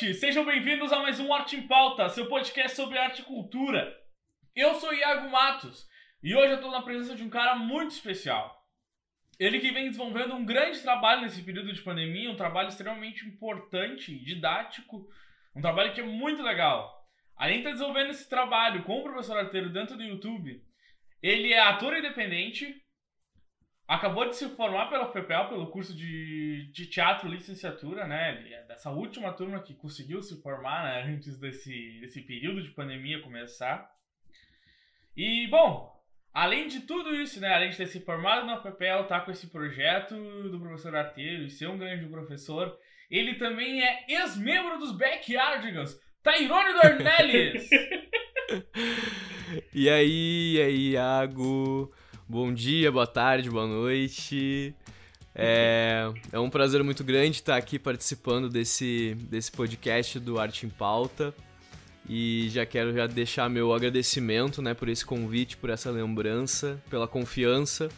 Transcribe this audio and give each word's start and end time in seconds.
noite. 0.00 0.14
Sejam 0.14 0.44
bem-vindos 0.46 0.92
a 0.92 1.00
mais 1.00 1.20
um 1.20 1.32
Arte 1.32 1.56
em 1.56 1.66
Pauta, 1.66 2.08
seu 2.08 2.26
podcast 2.26 2.74
sobre 2.74 2.98
arte 2.98 3.20
e 3.20 3.24
cultura. 3.24 3.94
Eu 4.56 4.74
sou 4.76 4.94
Iago 4.94 5.28
Matos 5.28 5.86
e 6.22 6.34
hoje 6.34 6.52
eu 6.52 6.56
estou 6.56 6.70
na 6.70 6.80
presença 6.80 7.14
de 7.14 7.22
um 7.22 7.28
cara 7.28 7.54
muito 7.54 7.90
especial. 7.90 8.64
Ele 9.38 9.60
que 9.60 9.70
vem 9.70 9.90
desenvolvendo 9.90 10.34
um 10.34 10.44
grande 10.44 10.80
trabalho 10.80 11.22
nesse 11.22 11.42
período 11.42 11.72
de 11.72 11.82
pandemia, 11.82 12.30
um 12.30 12.36
trabalho 12.36 12.68
extremamente 12.68 13.26
importante, 13.26 14.18
didático, 14.24 15.06
um 15.54 15.60
trabalho 15.60 15.92
que 15.92 16.00
é 16.00 16.04
muito 16.04 16.42
legal. 16.42 17.06
Além 17.36 17.56
de 17.56 17.60
estar 17.60 17.72
desenvolvendo 17.72 18.10
esse 18.10 18.28
trabalho 18.28 18.82
com 18.84 19.00
o 19.00 19.02
professor 19.02 19.36
Arteiro 19.36 19.70
dentro 19.70 19.96
do 19.96 20.02
YouTube, 20.02 20.62
ele 21.22 21.52
é 21.52 21.60
ator 21.60 21.96
independente, 21.96 22.74
acabou 23.90 24.28
de 24.28 24.36
se 24.36 24.48
formar 24.50 24.88
pela 24.88 25.10
FEPEL, 25.10 25.48
pelo 25.48 25.66
curso 25.66 25.92
de, 25.96 26.70
de 26.72 26.86
teatro 26.86 27.28
licenciatura, 27.28 28.06
né? 28.06 28.40
É 28.52 28.62
dessa 28.62 28.88
última 28.88 29.32
turma 29.32 29.60
que 29.60 29.74
conseguiu 29.74 30.22
se 30.22 30.40
formar 30.40 30.84
né, 30.84 31.02
antes 31.12 31.36
desse, 31.40 31.98
desse 32.00 32.22
período 32.22 32.62
de 32.62 32.70
pandemia 32.70 33.20
começar. 33.20 33.90
E, 35.16 35.48
bom, 35.48 35.92
além 36.32 36.68
de 36.68 36.82
tudo 36.82 37.16
isso, 37.16 37.40
né? 37.40 37.52
Além 37.52 37.70
de 37.70 37.76
ter 37.76 37.86
se 37.86 37.98
formado 37.98 38.46
na 38.46 38.62
FEPEL, 38.62 39.08
tá 39.08 39.20
com 39.22 39.32
esse 39.32 39.48
projeto 39.48 40.14
do 40.48 40.60
professor 40.60 40.94
Arteiro 40.94 41.42
e 41.42 41.50
ser 41.50 41.68
um 41.68 41.76
grande 41.76 42.06
professor, 42.06 42.78
ele 43.10 43.34
também 43.34 43.82
é 43.82 44.04
ex-membro 44.08 44.78
dos 44.78 44.96
Backyardigans, 44.96 46.00
Tairone 46.22 46.80
Dornelles! 46.80 47.68
e 49.74 49.90
aí, 49.90 50.54
e 50.54 50.62
aí, 50.62 50.90
Iago? 50.92 51.92
Bom 52.30 52.54
dia, 52.54 52.92
boa 52.92 53.08
tarde, 53.08 53.50
boa 53.50 53.66
noite. 53.66 54.72
É, 55.34 56.08
é 56.30 56.38
um 56.38 56.48
prazer 56.48 56.80
muito 56.84 57.02
grande 57.02 57.38
estar 57.38 57.56
aqui 57.56 57.76
participando 57.76 58.48
desse, 58.48 59.16
desse 59.28 59.50
podcast 59.50 60.16
do 60.20 60.38
Arte 60.38 60.64
em 60.64 60.68
Pauta. 60.68 61.34
E 62.08 62.48
já 62.50 62.64
quero 62.64 62.92
já 62.92 63.08
deixar 63.08 63.50
meu 63.50 63.74
agradecimento 63.74 64.62
né, 64.62 64.74
por 64.74 64.88
esse 64.88 65.04
convite, 65.04 65.56
por 65.56 65.70
essa 65.70 65.90
lembrança, 65.90 66.80
pela 66.88 67.08
confiança. 67.08 67.88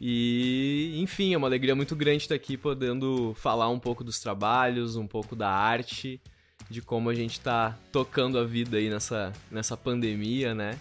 E, 0.00 0.98
enfim, 1.00 1.32
é 1.32 1.36
uma 1.36 1.46
alegria 1.46 1.76
muito 1.76 1.94
grande 1.94 2.24
estar 2.24 2.34
aqui 2.34 2.56
podendo 2.56 3.32
falar 3.34 3.68
um 3.68 3.78
pouco 3.78 4.02
dos 4.02 4.18
trabalhos, 4.18 4.96
um 4.96 5.06
pouco 5.06 5.36
da 5.36 5.48
arte, 5.48 6.20
de 6.68 6.82
como 6.82 7.08
a 7.10 7.14
gente 7.14 7.34
está 7.34 7.78
tocando 7.92 8.40
a 8.40 8.44
vida 8.44 8.76
aí 8.76 8.90
nessa, 8.90 9.32
nessa 9.52 9.76
pandemia, 9.76 10.52
né? 10.52 10.76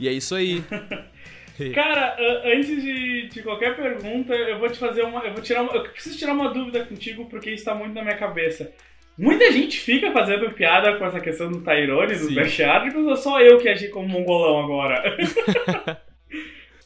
E 0.00 0.08
é 0.08 0.12
isso 0.12 0.34
aí. 0.34 0.64
Cara, 1.74 2.16
antes 2.44 2.82
de, 2.82 3.28
de, 3.28 3.42
qualquer 3.42 3.76
pergunta, 3.76 4.34
eu 4.34 4.58
vou 4.58 4.68
te 4.68 4.78
fazer 4.78 5.02
uma. 5.02 5.20
Eu 5.24 5.32
vou 5.32 5.42
tirar 5.42 5.62
uma, 5.62 5.72
Eu 5.72 5.84
preciso 5.84 6.18
tirar 6.18 6.32
uma 6.32 6.52
dúvida 6.52 6.84
contigo, 6.84 7.26
porque 7.26 7.50
isso 7.50 7.64
tá 7.64 7.74
muito 7.74 7.94
na 7.94 8.02
minha 8.02 8.16
cabeça. 8.16 8.72
Muita 9.16 9.52
gente 9.52 9.78
fica 9.78 10.10
fazendo 10.10 10.50
piada 10.50 10.96
com 10.96 11.06
essa 11.06 11.20
questão 11.20 11.50
do 11.50 11.62
Tyrone, 11.62 12.14
dos 12.14 12.34
Bestiátricos, 12.34 13.06
ou 13.06 13.16
só 13.16 13.40
eu 13.40 13.58
que 13.58 13.68
agi 13.68 13.88
como 13.88 14.08
mongolão 14.08 14.64
agora? 14.64 15.16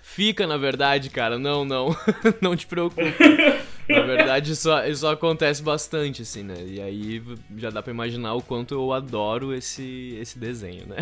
fica, 0.03 0.47
na 0.49 0.57
verdade, 0.57 1.11
cara. 1.11 1.39
Não, 1.39 1.65
não. 1.65 1.97
não 2.43 2.57
te 2.57 2.67
preocupe. 2.67 3.03
Na 3.91 4.03
verdade, 4.03 4.53
isso, 4.53 4.71
isso 4.81 5.07
acontece 5.07 5.63
bastante, 5.63 6.21
assim, 6.23 6.43
né? 6.43 6.57
E 6.67 6.81
aí 6.81 7.23
já 7.57 7.71
dá 7.71 7.83
pra 7.83 7.93
imaginar 7.93 8.35
o 8.35 8.43
quanto 8.43 8.75
eu 8.75 8.93
adoro 8.93 9.55
esse, 9.55 10.17
esse 10.21 10.39
desenho, 10.39 10.87
né? 10.87 10.99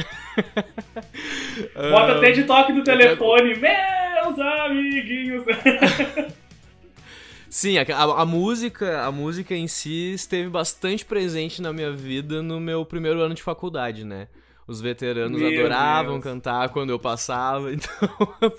Bota 1.91 2.19
até 2.19 2.31
de 2.31 2.45
toque 2.45 2.73
do 2.73 2.85
telefone, 2.85 3.57
meus 3.57 4.39
amiguinhos! 4.39 5.45
Sim, 7.51 7.79
a, 7.79 7.83
a, 7.83 8.23
a, 8.23 8.27
música, 8.27 9.03
a 9.03 9.11
música 9.11 9.55
em 9.55 9.67
si 9.67 10.13
esteve 10.13 10.49
bastante 10.49 11.05
presente 11.05 11.63
na 11.63 11.73
minha 11.73 11.91
vida 11.91 12.43
no 12.43 12.61
meu 12.61 12.85
primeiro 12.85 13.21
ano 13.21 13.35
de 13.35 13.43
faculdade, 13.43 14.05
né? 14.05 14.29
Os 14.69 14.81
veteranos 14.81 15.41
meu 15.41 15.49
adoravam 15.49 16.15
Deus. 16.15 16.25
cantar 16.25 16.69
quando 16.69 16.91
eu 16.91 16.99
passava, 16.99 17.73
então 17.73 17.91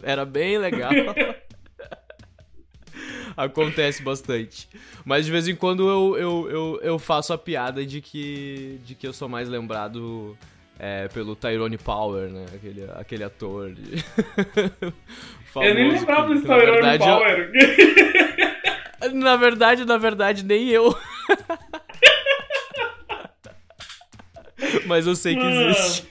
era 0.03 0.25
bem 0.25 0.57
legal. 0.57 0.91
Acontece 3.37 4.01
bastante. 4.01 4.67
Mas 5.05 5.25
de 5.25 5.31
vez 5.31 5.47
em 5.47 5.55
quando 5.55 5.87
eu, 5.87 6.17
eu, 6.17 6.49
eu, 6.49 6.79
eu, 6.81 6.99
faço 6.99 7.31
a 7.31 7.37
piada 7.37 7.85
de 7.85 8.01
que, 8.01 8.79
de 8.83 8.95
que 8.95 9.05
eu 9.05 9.13
sou 9.13 9.29
mais 9.29 9.47
lembrado 9.47 10.35
é, 10.79 11.07
pelo 11.09 11.35
Tyrone 11.35 11.77
Power, 11.77 12.29
né? 12.29 12.45
Aquele, 12.55 12.89
aquele 12.95 13.23
ator. 13.23 13.71
De... 13.73 14.03
eu 15.55 15.75
nem 15.75 15.91
lembrava 15.91 16.33
desse 16.33 16.47
Tyrone 16.47 16.65
verdade, 16.65 17.03
Power. 17.03 17.51
Eu... 19.01 19.13
na 19.13 19.35
verdade, 19.35 19.85
na 19.85 19.97
verdade, 19.97 20.43
nem 20.43 20.69
eu. 20.69 20.97
Mas 24.87 25.05
eu 25.05 25.15
sei 25.15 25.35
que 25.35 25.45
existe. 25.45 26.07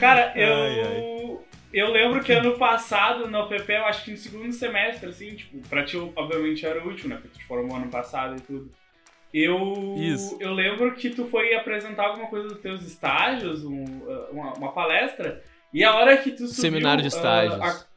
Cara, 0.00 0.32
eu. 0.34 0.54
Ai, 0.54 0.80
ai. 0.80 1.38
Eu 1.72 1.90
lembro 1.90 2.22
que 2.22 2.32
ano 2.32 2.56
passado, 2.56 3.28
na 3.30 3.44
UPP, 3.44 3.72
eu 3.72 3.84
acho 3.84 4.04
que 4.04 4.10
no 4.10 4.16
segundo 4.16 4.52
semestre, 4.52 5.08
assim, 5.08 5.34
tipo, 5.34 5.58
pra 5.68 5.84
ti, 5.84 5.96
obviamente, 5.96 6.64
era 6.64 6.86
útil, 6.86 7.08
né? 7.08 7.16
Porque 7.16 7.28
tu 7.28 7.38
te 7.38 7.44
formou 7.44 7.76
ano 7.76 7.88
passado 7.88 8.36
e 8.36 8.40
tudo. 8.40 8.70
Eu, 9.32 9.94
Isso. 9.98 10.38
eu 10.40 10.54
lembro 10.54 10.94
que 10.94 11.10
tu 11.10 11.26
foi 11.26 11.54
apresentar 11.54 12.06
alguma 12.06 12.28
coisa 12.28 12.48
dos 12.48 12.58
teus 12.60 12.82
estágios, 12.82 13.62
um, 13.64 13.84
uh, 13.84 14.28
uma, 14.32 14.54
uma, 14.54 14.72
palestra, 14.72 15.42
e 15.72 15.84
a 15.84 15.94
hora 15.94 16.16
que 16.16 16.30
tu 16.30 16.46
subiu... 16.46 16.54
Seminário 16.54 17.02
de 17.02 17.08
estágios. 17.08 17.58
Uh, 17.58 17.62
a, 17.62 17.88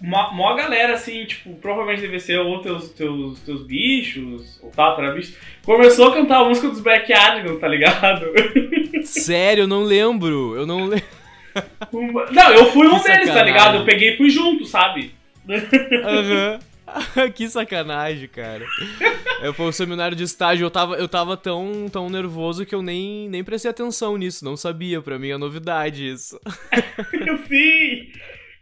uma, 0.00 0.30
uma 0.30 0.54
galera, 0.54 0.94
assim, 0.94 1.24
tipo, 1.24 1.54
provavelmente 1.56 2.02
deve 2.02 2.20
ser 2.20 2.38
ou 2.38 2.60
teus, 2.60 2.90
teus, 2.90 3.40
teus 3.40 3.66
bichos, 3.66 4.60
ou 4.62 4.70
Tátara 4.70 5.12
bicho, 5.12 5.36
começou 5.64 6.08
a 6.08 6.14
cantar 6.14 6.42
a 6.42 6.44
música 6.44 6.68
dos 6.68 6.80
Backyardigans, 6.80 7.58
tá 7.58 7.66
ligado? 7.66 8.26
Sério, 9.02 9.62
eu 9.62 9.68
não 9.68 9.82
lembro, 9.82 10.54
eu 10.56 10.66
não 10.66 10.84
lembro. 10.86 11.23
Não, 12.32 12.52
eu 12.52 12.66
fui 12.72 12.86
um 12.86 13.02
deles, 13.02 13.32
tá 13.32 13.42
ligado? 13.42 13.78
Eu 13.78 13.84
peguei 13.84 14.14
e 14.14 14.16
fui 14.16 14.30
junto, 14.30 14.64
sabe? 14.64 15.14
Aham. 15.48 16.52
Uhum. 16.52 16.74
que 17.34 17.48
sacanagem, 17.48 18.28
cara. 18.28 18.64
Eu 19.40 19.54
fui 19.54 19.66
um 19.66 19.72
seminário 19.72 20.16
de 20.16 20.24
estágio, 20.24 20.64
eu 20.64 20.70
tava, 20.70 20.96
eu 20.96 21.08
tava 21.08 21.36
tão, 21.36 21.88
tão 21.90 22.08
nervoso 22.08 22.66
que 22.66 22.74
eu 22.74 22.82
nem, 22.82 23.28
nem 23.28 23.42
prestei 23.42 23.70
atenção 23.70 24.16
nisso, 24.16 24.44
não 24.44 24.56
sabia, 24.56 25.00
pra 25.00 25.18
mim 25.18 25.30
é 25.30 25.38
novidade 25.38 26.06
isso. 26.06 26.38
Sim! 27.48 28.12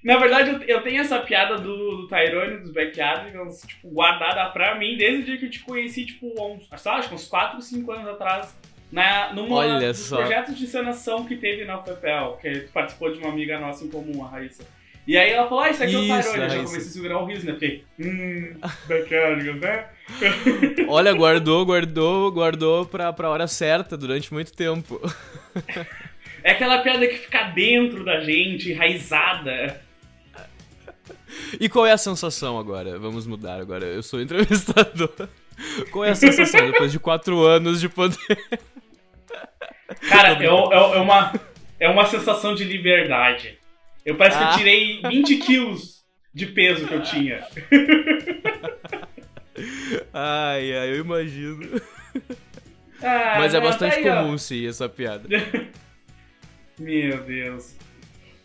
Na 0.03 0.19
verdade, 0.19 0.51
eu, 0.51 0.63
eu 0.63 0.83
tenho 0.83 1.01
essa 1.01 1.21
piada 1.21 1.59
do, 1.59 1.97
do 1.97 2.09
Tyrone, 2.09 2.59
dos 2.59 2.73
Backyardigans, 2.73 3.63
tipo, 3.63 3.89
guardada 3.89 4.51
pra 4.51 4.77
mim 4.77 4.97
desde 4.97 5.23
o 5.23 5.25
dia 5.25 5.39
que 5.39 5.47
eu 5.47 5.51
te 5.51 5.61
conheci, 5.61 6.07
tipo, 6.07 6.27
uns, 6.45 6.69
acho 6.73 7.09
que 7.09 7.15
uns 7.15 7.29
4, 7.29 7.61
5 7.61 7.93
anos 7.93 8.09
atrás 8.09 8.57
na, 8.93 9.33
numa 9.33 9.57
Olha 9.57 9.89
dos 9.89 9.99
só. 9.99 10.19
projetos 10.19 10.57
de 10.57 10.65
encenação 10.65 11.25
que 11.25 11.37
teve 11.37 11.65
na 11.65 11.81
UFPL, 11.81 12.37
que 12.43 12.69
participou 12.73 13.11
de 13.11 13.19
uma 13.19 13.31
amiga 13.31 13.59
nossa 13.59 13.85
em 13.85 13.89
comum, 13.89 14.23
a 14.23 14.29
Raíssa. 14.29 14.63
E 15.05 15.17
aí 15.17 15.33
ela 15.33 15.49
falou, 15.49 15.65
ah, 15.65 15.71
isso 15.71 15.83
aqui 15.83 15.95
isso, 15.95 16.13
é 16.13 16.21
o 16.21 16.23
Tyrone. 16.23 16.43
Eu 16.43 16.51
já 16.51 16.57
comecei 16.57 16.79
a 16.79 16.93
segurar 16.93 17.19
o 17.19 17.25
riso, 17.25 17.47
né? 17.47 17.55
Fiquei, 17.55 17.85
hum, 17.99 18.55
bacana, 18.87 19.53
né? 19.55 19.87
Olha, 20.87 21.13
guardou, 21.13 21.65
guardou, 21.65 22.31
guardou 22.31 22.87
pra, 22.87 23.13
pra 23.13 23.31
hora 23.31 23.49
certa 23.49 23.97
durante 23.97 24.33
muito 24.33 24.53
tempo. 24.53 25.01
É 26.45 26.53
aquela 26.53 26.79
piada 26.83 27.07
que 27.07 27.19
fica 27.19 27.45
dentro 27.45 28.05
da 28.05 28.21
gente, 28.21 28.71
enraizada. 28.71 29.81
E 31.59 31.69
qual 31.69 31.87
é 31.87 31.93
a 31.93 31.99
sensação 31.99 32.59
agora? 32.59 32.99
Vamos 32.99 33.27
mudar 33.27 33.61
agora. 33.61 33.87
Eu 33.87 34.03
sou 34.03 34.21
entrevistador. 34.21 35.29
Qual 35.91 36.05
é 36.05 36.11
a 36.11 36.15
sensação 36.15 36.71
depois 36.71 36.93
de 36.93 36.99
quatro 36.99 37.43
anos 37.45 37.81
de 37.81 37.89
poder... 37.89 38.19
Cara, 40.09 40.43
é, 40.43 40.45
é, 40.45 40.47
é, 40.47 41.01
uma, 41.01 41.33
é 41.81 41.89
uma 41.89 42.07
sensação 42.07 42.55
de 42.55 42.65
liberdade. 42.65 43.59
Eu 44.05 44.17
parece 44.17 44.37
ah. 44.37 44.41
que 44.41 44.45
eu 44.45 44.51
ah. 44.51 44.59
tirei 44.59 45.03
20 45.03 45.37
quilos 45.39 46.03
de 46.35 46.47
peso 46.47 46.87
que 46.87 46.95
eu 46.95 47.03
tinha. 47.03 47.45
Ai, 50.13 50.75
ai, 50.75 50.91
eu 50.91 50.97
imagino. 50.97 51.81
Ah, 53.03 53.37
Mas 53.39 53.55
é 53.55 53.61
bastante 53.61 53.97
aí, 53.97 54.03
comum, 54.03 54.39
sim, 54.39 54.67
essa 54.67 54.89
piada. 54.89 55.29
Meu 56.79 57.23
Deus. 57.23 57.77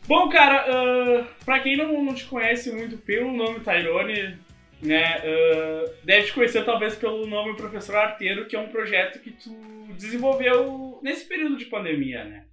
Bom, 0.08 0.30
cara, 0.30 0.66
uh, 0.70 1.26
pra 1.44 1.60
quem 1.60 1.76
não, 1.76 2.04
não 2.04 2.14
te 2.14 2.26
conhece 2.26 2.72
muito 2.72 2.98
pelo 2.98 3.32
nome 3.32 3.60
Tyrone, 3.60 4.38
né, 4.82 5.20
uh, 5.20 5.92
deve 6.04 6.28
te 6.28 6.34
conhecer 6.34 6.64
talvez 6.64 6.96
pelo 6.96 7.26
nome 7.28 7.56
Professor 7.56 7.96
Arteiro, 7.96 8.46
que 8.46 8.56
é 8.56 8.60
um 8.60 8.70
projeto 8.70 9.20
que 9.20 9.32
tu 9.32 9.54
desenvolveu 9.98 10.87
nesse 11.02 11.28
período 11.28 11.58
de 11.58 11.66
pandemia, 11.66 12.24
né? 12.24 12.46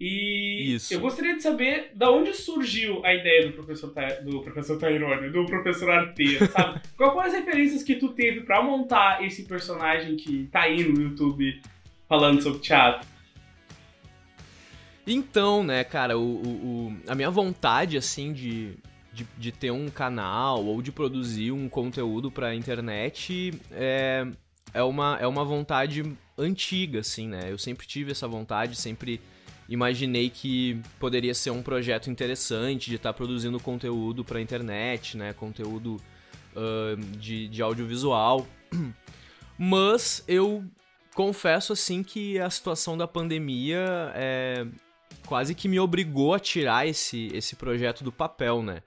E 0.00 0.76
Isso. 0.76 0.94
eu 0.94 1.00
gostaria 1.00 1.36
de 1.36 1.42
saber 1.42 1.92
da 1.94 2.10
onde 2.10 2.32
surgiu 2.32 3.04
a 3.04 3.14
ideia 3.14 3.46
do 3.46 3.52
professor, 3.52 3.92
do 4.24 4.40
professor 4.40 4.78
Tyrone, 4.78 5.30
do 5.30 5.44
professor 5.44 5.90
Arteiro, 5.90 6.50
sabe? 6.50 6.80
Quais 6.96 7.12
foram 7.12 7.26
as 7.26 7.34
referências 7.34 7.82
que 7.82 7.96
tu 7.96 8.08
teve 8.14 8.40
para 8.40 8.62
montar 8.62 9.22
esse 9.22 9.44
personagem 9.44 10.16
que 10.16 10.48
tá 10.50 10.62
aí 10.62 10.82
no 10.82 11.02
YouTube 11.02 11.60
falando 12.08 12.40
sobre 12.40 12.60
teatro? 12.60 13.06
Então, 15.06 15.62
né, 15.62 15.84
cara, 15.84 16.16
o, 16.16 16.22
o, 16.22 16.48
o 16.48 16.96
a 17.06 17.14
minha 17.14 17.30
vontade, 17.30 17.98
assim, 17.98 18.32
de, 18.32 18.76
de, 19.12 19.26
de, 19.36 19.52
ter 19.52 19.70
um 19.70 19.90
canal 19.90 20.64
ou 20.64 20.80
de 20.80 20.92
produzir 20.92 21.52
um 21.52 21.68
conteúdo 21.68 22.30
pra 22.30 22.54
internet 22.54 23.52
é, 23.72 24.26
é 24.72 24.82
uma, 24.82 25.18
é 25.20 25.26
uma 25.26 25.44
vontade 25.44 26.02
antiga, 26.36 27.00
assim, 27.00 27.28
né? 27.28 27.50
Eu 27.50 27.58
sempre 27.58 27.86
tive 27.86 28.12
essa 28.12 28.26
vontade, 28.26 28.76
sempre 28.76 29.20
imaginei 29.68 30.28
que 30.30 30.80
poderia 30.98 31.34
ser 31.34 31.50
um 31.50 31.62
projeto 31.62 32.10
interessante 32.10 32.90
de 32.90 32.96
estar 32.96 33.12
tá 33.12 33.16
produzindo 33.16 33.60
conteúdo 33.60 34.24
para 34.24 34.40
internet, 34.40 35.16
né? 35.16 35.32
Conteúdo 35.32 35.96
uh, 36.54 36.96
de, 37.16 37.48
de 37.48 37.62
audiovisual. 37.62 38.46
Mas 39.58 40.24
eu 40.26 40.64
confesso, 41.14 41.72
assim, 41.72 42.02
que 42.02 42.38
a 42.38 42.48
situação 42.48 42.96
da 42.96 43.06
pandemia 43.06 44.12
é, 44.14 44.66
quase 45.26 45.54
que 45.54 45.68
me 45.68 45.78
obrigou 45.78 46.34
a 46.34 46.40
tirar 46.40 46.86
esse, 46.86 47.30
esse 47.34 47.54
projeto 47.56 48.02
do 48.02 48.10
papel, 48.10 48.62
né? 48.62 48.82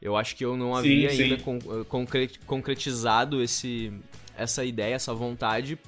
Eu 0.00 0.16
acho 0.16 0.36
que 0.36 0.44
eu 0.44 0.56
não 0.56 0.74
havia 0.74 1.10
sim, 1.10 1.22
ainda 1.22 1.38
Con 1.42 1.58
concretizado 2.46 3.42
esse, 3.42 3.92
essa 4.36 4.64
ideia, 4.64 4.94
essa 4.94 5.14
vontade, 5.14 5.78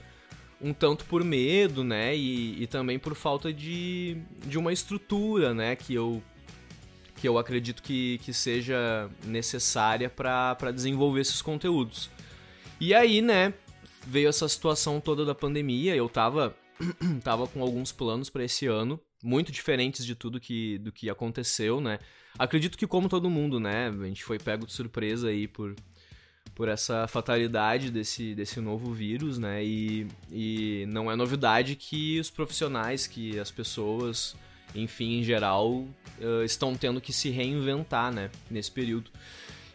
um 0.60 0.72
tanto 0.72 1.04
por 1.04 1.22
medo, 1.22 1.84
né? 1.84 2.16
E, 2.16 2.62
e 2.62 2.66
também 2.66 2.98
por 2.98 3.14
falta 3.14 3.52
de, 3.52 4.16
de 4.44 4.58
uma 4.58 4.72
estrutura, 4.72 5.54
né? 5.54 5.76
Que 5.76 5.94
eu, 5.94 6.22
que 7.16 7.28
eu 7.28 7.38
acredito 7.38 7.82
que, 7.82 8.18
que 8.18 8.32
seja 8.32 9.08
necessária 9.24 10.10
para 10.10 10.72
desenvolver 10.72 11.20
esses 11.20 11.42
conteúdos. 11.42 12.10
E 12.80 12.94
aí, 12.94 13.22
né? 13.22 13.54
Veio 14.06 14.28
essa 14.28 14.48
situação 14.48 15.00
toda 15.00 15.24
da 15.24 15.34
pandemia, 15.34 15.94
eu 15.94 16.08
tava, 16.08 16.56
tava 17.22 17.46
com 17.46 17.62
alguns 17.62 17.92
planos 17.92 18.30
para 18.30 18.44
esse 18.44 18.66
ano, 18.66 18.98
muito 19.22 19.52
diferentes 19.52 20.04
de 20.06 20.14
tudo 20.14 20.40
que, 20.40 20.78
do 20.78 20.90
que 20.90 21.10
aconteceu, 21.10 21.80
né? 21.80 21.98
Acredito 22.38 22.78
que 22.78 22.86
como 22.86 23.08
todo 23.08 23.28
mundo, 23.28 23.60
né? 23.60 23.88
A 23.88 24.06
gente 24.06 24.24
foi 24.24 24.38
pego 24.38 24.64
de 24.64 24.72
surpresa 24.72 25.28
aí 25.28 25.46
por, 25.46 25.74
por 26.58 26.68
essa 26.68 27.06
fatalidade 27.06 27.88
desse, 27.88 28.34
desse 28.34 28.60
novo 28.60 28.92
vírus, 28.92 29.38
né? 29.38 29.64
E, 29.64 30.08
e 30.28 30.84
não 30.88 31.08
é 31.08 31.14
novidade 31.14 31.76
que 31.76 32.18
os 32.18 32.30
profissionais, 32.30 33.06
que 33.06 33.38
as 33.38 33.48
pessoas, 33.48 34.34
enfim, 34.74 35.20
em 35.20 35.22
geral, 35.22 35.70
uh, 35.70 36.42
estão 36.44 36.74
tendo 36.74 37.00
que 37.00 37.12
se 37.12 37.30
reinventar, 37.30 38.12
né? 38.12 38.28
Nesse 38.50 38.72
período. 38.72 39.08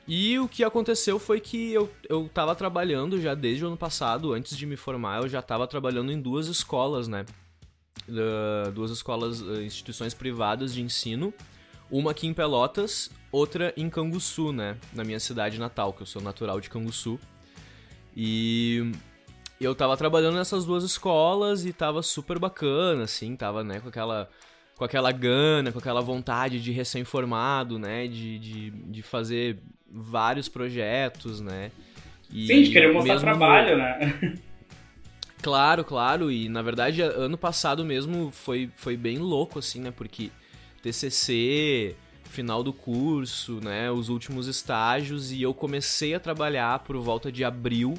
E 0.05 0.37
o 0.37 0.49
que 0.49 0.61
aconteceu 0.61 1.17
foi 1.17 1.39
que 1.39 1.71
eu, 1.71 1.89
eu 2.09 2.29
tava 2.33 2.53
trabalhando 2.53 3.21
já 3.21 3.33
desde 3.33 3.63
o 3.63 3.67
ano 3.67 3.77
passado, 3.77 4.33
antes 4.33 4.57
de 4.57 4.65
me 4.65 4.75
formar, 4.75 5.23
eu 5.23 5.29
já 5.29 5.39
estava 5.39 5.65
trabalhando 5.65 6.11
em 6.11 6.19
duas 6.19 6.47
escolas, 6.47 7.07
né? 7.07 7.23
Uh, 8.09 8.69
duas 8.73 8.91
escolas, 8.91 9.39
uh, 9.39 9.61
instituições 9.61 10.13
privadas 10.13 10.73
de 10.73 10.81
ensino. 10.81 11.33
Uma 11.93 12.09
aqui 12.09 12.25
em 12.25 12.33
Pelotas, 12.33 13.11
outra 13.31 13.71
em 13.77 13.87
Canguçu, 13.87 14.51
né? 14.51 14.77
Na 14.93 15.03
minha 15.03 15.19
cidade 15.19 15.59
natal, 15.59 15.93
que 15.93 16.01
eu 16.01 16.07
sou 16.07 16.23
natural 16.23 16.59
de 16.59 16.67
Canguçu. 16.67 17.19
E 18.17 18.91
eu 19.61 19.75
tava 19.75 19.95
trabalhando 19.95 20.37
nessas 20.37 20.65
duas 20.65 20.83
escolas 20.83 21.67
e 21.67 21.71
tava 21.71 22.01
super 22.01 22.39
bacana, 22.39 23.03
assim, 23.03 23.35
tava, 23.35 23.63
né, 23.63 23.79
com 23.79 23.89
aquela 23.89 24.27
com 24.75 24.83
aquela 24.83 25.11
gana, 25.11 25.71
com 25.71 25.77
aquela 25.77 26.01
vontade 26.01 26.59
de 26.59 26.71
recém-formado, 26.71 27.77
né, 27.77 28.07
de, 28.07 28.39
de, 28.39 28.71
de 28.71 29.01
fazer 29.03 29.59
vários 29.87 30.49
projetos, 30.49 31.41
né. 31.41 31.69
E 32.31 32.47
Sim, 32.47 32.63
de 32.63 32.71
querer 32.71 32.91
mostrar 32.91 33.19
trabalho, 33.19 33.77
no... 33.77 33.83
né. 33.83 34.39
Claro, 35.43 35.83
claro, 35.83 36.31
e 36.31 36.49
na 36.49 36.63
verdade 36.63 37.03
ano 37.03 37.37
passado 37.37 37.85
mesmo 37.85 38.31
foi, 38.31 38.71
foi 38.77 38.97
bem 38.97 39.19
louco, 39.19 39.59
assim, 39.59 39.79
né, 39.79 39.91
porque 39.91 40.31
TCC, 40.83 41.95
final 42.25 42.61
do 42.61 42.73
curso, 42.73 43.59
né, 43.61 43.89
os 43.89 44.09
últimos 44.09 44.47
estágios, 44.47 45.31
e 45.31 45.41
eu 45.41 45.53
comecei 45.53 46.13
a 46.13 46.19
trabalhar 46.19 46.79
por 46.79 46.97
volta 46.97 47.31
de 47.31 47.43
abril, 47.43 47.93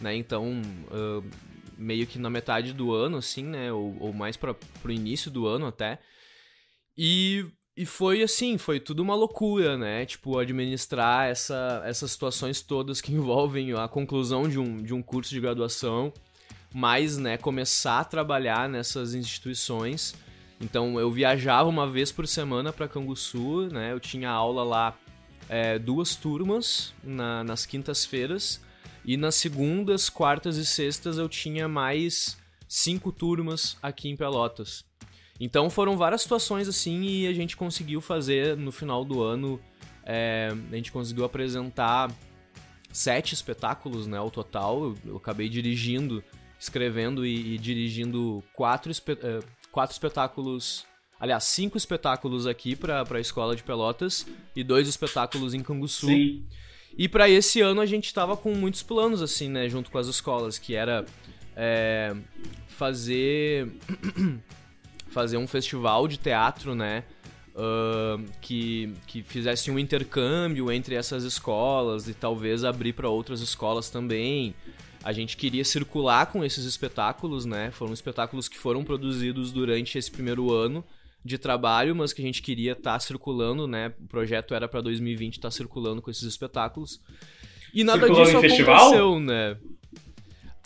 né, 0.00 0.14
então 0.14 0.60
uh, 0.92 1.24
meio 1.78 2.06
que 2.06 2.18
na 2.18 2.28
metade 2.28 2.72
do 2.72 2.92
ano, 2.92 3.16
assim, 3.16 3.42
né, 3.42 3.72
ou, 3.72 3.96
ou 3.98 4.12
mais 4.12 4.36
para 4.36 4.54
pro 4.54 4.92
início 4.92 5.30
do 5.30 5.46
ano 5.46 5.66
até, 5.66 5.98
e 6.96 7.44
e 7.78 7.84
foi 7.84 8.22
assim, 8.22 8.56
foi 8.56 8.80
tudo 8.80 9.02
uma 9.02 9.14
loucura, 9.14 9.76
né? 9.76 10.06
Tipo, 10.06 10.38
administrar 10.38 11.28
essa, 11.28 11.82
essas 11.84 12.10
situações 12.10 12.62
todas 12.62 13.02
que 13.02 13.12
envolvem 13.12 13.74
a 13.74 13.86
conclusão 13.86 14.48
de 14.48 14.58
um, 14.58 14.82
de 14.82 14.94
um 14.94 15.02
curso 15.02 15.28
de 15.28 15.40
graduação, 15.40 16.10
mas, 16.72 17.18
né, 17.18 17.36
começar 17.36 18.00
a 18.00 18.04
trabalhar 18.04 18.66
nessas 18.66 19.14
instituições. 19.14 20.14
Então, 20.60 20.98
eu 20.98 21.10
viajava 21.10 21.68
uma 21.68 21.86
vez 21.86 22.10
por 22.10 22.26
semana 22.26 22.72
para 22.72 22.88
Canguçu, 22.88 23.68
né? 23.70 23.92
Eu 23.92 24.00
tinha 24.00 24.30
aula 24.30 24.62
lá 24.62 24.98
é, 25.48 25.78
duas 25.78 26.16
turmas 26.16 26.94
na, 27.02 27.44
nas 27.44 27.66
quintas-feiras 27.66 28.60
e 29.04 29.16
nas 29.16 29.36
segundas, 29.36 30.10
quartas 30.10 30.56
e 30.56 30.66
sextas 30.66 31.18
eu 31.18 31.28
tinha 31.28 31.68
mais 31.68 32.36
cinco 32.68 33.12
turmas 33.12 33.76
aqui 33.80 34.08
em 34.08 34.16
Pelotas. 34.16 34.84
Então 35.38 35.70
foram 35.70 35.96
várias 35.96 36.22
situações 36.22 36.66
assim 36.66 37.02
e 37.02 37.26
a 37.28 37.32
gente 37.32 37.56
conseguiu 37.56 38.00
fazer 38.00 38.56
no 38.56 38.72
final 38.72 39.04
do 39.04 39.22
ano. 39.22 39.60
É, 40.04 40.48
a 40.72 40.74
gente 40.74 40.90
conseguiu 40.90 41.24
apresentar 41.24 42.10
sete 42.90 43.34
espetáculos, 43.34 44.06
né, 44.06 44.18
ao 44.18 44.30
total. 44.30 44.82
Eu, 44.82 44.98
eu 45.04 45.16
acabei 45.18 45.48
dirigindo, 45.48 46.24
escrevendo 46.58 47.24
e, 47.24 47.54
e 47.54 47.58
dirigindo 47.58 48.42
quatro, 48.54 48.90
é, 48.90 49.40
quatro 49.76 49.92
espetáculos. 49.92 50.86
Aliás, 51.20 51.44
cinco 51.44 51.76
espetáculos 51.76 52.46
aqui 52.46 52.74
para 52.74 53.04
a 53.06 53.20
escola 53.20 53.54
de 53.54 53.62
Pelotas 53.62 54.26
e 54.54 54.64
dois 54.64 54.88
espetáculos 54.88 55.52
em 55.52 55.62
Canguçu. 55.62 56.06
Sim. 56.06 56.46
E 56.96 57.06
para 57.06 57.28
esse 57.28 57.60
ano 57.60 57.82
a 57.82 57.84
gente 57.84 58.12
tava 58.14 58.38
com 58.38 58.54
muitos 58.54 58.82
planos, 58.82 59.20
assim, 59.20 59.50
né, 59.50 59.68
junto 59.68 59.90
com 59.90 59.98
as 59.98 60.06
escolas, 60.06 60.58
que 60.58 60.74
era 60.74 61.04
é, 61.54 62.16
fazer 62.68 63.68
fazer 65.12 65.36
um 65.36 65.46
festival 65.46 66.08
de 66.08 66.16
teatro, 66.16 66.74
né? 66.74 67.04
Uh, 67.54 68.22
que, 68.40 68.94
que 69.06 69.22
fizesse 69.22 69.70
um 69.70 69.78
intercâmbio 69.78 70.72
entre 70.72 70.94
essas 70.94 71.22
escolas 71.22 72.08
e 72.08 72.14
talvez 72.14 72.64
abrir 72.64 72.94
para 72.94 73.10
outras 73.10 73.42
escolas 73.42 73.90
também. 73.90 74.54
A 75.02 75.12
gente 75.12 75.36
queria 75.36 75.64
circular 75.64 76.26
com 76.26 76.44
esses 76.44 76.64
espetáculos, 76.64 77.44
né? 77.44 77.70
Foram 77.70 77.92
espetáculos 77.92 78.48
que 78.48 78.58
foram 78.58 78.84
produzidos 78.84 79.52
durante 79.52 79.96
esse 79.96 80.10
primeiro 80.10 80.52
ano 80.52 80.84
de 81.24 81.38
trabalho, 81.38 81.94
mas 81.94 82.12
que 82.12 82.22
a 82.22 82.24
gente 82.24 82.42
queria 82.42 82.72
estar 82.72 82.92
tá 82.92 83.00
circulando, 83.00 83.66
né? 83.66 83.92
O 84.00 84.06
projeto 84.06 84.54
era 84.54 84.68
para 84.68 84.80
2020 84.80 85.34
estar 85.34 85.48
tá 85.48 85.50
circulando 85.50 86.00
com 86.00 86.10
esses 86.10 86.22
espetáculos. 86.24 87.00
E 87.74 87.84
nada 87.84 88.00
Circulou 88.00 88.24
disso 88.24 88.36
aconteceu, 88.38 88.66
festival? 88.66 89.20
né? 89.20 89.56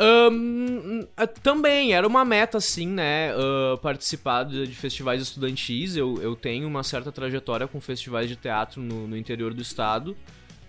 Um, 0.00 1.06
também, 1.42 1.92
era 1.92 2.06
uma 2.06 2.24
meta, 2.24 2.56
assim, 2.56 2.86
né? 2.86 3.34
Uh, 3.36 3.76
participar 3.78 4.44
de, 4.44 4.66
de, 4.66 4.74
festivais 4.74 5.20
estudantis. 5.20 5.94
Eu, 5.94 6.18
eu 6.22 6.34
tenho 6.34 6.66
uma 6.66 6.82
certa 6.82 7.12
trajetória 7.12 7.68
com 7.68 7.80
festivais 7.80 8.26
de 8.26 8.36
teatro 8.36 8.80
no, 8.80 9.06
no 9.06 9.16
interior 9.16 9.52
do 9.52 9.60
estado. 9.60 10.16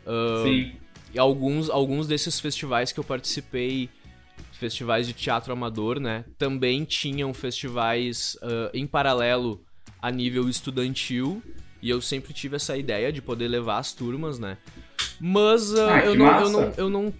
Uh, 0.05 0.43
Sim. 0.43 0.71
E 1.13 1.19
alguns, 1.19 1.69
alguns 1.69 2.07
desses 2.07 2.39
festivais 2.39 2.91
que 2.91 2.99
eu 2.99 3.03
participei, 3.03 3.89
festivais 4.53 5.07
de 5.07 5.13
teatro 5.13 5.51
amador, 5.51 5.99
né? 5.99 6.25
Também 6.37 6.85
tinham 6.85 7.33
festivais 7.33 8.37
uh, 8.41 8.69
em 8.73 8.87
paralelo 8.87 9.63
a 10.01 10.09
nível 10.11 10.47
estudantil. 10.47 11.41
E 11.81 11.89
eu 11.89 11.99
sempre 11.99 12.33
tive 12.33 12.55
essa 12.55 12.77
ideia 12.77 13.11
de 13.11 13.21
poder 13.21 13.47
levar 13.47 13.79
as 13.79 13.91
turmas, 13.93 14.37
né? 14.37 14.57
Mas 15.19 15.73
ah, 15.75 15.99
eu, 16.05 16.15
não, 16.15 16.39
eu, 16.39 16.49
não, 16.49 16.73
eu 16.77 16.89
não 16.89 17.13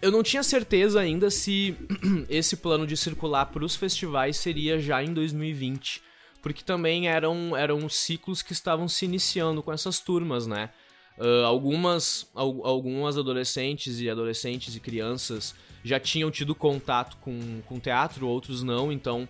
eu 0.00 0.12
não 0.12 0.22
tinha 0.22 0.42
certeza 0.42 1.00
ainda 1.00 1.30
se 1.30 1.76
esse 2.28 2.56
plano 2.56 2.86
de 2.86 2.96
circular 2.96 3.46
para 3.46 3.64
os 3.64 3.74
festivais 3.74 4.36
seria 4.36 4.78
já 4.78 5.02
em 5.02 5.12
2020, 5.12 6.02
porque 6.40 6.62
também 6.62 7.08
eram, 7.08 7.56
eram 7.56 7.88
ciclos 7.88 8.42
que 8.42 8.52
estavam 8.52 8.86
se 8.88 9.04
iniciando 9.04 9.62
com 9.62 9.72
essas 9.72 9.98
turmas, 9.98 10.46
né? 10.46 10.70
Uh, 11.18 11.44
algumas, 11.44 12.30
al 12.34 12.64
algumas 12.64 13.18
adolescentes 13.18 14.00
e 14.00 14.08
adolescentes 14.08 14.76
e 14.76 14.80
crianças 14.80 15.54
já 15.82 15.98
tinham 15.98 16.30
tido 16.30 16.54
contato 16.54 17.16
com, 17.16 17.60
com 17.66 17.80
teatro, 17.80 18.28
outros 18.28 18.62
não, 18.62 18.92
então 18.92 19.28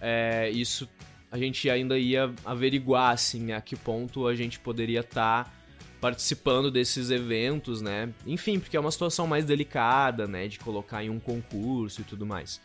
é, 0.00 0.48
isso 0.50 0.88
a 1.32 1.38
gente 1.38 1.68
ainda 1.68 1.98
ia 1.98 2.32
averiguar 2.44 3.12
assim, 3.12 3.50
a 3.52 3.60
que 3.60 3.74
ponto 3.74 4.26
a 4.26 4.34
gente 4.34 4.60
poderia 4.60 5.00
estar. 5.00 5.44
Tá 5.44 5.64
participando 6.04 6.70
desses 6.70 7.08
eventos, 7.08 7.80
né? 7.80 8.12
Enfim, 8.26 8.60
porque 8.60 8.76
é 8.76 8.80
uma 8.80 8.90
situação 8.90 9.26
mais 9.26 9.46
delicada, 9.46 10.26
né? 10.26 10.46
De 10.46 10.58
colocar 10.58 11.02
em 11.02 11.08
um 11.08 11.18
concurso 11.18 12.02
e 12.02 12.04
tudo 12.04 12.26
mais. 12.26 12.60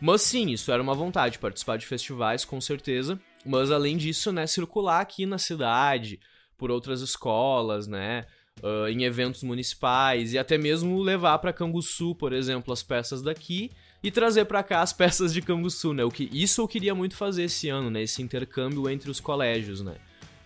Mas 0.00 0.22
sim, 0.22 0.52
isso 0.52 0.70
era 0.70 0.80
uma 0.80 0.94
vontade, 0.94 1.40
participar 1.40 1.76
de 1.76 1.86
festivais, 1.86 2.44
com 2.44 2.60
certeza. 2.60 3.18
Mas 3.44 3.72
além 3.72 3.96
disso, 3.96 4.30
né? 4.30 4.46
Circular 4.46 5.00
aqui 5.00 5.26
na 5.26 5.38
cidade, 5.38 6.20
por 6.56 6.70
outras 6.70 7.00
escolas, 7.00 7.86
né? 7.86 8.26
Uh, 8.62 8.88
em 8.88 9.02
eventos 9.02 9.42
municipais 9.42 10.32
e 10.32 10.38
até 10.38 10.56
mesmo 10.56 11.02
levar 11.02 11.38
para 11.38 11.52
Canguçu, 11.52 12.14
por 12.14 12.32
exemplo, 12.32 12.72
as 12.72 12.84
peças 12.84 13.20
daqui 13.20 13.72
e 14.00 14.12
trazer 14.12 14.44
para 14.44 14.62
cá 14.62 14.80
as 14.80 14.92
peças 14.94 15.32
de 15.32 15.42
Canguçu, 15.42 15.92
né? 15.92 16.04
O 16.04 16.10
que 16.10 16.30
isso 16.32 16.60
eu 16.60 16.68
queria 16.68 16.94
muito 16.94 17.16
fazer 17.16 17.44
esse 17.44 17.68
ano, 17.68 17.90
né? 17.90 18.02
Esse 18.02 18.22
intercâmbio 18.22 18.88
entre 18.88 19.10
os 19.10 19.18
colégios, 19.18 19.80
né? 19.80 19.96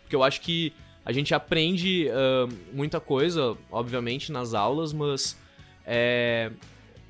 Porque 0.02 0.16
eu 0.16 0.22
acho 0.22 0.40
que 0.40 0.72
a 1.04 1.12
gente 1.12 1.34
aprende 1.34 2.06
uh, 2.08 2.52
muita 2.72 3.00
coisa, 3.00 3.56
obviamente, 3.70 4.30
nas 4.30 4.54
aulas, 4.54 4.92
mas 4.92 5.38
é, 5.84 6.52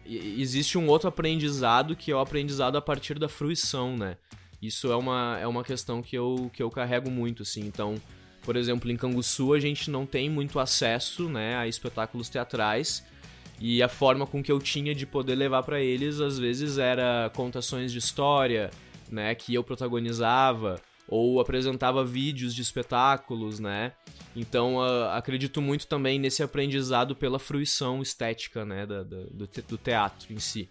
existe 0.06 0.78
um 0.78 0.88
outro 0.88 1.08
aprendizado 1.08 1.96
que 1.96 2.10
é 2.10 2.14
o 2.14 2.20
aprendizado 2.20 2.76
a 2.76 2.80
partir 2.80 3.18
da 3.18 3.28
fruição, 3.28 3.96
né? 3.96 4.16
Isso 4.62 4.90
é 4.90 4.96
uma, 4.96 5.38
é 5.40 5.46
uma 5.46 5.62
questão 5.62 6.00
que 6.02 6.16
eu, 6.16 6.50
que 6.52 6.62
eu 6.62 6.70
carrego 6.70 7.10
muito, 7.10 7.42
assim. 7.42 7.60
Então, 7.60 7.96
por 8.48 8.56
exemplo, 8.56 8.90
em 8.90 8.96
Canguçu 8.96 9.52
a 9.52 9.60
gente 9.60 9.90
não 9.90 10.06
tem 10.06 10.30
muito 10.30 10.58
acesso 10.58 11.28
né, 11.28 11.54
a 11.56 11.68
espetáculos 11.68 12.30
teatrais. 12.30 13.04
E 13.60 13.82
a 13.82 13.90
forma 13.90 14.26
com 14.26 14.42
que 14.42 14.50
eu 14.50 14.58
tinha 14.58 14.94
de 14.94 15.04
poder 15.04 15.34
levar 15.34 15.62
para 15.64 15.82
eles, 15.82 16.18
às 16.18 16.38
vezes, 16.38 16.78
era 16.78 17.30
contações 17.36 17.92
de 17.92 17.98
história, 17.98 18.70
né, 19.10 19.34
que 19.34 19.52
eu 19.52 19.62
protagonizava, 19.62 20.80
ou 21.06 21.40
apresentava 21.40 22.02
vídeos 22.02 22.54
de 22.54 22.62
espetáculos, 22.62 23.60
né? 23.60 23.92
Então, 24.34 24.76
uh, 24.76 25.10
acredito 25.10 25.60
muito 25.60 25.86
também 25.86 26.18
nesse 26.18 26.42
aprendizado 26.42 27.14
pela 27.14 27.38
fruição 27.38 28.00
estética, 28.00 28.64
né, 28.64 28.86
da, 28.86 29.02
da, 29.02 29.24
do, 29.30 29.46
te 29.46 29.60
do 29.60 29.76
teatro 29.76 30.32
em 30.32 30.38
si. 30.38 30.70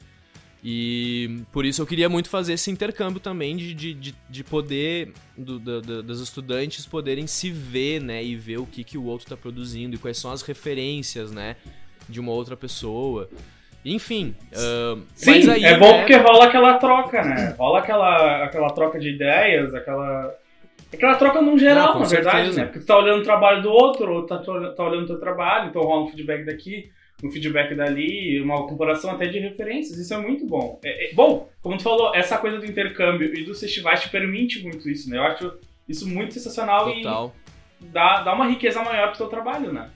E 0.63 1.43
por 1.51 1.65
isso 1.65 1.81
eu 1.81 1.85
queria 1.85 2.09
muito 2.09 2.29
fazer 2.29 2.53
esse 2.53 2.71
intercâmbio 2.71 3.19
também 3.19 3.55
de, 3.55 3.73
de, 3.73 3.93
de, 3.93 4.15
de 4.29 4.43
poder, 4.43 5.13
do, 5.37 5.59
do, 5.59 6.03
dos 6.03 6.19
estudantes 6.19 6.85
poderem 6.85 7.27
se 7.27 7.51
ver, 7.51 8.01
né? 8.01 8.23
E 8.23 8.35
ver 8.35 8.57
o 8.57 8.65
que, 8.65 8.83
que 8.83 8.97
o 8.97 9.05
outro 9.05 9.25
está 9.25 9.37
produzindo 9.37 9.95
e 9.95 9.99
quais 9.99 10.17
são 10.17 10.31
as 10.31 10.41
referências, 10.41 11.31
né? 11.31 11.55
De 12.09 12.19
uma 12.19 12.31
outra 12.31 12.57
pessoa. 12.57 13.29
Enfim. 13.85 14.35
Uh, 14.51 15.01
Sim, 15.13 15.49
aí, 15.49 15.63
é 15.63 15.77
bom 15.77 15.91
né, 15.91 15.99
porque 15.99 16.15
rola 16.15 16.45
aquela 16.45 16.73
troca, 16.75 17.23
né? 17.23 17.55
Rola 17.57 17.79
aquela, 17.79 18.43
aquela 18.43 18.69
troca 18.71 18.99
de 18.99 19.09
ideias, 19.09 19.73
aquela. 19.73 20.35
Aquela 20.91 21.15
troca 21.15 21.41
no 21.41 21.57
geral, 21.57 21.93
Não, 21.93 21.99
na 21.99 22.05
certeza. 22.05 22.31
verdade, 22.31 22.55
né? 22.55 22.63
Porque 22.63 22.79
tu 22.79 22.85
tá 22.85 22.97
olhando 22.97 23.19
o 23.19 23.23
trabalho 23.23 23.61
do 23.61 23.69
outro, 23.69 24.11
ou 24.11 24.25
tá, 24.25 24.37
tá 24.37 24.83
olhando 24.83 25.03
o 25.03 25.07
teu 25.07 25.19
trabalho, 25.19 25.69
então 25.69 25.81
rola 25.81 26.05
um 26.05 26.07
feedback 26.07 26.45
daqui 26.45 26.89
um 27.23 27.31
feedback 27.31 27.73
dali, 27.73 28.39
uma 28.41 28.67
comparação 28.67 29.11
até 29.11 29.27
de 29.27 29.39
referências. 29.39 29.97
Isso 29.97 30.13
é 30.13 30.17
muito 30.17 30.45
bom. 30.45 30.79
É, 30.83 31.09
é, 31.09 31.13
bom, 31.13 31.49
como 31.61 31.77
tu 31.77 31.83
falou, 31.83 32.13
essa 32.13 32.37
coisa 32.37 32.59
do 32.59 32.65
intercâmbio 32.65 33.33
e 33.35 33.43
dos 33.43 33.59
festivais 33.59 34.01
te 34.01 34.09
permite 34.09 34.61
muito 34.61 34.87
isso, 34.89 35.09
né? 35.09 35.17
Eu 35.17 35.23
acho 35.23 35.57
isso 35.87 36.07
muito 36.07 36.33
sensacional 36.33 36.93
Total. 36.93 37.35
e 37.81 37.85
dá, 37.85 38.21
dá 38.21 38.33
uma 38.33 38.47
riqueza 38.47 38.83
maior 38.83 39.09
pro 39.09 39.17
teu 39.17 39.27
trabalho, 39.27 39.73
né? 39.73 39.89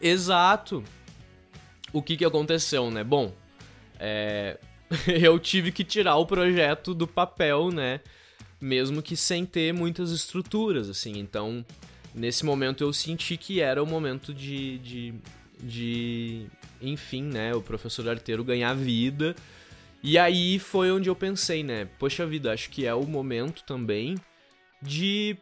Exato. 0.00 0.84
O 1.92 2.02
que 2.02 2.16
que 2.16 2.24
aconteceu, 2.24 2.90
né? 2.90 3.02
Bom, 3.02 3.32
é... 3.98 4.58
eu 5.08 5.38
tive 5.38 5.72
que 5.72 5.82
tirar 5.82 6.16
o 6.16 6.26
projeto 6.26 6.92
do 6.92 7.06
papel, 7.06 7.70
né? 7.70 8.00
Mesmo 8.60 9.00
que 9.00 9.16
sem 9.16 9.46
ter 9.46 9.72
muitas 9.72 10.10
estruturas, 10.10 10.90
assim. 10.90 11.18
Então, 11.18 11.64
nesse 12.14 12.44
momento 12.44 12.84
eu 12.84 12.92
senti 12.92 13.36
que 13.38 13.60
era 13.60 13.82
o 13.82 13.86
momento 13.86 14.34
de, 14.34 14.78
de 14.78 15.14
de, 15.64 16.46
enfim, 16.80 17.22
né, 17.22 17.54
o 17.54 17.62
professor 17.62 18.08
arteiro 18.08 18.44
ganhar 18.44 18.74
vida. 18.74 19.34
E 20.02 20.18
aí 20.18 20.58
foi 20.58 20.92
onde 20.92 21.08
eu 21.08 21.16
pensei, 21.16 21.64
né, 21.64 21.88
poxa 21.98 22.26
vida, 22.26 22.52
acho 22.52 22.70
que 22.70 22.86
é 22.86 22.94
o 22.94 23.06
momento 23.06 23.64
também 23.64 24.16
de 24.82 25.36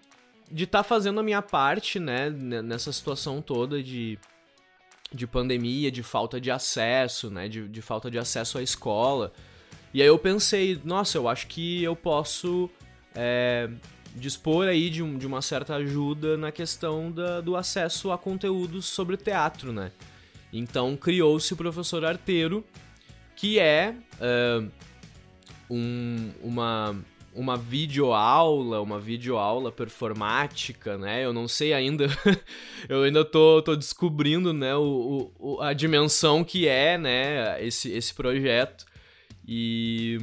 de 0.50 0.64
estar 0.64 0.83
tá 0.83 0.85
fazendo 0.85 1.19
a 1.19 1.23
minha 1.23 1.41
parte, 1.41 1.99
né, 1.99 2.29
nessa 2.29 2.93
situação 2.93 3.41
toda 3.41 3.83
de 3.83 4.19
de 5.14 5.26
pandemia, 5.26 5.91
de 5.91 6.02
falta 6.02 6.41
de 6.41 6.50
acesso, 6.50 7.31
né, 7.31 7.49
de, 7.49 7.69
de 7.69 7.83
falta 7.83 8.11
de 8.11 8.19
acesso 8.19 8.59
à 8.59 8.62
escola. 8.62 9.33
E 9.93 10.00
aí 10.00 10.09
eu 10.09 10.19
pensei, 10.19 10.81
nossa, 10.85 11.19
eu 11.19 11.29
acho 11.29 11.47
que 11.49 11.83
eu 11.83 11.95
posso 11.95 12.71
é, 13.14 13.69
dispor 14.17 14.67
aí 14.69 14.88
de, 14.91 15.02
um, 15.02 15.19
de 15.19 15.26
uma 15.26 15.43
certa 15.43 15.76
ajuda 15.76 16.37
na 16.37 16.50
questão 16.50 17.11
da, 17.11 17.41
do 17.41 17.57
acesso 17.57 18.11
a 18.11 18.19
conteúdos 18.19 18.87
sobre 18.87 19.17
teatro, 19.17 19.73
né? 19.73 19.93
Então 20.52 20.97
criou-se 20.97 21.52
o 21.52 21.56
professor 21.56 22.04
arteiro, 22.04 22.64
que 23.35 23.59
é 23.59 23.94
uh, 24.21 24.71
um, 25.71 26.30
uma, 26.42 26.97
uma 27.35 27.56
videoaula, 27.56 28.80
uma 28.82 29.00
videoaula 29.00 29.73
performática, 29.73 30.99
né? 30.99 31.25
Eu 31.25 31.32
não 31.32 31.49
sei 31.49 31.73
ainda, 31.73 32.06
eu 32.88 33.02
ainda 33.04 33.25
tô, 33.25 33.62
tô 33.62 33.75
descobrindo, 33.75 34.52
né, 34.52 34.75
o, 34.76 35.32
o, 35.38 35.61
a 35.61 35.73
dimensão 35.73 36.44
que 36.44 36.68
é, 36.68 36.99
né, 36.99 37.64
esse, 37.64 37.90
esse 37.90 38.12
projeto. 38.12 38.85
E, 39.49 40.18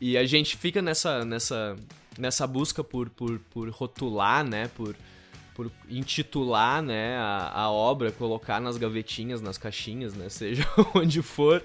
e 0.00 0.18
a 0.18 0.24
gente 0.24 0.56
fica 0.56 0.82
nessa, 0.82 1.24
nessa, 1.24 1.76
nessa 2.18 2.46
busca 2.46 2.82
por, 2.82 3.08
por, 3.10 3.38
por 3.50 3.70
rotular, 3.70 4.44
né, 4.44 4.68
por 4.74 4.96
por 5.54 5.70
intitular, 5.88 6.82
né, 6.82 7.16
a, 7.16 7.50
a 7.54 7.70
obra, 7.70 8.10
colocar 8.12 8.60
nas 8.60 8.76
gavetinhas, 8.76 9.40
nas 9.40 9.58
caixinhas, 9.58 10.14
né, 10.14 10.28
seja 10.30 10.66
onde 10.94 11.22
for. 11.22 11.62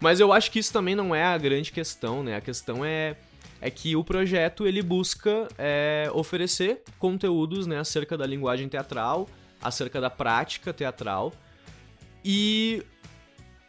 Mas 0.00 0.18
eu 0.18 0.32
acho 0.32 0.50
que 0.50 0.58
isso 0.58 0.72
também 0.72 0.94
não 0.94 1.14
é 1.14 1.24
a 1.24 1.38
grande 1.38 1.70
questão, 1.70 2.24
né? 2.24 2.34
A 2.34 2.40
questão 2.40 2.84
é, 2.84 3.16
é 3.60 3.70
que 3.70 3.94
o 3.94 4.02
projeto 4.02 4.66
ele 4.66 4.82
busca 4.82 5.46
é, 5.56 6.10
oferecer 6.12 6.82
conteúdos 6.98 7.68
né, 7.68 7.78
acerca 7.78 8.18
da 8.18 8.26
linguagem 8.26 8.68
teatral, 8.68 9.28
acerca 9.62 10.00
da 10.00 10.10
prática 10.10 10.72
teatral, 10.72 11.32
e 12.24 12.82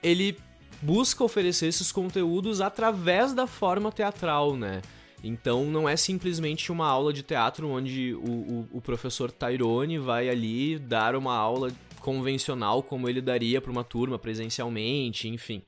ele 0.01 0.35
busca 0.81 1.23
oferecer 1.23 1.67
esses 1.67 1.91
conteúdos 1.91 2.61
através 2.61 3.31
da 3.33 3.45
forma 3.45 3.91
teatral, 3.91 4.55
né? 4.57 4.81
Então 5.23 5.65
não 5.65 5.87
é 5.87 5.95
simplesmente 5.95 6.69
uma 6.71 6.85
aula 6.85 7.13
de 7.13 7.23
teatro 7.23 7.69
onde 7.69 8.13
o, 8.13 8.29
o, 8.29 8.69
o 8.73 8.81
professor 8.81 9.31
Tyrone 9.31 9.97
vai 9.97 10.27
ali 10.27 10.77
dar 10.77 11.15
uma 11.15 11.33
aula 11.33 11.71
convencional 12.01 12.83
como 12.83 13.07
ele 13.07 13.21
daria 13.21 13.61
para 13.61 13.71
uma 13.71 13.83
turma 13.83 14.19
presencialmente, 14.19 15.29
enfim. 15.29 15.63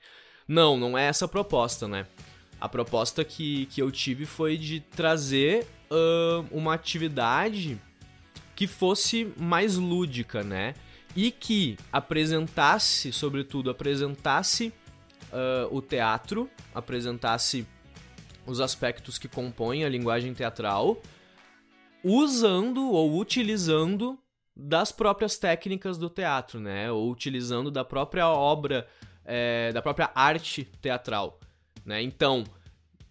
Não, 0.46 0.78
não 0.78 0.98
é 0.98 1.06
essa 1.06 1.24
a 1.24 1.28
proposta, 1.30 1.88
né? 1.88 2.06
A 2.60 2.68
proposta 2.68 3.24
que, 3.24 3.66
que 3.68 3.82
eu 3.82 3.90
tive 3.90 4.26
foi 4.26 4.58
de 4.58 4.82
trazer 4.82 5.66
uh, 5.90 6.46
uma 6.52 6.74
atividade 6.74 7.80
que 8.56 8.68
fosse 8.68 9.32
mais 9.38 9.78
lúdica, 9.78 10.44
né? 10.44 10.74
E 11.16 11.32
que 11.32 11.78
apresentasse, 11.92 13.14
sobretudo, 13.14 13.70
apresentasse 13.70 14.74
uh, 15.32 15.76
o 15.76 15.82
teatro, 15.82 16.50
apresentasse 16.74 17.66
os 18.46 18.60
aspectos 18.60 19.18
que 19.18 19.28
compõem 19.28 19.84
a 19.84 19.90
linguagem 19.90 20.34
teatral, 20.34 21.02
usando 22.04 22.92
ou 22.92 23.18
utilizando 23.18 24.18
das 24.56 24.92
próprias 24.92 25.38
técnicas 25.38 25.98
do 25.98 26.10
teatro, 26.10 26.60
né? 26.60 26.92
Ou 26.92 27.12
utilizando 27.12 27.70
da 27.70 27.84
própria 27.84 28.30
obra, 28.30 28.88
é, 29.26 29.72
da 29.74 29.82
própria 29.82 30.12
arte 30.16 30.64
teatral, 30.82 31.40
né? 31.84 32.02
Então, 32.02 32.44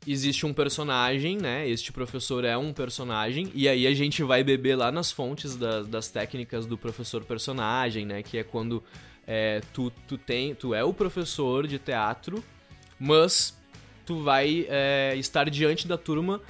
existe 0.06 0.46
um 0.46 0.54
personagem, 0.54 1.36
né? 1.36 1.68
Este 1.68 1.92
professor 1.92 2.44
é 2.44 2.56
um 2.56 2.72
personagem, 2.72 3.50
e 3.54 3.68
aí 3.68 3.86
a 3.86 3.94
gente 3.94 4.22
vai 4.22 4.42
beber 4.42 4.76
lá 4.76 4.90
nas 4.90 5.12
fontes 5.12 5.56
das, 5.56 5.86
das 5.86 6.08
técnicas 6.08 6.66
do 6.66 6.78
professor 6.78 7.24
personagem, 7.24 8.06
né? 8.06 8.22
Que 8.22 8.38
é 8.38 8.44
quando 8.44 8.82
é, 9.26 9.60
tu, 9.72 9.90
tu, 10.06 10.16
tem, 10.16 10.54
tu 10.54 10.74
é 10.74 10.84
o 10.84 10.94
professor 10.94 11.66
de 11.66 11.78
teatro, 11.78 12.42
mas 12.98 13.58
tu 14.04 14.22
vai 14.22 14.66
é, 14.68 15.14
estar 15.16 15.48
diante 15.48 15.88
da 15.88 15.96
turma 15.96 16.40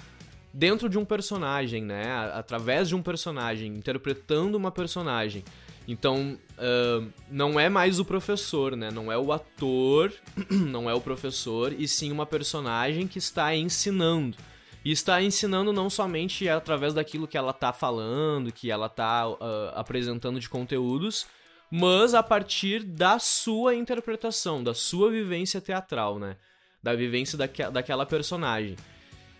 dentro 0.52 0.88
de 0.88 0.96
um 0.96 1.04
personagem, 1.04 1.82
né? 1.82 2.30
Através 2.32 2.88
de 2.88 2.94
um 2.94 3.02
personagem, 3.02 3.75
interpretando 3.75 4.54
uma 4.54 4.70
personagem. 4.70 5.44
Então, 5.87 6.38
uh, 6.52 7.06
não 7.30 7.58
é 7.58 7.68
mais 7.68 7.99
o 7.99 8.04
professor, 8.04 8.76
né? 8.76 8.90
Não 8.90 9.11
é 9.11 9.18
o 9.18 9.32
ator, 9.32 10.12
não 10.49 10.88
é 10.88 10.94
o 10.94 11.00
professor, 11.00 11.75
e 11.76 11.87
sim 11.88 12.12
uma 12.12 12.25
personagem 12.25 13.06
que 13.06 13.18
está 13.18 13.54
ensinando. 13.54 14.37
E 14.84 14.92
está 14.92 15.20
ensinando 15.23 15.73
não 15.73 15.90
somente 15.90 16.49
através 16.49 16.94
daquilo 16.94 17.26
que 17.26 17.37
ela 17.37 17.50
está 17.50 17.73
falando, 17.73 18.52
que 18.52 18.70
ela 18.70 18.87
está 18.87 19.28
uh, 19.28 19.37
apresentando 19.75 20.38
de 20.38 20.49
conteúdos, 20.49 21.26
mas 21.70 22.14
a 22.14 22.23
partir 22.23 22.82
da 22.84 23.18
sua 23.18 23.75
interpretação, 23.75 24.62
da 24.62 24.75
sua 24.75 25.11
vivência 25.11 25.61
teatral, 25.61 26.18
né? 26.18 26.37
Da 26.85 26.95
vivência 26.95 27.38
daque 27.38 27.62
daquela 27.71 28.05
personagem. 28.05 28.76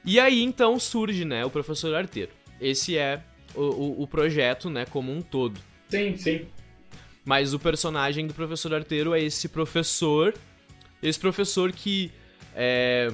E 0.03 0.19
aí 0.19 0.43
então 0.43 0.81
surge, 0.81 1.27
né, 1.27 1.45
o 1.45 1.51
professor 1.51 1.95
arteiro. 1.95 2.33
Esse 2.59 2.97
é 2.97 3.23
o, 3.55 3.61
o, 3.61 4.03
o, 4.03 4.07
projeto, 4.07 4.71
né, 4.71 4.87
como 4.87 5.13
um 5.13 5.21
todo. 5.21 5.61
Sim, 5.91 6.17
sim. 6.17 6.47
Mas 7.23 7.53
o 7.53 7.59
personagem 7.59 8.27
do 8.27 8.33
professor 8.33 8.75
arteiro 8.75 9.15
é 9.15 9.23
esse 9.23 9.49
professor, 9.49 10.35
esse 11.03 11.21
professor 11.21 11.71
que 11.71 12.11
é, 12.55 13.13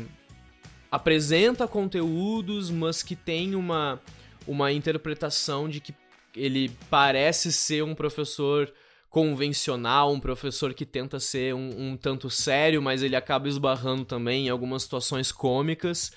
apresenta 0.91 1.67
conteúdos, 1.67 2.71
mas 2.71 3.03
que 3.03 3.17
tem 3.17 3.57
uma, 3.57 4.01
uma 4.47 4.73
interpretação 4.73 5.69
de 5.69 5.81
que 5.81 5.93
ele 6.37 6.71
parece 6.89 7.53
ser 7.53 7.83
um 7.83 7.95
professor 7.97 8.73
convencional, 9.11 10.12
um 10.12 10.21
professor 10.21 10.73
que 10.73 10.87
tenta 10.87 11.19
ser 11.19 11.52
um, 11.52 11.90
um 11.90 11.97
tanto 11.97 12.31
sério, 12.31 12.81
mas 12.81 13.02
ele 13.02 13.17
acaba 13.17 13.49
esbarrando 13.49 14.05
também 14.05 14.47
em 14.47 14.49
algumas 14.49 14.85
situações 14.85 15.33
cômicas. 15.33 16.12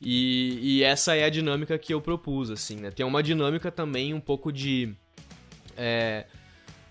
E, 0.00 0.58
e, 0.60 0.82
essa 0.82 1.14
é 1.14 1.22
a 1.22 1.30
dinâmica 1.30 1.78
que 1.78 1.94
eu 1.94 2.00
propus, 2.00 2.50
assim, 2.50 2.74
né? 2.74 2.90
Tem 2.90 3.06
uma 3.06 3.22
dinâmica 3.22 3.70
também 3.70 4.12
um 4.12 4.20
pouco 4.20 4.52
de. 4.52 4.92
É, 5.76 6.26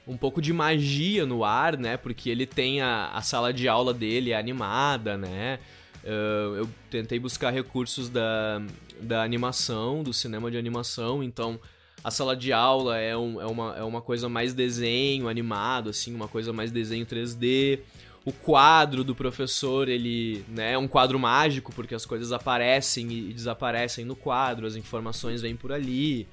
um 0.07 0.15
pouco 0.15 0.41
de 0.41 0.53
magia 0.53 1.25
no 1.25 1.43
ar, 1.43 1.77
né? 1.77 1.97
Porque 1.97 2.29
ele 2.29 2.45
tem 2.45 2.81
a, 2.81 3.07
a 3.09 3.21
sala 3.21 3.51
de 3.51 3.67
aula 3.67 3.93
dele 3.93 4.33
animada, 4.33 5.17
né? 5.17 5.59
Uh, 6.03 6.55
eu 6.55 6.69
tentei 6.89 7.19
buscar 7.19 7.51
recursos 7.51 8.09
da, 8.09 8.61
da 9.01 9.21
animação, 9.21 10.01
do 10.01 10.13
cinema 10.13 10.49
de 10.49 10.57
animação, 10.57 11.21
então 11.21 11.59
a 12.03 12.09
sala 12.09 12.35
de 12.35 12.51
aula 12.51 12.97
é, 12.97 13.15
um, 13.15 13.39
é, 13.39 13.45
uma, 13.45 13.75
é 13.77 13.83
uma 13.83 14.01
coisa 14.01 14.27
mais 14.27 14.53
desenho 14.53 15.27
animado, 15.27 15.89
assim, 15.89 16.13
uma 16.13 16.27
coisa 16.27 16.51
mais 16.51 16.71
desenho 16.71 17.05
3D. 17.05 17.79
O 18.23 18.31
quadro 18.31 19.03
do 19.03 19.15
professor, 19.15 19.89
ele 19.89 20.43
né, 20.47 20.73
é 20.73 20.77
um 20.77 20.87
quadro 20.87 21.17
mágico, 21.17 21.73
porque 21.73 21.95
as 21.95 22.05
coisas 22.05 22.31
aparecem 22.31 23.11
e 23.11 23.33
desaparecem 23.33 24.05
no 24.05 24.15
quadro, 24.15 24.67
as 24.67 24.75
informações 24.75 25.41
vêm 25.41 25.55
por 25.55 25.71
ali. 25.71 26.27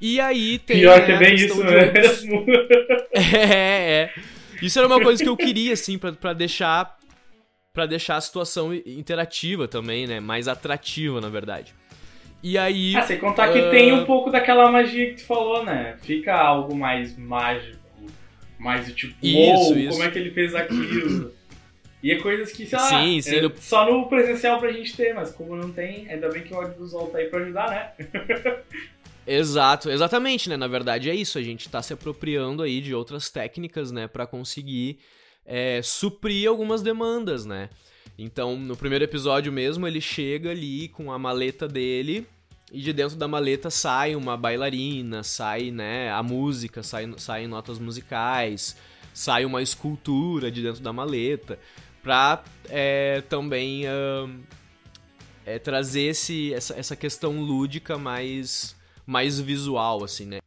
E 0.00 0.20
aí 0.20 0.58
tem. 0.58 0.78
Pior 0.78 1.04
que 1.04 1.12
é 1.12 1.18
bem 1.18 1.34
isso 1.34 1.56
mesmo. 1.64 2.46
é, 3.12 4.02
é. 4.02 4.14
Isso 4.62 4.78
era 4.78 4.86
uma 4.86 5.00
coisa 5.00 5.22
que 5.22 5.28
eu 5.28 5.36
queria, 5.36 5.72
assim, 5.72 5.98
pra, 5.98 6.12
pra 6.12 6.32
deixar. 6.32 6.96
para 7.72 7.86
deixar 7.86 8.16
a 8.16 8.20
situação 8.20 8.72
interativa 8.72 9.66
também, 9.66 10.06
né? 10.06 10.20
Mais 10.20 10.46
atrativa, 10.46 11.20
na 11.20 11.28
verdade. 11.28 11.74
E 12.46 12.56
aí. 12.56 12.94
Ah, 12.94 13.02
sem 13.02 13.18
contar 13.18 13.52
que 13.52 13.58
uh... 13.58 13.70
tem 13.70 13.92
um 13.92 14.04
pouco 14.04 14.30
daquela 14.30 14.70
magia 14.70 15.08
que 15.08 15.16
tu 15.16 15.26
falou, 15.26 15.64
né? 15.64 15.96
Fica 16.00 16.32
algo 16.32 16.76
mais 16.76 17.18
mágico. 17.18 17.76
Mais 18.56 18.86
tipo, 18.94 19.14
isso, 19.20 19.72
uou, 19.72 19.76
isso. 19.76 19.90
como 19.90 20.04
é 20.04 20.10
que 20.12 20.18
ele 20.20 20.30
fez 20.30 20.54
aquilo? 20.54 21.34
E 22.00 22.12
é 22.12 22.20
coisas 22.20 22.52
que, 22.52 22.64
sei 22.64 22.78
lá, 22.78 22.88
sim, 22.88 23.20
sim, 23.20 23.36
é 23.36 23.42
no... 23.42 23.52
só 23.56 23.90
no 23.90 24.08
presencial 24.08 24.60
pra 24.60 24.70
gente 24.70 24.96
ter, 24.96 25.12
mas 25.12 25.32
como 25.32 25.56
não 25.56 25.72
tem, 25.72 26.08
ainda 26.08 26.28
bem 26.28 26.44
que 26.44 26.54
o 26.54 26.56
audiovisual 26.56 27.08
tá 27.08 27.18
aí 27.18 27.26
pra 27.26 27.40
ajudar, 27.40 27.68
né? 27.68 27.90
Exato, 29.26 29.90
exatamente, 29.90 30.48
né? 30.48 30.56
Na 30.56 30.68
verdade 30.68 31.10
é 31.10 31.14
isso, 31.16 31.36
a 31.36 31.42
gente 31.42 31.68
tá 31.68 31.82
se 31.82 31.92
apropriando 31.92 32.62
aí 32.62 32.80
de 32.80 32.94
outras 32.94 33.28
técnicas, 33.28 33.90
né, 33.90 34.06
para 34.06 34.24
conseguir 34.24 35.00
é, 35.44 35.80
suprir 35.82 36.48
algumas 36.48 36.80
demandas, 36.80 37.44
né? 37.44 37.70
Então, 38.16 38.56
no 38.56 38.76
primeiro 38.76 39.04
episódio 39.04 39.52
mesmo, 39.52 39.84
ele 39.84 40.00
chega 40.00 40.50
ali 40.50 40.86
com 40.88 41.10
a 41.10 41.18
maleta 41.18 41.66
dele 41.66 42.24
e 42.72 42.80
de 42.80 42.92
dentro 42.92 43.16
da 43.16 43.28
maleta 43.28 43.70
sai 43.70 44.16
uma 44.16 44.36
bailarina, 44.36 45.22
sai, 45.22 45.70
né, 45.70 46.10
a 46.12 46.22
música, 46.22 46.82
sai, 46.82 47.12
saem 47.16 47.46
notas 47.46 47.78
musicais, 47.78 48.76
sai 49.14 49.44
uma 49.44 49.62
escultura 49.62 50.50
de 50.50 50.62
dentro 50.62 50.82
da 50.82 50.92
maleta 50.92 51.58
pra 52.02 52.42
é, 52.68 53.22
também 53.28 53.84
uh, 53.86 54.40
é, 55.44 55.58
trazer 55.58 56.02
esse, 56.02 56.52
essa, 56.52 56.74
essa 56.74 56.96
questão 56.96 57.40
lúdica 57.40 57.96
mais 57.96 58.76
mais 59.06 59.38
visual, 59.38 60.02
assim, 60.02 60.26
né? 60.26 60.40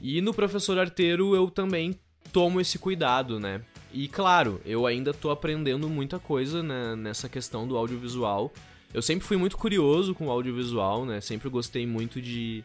E 0.00 0.20
no 0.20 0.34
Professor 0.34 0.76
Arteiro 0.76 1.36
eu 1.36 1.48
também 1.48 1.96
tomo 2.32 2.60
esse 2.60 2.78
cuidado, 2.78 3.38
né? 3.38 3.62
E 3.92 4.08
claro, 4.08 4.60
eu 4.64 4.86
ainda 4.86 5.14
tô 5.14 5.30
aprendendo 5.30 5.88
muita 5.88 6.18
coisa 6.18 6.62
né, 6.62 6.96
nessa 6.96 7.28
questão 7.28 7.68
do 7.68 7.76
audiovisual. 7.76 8.52
Eu 8.94 9.00
sempre 9.00 9.26
fui 9.26 9.36
muito 9.36 9.56
curioso 9.56 10.14
com 10.14 10.26
o 10.26 10.30
audiovisual, 10.30 11.06
né? 11.06 11.20
Sempre 11.20 11.48
gostei 11.48 11.86
muito 11.86 12.20
de, 12.20 12.62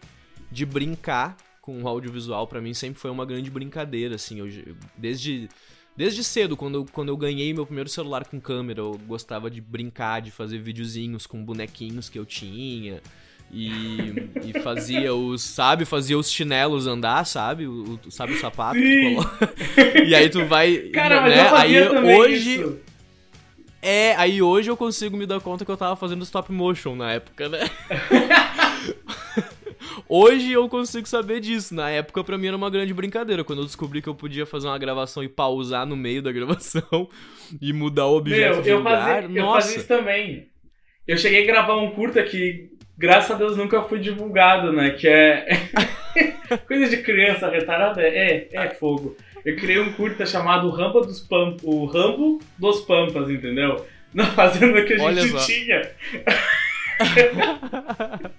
de 0.51 0.65
brincar 0.65 1.37
com 1.61 1.81
o 1.81 1.87
audiovisual. 1.87 2.47
para 2.47 2.61
mim 2.61 2.73
sempre 2.73 2.99
foi 2.99 3.11
uma 3.11 3.25
grande 3.25 3.49
brincadeira, 3.49 4.15
assim. 4.15 4.39
Eu, 4.39 4.75
desde, 4.97 5.47
desde 5.95 6.23
cedo, 6.23 6.57
quando 6.57 6.75
eu, 6.75 6.85
quando 6.91 7.09
eu 7.09 7.17
ganhei 7.17 7.53
meu 7.53 7.65
primeiro 7.65 7.89
celular 7.89 8.25
com 8.25 8.39
câmera, 8.39 8.81
eu 8.81 8.99
gostava 9.07 9.49
de 9.49 9.61
brincar, 9.61 10.21
de 10.21 10.31
fazer 10.31 10.59
videozinhos 10.59 11.25
com 11.25 11.43
bonequinhos 11.43 12.09
que 12.09 12.19
eu 12.19 12.25
tinha. 12.25 13.01
E, 13.49 14.29
e, 14.43 14.59
fazia 14.61 15.15
os, 15.15 15.41
sabe, 15.41 15.85
fazia 15.85 16.17
os 16.17 16.29
chinelos 16.29 16.85
andar, 16.85 17.25
sabe? 17.25 17.65
O, 17.65 17.97
sabe 18.09 18.33
o 18.33 18.39
sapato 18.39 18.77
E 20.05 20.13
aí 20.13 20.29
tu 20.29 20.45
vai, 20.45 20.89
Cara, 20.89 21.27
né? 21.27 21.49
aí 21.53 21.79
hoje 21.87 22.55
isso. 22.55 22.86
É, 23.81 24.15
aí 24.15 24.41
hoje 24.41 24.69
eu 24.69 24.77
consigo 24.77 25.15
me 25.15 25.25
dar 25.25 25.39
conta 25.39 25.63
que 25.63 25.71
eu 25.71 25.77
tava 25.77 25.95
fazendo 25.95 26.23
stop 26.23 26.51
motion 26.51 26.95
na 26.95 27.13
época, 27.13 27.47
né? 27.49 27.59
Hoje 30.09 30.53
eu 30.53 30.69
consigo 30.69 31.07
saber 31.07 31.39
disso. 31.41 31.75
Na 31.75 31.89
época, 31.89 32.23
pra 32.23 32.37
mim, 32.37 32.47
era 32.47 32.55
uma 32.55 32.69
grande 32.69 32.93
brincadeira. 32.93 33.43
Quando 33.43 33.59
eu 33.59 33.65
descobri 33.65 34.01
que 34.01 34.07
eu 34.07 34.15
podia 34.15 34.45
fazer 34.45 34.67
uma 34.67 34.77
gravação 34.77 35.23
e 35.23 35.27
pausar 35.27 35.85
no 35.85 35.97
meio 35.97 36.21
da 36.21 36.31
gravação 36.31 37.09
e 37.61 37.73
mudar 37.73 38.05
o 38.05 38.17
objeto 38.17 38.55
Meu, 38.55 38.61
de 38.61 38.69
eu 38.69 38.77
lugar. 38.77 39.23
Fazia, 39.23 39.41
Nossa. 39.41 39.57
Eu 39.57 39.61
fazia 39.61 39.77
isso 39.77 39.87
também. 39.87 40.47
Eu 41.07 41.17
cheguei 41.17 41.43
a 41.43 41.45
gravar 41.45 41.77
um 41.77 41.91
curta 41.91 42.23
que 42.23 42.69
graças 42.97 43.31
a 43.31 43.35
Deus 43.35 43.57
nunca 43.57 43.81
foi 43.83 43.99
divulgado, 43.99 44.71
né? 44.71 44.91
Que 44.91 45.07
é. 45.07 45.47
Coisa 46.67 46.89
de 46.89 47.03
criança 47.03 47.49
retardada. 47.49 48.01
É, 48.01 48.47
é 48.51 48.69
fogo. 48.69 49.15
Eu 49.45 49.55
criei 49.55 49.79
um 49.79 49.93
curta 49.93 50.25
chamado 50.25 50.69
Rampa 50.69 51.01
dos 51.01 51.19
Pampas. 51.19 51.61
O 51.63 51.85
Rambo 51.85 52.39
dos 52.57 52.81
Pampas, 52.81 53.29
entendeu? 53.29 53.85
Na 54.13 54.25
fazenda 54.25 54.83
que 54.83 54.93
a 54.93 55.03
Olha 55.03 55.21
gente 55.21 55.31
só. 55.31 55.45
tinha. 55.45 55.91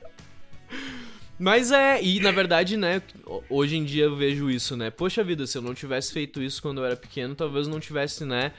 Mas 1.38 1.70
é, 1.70 2.02
e 2.02 2.18
na 2.18 2.32
verdade, 2.32 2.76
né, 2.76 3.00
hoje 3.48 3.76
em 3.76 3.84
dia 3.84 4.04
eu 4.04 4.16
vejo 4.16 4.50
isso, 4.50 4.76
né? 4.76 4.90
Poxa 4.90 5.22
vida, 5.22 5.46
se 5.46 5.56
eu 5.56 5.62
não 5.62 5.72
tivesse 5.72 6.12
feito 6.12 6.42
isso 6.42 6.60
quando 6.60 6.78
eu 6.78 6.84
era 6.84 6.96
pequeno, 6.96 7.36
talvez 7.36 7.68
não 7.68 7.78
tivesse, 7.78 8.24
né, 8.24 8.50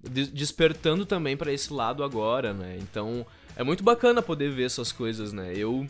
despertando 0.00 1.06
também 1.06 1.36
para 1.36 1.52
esse 1.52 1.72
lado 1.72 2.02
agora, 2.02 2.52
né? 2.52 2.76
Então, 2.80 3.24
é 3.56 3.62
muito 3.62 3.84
bacana 3.84 4.20
poder 4.20 4.50
ver 4.50 4.64
essas 4.64 4.90
coisas, 4.90 5.32
né? 5.32 5.52
Eu. 5.56 5.86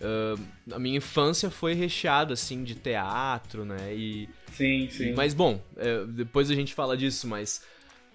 Uh, 0.00 0.40
a 0.72 0.78
minha 0.78 0.98
infância 0.98 1.50
foi 1.50 1.74
recheada, 1.74 2.34
assim, 2.34 2.62
de 2.62 2.74
teatro, 2.74 3.64
né? 3.64 3.94
E, 3.94 4.28
sim, 4.58 4.88
sim. 4.90 5.12
Mas, 5.14 5.32
bom, 5.32 5.60
é, 5.76 6.04
depois 6.04 6.50
a 6.50 6.54
gente 6.54 6.74
fala 6.74 6.96
disso, 6.96 7.26
mas 7.26 7.62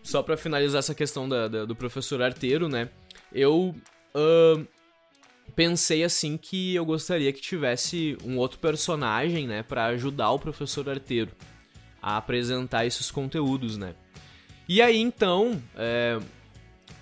só 0.04 0.22
para 0.22 0.36
finalizar 0.36 0.80
essa 0.80 0.94
questão 0.94 1.28
da, 1.28 1.48
da, 1.48 1.66
do 1.66 1.76
professor 1.76 2.22
arteiro, 2.22 2.68
né? 2.68 2.90
Eu 3.32 3.74
uh, 4.14 4.68
pensei, 5.56 6.04
assim, 6.04 6.38
que 6.38 6.76
eu 6.76 6.86
gostaria 6.86 7.32
que 7.32 7.42
tivesse 7.42 8.18
um 8.24 8.38
outro 8.38 8.60
personagem, 8.60 9.48
né? 9.48 9.64
para 9.64 9.86
ajudar 9.88 10.32
o 10.32 10.40
professor 10.40 10.90
arteiro 10.90 11.32
a 12.02 12.18
apresentar 12.18 12.86
esses 12.86 13.10
conteúdos, 13.10 13.78
né? 13.78 13.96
E 14.68 14.82
aí, 14.82 15.00
então, 15.00 15.62
é, 15.76 16.20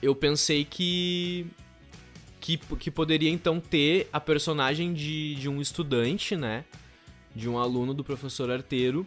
eu 0.01 0.15
pensei 0.15 0.63
que 0.63 1.47
que, 2.39 2.57
que 2.57 2.89
poderia 2.89 3.29
então 3.29 3.59
ter 3.59 4.09
a 4.11 4.19
personagem 4.19 4.93
de, 4.93 5.35
de 5.35 5.47
um 5.47 5.61
estudante, 5.61 6.35
né? 6.35 6.65
De 7.35 7.47
um 7.47 7.57
aluno 7.57 7.93
do 7.93 8.03
professor 8.03 8.49
arteiro, 8.51 9.05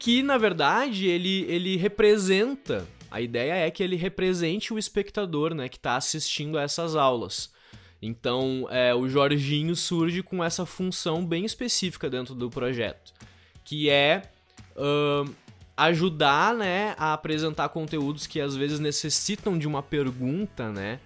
que 0.00 0.22
na 0.22 0.36
verdade 0.36 1.06
ele, 1.06 1.44
ele 1.44 1.76
representa. 1.76 2.84
A 3.08 3.20
ideia 3.20 3.54
é 3.54 3.70
que 3.70 3.82
ele 3.82 3.94
represente 3.94 4.72
o 4.72 4.78
espectador, 4.78 5.54
né? 5.54 5.68
Que 5.68 5.76
está 5.76 5.96
assistindo 5.96 6.58
a 6.58 6.62
essas 6.62 6.96
aulas. 6.96 7.52
Então, 8.02 8.66
é, 8.70 8.94
o 8.94 9.08
Jorginho 9.08 9.76
surge 9.76 10.22
com 10.22 10.42
essa 10.42 10.66
função 10.66 11.24
bem 11.24 11.44
específica 11.44 12.08
dentro 12.08 12.34
do 12.34 12.48
projeto, 12.48 13.12
que 13.62 13.90
é 13.90 14.22
uh, 14.74 15.30
ajudar, 15.76 16.54
né, 16.54 16.94
a 16.96 17.12
apresentar 17.12 17.68
conteúdos 17.68 18.26
que 18.26 18.40
às 18.40 18.56
vezes 18.56 18.80
necessitam 18.80 19.58
de 19.58 19.68
uma 19.68 19.82
pergunta, 19.82 20.72
né, 20.72 20.98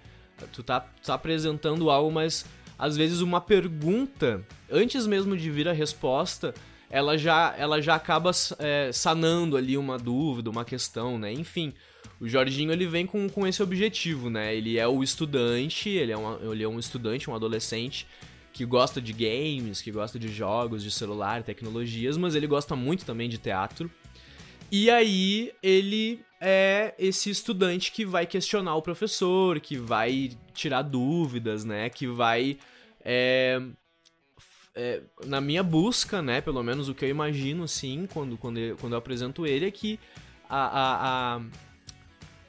Tu 0.51 0.63
tá, 0.63 0.81
tá 1.03 1.13
apresentando 1.13 1.89
algo, 1.89 2.11
mas 2.11 2.45
às 2.77 2.97
vezes 2.97 3.21
uma 3.21 3.39
pergunta, 3.39 4.45
antes 4.69 5.07
mesmo 5.07 5.37
de 5.37 5.49
vir 5.49 5.67
a 5.67 5.73
resposta, 5.73 6.53
ela 6.89 7.17
já, 7.17 7.53
ela 7.57 7.81
já 7.81 7.95
acaba 7.95 8.31
é, 8.59 8.91
sanando 8.91 9.57
ali 9.57 9.77
uma 9.77 9.97
dúvida, 9.97 10.49
uma 10.49 10.65
questão, 10.65 11.17
né? 11.17 11.31
Enfim, 11.31 11.73
o 12.19 12.27
Jorginho 12.27 12.71
ele 12.71 12.85
vem 12.87 13.05
com, 13.05 13.27
com 13.29 13.45
esse 13.45 13.61
objetivo, 13.61 14.29
né? 14.29 14.55
Ele 14.55 14.77
é 14.77 14.87
o 14.87 15.03
estudante, 15.03 15.89
ele 15.89 16.11
é, 16.11 16.17
uma, 16.17 16.39
ele 16.51 16.63
é 16.63 16.67
um 16.67 16.79
estudante, 16.79 17.29
um 17.29 17.35
adolescente 17.35 18.07
que 18.53 18.65
gosta 18.65 19.01
de 19.01 19.11
games, 19.11 19.81
que 19.81 19.91
gosta 19.91 20.17
de 20.17 20.29
jogos, 20.29 20.81
de 20.81 20.89
celular, 20.89 21.43
tecnologias, 21.43 22.15
mas 22.15 22.35
ele 22.35 22.47
gosta 22.47 22.73
muito 22.73 23.03
também 23.05 23.27
de 23.27 23.37
teatro. 23.37 23.91
E 24.71 24.89
aí 24.89 25.51
ele 25.61 26.21
é 26.39 26.93
esse 26.97 27.29
estudante 27.29 27.91
que 27.91 28.05
vai 28.05 28.25
questionar 28.25 28.75
o 28.75 28.81
professor, 28.81 29.59
que 29.59 29.77
vai 29.77 30.31
tirar 30.53 30.83
dúvidas, 30.83 31.65
né? 31.65 31.89
Que 31.89 32.07
vai. 32.07 32.57
É, 33.03 33.61
é, 34.75 35.01
na 35.25 35.39
minha 35.39 35.63
busca, 35.63 36.21
né? 36.21 36.41
Pelo 36.41 36.61
menos 36.61 36.89
o 36.89 36.93
que 36.93 37.05
eu 37.05 37.09
imagino, 37.09 37.63
assim, 37.63 38.07
quando, 38.11 38.37
quando, 38.37 38.57
eu, 38.57 38.75
quando 38.77 38.93
eu 38.93 38.99
apresento 38.99 39.45
ele, 39.45 39.65
é 39.65 39.71
que 39.71 39.99
a, 40.49 40.65
a, 40.65 41.35
a, 41.37 41.41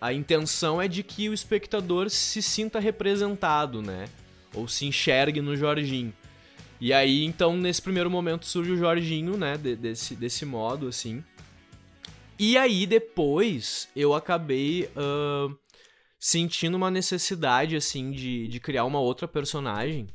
a 0.00 0.12
intenção 0.12 0.82
é 0.82 0.88
de 0.88 1.02
que 1.02 1.28
o 1.28 1.34
espectador 1.34 2.10
se 2.10 2.42
sinta 2.42 2.80
representado, 2.80 3.80
né? 3.80 4.06
Ou 4.52 4.66
se 4.66 4.84
enxergue 4.86 5.40
no 5.40 5.56
Jorginho. 5.56 6.12
E 6.80 6.92
aí, 6.92 7.24
então, 7.24 7.56
nesse 7.56 7.80
primeiro 7.80 8.10
momento 8.10 8.44
surge 8.44 8.72
o 8.72 8.76
Jorginho, 8.76 9.36
né? 9.36 9.56
De, 9.56 9.76
desse, 9.76 10.16
desse 10.16 10.44
modo, 10.44 10.88
assim. 10.88 11.22
E 12.38 12.58
aí 12.58 12.86
depois 12.86 13.88
eu 13.96 14.12
acabei 14.12 14.90
uh, 14.94 15.56
sentindo 16.18 16.76
uma 16.76 16.90
necessidade, 16.90 17.76
assim, 17.76 18.10
de, 18.10 18.48
de 18.48 18.60
criar 18.60 18.84
uma 18.84 19.00
outra 19.00 19.26
personagem. 19.28 20.06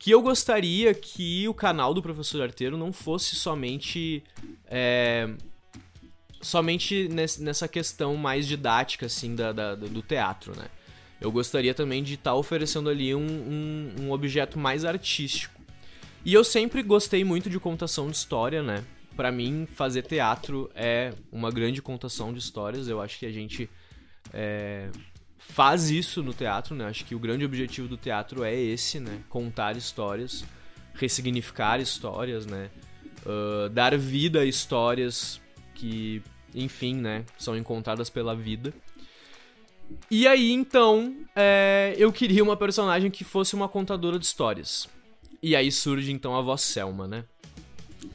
Que 0.00 0.10
eu 0.10 0.22
gostaria 0.22 0.94
que 0.94 1.46
o 1.46 1.52
canal 1.52 1.92
do 1.92 2.02
Professor 2.02 2.40
Arteiro 2.40 2.76
não 2.76 2.90
fosse 2.90 3.36
somente 3.36 4.24
é, 4.66 5.28
somente 6.40 7.06
nessa 7.38 7.68
questão 7.68 8.16
mais 8.16 8.46
didática, 8.46 9.06
assim, 9.06 9.34
da, 9.34 9.52
da 9.52 9.74
do 9.74 10.00
teatro, 10.00 10.56
né? 10.56 10.68
Eu 11.20 11.30
gostaria 11.30 11.74
também 11.74 12.02
de 12.02 12.14
estar 12.14 12.30
tá 12.30 12.34
oferecendo 12.34 12.88
ali 12.88 13.14
um, 13.14 13.20
um, 13.20 13.94
um 14.04 14.10
objeto 14.10 14.58
mais 14.58 14.86
artístico. 14.86 15.60
E 16.24 16.32
eu 16.32 16.42
sempre 16.42 16.82
gostei 16.82 17.22
muito 17.22 17.50
de 17.50 17.60
contação 17.60 18.10
de 18.10 18.16
história, 18.16 18.62
né? 18.62 18.82
Para 19.14 19.30
mim, 19.30 19.68
fazer 19.74 20.02
teatro 20.02 20.70
é 20.74 21.12
uma 21.30 21.50
grande 21.50 21.82
contação 21.82 22.32
de 22.32 22.38
histórias. 22.38 22.88
Eu 22.88 23.02
acho 23.02 23.18
que 23.18 23.26
a 23.26 23.30
gente 23.30 23.68
é, 24.32 24.88
faz 25.40 25.90
isso 25.90 26.22
no 26.22 26.34
teatro, 26.34 26.74
né? 26.74 26.86
Acho 26.86 27.04
que 27.04 27.14
o 27.14 27.18
grande 27.18 27.44
objetivo 27.44 27.88
do 27.88 27.96
teatro 27.96 28.44
é 28.44 28.54
esse, 28.54 29.00
né? 29.00 29.20
Contar 29.28 29.76
histórias, 29.76 30.44
ressignificar 30.94 31.80
histórias, 31.80 32.46
né? 32.46 32.70
Uh, 33.24 33.68
dar 33.70 33.96
vida 33.96 34.40
a 34.40 34.44
histórias 34.44 35.40
que, 35.74 36.22
enfim, 36.54 36.94
né? 36.94 37.24
São 37.38 37.56
encontradas 37.56 38.10
pela 38.10 38.36
vida. 38.36 38.72
E 40.10 40.28
aí, 40.28 40.52
então, 40.52 41.16
é, 41.34 41.94
eu 41.98 42.12
queria 42.12 42.44
uma 42.44 42.56
personagem 42.56 43.10
que 43.10 43.24
fosse 43.24 43.54
uma 43.54 43.68
contadora 43.68 44.18
de 44.18 44.26
histórias. 44.26 44.88
E 45.42 45.56
aí 45.56 45.72
surge, 45.72 46.12
então, 46.12 46.36
a 46.36 46.42
voz 46.42 46.60
Selma, 46.60 47.08
né? 47.08 47.24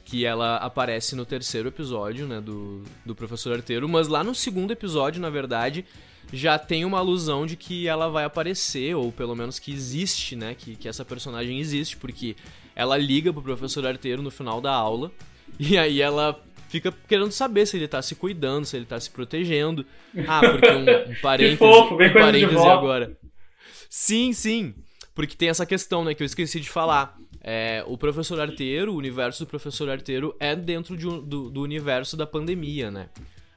Que 0.04 0.24
ela 0.24 0.56
aparece 0.58 1.16
no 1.16 1.26
terceiro 1.26 1.68
episódio, 1.68 2.26
né, 2.26 2.40
do, 2.40 2.82
do 3.04 3.14
Professor 3.14 3.52
Arteiro. 3.52 3.88
Mas 3.88 4.08
lá 4.08 4.24
no 4.24 4.34
segundo 4.34 4.70
episódio, 4.70 5.20
na 5.20 5.28
verdade, 5.28 5.84
já 6.32 6.58
tem 6.58 6.84
uma 6.84 6.98
alusão 6.98 7.46
de 7.46 7.56
que 7.56 7.86
ela 7.86 8.08
vai 8.08 8.24
aparecer, 8.24 8.94
ou 8.94 9.12
pelo 9.12 9.34
menos 9.34 9.58
que 9.58 9.72
existe, 9.72 10.34
né? 10.34 10.54
Que, 10.54 10.76
que 10.76 10.88
essa 10.88 11.04
personagem 11.04 11.60
existe, 11.60 11.96
porque 11.96 12.36
ela 12.74 12.96
liga 12.96 13.32
pro 13.32 13.42
Professor 13.42 13.86
Arteiro 13.86 14.22
no 14.22 14.30
final 14.30 14.60
da 14.60 14.72
aula. 14.72 15.10
E 15.58 15.78
aí 15.78 16.02
ela 16.02 16.38
fica 16.68 16.92
querendo 17.08 17.30
saber 17.30 17.66
se 17.66 17.76
ele 17.76 17.86
tá 17.86 18.02
se 18.02 18.16
cuidando, 18.16 18.66
se 18.66 18.76
ele 18.76 18.84
tá 18.84 18.98
se 18.98 19.08
protegendo. 19.08 19.86
Ah, 20.26 20.40
porque 20.40 20.68
um, 20.68 21.12
um 21.12 21.14
parêntese, 21.22 21.56
fofo, 21.56 21.96
bem 21.96 22.10
um 22.10 22.12
parêntese 22.12 22.66
agora. 22.66 23.16
Sim, 23.88 24.32
sim. 24.32 24.74
Porque 25.14 25.36
tem 25.36 25.48
essa 25.48 25.64
questão, 25.64 26.04
né, 26.04 26.14
que 26.14 26.22
eu 26.22 26.26
esqueci 26.26 26.60
de 26.60 26.68
falar. 26.68 27.16
É, 27.48 27.84
o 27.86 27.96
professor 27.96 28.40
arteiro, 28.40 28.92
o 28.92 28.96
universo 28.96 29.44
do 29.44 29.48
professor 29.48 29.88
arteiro 29.88 30.34
é 30.40 30.56
dentro 30.56 30.96
de, 30.96 31.04
do, 31.04 31.48
do, 31.48 31.62
universo 31.62 32.16
da 32.16 32.26
pandemia, 32.26 32.90
né? 32.90 33.08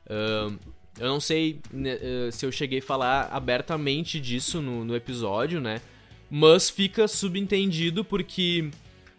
Uh, 0.06 0.60
eu 1.00 1.08
não 1.08 1.20
sei 1.20 1.60
né, 1.72 1.96
uh, 1.96 2.32
se 2.32 2.46
eu 2.46 2.52
cheguei 2.52 2.80
a 2.80 2.84
falar 2.84 3.30
abertamente 3.32 4.20
disso 4.20 4.62
no, 4.62 4.84
no 4.84 4.96
episódio, 4.96 5.60
né? 5.60 5.82
Mas 6.30 6.70
fica 6.70 7.08
subentendido 7.08 8.04
porque 8.06 8.70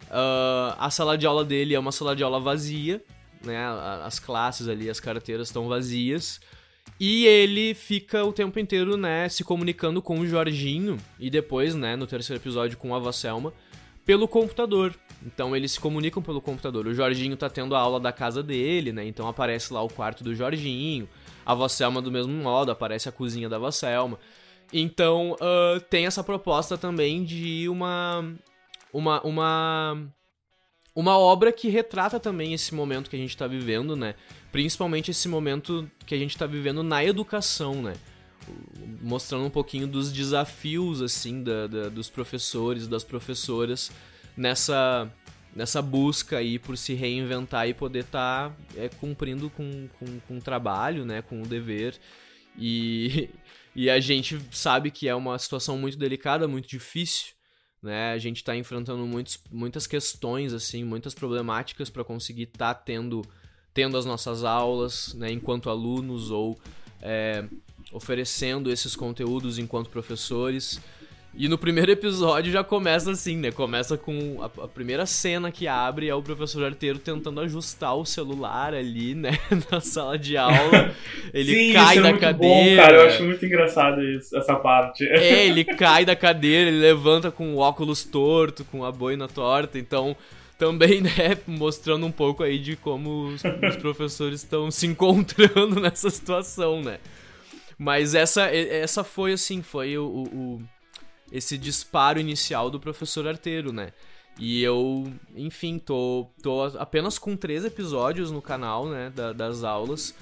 uh, 0.03 0.75
a 0.77 0.89
sala 0.89 1.17
de 1.17 1.25
aula 1.25 1.43
dele 1.43 1.73
é 1.73 1.79
uma 1.79 1.91
sala 1.91 2.15
de 2.15 2.23
aula 2.23 2.39
vazia 2.39 3.01
né? 3.43 3.57
As 4.03 4.19
classes 4.19 4.67
ali, 4.67 4.89
as 4.89 4.99
carteiras 4.99 5.47
estão 5.47 5.67
vazias. 5.67 6.39
E 6.99 7.25
ele 7.25 7.73
fica 7.73 8.23
o 8.23 8.31
tempo 8.31 8.59
inteiro, 8.59 8.95
né, 8.95 9.27
se 9.27 9.43
comunicando 9.43 10.01
com 10.01 10.19
o 10.19 10.27
Jorginho 10.27 10.97
e 11.19 11.31
depois, 11.31 11.73
né, 11.73 11.95
no 11.95 12.05
terceiro 12.05 12.39
episódio 12.39 12.77
com 12.77 12.93
a 12.93 12.99
Vasselma, 12.99 13.51
pelo 14.05 14.27
computador. 14.27 14.93
Então 15.25 15.55
eles 15.55 15.71
se 15.71 15.79
comunicam 15.79 16.21
pelo 16.21 16.39
computador. 16.39 16.85
O 16.85 16.93
Jorginho 16.93 17.35
tá 17.35 17.49
tendo 17.49 17.75
a 17.75 17.79
aula 17.79 17.99
da 17.99 18.11
casa 18.11 18.43
dele, 18.43 18.91
né? 18.91 19.05
Então 19.05 19.27
aparece 19.27 19.73
lá 19.73 19.81
o 19.81 19.89
quarto 19.89 20.23
do 20.23 20.35
Jorginho. 20.35 21.09
A 21.51 21.55
Vasselma 21.55 22.01
do 22.01 22.11
mesmo 22.11 22.33
modo, 22.33 22.71
aparece 22.71 23.09
a 23.09 23.11
cozinha 23.11 23.49
da 23.49 23.57
Vasselma. 23.57 24.17
Então 24.73 25.33
uh, 25.33 25.79
tem 25.89 26.05
essa 26.05 26.23
proposta 26.23 26.77
também 26.77 27.23
de 27.23 27.67
uma 27.67 28.33
uma 28.93 29.21
uma 29.21 30.07
uma 30.95 31.17
obra 31.17 31.51
que 31.51 31.69
retrata 31.69 32.19
também 32.19 32.53
esse 32.53 32.73
momento 32.73 33.09
que 33.09 33.15
a 33.15 33.19
gente 33.19 33.29
está 33.31 33.47
vivendo, 33.47 33.95
né? 33.95 34.15
Principalmente 34.51 35.11
esse 35.11 35.27
momento 35.27 35.89
que 36.05 36.13
a 36.13 36.17
gente 36.17 36.31
está 36.31 36.45
vivendo 36.45 36.83
na 36.83 37.03
educação, 37.03 37.81
né? 37.81 37.93
Mostrando 39.01 39.45
um 39.45 39.49
pouquinho 39.49 39.87
dos 39.87 40.11
desafios, 40.11 41.01
assim, 41.01 41.43
da, 41.43 41.67
da, 41.67 41.89
dos 41.89 42.09
professores, 42.09 42.87
das 42.87 43.03
professoras 43.03 43.91
nessa, 44.35 45.11
nessa 45.55 45.81
busca 45.81 46.37
aí 46.37 46.57
por 46.57 46.77
se 46.77 46.93
reinventar 46.93 47.67
e 47.67 47.73
poder 47.73 48.05
estar 48.05 48.49
tá, 48.49 48.55
é, 48.75 48.89
cumprindo 48.89 49.49
com, 49.49 49.87
com, 49.99 50.19
com 50.21 50.37
o 50.37 50.41
trabalho, 50.41 51.05
né? 51.05 51.21
Com 51.21 51.41
o 51.41 51.47
dever. 51.47 51.97
E, 52.57 53.29
e 53.75 53.89
a 53.89 53.99
gente 53.99 54.39
sabe 54.51 54.91
que 54.91 55.07
é 55.07 55.15
uma 55.15 55.37
situação 55.37 55.77
muito 55.77 55.97
delicada, 55.97 56.47
muito 56.47 56.67
difícil 56.67 57.33
né? 57.81 58.11
A 58.11 58.17
gente 58.17 58.37
está 58.37 58.55
enfrentando 58.55 59.05
muitos, 59.07 59.39
muitas 59.49 59.87
questões, 59.87 60.53
assim, 60.53 60.83
muitas 60.83 61.15
problemáticas 61.15 61.89
para 61.89 62.03
conseguir 62.03 62.43
estar 62.43 62.73
tá 62.73 62.79
tendo, 62.79 63.23
tendo 63.73 63.97
as 63.97 64.05
nossas 64.05 64.43
aulas, 64.43 65.13
né? 65.15 65.31
Enquanto 65.31 65.69
alunos 65.69 66.29
ou 66.29 66.59
é, 67.01 67.43
oferecendo 67.91 68.71
esses 68.71 68.95
conteúdos 68.95 69.57
enquanto 69.57 69.89
professores. 69.89 70.79
E 71.33 71.47
no 71.47 71.57
primeiro 71.57 71.89
episódio 71.89 72.51
já 72.51 72.61
começa 72.61 73.11
assim, 73.11 73.37
né? 73.37 73.51
Começa 73.51 73.97
com 73.97 74.39
a, 74.41 74.63
a, 74.63 74.67
primeira 74.67 75.05
cena 75.05 75.49
que 75.49 75.65
abre 75.65 76.09
é 76.09 76.13
o 76.13 76.21
professor 76.21 76.65
arteiro 76.65 76.99
tentando 76.99 77.39
ajustar 77.39 77.95
o 77.95 78.05
celular 78.05 78.73
ali, 78.73 79.15
né? 79.15 79.31
Na 79.71 79.79
sala 79.79 80.19
de 80.19 80.35
aula. 80.35 80.93
Ele 81.33 81.53
Sim, 81.53 81.73
cai 81.73 81.93
isso 81.93 82.03
da 82.03 82.09
é 82.09 82.11
muito 82.11 82.21
cadeira. 82.21 82.71
Bom, 82.71 82.75
cara, 82.75 82.97
eu 82.97 83.07
acho 83.07 83.23
muito 83.23 83.45
engraçado 83.45 84.03
isso, 84.03 84.37
essa 84.37 84.55
parte. 84.55 85.07
É, 85.07 85.47
ele 85.47 85.63
cai 85.63 86.03
da 86.03 86.17
cadeira, 86.17 86.69
ele 86.69 86.79
levanta 86.79 87.31
com 87.31 87.55
o 87.55 87.59
óculos 87.59 88.03
torto, 88.03 88.65
com 88.65 88.83
a 88.83 88.91
boina 88.91 89.27
torta, 89.29 89.79
então 89.79 90.15
também, 90.57 90.99
né, 91.01 91.37
mostrando 91.47 92.05
um 92.05 92.11
pouco 92.11 92.43
aí 92.43 92.59
de 92.59 92.75
como 92.75 93.29
os, 93.29 93.41
os 93.43 93.77
professores 93.77 94.43
estão 94.43 94.69
se 94.69 94.85
encontrando 94.85 95.79
nessa 95.81 96.09
situação, 96.09 96.81
né? 96.81 96.99
Mas 97.79 98.13
essa, 98.13 98.43
essa 98.43 99.03
foi 99.03 99.31
assim, 99.31 99.63
foi 99.63 99.97
o, 99.97 100.03
o 100.05 100.61
esse 101.31 101.57
disparo 101.57 102.19
inicial 102.19 102.69
do 102.69 102.79
professor 102.79 103.27
Arteiro, 103.27 103.71
né? 103.71 103.91
E 104.37 104.61
eu, 104.63 105.11
enfim, 105.35 105.77
tô, 105.77 106.27
tô 106.41 106.63
apenas 106.79 107.19
com 107.19 107.35
três 107.35 107.65
episódios 107.65 108.31
no 108.31 108.41
canal, 108.41 108.87
né, 108.87 109.11
da, 109.13 109.33
das 109.33 109.63
aulas, 109.63 110.15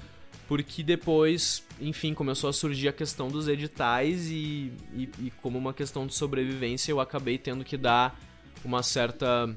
porque 0.46 0.82
depois, 0.82 1.64
enfim, 1.80 2.12
começou 2.12 2.50
a 2.50 2.52
surgir 2.52 2.88
a 2.88 2.92
questão 2.92 3.28
dos 3.28 3.48
editais 3.48 4.28
e, 4.28 4.72
e, 4.92 5.08
e 5.20 5.32
como 5.40 5.56
uma 5.56 5.72
questão 5.72 6.06
de 6.06 6.14
sobrevivência 6.14 6.90
eu 6.90 7.00
acabei 7.00 7.38
tendo 7.38 7.64
que 7.64 7.76
dar 7.76 8.18
uma 8.64 8.82
certa 8.82 9.54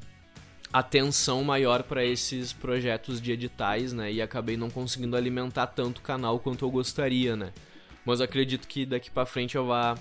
atenção 0.72 1.44
maior 1.44 1.84
para 1.84 2.06
esses 2.06 2.54
projetos 2.54 3.20
de 3.22 3.32
editais, 3.32 3.92
né, 3.92 4.12
e 4.12 4.22
acabei 4.22 4.56
não 4.56 4.70
conseguindo 4.70 5.18
alimentar 5.18 5.68
tanto 5.68 5.98
o 5.98 6.02
canal 6.02 6.40
quanto 6.40 6.64
eu 6.64 6.72
gostaria, 6.72 7.36
né. 7.36 7.52
Mas 8.06 8.22
acredito 8.22 8.68
que 8.68 8.86
daqui 8.86 9.10
para 9.10 9.26
frente 9.26 9.56
eu 9.56 9.66
vá 9.66 9.98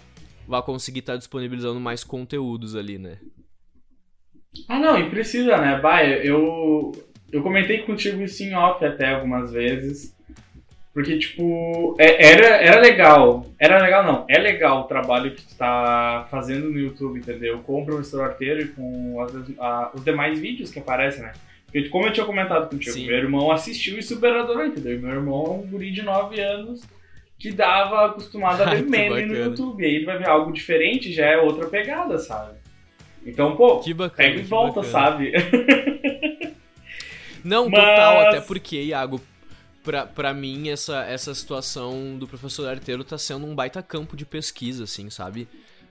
vai 0.52 0.62
conseguir 0.62 0.98
estar 0.98 1.14
tá 1.14 1.18
disponibilizando 1.18 1.80
mais 1.80 2.04
conteúdos 2.04 2.76
ali, 2.76 2.98
né? 2.98 3.16
Ah, 4.68 4.78
não, 4.78 4.98
e 4.98 5.08
precisa, 5.08 5.56
né? 5.56 5.80
Vai, 5.80 6.20
eu, 6.28 6.92
eu 7.32 7.42
comentei 7.42 7.78
contigo 7.78 8.22
isso 8.22 8.42
em 8.42 8.54
off 8.54 8.84
até 8.84 9.14
algumas 9.14 9.50
vezes. 9.50 10.14
Porque, 10.92 11.18
tipo, 11.18 11.96
é, 11.98 12.32
era, 12.32 12.46
era 12.56 12.80
legal. 12.82 13.46
Era 13.58 13.82
legal, 13.82 14.04
não. 14.04 14.26
É 14.28 14.38
legal 14.38 14.80
o 14.80 14.84
trabalho 14.84 15.34
que 15.34 15.42
tu 15.42 15.56
tá 15.56 16.26
fazendo 16.30 16.68
no 16.68 16.78
YouTube, 16.78 17.18
entendeu? 17.18 17.60
Com 17.60 17.80
o 17.80 17.86
professor 17.86 18.22
arteiro 18.22 18.60
e 18.60 18.68
com 18.68 19.22
as, 19.22 19.32
a, 19.58 19.90
os 19.94 20.04
demais 20.04 20.38
vídeos 20.38 20.70
que 20.70 20.80
aparecem, 20.80 21.22
né? 21.22 21.32
Porque, 21.64 21.88
como 21.88 22.04
eu 22.04 22.12
tinha 22.12 22.26
comentado 22.26 22.68
contigo, 22.68 22.92
Sim. 22.92 23.06
meu 23.06 23.16
irmão 23.16 23.50
assistiu 23.50 23.98
e 23.98 24.02
super 24.02 24.36
adorou, 24.36 24.66
entendeu? 24.66 25.00
Meu 25.00 25.12
irmão 25.12 25.46
é 25.46 25.50
um 25.50 25.66
guri 25.66 25.90
de 25.90 26.02
9 26.02 26.38
anos 26.38 26.82
que 27.42 27.50
dava 27.50 28.06
acostumado 28.06 28.62
a 28.62 28.66
ver 28.72 28.84
meme 28.84 29.26
no 29.26 29.34
YouTube. 29.34 29.82
E 29.82 29.86
aí 29.86 29.96
ele 29.96 30.04
vai 30.04 30.16
ver 30.16 30.28
algo 30.28 30.52
diferente, 30.52 31.12
já 31.12 31.26
é 31.26 31.36
outra 31.36 31.66
pegada, 31.66 32.16
sabe? 32.16 32.56
Então, 33.26 33.56
pô, 33.56 33.80
que 33.80 33.92
bacana, 33.92 34.28
pega 34.28 34.40
e 34.40 34.44
volta, 34.44 34.80
bacana. 34.80 34.92
sabe? 34.92 35.32
Não, 37.44 37.68
Mas... 37.68 37.80
total, 37.80 38.28
até 38.28 38.40
porque, 38.40 38.80
Iago, 38.80 39.20
pra, 39.82 40.06
pra 40.06 40.32
mim, 40.32 40.68
essa, 40.68 41.04
essa 41.04 41.34
situação 41.34 42.16
do 42.16 42.28
professor 42.28 42.68
arteiro 42.68 43.02
tá 43.02 43.18
sendo 43.18 43.44
um 43.44 43.56
baita 43.56 43.82
campo 43.82 44.16
de 44.16 44.24
pesquisa, 44.24 44.84
assim, 44.84 45.10
sabe? 45.10 45.48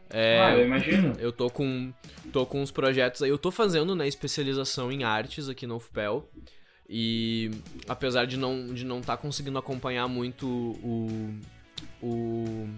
É, 0.10 0.40
ah, 0.40 0.56
eu 0.56 0.66
imagino. 0.66 1.14
Eu 1.20 1.34
tô 1.34 1.50
com, 1.50 1.92
tô 2.32 2.46
com 2.46 2.62
uns 2.62 2.72
projetos 2.72 3.22
aí. 3.22 3.30
Eu 3.30 3.38
tô 3.38 3.52
fazendo, 3.52 3.94
né, 3.94 4.08
especialização 4.08 4.90
em 4.90 5.04
artes 5.04 5.50
aqui 5.50 5.68
no 5.68 5.76
UFPEL. 5.76 6.30
E 6.94 7.50
apesar 7.88 8.26
de 8.26 8.36
não 8.36 8.74
de 8.74 8.84
não 8.84 9.00
estar 9.00 9.16
tá 9.16 9.22
conseguindo 9.22 9.58
acompanhar 9.58 10.10
muito 10.10 10.46
o, 10.84 11.40
o 12.04 12.70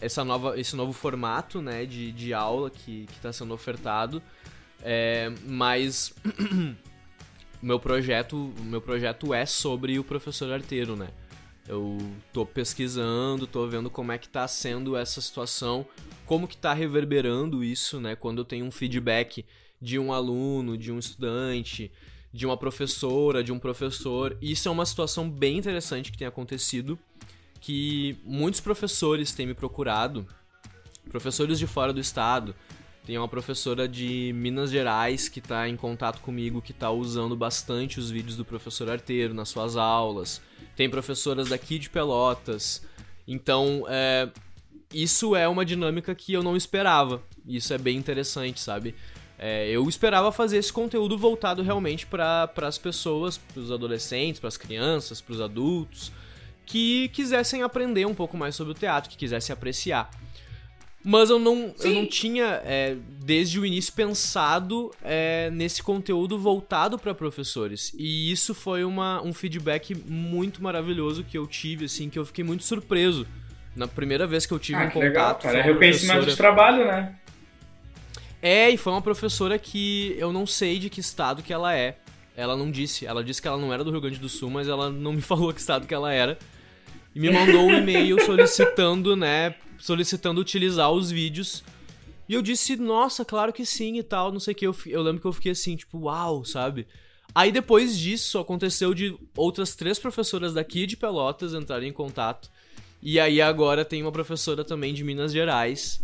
essa 0.00 0.24
nova 0.24 0.58
esse 0.60 0.76
novo 0.76 0.92
formato 0.92 1.60
né 1.60 1.84
de, 1.84 2.12
de 2.12 2.32
aula 2.32 2.70
que 2.70 3.04
está 3.10 3.32
sendo 3.32 3.52
ofertado 3.52 4.22
é, 4.80 5.32
mas 5.44 6.14
meu 7.60 7.80
projeto 7.80 8.54
meu 8.60 8.80
projeto 8.80 9.34
é 9.34 9.44
sobre 9.44 9.98
o 9.98 10.04
professor 10.04 10.52
arteiro 10.52 10.94
né. 10.94 11.08
Eu 11.66 11.98
tô 12.32 12.46
pesquisando 12.46 13.44
tô 13.48 13.66
vendo 13.66 13.90
como 13.90 14.12
é 14.12 14.18
que 14.18 14.26
está 14.26 14.46
sendo 14.46 14.96
essa 14.96 15.20
situação 15.20 15.84
como 16.26 16.46
que 16.46 16.54
está 16.54 16.72
reverberando 16.72 17.64
isso 17.64 18.00
né 18.00 18.14
quando 18.14 18.38
eu 18.38 18.44
tenho 18.44 18.64
um 18.66 18.70
feedback 18.70 19.44
de 19.80 19.98
um 19.98 20.12
aluno 20.12 20.78
de 20.78 20.92
um 20.92 20.98
estudante 21.00 21.90
de 22.32 22.46
uma 22.46 22.56
professora, 22.56 23.44
de 23.44 23.52
um 23.52 23.58
professor. 23.58 24.36
Isso 24.40 24.68
é 24.68 24.70
uma 24.70 24.86
situação 24.86 25.28
bem 25.28 25.58
interessante 25.58 26.10
que 26.10 26.18
tem 26.18 26.26
acontecido, 26.26 26.98
que 27.60 28.16
muitos 28.24 28.60
professores 28.60 29.32
têm 29.32 29.46
me 29.46 29.54
procurado, 29.54 30.26
professores 31.10 31.58
de 31.58 31.66
fora 31.66 31.92
do 31.92 32.00
estado. 32.00 32.54
Tem 33.04 33.18
uma 33.18 33.28
professora 33.28 33.88
de 33.88 34.32
Minas 34.34 34.70
Gerais 34.70 35.28
que 35.28 35.40
está 35.40 35.68
em 35.68 35.76
contato 35.76 36.20
comigo, 36.20 36.62
que 36.62 36.70
está 36.70 36.90
usando 36.90 37.36
bastante 37.36 37.98
os 37.98 38.10
vídeos 38.10 38.36
do 38.36 38.44
professor 38.44 38.88
Arteiro 38.88 39.34
nas 39.34 39.48
suas 39.48 39.76
aulas. 39.76 40.40
Tem 40.76 40.88
professoras 40.88 41.48
daqui 41.48 41.78
de 41.78 41.90
Pelotas. 41.90 42.82
Então, 43.26 43.84
é, 43.88 44.30
isso 44.94 45.34
é 45.34 45.48
uma 45.48 45.64
dinâmica 45.64 46.14
que 46.14 46.32
eu 46.32 46.42
não 46.42 46.56
esperava. 46.56 47.22
Isso 47.46 47.74
é 47.74 47.78
bem 47.78 47.96
interessante, 47.96 48.60
sabe? 48.60 48.94
É, 49.44 49.68
eu 49.68 49.88
esperava 49.88 50.30
fazer 50.30 50.58
esse 50.58 50.72
conteúdo 50.72 51.18
voltado 51.18 51.62
realmente 51.62 52.06
para 52.06 52.48
as 52.58 52.78
pessoas, 52.78 53.38
para 53.38 53.60
os 53.60 53.72
adolescentes, 53.72 54.38
para 54.38 54.46
as 54.46 54.56
crianças, 54.56 55.20
para 55.20 55.32
os 55.32 55.40
adultos, 55.40 56.12
que 56.64 57.08
quisessem 57.08 57.60
aprender 57.64 58.06
um 58.06 58.14
pouco 58.14 58.36
mais 58.36 58.54
sobre 58.54 58.70
o 58.70 58.74
teatro, 58.74 59.10
que 59.10 59.16
quisessem 59.16 59.52
apreciar. 59.52 60.08
Mas 61.04 61.28
eu 61.28 61.40
não, 61.40 61.74
eu 61.80 61.92
não 61.92 62.06
tinha, 62.06 62.62
é, 62.64 62.96
desde 63.24 63.58
o 63.58 63.66
início, 63.66 63.92
pensado 63.92 64.92
é, 65.02 65.50
nesse 65.50 65.82
conteúdo 65.82 66.38
voltado 66.38 66.96
para 66.96 67.12
professores. 67.12 67.92
E 67.98 68.30
isso 68.30 68.54
foi 68.54 68.84
uma, 68.84 69.20
um 69.22 69.34
feedback 69.34 69.92
muito 69.92 70.62
maravilhoso 70.62 71.24
que 71.24 71.36
eu 71.36 71.48
tive, 71.48 71.86
assim, 71.86 72.08
que 72.08 72.16
eu 72.16 72.24
fiquei 72.24 72.44
muito 72.44 72.62
surpreso. 72.62 73.26
Na 73.74 73.88
primeira 73.88 74.24
vez 74.24 74.46
que 74.46 74.52
eu 74.52 74.58
tive 74.60 74.78
ah, 74.78 74.84
um 74.84 74.90
contato. 74.90 75.02
Legal, 75.02 75.34
cara. 75.34 75.58
É 75.58 75.62
reconhecimento 75.62 76.22
professora... 76.22 76.30
de 76.30 76.36
trabalho, 76.36 76.86
né? 76.86 77.16
É, 78.42 78.68
e 78.68 78.76
foi 78.76 78.92
uma 78.92 79.00
professora 79.00 79.56
que 79.56 80.16
eu 80.18 80.32
não 80.32 80.44
sei 80.44 80.80
de 80.80 80.90
que 80.90 80.98
estado 80.98 81.44
que 81.44 81.52
ela 81.52 81.72
é. 81.72 81.96
Ela 82.36 82.56
não 82.56 82.72
disse. 82.72 83.06
Ela 83.06 83.22
disse 83.22 83.40
que 83.40 83.46
ela 83.46 83.56
não 83.56 83.72
era 83.72 83.84
do 83.84 83.92
Rio 83.92 84.00
Grande 84.00 84.18
do 84.18 84.28
Sul, 84.28 84.50
mas 84.50 84.66
ela 84.66 84.90
não 84.90 85.12
me 85.12 85.20
falou 85.22 85.52
que 85.54 85.60
estado 85.60 85.86
que 85.86 85.94
ela 85.94 86.12
era. 86.12 86.36
E 87.14 87.20
me 87.20 87.30
mandou 87.30 87.62
um 87.62 87.72
e-mail 87.72 88.20
solicitando, 88.26 89.14
né, 89.14 89.54
solicitando 89.78 90.40
utilizar 90.40 90.90
os 90.90 91.08
vídeos. 91.08 91.62
E 92.28 92.34
eu 92.34 92.42
disse, 92.42 92.76
nossa, 92.76 93.24
claro 93.24 93.52
que 93.52 93.64
sim 93.64 93.98
e 93.98 94.02
tal, 94.02 94.32
não 94.32 94.40
sei 94.40 94.52
o 94.52 94.56
que. 94.56 94.66
Eu, 94.66 94.74
eu 94.86 95.02
lembro 95.02 95.20
que 95.20 95.26
eu 95.26 95.32
fiquei 95.32 95.52
assim, 95.52 95.76
tipo, 95.76 95.98
uau, 95.98 96.44
sabe? 96.44 96.88
Aí 97.32 97.52
depois 97.52 97.96
disso, 97.96 98.38
aconteceu 98.38 98.92
de 98.92 99.16
outras 99.36 99.76
três 99.76 99.98
professoras 99.98 100.52
daqui 100.52 100.84
de 100.84 100.96
Pelotas 100.96 101.54
entrarem 101.54 101.90
em 101.90 101.92
contato. 101.92 102.50
E 103.00 103.20
aí 103.20 103.40
agora 103.40 103.84
tem 103.84 104.02
uma 104.02 104.12
professora 104.12 104.64
também 104.64 104.92
de 104.94 105.04
Minas 105.04 105.32
Gerais 105.32 106.00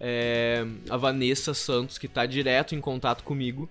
é, 0.00 0.64
a 0.88 0.96
Vanessa 0.96 1.52
Santos, 1.52 1.98
que 1.98 2.08
tá 2.08 2.24
direto 2.26 2.74
em 2.74 2.80
contato 2.80 3.24
comigo. 3.24 3.68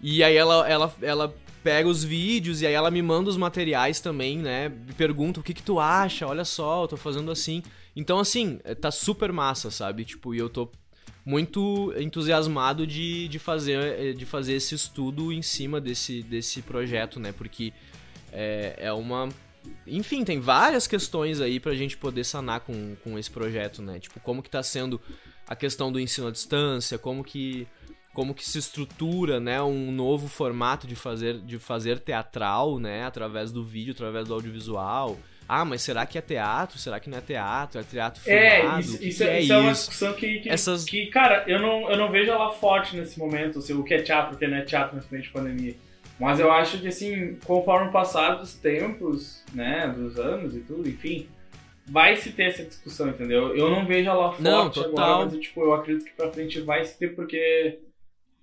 E 0.00 0.22
aí 0.22 0.36
ela, 0.36 0.68
ela, 0.68 0.94
ela 1.00 1.34
pega 1.62 1.88
os 1.88 2.02
vídeos 2.02 2.60
e 2.60 2.66
aí 2.66 2.74
ela 2.74 2.90
me 2.90 3.00
manda 3.00 3.30
os 3.30 3.36
materiais 3.36 4.00
também, 4.00 4.38
né? 4.38 4.68
Me 4.68 4.92
pergunta 4.92 5.40
o 5.40 5.42
que 5.42 5.54
que 5.54 5.62
tu 5.62 5.78
acha, 5.78 6.26
olha 6.26 6.44
só, 6.44 6.84
eu 6.84 6.88
tô 6.88 6.96
fazendo 6.96 7.30
assim. 7.30 7.62
Então, 7.94 8.18
assim, 8.18 8.58
é, 8.64 8.74
tá 8.74 8.90
super 8.90 9.32
massa, 9.32 9.70
sabe? 9.70 10.04
Tipo, 10.04 10.34
e 10.34 10.38
eu 10.38 10.48
tô 10.48 10.68
muito 11.24 11.94
entusiasmado 11.96 12.84
de, 12.84 13.28
de, 13.28 13.38
fazer, 13.38 13.78
é, 13.78 14.12
de 14.12 14.26
fazer 14.26 14.54
esse 14.54 14.74
estudo 14.74 15.32
em 15.32 15.42
cima 15.42 15.80
desse, 15.80 16.22
desse 16.22 16.62
projeto, 16.62 17.20
né? 17.20 17.32
Porque 17.32 17.72
é, 18.32 18.74
é 18.78 18.92
uma... 18.92 19.28
Enfim, 19.86 20.24
tem 20.24 20.40
várias 20.40 20.88
questões 20.88 21.40
aí 21.40 21.60
pra 21.60 21.72
gente 21.74 21.96
poder 21.96 22.24
sanar 22.24 22.60
com, 22.60 22.96
com 23.04 23.16
esse 23.16 23.30
projeto, 23.30 23.80
né? 23.80 24.00
Tipo, 24.00 24.18
como 24.18 24.42
que 24.42 24.50
tá 24.50 24.62
sendo 24.62 25.00
a 25.48 25.56
questão 25.56 25.90
do 25.90 26.00
ensino 26.00 26.28
à 26.28 26.30
distância, 26.30 26.98
como 26.98 27.22
que 27.22 27.66
como 28.14 28.34
que 28.34 28.46
se 28.46 28.58
estrutura, 28.58 29.40
né, 29.40 29.62
um 29.62 29.90
novo 29.90 30.28
formato 30.28 30.86
de 30.86 30.94
fazer 30.94 31.38
de 31.40 31.58
fazer 31.58 31.98
teatral, 31.98 32.78
né, 32.78 33.04
através 33.04 33.50
do 33.50 33.64
vídeo, 33.64 33.92
através 33.92 34.28
do 34.28 34.34
audiovisual. 34.34 35.18
Ah, 35.48 35.64
mas 35.64 35.82
será 35.82 36.06
que 36.06 36.16
é 36.16 36.20
teatro? 36.20 36.78
Será 36.78 37.00
que 37.00 37.10
não 37.10 37.18
é 37.18 37.20
teatro? 37.20 37.80
É 37.80 37.82
teatro 37.82 38.22
é, 38.26 38.60
filmado? 38.60 38.76
É, 38.76 38.80
isso, 38.80 39.04
isso, 39.04 39.24
é, 39.24 39.40
isso 39.40 39.52
é, 39.52 39.58
uma 39.58 39.72
discussão 39.72 40.12
que, 40.14 40.40
que, 40.40 40.48
Essas... 40.48 40.84
que, 40.84 41.06
cara, 41.06 41.44
eu 41.46 41.60
não, 41.60 41.90
eu 41.90 41.96
não 41.96 42.10
vejo 42.10 42.30
ela 42.30 42.50
forte 42.52 42.96
nesse 42.96 43.18
momento, 43.18 43.58
assim, 43.58 43.74
o 43.74 43.82
que 43.82 43.94
é 43.94 44.02
teatro, 44.02 44.34
o 44.34 44.38
que 44.38 44.46
não 44.46 44.56
é 44.56 44.62
teatro 44.62 44.96
nesse 44.96 45.10
momento 45.10 45.26
de 45.26 45.32
pandemia. 45.32 45.74
Mas 46.18 46.38
eu 46.38 46.50
acho 46.52 46.78
que, 46.78 46.88
assim, 46.88 47.36
conforme 47.44 47.90
passar 47.90 48.36
dos 48.36 48.54
tempos, 48.54 49.42
né, 49.52 49.88
dos 49.88 50.18
anos 50.18 50.54
e 50.54 50.60
tudo, 50.60 50.88
enfim, 50.88 51.28
vai 51.86 52.16
se 52.16 52.30
ter 52.32 52.44
essa 52.44 52.64
discussão, 52.64 53.08
entendeu? 53.08 53.56
Eu 53.56 53.70
não 53.70 53.84
vejo 53.84 54.08
ela 54.08 54.32
forte 54.32 54.42
não, 54.42 54.66
agora, 54.66 55.24
mas 55.26 55.38
tipo, 55.38 55.60
eu 55.60 55.74
acredito 55.74 56.04
que 56.04 56.12
pra 56.12 56.30
frente 56.30 56.60
vai 56.60 56.84
se 56.84 56.98
ter, 56.98 57.14
porque 57.14 57.78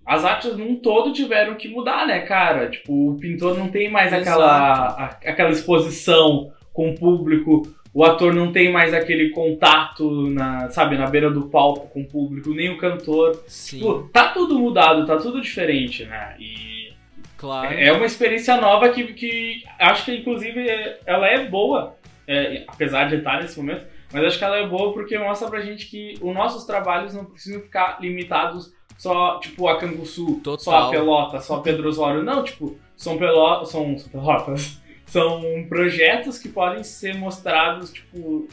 as 0.04 0.24
artes 0.24 0.56
num 0.56 0.76
todo 0.76 1.12
tiveram 1.12 1.54
que 1.54 1.68
mudar, 1.68 2.06
né, 2.06 2.20
cara? 2.20 2.68
Tipo, 2.68 3.12
o 3.12 3.18
pintor 3.18 3.56
não 3.56 3.68
tem 3.68 3.90
mais 3.90 4.12
aquela, 4.12 4.88
a, 4.88 5.04
aquela 5.24 5.50
exposição 5.50 6.52
com 6.72 6.90
o 6.90 6.94
público, 6.94 7.62
o 7.92 8.04
ator 8.04 8.32
não 8.32 8.52
tem 8.52 8.70
mais 8.70 8.94
aquele 8.94 9.30
contato, 9.30 10.28
na, 10.30 10.68
sabe, 10.68 10.96
na 10.96 11.06
beira 11.06 11.30
do 11.30 11.48
palco 11.48 11.88
com 11.88 12.02
o 12.02 12.08
público, 12.08 12.50
nem 12.50 12.70
o 12.70 12.78
cantor. 12.78 13.42
Sim. 13.48 13.78
Tipo, 13.78 14.08
tá 14.12 14.28
tudo 14.28 14.58
mudado, 14.58 15.06
tá 15.06 15.16
tudo 15.16 15.40
diferente, 15.40 16.04
né? 16.04 16.36
E 16.38 16.92
claro. 17.36 17.74
é 17.74 17.90
uma 17.92 18.06
experiência 18.06 18.56
nova 18.60 18.90
que, 18.90 19.12
que 19.12 19.64
acho 19.78 20.04
que, 20.04 20.16
inclusive, 20.16 20.64
ela 21.04 21.26
é 21.26 21.46
boa 21.46 21.96
é, 22.30 22.64
apesar 22.68 23.08
de 23.08 23.16
estar 23.16 23.42
nesse 23.42 23.58
momento, 23.58 23.84
mas 24.12 24.24
acho 24.24 24.38
que 24.38 24.44
ela 24.44 24.58
é 24.58 24.66
boa 24.66 24.92
porque 24.92 25.18
mostra 25.18 25.48
pra 25.48 25.60
gente 25.60 25.86
que 25.86 26.14
os 26.22 26.32
nossos 26.32 26.64
trabalhos 26.64 27.12
não 27.12 27.24
precisam 27.24 27.60
ficar 27.60 28.00
limitados 28.00 28.72
só, 28.96 29.40
tipo, 29.40 29.66
a 29.66 29.78
Canguçu, 29.78 30.40
Total. 30.44 30.58
só 30.60 30.76
a 30.76 30.90
Pelota, 30.90 31.40
só 31.40 31.56
a 31.56 31.60
Pedro 31.62 31.88
Osório. 31.88 32.22
Não, 32.22 32.44
tipo, 32.44 32.78
são, 32.96 33.18
pelo... 33.18 33.64
são, 33.64 33.98
são 33.98 34.08
pelotas. 34.08 34.80
São 35.10 35.66
projetos 35.68 36.38
que 36.38 36.48
podem 36.48 36.84
ser 36.84 37.16
mostrados, 37.16 37.92
tipo, 37.92 38.46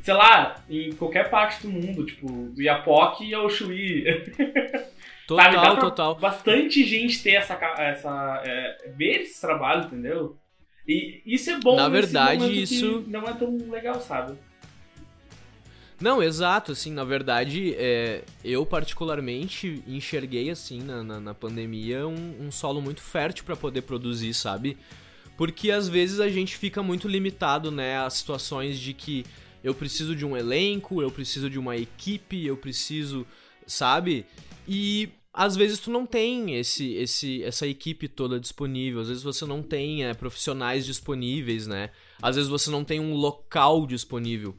sei 0.00 0.14
lá, 0.14 0.62
em 0.70 0.92
qualquer 0.92 1.28
parte 1.28 1.66
do 1.66 1.72
mundo, 1.72 2.06
tipo, 2.06 2.28
do 2.54 2.62
Iapoque 2.62 3.34
ao 3.34 3.50
Chuí. 3.50 4.04
Total, 5.26 5.52
Sabe, 5.52 5.80
total. 5.80 6.14
Bastante 6.14 6.84
gente 6.84 7.20
ter 7.20 7.32
essa. 7.32 7.54
essa 7.78 8.42
é, 8.46 8.92
ver 8.96 9.22
esses 9.22 9.40
trabalhos, 9.40 9.86
entendeu? 9.86 10.36
E 10.86 11.22
isso 11.24 11.50
é 11.50 11.58
bom, 11.58 11.76
Na 11.76 11.88
verdade, 11.88 12.62
isso. 12.62 13.04
não 13.06 13.22
é 13.26 13.32
tão 13.32 13.56
legal, 13.70 14.00
sabe? 14.00 14.36
Não, 16.00 16.22
exato, 16.22 16.72
assim, 16.72 16.92
na 16.92 17.04
verdade, 17.04 17.74
é, 17.78 18.24
eu 18.44 18.66
particularmente 18.66 19.82
enxerguei, 19.86 20.50
assim, 20.50 20.82
na, 20.82 21.02
na, 21.02 21.20
na 21.20 21.34
pandemia, 21.34 22.06
um, 22.06 22.46
um, 22.46 22.50
solo 22.50 22.82
muito 22.82 23.00
fértil 23.00 23.44
para 23.44 23.56
poder 23.56 23.82
produzir, 23.82 24.34
sabe? 24.34 24.76
Porque 25.36 25.70
às 25.70 25.88
vezes 25.88 26.20
a 26.20 26.28
gente 26.28 26.56
fica 26.56 26.82
muito 26.82 27.08
limitado, 27.08 27.70
né, 27.70 27.98
a 27.98 28.10
situações 28.10 28.78
de 28.78 28.92
que 28.92 29.24
eu 29.62 29.72
preciso 29.72 30.14
de 30.14 30.26
um 30.26 30.36
elenco, 30.36 31.00
eu 31.00 31.10
preciso 31.10 31.48
de 31.48 31.58
uma 31.58 31.76
equipe, 31.76 32.44
eu 32.44 32.56
preciso, 32.56 33.26
sabe? 33.66 34.26
E 34.68 35.08
às 35.34 35.56
vezes 35.56 35.80
tu 35.80 35.90
não 35.90 36.06
tem 36.06 36.56
esse, 36.56 36.94
esse, 36.94 37.42
essa 37.42 37.66
equipe 37.66 38.06
toda 38.06 38.38
disponível, 38.38 39.00
às 39.00 39.08
vezes 39.08 39.22
você 39.24 39.44
não 39.44 39.64
tem 39.64 40.04
é, 40.04 40.14
profissionais 40.14 40.86
disponíveis, 40.86 41.66
né? 41.66 41.90
Às 42.22 42.36
vezes 42.36 42.48
você 42.48 42.70
não 42.70 42.84
tem 42.84 43.00
um 43.00 43.14
local 43.14 43.84
disponível. 43.84 44.54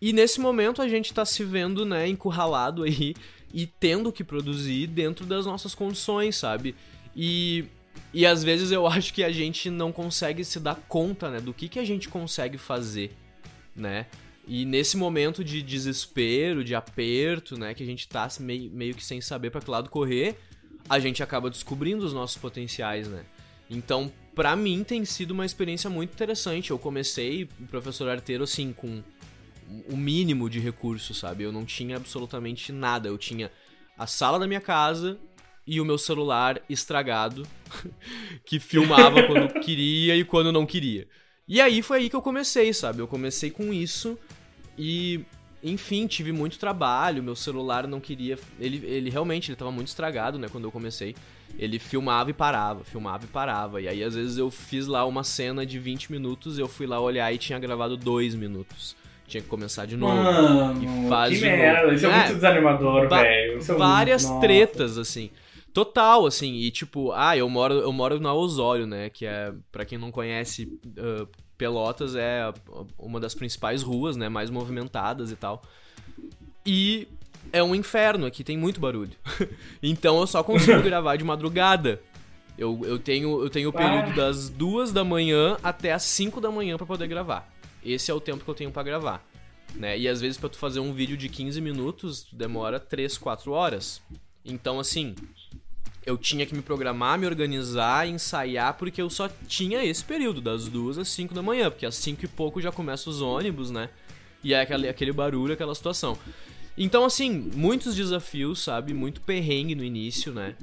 E 0.00 0.12
nesse 0.12 0.38
momento 0.38 0.80
a 0.80 0.86
gente 0.86 1.12
tá 1.12 1.24
se 1.24 1.42
vendo, 1.42 1.84
né, 1.84 2.06
encurralado 2.06 2.84
aí 2.84 3.14
e 3.52 3.66
tendo 3.66 4.12
que 4.12 4.22
produzir 4.22 4.86
dentro 4.86 5.26
das 5.26 5.46
nossas 5.46 5.74
condições, 5.74 6.36
sabe? 6.36 6.76
E, 7.16 7.64
e 8.12 8.24
às 8.24 8.44
vezes 8.44 8.70
eu 8.70 8.86
acho 8.88 9.12
que 9.12 9.24
a 9.24 9.32
gente 9.32 9.68
não 9.68 9.90
consegue 9.90 10.44
se 10.44 10.60
dar 10.60 10.76
conta, 10.76 11.28
né, 11.28 11.40
do 11.40 11.52
que, 11.52 11.68
que 11.68 11.80
a 11.80 11.84
gente 11.84 12.08
consegue 12.08 12.56
fazer, 12.56 13.12
né? 13.74 14.06
E 14.46 14.64
nesse 14.64 14.96
momento 14.96 15.42
de 15.42 15.62
desespero, 15.62 16.62
de 16.62 16.74
aperto, 16.74 17.58
né, 17.58 17.72
que 17.72 17.82
a 17.82 17.86
gente 17.86 18.06
tá 18.06 18.28
meio, 18.40 18.70
meio 18.70 18.94
que 18.94 19.04
sem 19.04 19.20
saber 19.20 19.50
para 19.50 19.60
que 19.60 19.70
lado 19.70 19.88
correr, 19.88 20.38
a 20.88 20.98
gente 20.98 21.22
acaba 21.22 21.48
descobrindo 21.48 22.04
os 22.04 22.12
nossos 22.12 22.36
potenciais, 22.36 23.08
né? 23.08 23.24
Então, 23.70 24.12
para 24.34 24.54
mim 24.54 24.84
tem 24.84 25.04
sido 25.04 25.30
uma 25.30 25.46
experiência 25.46 25.88
muito 25.88 26.12
interessante. 26.12 26.70
Eu 26.70 26.78
comecei 26.78 27.44
o 27.44 27.66
professor 27.66 28.08
arteiro 28.08 28.44
assim 28.44 28.72
com 28.72 29.02
o 29.88 29.96
mínimo 29.96 30.50
de 30.50 30.60
recursos, 30.60 31.18
sabe? 31.18 31.44
Eu 31.44 31.52
não 31.52 31.64
tinha 31.64 31.96
absolutamente 31.96 32.70
nada. 32.70 33.08
Eu 33.08 33.16
tinha 33.16 33.50
a 33.96 34.06
sala 34.06 34.38
da 34.38 34.46
minha 34.46 34.60
casa 34.60 35.18
e 35.66 35.80
o 35.80 35.84
meu 35.84 35.96
celular 35.96 36.60
estragado 36.68 37.46
que 38.44 38.60
filmava 38.60 39.22
quando 39.22 39.54
queria 39.64 40.14
e 40.14 40.24
quando 40.24 40.52
não 40.52 40.66
queria. 40.66 41.08
E 41.46 41.60
aí 41.60 41.82
foi 41.82 41.98
aí 41.98 42.10
que 42.10 42.16
eu 42.16 42.22
comecei, 42.22 42.72
sabe? 42.72 43.00
Eu 43.00 43.08
comecei 43.08 43.50
com 43.50 43.72
isso 43.72 44.18
e, 44.78 45.24
enfim, 45.62 46.06
tive 46.06 46.32
muito 46.32 46.58
trabalho. 46.58 47.22
Meu 47.22 47.36
celular 47.36 47.86
não 47.86 48.00
queria. 48.00 48.38
Ele, 48.58 48.84
ele 48.86 49.10
realmente 49.10 49.50
ele 49.50 49.56
tava 49.56 49.72
muito 49.72 49.88
estragado, 49.88 50.38
né? 50.38 50.48
Quando 50.50 50.64
eu 50.64 50.72
comecei. 50.72 51.14
Ele 51.56 51.78
filmava 51.78 52.30
e 52.30 52.32
parava, 52.32 52.82
filmava 52.82 53.24
e 53.24 53.28
parava. 53.28 53.80
E 53.80 53.86
aí, 53.86 54.02
às 54.02 54.14
vezes, 54.14 54.38
eu 54.38 54.50
fiz 54.50 54.88
lá 54.88 55.04
uma 55.04 55.22
cena 55.22 55.64
de 55.64 55.78
20 55.78 56.10
minutos, 56.10 56.58
eu 56.58 56.66
fui 56.66 56.86
lá 56.86 56.98
olhar 57.00 57.32
e 57.32 57.38
tinha 57.38 57.58
gravado 57.58 57.96
2 57.96 58.34
minutos. 58.34 58.96
Tinha 59.26 59.42
que 59.42 59.48
começar 59.48 59.86
de 59.86 59.96
novo. 59.96 60.14
Mano, 60.14 60.82
e 60.82 61.08
faz 61.08 61.38
que 61.38 61.44
merda. 61.44 61.94
Isso 61.94 62.06
é, 62.06 62.10
é 62.10 62.16
muito 62.16 62.34
desanimador, 62.34 63.08
velho. 63.08 63.58
É 63.58 63.74
várias 63.74 64.28
tretas, 64.40 64.98
assim. 64.98 65.30
Total, 65.72 66.24
assim, 66.24 66.54
e 66.54 66.70
tipo, 66.70 67.10
ah, 67.10 67.36
eu 67.36 67.48
moro, 67.48 67.74
eu 67.74 67.92
moro 67.92 68.20
na 68.20 68.32
Osório, 68.32 68.86
né? 68.86 69.10
Que 69.10 69.26
é, 69.26 69.52
para 69.72 69.84
quem 69.84 69.98
não 69.98 70.12
conhece, 70.12 70.78
uh, 70.86 71.28
Pelotas 71.64 72.14
é 72.14 72.52
uma 72.98 73.18
das 73.18 73.34
principais 73.34 73.82
ruas, 73.82 74.18
né? 74.18 74.28
Mais 74.28 74.50
movimentadas 74.50 75.30
e 75.30 75.36
tal. 75.36 75.62
E 76.66 77.08
é 77.50 77.62
um 77.62 77.74
inferno, 77.74 78.26
aqui 78.26 78.44
tem 78.44 78.54
muito 78.54 78.78
barulho. 78.78 79.12
então 79.82 80.20
eu 80.20 80.26
só 80.26 80.44
consigo 80.44 80.82
gravar 80.84 81.16
de 81.16 81.24
madrugada. 81.24 82.02
Eu, 82.58 82.82
eu 82.84 82.98
tenho, 82.98 83.42
eu 83.42 83.48
tenho 83.48 83.70
o 83.70 83.72
período 83.72 84.10
ah. 84.10 84.14
das 84.14 84.50
duas 84.50 84.92
da 84.92 85.02
manhã 85.02 85.56
até 85.62 85.94
as 85.94 86.02
5 86.02 86.38
da 86.38 86.50
manhã 86.50 86.76
para 86.76 86.84
poder 86.84 87.08
gravar. 87.08 87.50
Esse 87.82 88.10
é 88.10 88.14
o 88.14 88.20
tempo 88.20 88.44
que 88.44 88.50
eu 88.50 88.54
tenho 88.54 88.70
para 88.70 88.82
gravar. 88.82 89.26
Né? 89.74 89.98
E 89.98 90.06
às 90.06 90.20
vezes 90.20 90.36
para 90.36 90.50
tu 90.50 90.58
fazer 90.58 90.80
um 90.80 90.92
vídeo 90.92 91.16
de 91.16 91.30
15 91.30 91.62
minutos 91.62 92.26
demora 92.30 92.78
3, 92.78 93.16
4 93.16 93.50
horas. 93.52 94.02
Então 94.44 94.78
assim, 94.78 95.14
eu 96.06 96.18
tinha 96.18 96.44
que 96.44 96.54
me 96.54 96.62
programar, 96.62 97.18
me 97.18 97.26
organizar, 97.26 98.06
ensaiar, 98.08 98.74
porque 98.74 99.00
eu 99.00 99.08
só 99.08 99.28
tinha 99.46 99.84
esse 99.84 100.04
período, 100.04 100.40
das 100.40 100.68
duas 100.68 100.98
às 100.98 101.08
5 101.08 101.34
da 101.34 101.42
manhã, 101.42 101.70
porque 101.70 101.86
às 101.86 101.94
5 101.96 102.24
e 102.24 102.28
pouco 102.28 102.60
já 102.60 102.70
começam 102.70 103.10
os 103.12 103.20
ônibus, 103.20 103.70
né? 103.70 103.88
E 104.42 104.52
é 104.52 104.60
aquele, 104.60 104.88
aquele 104.88 105.12
barulho, 105.12 105.54
aquela 105.54 105.74
situação. 105.74 106.18
Então, 106.76 107.04
assim, 107.04 107.50
muitos 107.54 107.94
desafios, 107.94 108.62
sabe? 108.62 108.92
Muito 108.92 109.20
perrengue 109.20 109.74
no 109.74 109.84
início, 109.84 110.32
né? 110.32 110.54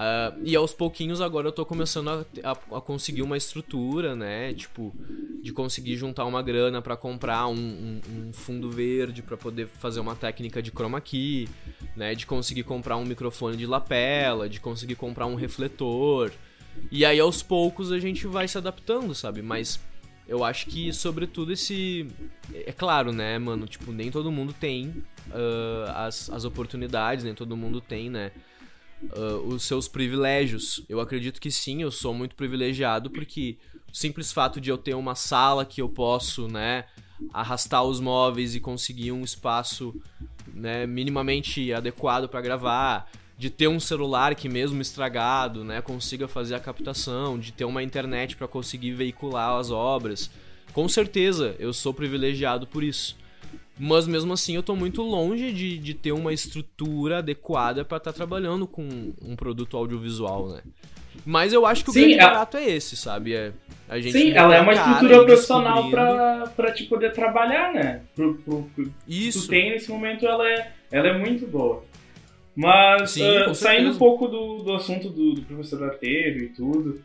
Uh, 0.00 0.40
e 0.42 0.56
aos 0.56 0.72
pouquinhos 0.72 1.20
agora 1.20 1.48
eu 1.48 1.52
tô 1.52 1.66
começando 1.66 2.08
a, 2.08 2.24
a, 2.42 2.52
a, 2.78 2.80
conseguir 2.80 3.20
uma 3.20 3.36
estrutura, 3.36 4.16
né? 4.16 4.54
Tipo, 4.54 4.94
de 5.42 5.52
conseguir 5.52 5.94
juntar 5.96 6.24
uma 6.24 6.40
grana 6.40 6.80
para 6.80 6.96
comprar 6.96 7.46
um, 7.48 7.52
um, 7.52 8.00
um, 8.10 8.32
fundo 8.32 8.70
verde 8.70 9.20
para 9.20 9.36
poder 9.36 9.66
fazer 9.66 10.00
uma 10.00 10.16
técnica 10.16 10.62
de 10.62 10.70
chroma 10.70 11.02
key, 11.02 11.50
né? 11.94 12.14
De 12.14 12.24
conseguir 12.24 12.62
comprar 12.62 12.96
um 12.96 13.04
microfone 13.04 13.58
de 13.58 13.66
lapela, 13.66 14.48
de 14.48 14.58
conseguir 14.58 14.94
comprar 14.94 15.26
um 15.26 15.34
refletor. 15.34 16.32
E 16.90 17.04
aí 17.04 17.20
aos 17.20 17.42
poucos 17.42 17.92
a 17.92 17.98
gente 17.98 18.26
vai 18.26 18.48
se 18.48 18.56
adaptando, 18.56 19.14
sabe? 19.14 19.42
Mas 19.42 19.78
eu 20.26 20.42
acho 20.42 20.64
que, 20.64 20.94
sobretudo, 20.94 21.52
esse. 21.52 22.06
É 22.54 22.72
claro, 22.72 23.12
né, 23.12 23.38
mano? 23.38 23.66
Tipo, 23.66 23.92
nem 23.92 24.10
todo 24.10 24.32
mundo 24.32 24.54
tem 24.58 25.04
uh, 25.28 25.90
as, 25.94 26.30
as 26.30 26.46
oportunidades, 26.46 27.22
nem 27.22 27.34
todo 27.34 27.54
mundo 27.54 27.82
tem, 27.82 28.08
né? 28.08 28.32
Uh, 29.02 29.54
os 29.54 29.62
seus 29.62 29.88
privilégios. 29.88 30.84
Eu 30.86 31.00
acredito 31.00 31.40
que 31.40 31.50
sim, 31.50 31.80
eu 31.80 31.90
sou 31.90 32.12
muito 32.12 32.36
privilegiado 32.36 33.08
porque 33.08 33.56
o 33.90 33.96
simples 33.96 34.30
fato 34.30 34.60
de 34.60 34.68
eu 34.68 34.76
ter 34.76 34.94
uma 34.94 35.14
sala 35.14 35.64
que 35.64 35.80
eu 35.80 35.88
posso, 35.88 36.46
né, 36.48 36.84
arrastar 37.32 37.82
os 37.82 37.98
móveis 37.98 38.54
e 38.54 38.60
conseguir 38.60 39.12
um 39.12 39.24
espaço, 39.24 39.94
né, 40.54 40.86
minimamente 40.86 41.72
adequado 41.72 42.28
para 42.28 42.40
gravar, 42.40 43.10
de 43.38 43.48
ter 43.48 43.68
um 43.68 43.80
celular 43.80 44.34
que 44.34 44.50
mesmo 44.50 44.82
estragado, 44.82 45.64
né, 45.64 45.80
consiga 45.80 46.28
fazer 46.28 46.54
a 46.54 46.60
captação, 46.60 47.38
de 47.38 47.52
ter 47.52 47.64
uma 47.64 47.82
internet 47.82 48.36
para 48.36 48.46
conseguir 48.46 48.92
veicular 48.92 49.58
as 49.58 49.70
obras. 49.70 50.30
Com 50.74 50.88
certeza, 50.88 51.56
eu 51.58 51.72
sou 51.72 51.94
privilegiado 51.94 52.66
por 52.66 52.84
isso. 52.84 53.16
Mas 53.82 54.06
mesmo 54.06 54.34
assim 54.34 54.54
eu 54.54 54.62
tô 54.62 54.76
muito 54.76 55.00
longe 55.00 55.50
de, 55.52 55.78
de 55.78 55.94
ter 55.94 56.12
uma 56.12 56.34
estrutura 56.34 57.18
adequada 57.18 57.82
para 57.82 57.96
estar 57.96 58.12
tá 58.12 58.16
trabalhando 58.16 58.66
com 58.66 58.86
um 59.22 59.34
produto 59.34 59.74
audiovisual, 59.74 60.50
né? 60.50 60.60
Mas 61.24 61.54
eu 61.54 61.64
acho 61.64 61.82
que 61.82 61.88
o 61.88 61.92
Sim, 61.92 62.00
grande 62.00 62.18
barato 62.18 62.58
é 62.58 62.70
esse, 62.70 62.94
sabe? 62.94 63.34
É, 63.34 63.52
a 63.88 63.98
gente 63.98 64.12
Sim, 64.12 64.32
ela 64.32 64.54
é 64.54 64.60
uma 64.60 64.74
estrutura 64.74 65.24
profissional 65.24 65.90
pra, 65.90 66.52
pra 66.54 66.72
te 66.72 66.84
poder 66.84 67.12
trabalhar, 67.12 67.72
né? 67.72 68.02
Pro, 68.14 68.34
pro, 68.34 68.62
pro, 68.74 68.92
Isso. 69.08 69.46
Tu 69.46 69.48
tem 69.48 69.70
nesse 69.70 69.90
momento, 69.90 70.26
ela 70.26 70.46
é, 70.46 70.72
ela 70.92 71.08
é 71.08 71.18
muito 71.18 71.46
boa. 71.46 71.82
Mas, 72.54 73.12
Sim, 73.12 73.22
uh, 73.22 73.54
saindo 73.54 73.92
um 73.92 73.96
pouco 73.96 74.28
do, 74.28 74.58
do 74.58 74.74
assunto 74.74 75.08
do, 75.08 75.32
do 75.32 75.42
professor 75.42 75.84
Arteiro 75.84 76.40
e 76.40 76.48
tudo, 76.48 77.00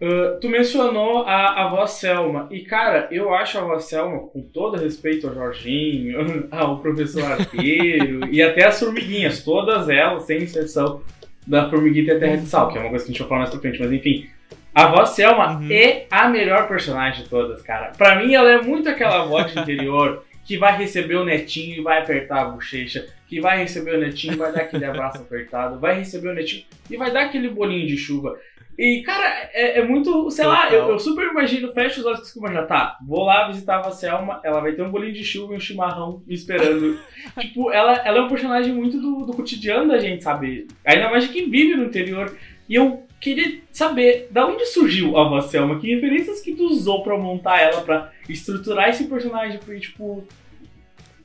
uh, 0.00 0.40
tu 0.40 0.48
mencionou 0.48 1.24
a, 1.24 1.64
a 1.64 1.68
voz 1.68 1.92
Selma. 1.92 2.48
E, 2.50 2.60
cara, 2.60 3.08
eu 3.10 3.34
acho 3.34 3.58
a 3.58 3.62
voz 3.62 3.84
Selma, 3.84 4.18
com 4.18 4.40
todo 4.42 4.76
respeito 4.76 5.28
ao 5.28 5.34
Jorginho, 5.34 6.48
ao 6.50 6.78
professor 6.78 7.24
Arteiro 7.24 8.28
e 8.30 8.42
até 8.42 8.66
as 8.66 8.78
formiguinhas, 8.78 9.44
todas 9.44 9.88
elas, 9.88 10.24
sem 10.24 10.38
exceção, 10.38 11.02
da 11.46 11.68
Formiguita 11.68 12.12
e 12.12 12.18
Terra 12.20 12.36
de 12.36 12.46
Sal, 12.46 12.68
que 12.70 12.78
é 12.78 12.80
uma 12.80 12.90
coisa 12.90 13.04
que 13.04 13.10
a 13.10 13.12
gente 13.12 13.20
vai 13.20 13.28
falar 13.28 13.40
mais 13.40 13.50
pra 13.50 13.60
frente, 13.60 13.80
mas 13.80 13.92
enfim. 13.92 14.28
A 14.72 14.86
voz 14.86 15.10
Selma 15.10 15.58
uhum. 15.58 15.68
é 15.70 16.06
a 16.10 16.28
melhor 16.28 16.68
personagem 16.68 17.24
de 17.24 17.28
todas, 17.28 17.60
cara. 17.62 17.92
Pra 17.98 18.16
mim, 18.16 18.34
ela 18.34 18.50
é 18.50 18.62
muito 18.62 18.88
aquela 18.88 19.24
voz 19.24 19.52
de 19.52 19.58
interior 19.58 20.24
que 20.44 20.56
vai 20.56 20.76
receber 20.76 21.16
o 21.16 21.24
netinho 21.24 21.78
e 21.78 21.80
vai 21.80 21.98
apertar 21.98 22.42
a 22.42 22.44
bochecha, 22.50 23.06
que 23.26 23.40
vai 23.40 23.58
receber 23.58 23.96
o 23.96 24.00
netinho 24.00 24.34
e 24.34 24.36
vai 24.36 24.52
dar 24.52 24.62
aquele 24.62 24.84
abraço 24.84 25.18
apertado, 25.22 25.80
vai 25.80 25.98
receber 25.98 26.28
o 26.28 26.34
netinho 26.34 26.64
e 26.88 26.96
vai 26.96 27.10
dar 27.10 27.22
aquele 27.26 27.48
bolinho 27.48 27.86
de 27.86 27.96
chuva. 27.96 28.38
E, 28.80 29.02
cara, 29.02 29.50
é, 29.52 29.80
é 29.80 29.84
muito, 29.86 30.30
sei 30.30 30.46
Total. 30.46 30.58
lá, 30.58 30.72
eu, 30.72 30.88
eu, 30.88 30.98
super 30.98 31.28
imagino, 31.28 31.70
fecha 31.70 32.00
os 32.00 32.06
olhos 32.06 32.32
que 32.32 32.40
já 32.40 32.64
tá, 32.64 32.96
vou 33.06 33.26
lá 33.26 33.46
visitar 33.46 33.78
a 33.80 33.90
Selma, 33.90 34.40
ela 34.42 34.58
vai 34.58 34.72
ter 34.72 34.80
um 34.80 34.90
bolinho 34.90 35.12
de 35.12 35.22
chuva 35.22 35.52
e 35.52 35.58
um 35.58 35.60
chimarrão 35.60 36.22
me 36.26 36.34
esperando. 36.34 36.98
tipo, 37.38 37.70
ela, 37.70 37.92
ela 37.92 38.16
é 38.16 38.22
um 38.22 38.28
personagem 38.28 38.72
muito 38.72 38.98
do, 38.98 39.26
do 39.26 39.34
cotidiano 39.34 39.86
da 39.86 39.98
gente, 39.98 40.24
sabe? 40.24 40.66
Ainda 40.82 41.10
mais 41.10 41.24
de 41.24 41.30
quem 41.30 41.50
vive 41.50 41.76
no 41.76 41.84
interior. 41.84 42.34
E 42.66 42.74
eu 42.74 43.04
queria 43.20 43.60
saber 43.70 44.28
da 44.30 44.46
onde 44.46 44.64
surgiu 44.64 45.14
a 45.18 45.28
voz 45.28 45.44
Selma, 45.44 45.78
que 45.78 45.94
referências 45.94 46.40
que 46.40 46.54
tu 46.54 46.64
usou 46.64 47.02
pra 47.02 47.18
montar 47.18 47.60
ela, 47.60 47.82
pra 47.82 48.10
estruturar 48.30 48.88
esse 48.88 49.04
personagem, 49.04 49.58
porque, 49.58 49.80
tipo, 49.80 50.24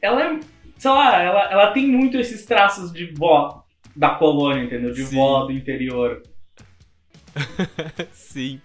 ela 0.01 0.21
é, 0.21 0.39
sei 0.77 0.91
lá, 0.91 1.23
ela, 1.23 1.49
ela 1.49 1.71
tem 1.71 1.87
muito 1.87 2.17
esses 2.17 2.45
traços 2.45 2.91
de 2.91 3.13
vó 3.13 3.63
da 3.95 4.09
colônia, 4.09 4.65
entendeu? 4.65 4.91
De 4.91 5.05
Sim. 5.05 5.15
vó 5.15 5.45
do 5.45 5.53
interior. 5.53 6.21
Sim. 8.13 8.61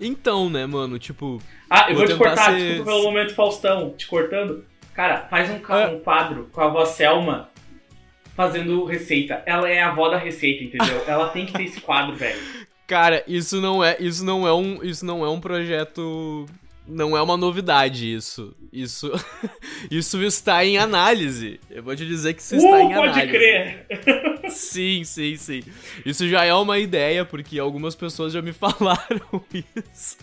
Então, 0.00 0.50
né, 0.50 0.66
mano, 0.66 0.98
tipo. 0.98 1.40
Ah, 1.68 1.86
eu 1.88 1.96
vou, 1.96 2.06
vou 2.06 2.14
te 2.14 2.18
cortar, 2.18 2.52
ser... 2.52 2.58
desculpa 2.58 2.90
pelo 2.90 3.02
momento 3.04 3.34
Faustão, 3.34 3.94
te 3.96 4.06
cortando. 4.06 4.64
Cara, 4.94 5.26
faz 5.28 5.50
um, 5.50 5.60
ah. 5.68 5.90
um 5.90 6.00
quadro 6.00 6.48
com 6.52 6.60
a 6.60 6.66
avó 6.66 6.84
Selma 6.84 7.50
fazendo 8.36 8.84
receita. 8.84 9.42
Ela 9.46 9.68
é 9.68 9.80
a 9.80 9.90
avó 9.90 10.08
da 10.08 10.16
receita, 10.16 10.64
entendeu? 10.64 11.02
Ela 11.06 11.28
tem 11.28 11.46
que 11.46 11.52
ter 11.52 11.64
esse 11.64 11.80
quadro, 11.80 12.14
velho. 12.14 12.38
Cara, 12.86 13.24
isso 13.26 13.60
não 13.60 13.82
é, 13.82 13.96
isso 13.98 14.24
não 14.24 14.46
é 14.46 14.52
um, 14.52 14.82
isso 14.82 15.06
não 15.06 15.24
é 15.24 15.28
um 15.28 15.40
projeto 15.40 16.46
não 16.86 17.16
é 17.16 17.22
uma 17.22 17.36
novidade 17.36 18.12
isso. 18.12 18.54
Isso 18.72 19.10
isso 19.90 20.22
está 20.22 20.64
em 20.64 20.78
análise. 20.78 21.60
Eu 21.70 21.82
vou 21.82 21.94
te 21.96 22.06
dizer 22.06 22.34
que 22.34 22.42
isso 22.42 22.54
uh, 22.54 22.58
está 22.58 22.80
em 22.80 22.94
pode 22.94 22.94
análise. 22.94 23.20
Pode 23.20 23.32
crer. 23.32 23.86
Sim, 24.50 25.04
sim, 25.04 25.36
sim. 25.36 25.62
Isso 26.04 26.28
já 26.28 26.44
é 26.44 26.52
uma 26.54 26.78
ideia 26.78 27.24
porque 27.24 27.58
algumas 27.58 27.94
pessoas 27.94 28.32
já 28.32 28.42
me 28.42 28.52
falaram 28.52 29.42
isso. 29.52 30.18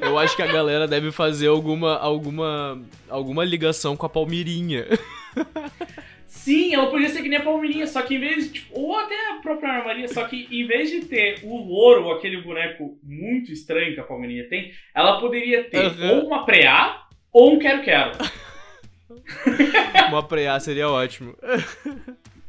Eu 0.00 0.18
acho 0.18 0.36
que 0.36 0.42
a 0.42 0.46
galera 0.46 0.86
deve 0.86 1.10
fazer 1.10 1.48
alguma 1.48 1.96
alguma 1.96 2.80
alguma 3.08 3.44
ligação 3.44 3.96
com 3.96 4.06
a 4.06 4.08
Palmirinha. 4.08 4.86
Sim, 6.34 6.74
ela 6.74 6.90
podia 6.90 7.08
ser 7.08 7.22
que 7.22 7.28
nem 7.28 7.38
a 7.38 7.42
Palmeirinha, 7.42 7.86
só 7.86 8.02
que 8.02 8.16
em 8.16 8.18
vez 8.18 8.44
de. 8.44 8.60
Tipo, 8.60 8.80
ou 8.80 8.98
até 8.98 9.14
a 9.30 9.34
própria 9.40 9.72
Ana 9.72 9.84
Maria, 9.84 10.08
só 10.08 10.24
que 10.24 10.46
em 10.50 10.66
vez 10.66 10.90
de 10.90 11.02
ter 11.06 11.38
o 11.42 11.56
louro, 11.56 12.10
aquele 12.10 12.42
boneco 12.42 12.98
muito 13.02 13.50
estranho 13.50 13.94
que 13.94 14.00
a 14.00 14.04
Palmeirinha 14.04 14.46
tem, 14.48 14.72
ela 14.94 15.20
poderia 15.20 15.64
ter 15.64 15.86
uhum. 15.86 16.10
ou 16.10 16.26
uma 16.26 16.44
preá 16.44 17.04
ou 17.32 17.54
um 17.54 17.58
quero-quero. 17.58 18.10
uma 20.10 20.22
preá 20.22 20.60
seria 20.60 20.90
ótimo. 20.90 21.34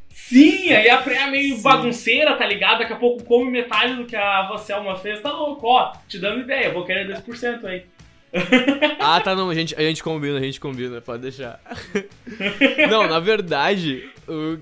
Sim, 0.10 0.74
aí 0.74 0.90
a 0.90 0.98
preá 0.98 1.28
meio 1.28 1.56
Sim. 1.56 1.62
bagunceira, 1.62 2.36
tá 2.36 2.46
ligado? 2.46 2.80
Daqui 2.80 2.94
a 2.94 2.98
pouco 2.98 3.24
come 3.24 3.52
metade 3.52 3.96
do 3.96 4.06
que 4.06 4.16
a 4.16 4.42
Vasselma 4.50 4.98
fez, 4.98 5.22
tá 5.22 5.32
louco, 5.32 5.68
ó, 5.68 5.94
te 6.10 6.18
dando 6.18 6.42
ideia, 6.42 6.74
vou 6.74 6.84
querer 6.84 7.08
2% 7.08 7.64
aí 7.64 7.86
ah, 9.00 9.22
tá, 9.22 9.36
não, 9.36 9.50
a 9.50 9.56
gente, 9.56 9.76
a 9.76 9.82
gente 9.82 10.04
combina, 10.04 10.38
a 10.38 10.42
gente 10.42 10.60
combina, 10.60 11.00
pode 11.02 11.22
deixar. 11.22 11.60
não, 12.90 13.08
na 13.08 13.20
verdade, 13.20 14.10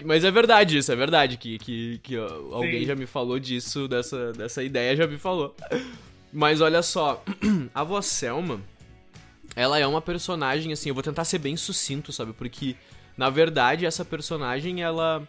mas 0.05 0.23
é 0.23 0.31
verdade 0.31 0.77
isso, 0.77 0.91
é 0.91 0.95
verdade 0.95 1.37
que, 1.37 1.57
que, 1.57 1.99
que 2.03 2.15
alguém 2.17 2.85
já 2.85 2.95
me 2.95 3.05
falou 3.05 3.39
disso, 3.39 3.87
dessa, 3.87 4.31
dessa 4.33 4.63
ideia 4.63 4.95
já 4.95 5.07
me 5.07 5.17
falou. 5.17 5.55
Mas 6.31 6.61
olha 6.61 6.81
só, 6.81 7.23
a 7.73 7.83
voz 7.83 8.05
Selma, 8.05 8.61
ela 9.55 9.79
é 9.79 9.85
uma 9.85 10.01
personagem, 10.01 10.71
assim, 10.71 10.89
eu 10.89 10.95
vou 10.95 11.03
tentar 11.03 11.25
ser 11.25 11.39
bem 11.39 11.55
sucinto, 11.55 12.11
sabe? 12.11 12.33
Porque, 12.33 12.75
na 13.17 13.29
verdade, 13.29 13.85
essa 13.85 14.03
personagem, 14.05 14.81
ela, 14.81 15.27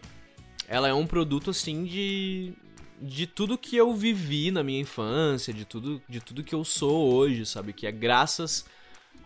ela 0.67 0.87
é 0.87 0.93
um 0.93 1.05
produto, 1.05 1.51
assim, 1.51 1.83
de, 1.83 2.53
de 3.01 3.27
tudo 3.27 3.57
que 3.57 3.75
eu 3.75 3.93
vivi 3.93 4.51
na 4.51 4.63
minha 4.63 4.79
infância, 4.79 5.53
de 5.53 5.65
tudo, 5.65 6.01
de 6.07 6.19
tudo 6.21 6.43
que 6.43 6.55
eu 6.55 6.63
sou 6.63 7.13
hoje, 7.13 7.45
sabe? 7.45 7.73
Que 7.73 7.87
é 7.87 7.91
graças 7.91 8.65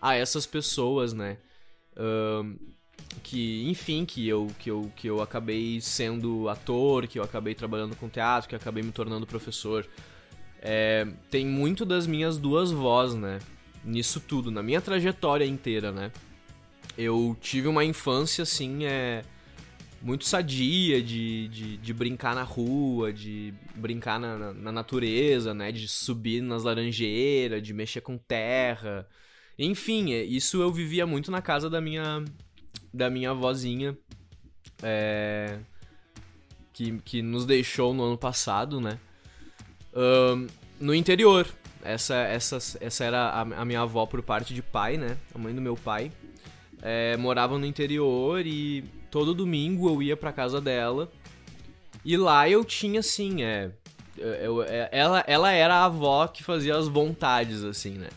a 0.02 0.16
essas 0.16 0.46
pessoas, 0.46 1.14
né? 1.14 1.38
Uh, 1.96 2.58
que, 3.24 3.68
enfim, 3.70 4.06
que 4.06 4.28
eu, 4.28 4.48
que, 4.60 4.70
eu, 4.70 4.92
que 4.96 5.08
eu 5.10 5.22
acabei 5.22 5.80
sendo 5.82 6.50
ator, 6.50 7.08
que 7.08 7.20
eu 7.20 7.24
acabei 7.24 7.54
trabalhando 7.54 7.96
com 7.96 8.10
teatro, 8.10 8.50
que 8.50 8.56
eu 8.56 8.60
acabei 8.60 8.84
me 8.84 8.92
tornando 8.92 9.28
professor. 9.28 9.88
É, 10.62 11.08
tem 11.30 11.46
muito 11.46 11.86
das 11.86 12.06
minhas 12.06 12.38
duas 12.38 12.72
vozes, 12.72 13.18
né? 13.18 13.40
Nisso 13.84 14.20
tudo, 14.20 14.52
na 14.52 14.62
minha 14.62 14.82
trajetória 14.82 15.46
inteira, 15.46 15.92
né? 15.92 16.12
Eu 16.98 17.38
tive 17.40 17.68
uma 17.68 17.86
infância, 17.86 18.44
assim, 18.44 18.84
é 18.84 19.24
muito 20.02 20.26
sadia 20.26 21.02
de, 21.02 21.48
de, 21.50 21.78
de, 21.78 21.94
brincar 21.94 22.34
na 22.34 22.44
rua, 22.44 23.12
de 23.12 23.54
brincar 23.76 24.20
na, 24.20 24.54
na, 24.54 24.72
natureza, 24.72 25.54
né? 25.54 25.72
De 25.72 25.88
subir 25.88 26.42
nas 26.42 26.64
laranjeiras, 26.64 27.62
de 27.62 27.74
mexer 27.74 28.02
com 28.02 28.18
terra. 28.18 29.08
Enfim, 29.58 30.14
é, 30.14 30.24
isso 30.24 30.62
eu 30.62 30.72
vivia 30.72 31.06
muito 31.06 31.30
na 31.30 31.42
casa 31.42 31.70
da 31.70 31.82
minha, 31.82 32.24
da 32.94 33.10
minha 33.10 33.32
avózinha. 33.32 33.98
É, 34.82 35.60
que, 36.72 36.98
que 37.00 37.22
nos 37.22 37.46
deixou 37.46 37.94
no 37.94 38.04
ano 38.04 38.18
passado, 38.18 38.80
né? 38.80 38.98
Um, 39.94 40.48
no 40.80 40.96
interior. 40.96 41.46
Essa, 41.82 42.16
essa, 42.16 42.58
essa 42.82 43.04
era 43.04 43.30
a, 43.30 43.42
a, 43.42 43.66
minha 43.66 43.82
avó 43.82 44.06
por 44.06 44.22
parte 44.22 44.54
de 44.54 44.62
pai, 44.62 44.98
né? 44.98 45.18
A 45.34 45.38
mãe 45.38 45.54
do 45.54 45.62
meu 45.62 45.76
pai. 45.76 46.12
É, 46.82 47.18
morava 47.18 47.58
no 47.58 47.66
interior 47.66 48.46
e 48.46 48.86
todo 49.10 49.34
domingo 49.34 49.90
eu 49.90 50.02
ia 50.02 50.18
pra 50.18 50.32
casa 50.32 50.60
dela. 50.60 51.12
E 52.04 52.16
lá 52.16 52.50
eu 52.50 52.64
tinha, 52.64 53.02
assim, 53.02 53.44
é, 53.44 53.72
eu, 54.18 54.64
é, 54.64 54.90
ela, 54.92 55.24
ela 55.28 55.52
era 55.52 55.76
a 55.76 55.86
avó 55.86 56.28
que 56.28 56.44
fazia 56.44 56.76
as 56.76 56.88
vontades, 56.88 57.64
assim, 57.64 57.92
né? 57.92 58.10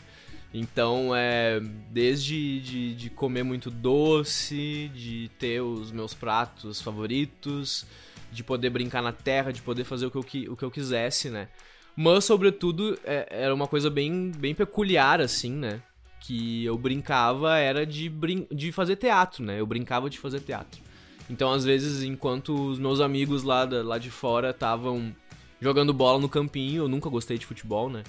Então, 0.54 1.12
é, 1.16 1.60
desde 1.90 2.60
de, 2.60 2.94
de 2.94 3.10
comer 3.10 3.42
muito 3.42 3.70
doce, 3.70 4.90
de 4.94 5.30
ter 5.38 5.62
os 5.62 5.90
meus 5.90 6.12
pratos 6.12 6.80
favoritos, 6.82 7.86
de 8.30 8.44
poder 8.44 8.68
brincar 8.68 9.02
na 9.02 9.12
terra, 9.12 9.50
de 9.50 9.62
poder 9.62 9.84
fazer 9.84 10.06
o 10.06 10.10
que 10.10 10.46
eu, 10.46 10.52
o 10.52 10.56
que 10.56 10.62
eu 10.62 10.70
quisesse, 10.70 11.30
né? 11.30 11.48
Mas, 11.96 12.24
sobretudo, 12.24 12.98
é, 13.04 13.26
era 13.30 13.54
uma 13.54 13.66
coisa 13.66 13.88
bem, 13.88 14.30
bem 14.36 14.54
peculiar, 14.54 15.20
assim, 15.20 15.52
né? 15.52 15.82
Que 16.20 16.64
eu 16.64 16.76
brincava 16.76 17.58
era 17.58 17.86
de, 17.86 18.08
brin 18.08 18.46
de 18.50 18.72
fazer 18.72 18.96
teatro, 18.96 19.42
né? 19.42 19.58
Eu 19.58 19.66
brincava 19.66 20.10
de 20.10 20.18
fazer 20.18 20.40
teatro. 20.40 20.81
Então, 21.30 21.52
às 21.52 21.64
vezes, 21.64 22.02
enquanto 22.02 22.54
os 22.54 22.78
meus 22.78 23.00
amigos 23.00 23.42
lá, 23.42 23.64
da, 23.64 23.82
lá 23.82 23.98
de 23.98 24.10
fora 24.10 24.50
estavam 24.50 25.14
jogando 25.60 25.92
bola 25.92 26.18
no 26.18 26.28
campinho, 26.28 26.84
eu 26.84 26.88
nunca 26.88 27.08
gostei 27.08 27.38
de 27.38 27.46
futebol, 27.46 27.88
né? 27.88 28.02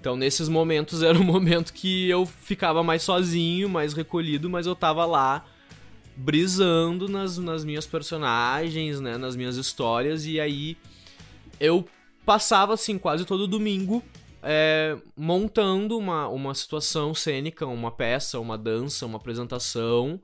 Então, 0.00 0.16
nesses 0.16 0.48
momentos, 0.48 1.02
era 1.04 1.18
um 1.18 1.24
momento 1.24 1.72
que 1.72 2.08
eu 2.08 2.24
ficava 2.24 2.82
mais 2.82 3.02
sozinho, 3.02 3.68
mais 3.68 3.92
recolhido, 3.92 4.48
mas 4.48 4.66
eu 4.66 4.74
tava 4.74 5.04
lá 5.04 5.44
brisando 6.16 7.08
nas, 7.08 7.38
nas 7.38 7.64
minhas 7.64 7.86
personagens, 7.86 9.00
né? 9.00 9.16
Nas 9.16 9.36
minhas 9.36 9.56
histórias, 9.56 10.26
e 10.26 10.40
aí 10.40 10.76
eu 11.58 11.86
passava, 12.24 12.74
assim, 12.74 12.98
quase 12.98 13.24
todo 13.24 13.46
domingo 13.46 14.02
é, 14.42 14.96
montando 15.16 15.98
uma, 15.98 16.28
uma 16.28 16.54
situação 16.54 17.14
cênica, 17.14 17.66
uma 17.66 17.90
peça, 17.90 18.38
uma 18.40 18.56
dança, 18.56 19.06
uma 19.06 19.16
apresentação, 19.16 20.20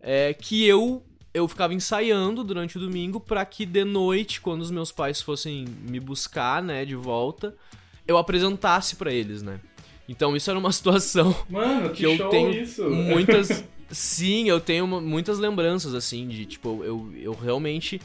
é, 0.00 0.32
que 0.34 0.64
eu 0.64 1.02
eu 1.36 1.46
ficava 1.46 1.74
ensaiando 1.74 2.42
durante 2.42 2.78
o 2.78 2.80
domingo 2.80 3.20
para 3.20 3.44
que 3.44 3.66
de 3.66 3.84
noite, 3.84 4.40
quando 4.40 4.62
os 4.62 4.70
meus 4.70 4.90
pais 4.90 5.20
fossem 5.20 5.66
me 5.82 6.00
buscar, 6.00 6.62
né, 6.62 6.82
de 6.86 6.94
volta, 6.94 7.54
eu 8.08 8.16
apresentasse 8.16 8.96
para 8.96 9.12
eles, 9.12 9.42
né? 9.42 9.60
Então 10.08 10.34
isso 10.34 10.48
era 10.48 10.58
uma 10.58 10.72
situação 10.72 11.36
Mano, 11.50 11.90
que, 11.90 11.96
que 11.98 12.04
eu 12.04 12.30
tenho 12.30 12.50
isso. 12.50 12.88
muitas 12.88 13.62
Sim, 13.90 14.48
eu 14.48 14.58
tenho 14.58 14.86
muitas 14.86 15.38
lembranças 15.38 15.94
assim 15.94 16.26
de 16.26 16.46
tipo 16.46 16.82
eu, 16.82 17.12
eu 17.14 17.32
realmente 17.34 18.00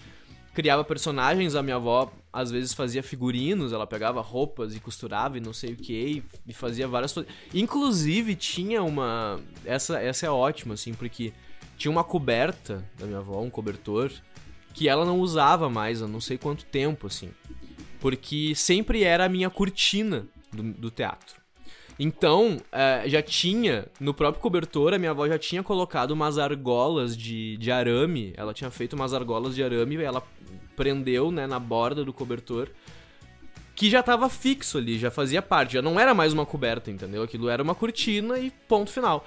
criava 0.54 0.84
personagens, 0.84 1.56
a 1.56 1.64
minha 1.64 1.78
avó 1.78 2.12
às 2.34 2.52
vezes 2.52 2.74
fazia 2.74 3.02
figurinos, 3.02 3.72
ela 3.72 3.88
pegava 3.88 4.20
roupas 4.20 4.76
e 4.76 4.80
costurava 4.82 5.38
e 5.38 5.42
não 5.42 5.54
sei 5.54 5.72
o 5.72 5.78
que, 5.78 6.22
e 6.46 6.54
fazia 6.54 6.88
várias 6.88 7.14
coisas. 7.14 7.32
Inclusive 7.54 8.36
tinha 8.36 8.84
uma. 8.84 9.40
Essa, 9.66 10.00
essa 10.00 10.26
é 10.26 10.30
ótima, 10.30 10.76
assim, 10.76 10.94
porque 10.94 11.34
tinha 11.82 11.92
uma 11.92 12.04
coberta 12.04 12.86
da 13.00 13.08
minha 13.08 13.18
avó, 13.18 13.42
um 13.42 13.50
cobertor, 13.50 14.12
que 14.72 14.88
ela 14.88 15.04
não 15.04 15.20
usava 15.20 15.68
mais 15.68 16.02
há 16.04 16.08
não 16.08 16.22
sei 16.22 16.38
quanto 16.38 16.64
tempo, 16.64 17.08
assim. 17.08 17.32
Porque 18.00 18.54
sempre 18.56 19.04
era 19.04 19.26
a 19.26 19.30
minha 19.30 19.50
cortina 19.50 20.28
do, 20.54 20.62
do 20.62 20.92
teatro. 20.92 21.42
Então, 21.98 22.58
é, 22.72 23.04
já 23.08 23.22
tinha, 23.22 23.88
no 24.00 24.14
próprio 24.14 24.42
cobertor, 24.42 24.94
a 24.94 25.00
minha 25.00 25.10
avó 25.10 25.28
já 25.28 25.40
tinha 25.40 25.64
colocado 25.64 26.12
umas 26.12 26.38
argolas 26.38 27.18
de, 27.18 27.58
de 27.58 27.72
arame. 27.72 28.32
Ela 28.38 28.54
tinha 28.54 28.70
feito 28.70 28.94
umas 28.94 29.12
argolas 29.12 29.56
de 29.56 29.64
arame 29.64 29.96
e 29.96 30.04
ela 30.04 30.24
prendeu, 30.76 31.32
né, 31.32 31.48
na 31.48 31.60
borda 31.60 32.06
do 32.06 32.14
cobertor. 32.14 32.70
Que 33.76 33.90
já 33.90 34.04
tava 34.04 34.30
fixo 34.30 34.78
ali, 34.78 35.00
já 35.00 35.10
fazia 35.10 35.42
parte, 35.42 35.74
já 35.74 35.82
não 35.82 36.00
era 36.00 36.14
mais 36.14 36.32
uma 36.32 36.46
coberta, 36.46 36.92
entendeu? 36.92 37.24
Aquilo 37.24 37.50
era 37.50 37.64
uma 37.64 37.74
cortina 37.74 38.38
e 38.38 38.52
ponto 38.68 38.92
final. 38.92 39.26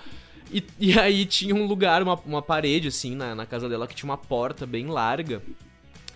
E, 0.53 0.65
e 0.79 0.99
aí 0.99 1.27
tinha 1.27 1.55
um 1.55 1.67
lugar, 1.67 2.03
uma, 2.03 2.15
uma 2.27 2.43
parede, 2.43 2.89
assim, 2.89 3.15
na, 3.15 3.35
na 3.35 3.47
casa 3.47 3.69
dela 3.69 3.87
que 3.87 3.95
tinha 3.95 4.09
uma 4.09 4.19
porta 4.19 4.67
bem 4.67 4.87
larga. 4.87 5.43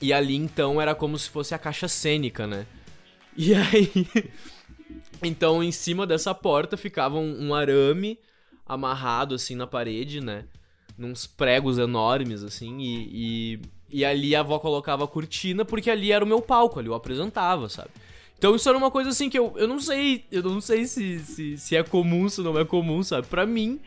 E 0.01 0.13
ali 0.13 0.37
então 0.37 0.81
era 0.81 0.95
como 0.95 1.19
se 1.19 1.29
fosse 1.29 1.55
a 1.55 1.59
caixa 1.59 1.89
cênica, 1.89 2.47
né? 2.47 2.67
E 3.37 3.55
aí. 3.55 3.91
então 5.23 5.63
em 5.63 5.73
cima 5.73 6.07
dessa 6.07 6.35
porta 6.35 6.77
ficava 6.77 7.19
um, 7.19 7.49
um 7.49 7.55
arame 7.55 8.19
amarrado 8.67 9.35
assim 9.35 9.55
na 9.55 9.67
parede, 9.67 10.21
né? 10.21 10.45
Nos 10.97 11.27
pregos 11.27 11.79
enormes, 11.79 12.43
assim, 12.43 12.79
e, 12.81 13.09
e, 13.13 13.61
e, 14.01 14.05
ali 14.05 14.35
a 14.35 14.41
avó 14.41 14.59
colocava 14.59 15.05
a 15.05 15.09
cortina, 15.09 15.65
porque 15.65 15.89
ali 15.89 16.11
era 16.11 16.25
o 16.25 16.29
meu 16.29 16.43
palco, 16.43 16.79
ali 16.79 16.89
eu 16.89 16.95
apresentava, 16.95 17.69
sabe? 17.69 17.91
Então 18.37 18.55
isso 18.55 18.69
era 18.69 18.77
uma 18.77 18.91
coisa 18.91 19.11
assim 19.11 19.31
que 19.31 19.39
eu, 19.39 19.55
eu 19.57 19.67
não 19.67 19.81
sei, 19.81 20.25
eu 20.31 20.43
não 20.43 20.61
sei 20.61 20.87
se, 20.87 21.21
se, 21.21 21.57
se 21.57 21.77
é 21.77 21.83
comum, 21.85 22.29
se 22.29 22.41
não 22.41 22.59
é 22.59 22.65
comum, 22.65 23.03
sabe? 23.03 23.29
Pra 23.29 23.47
mim, 23.47 23.81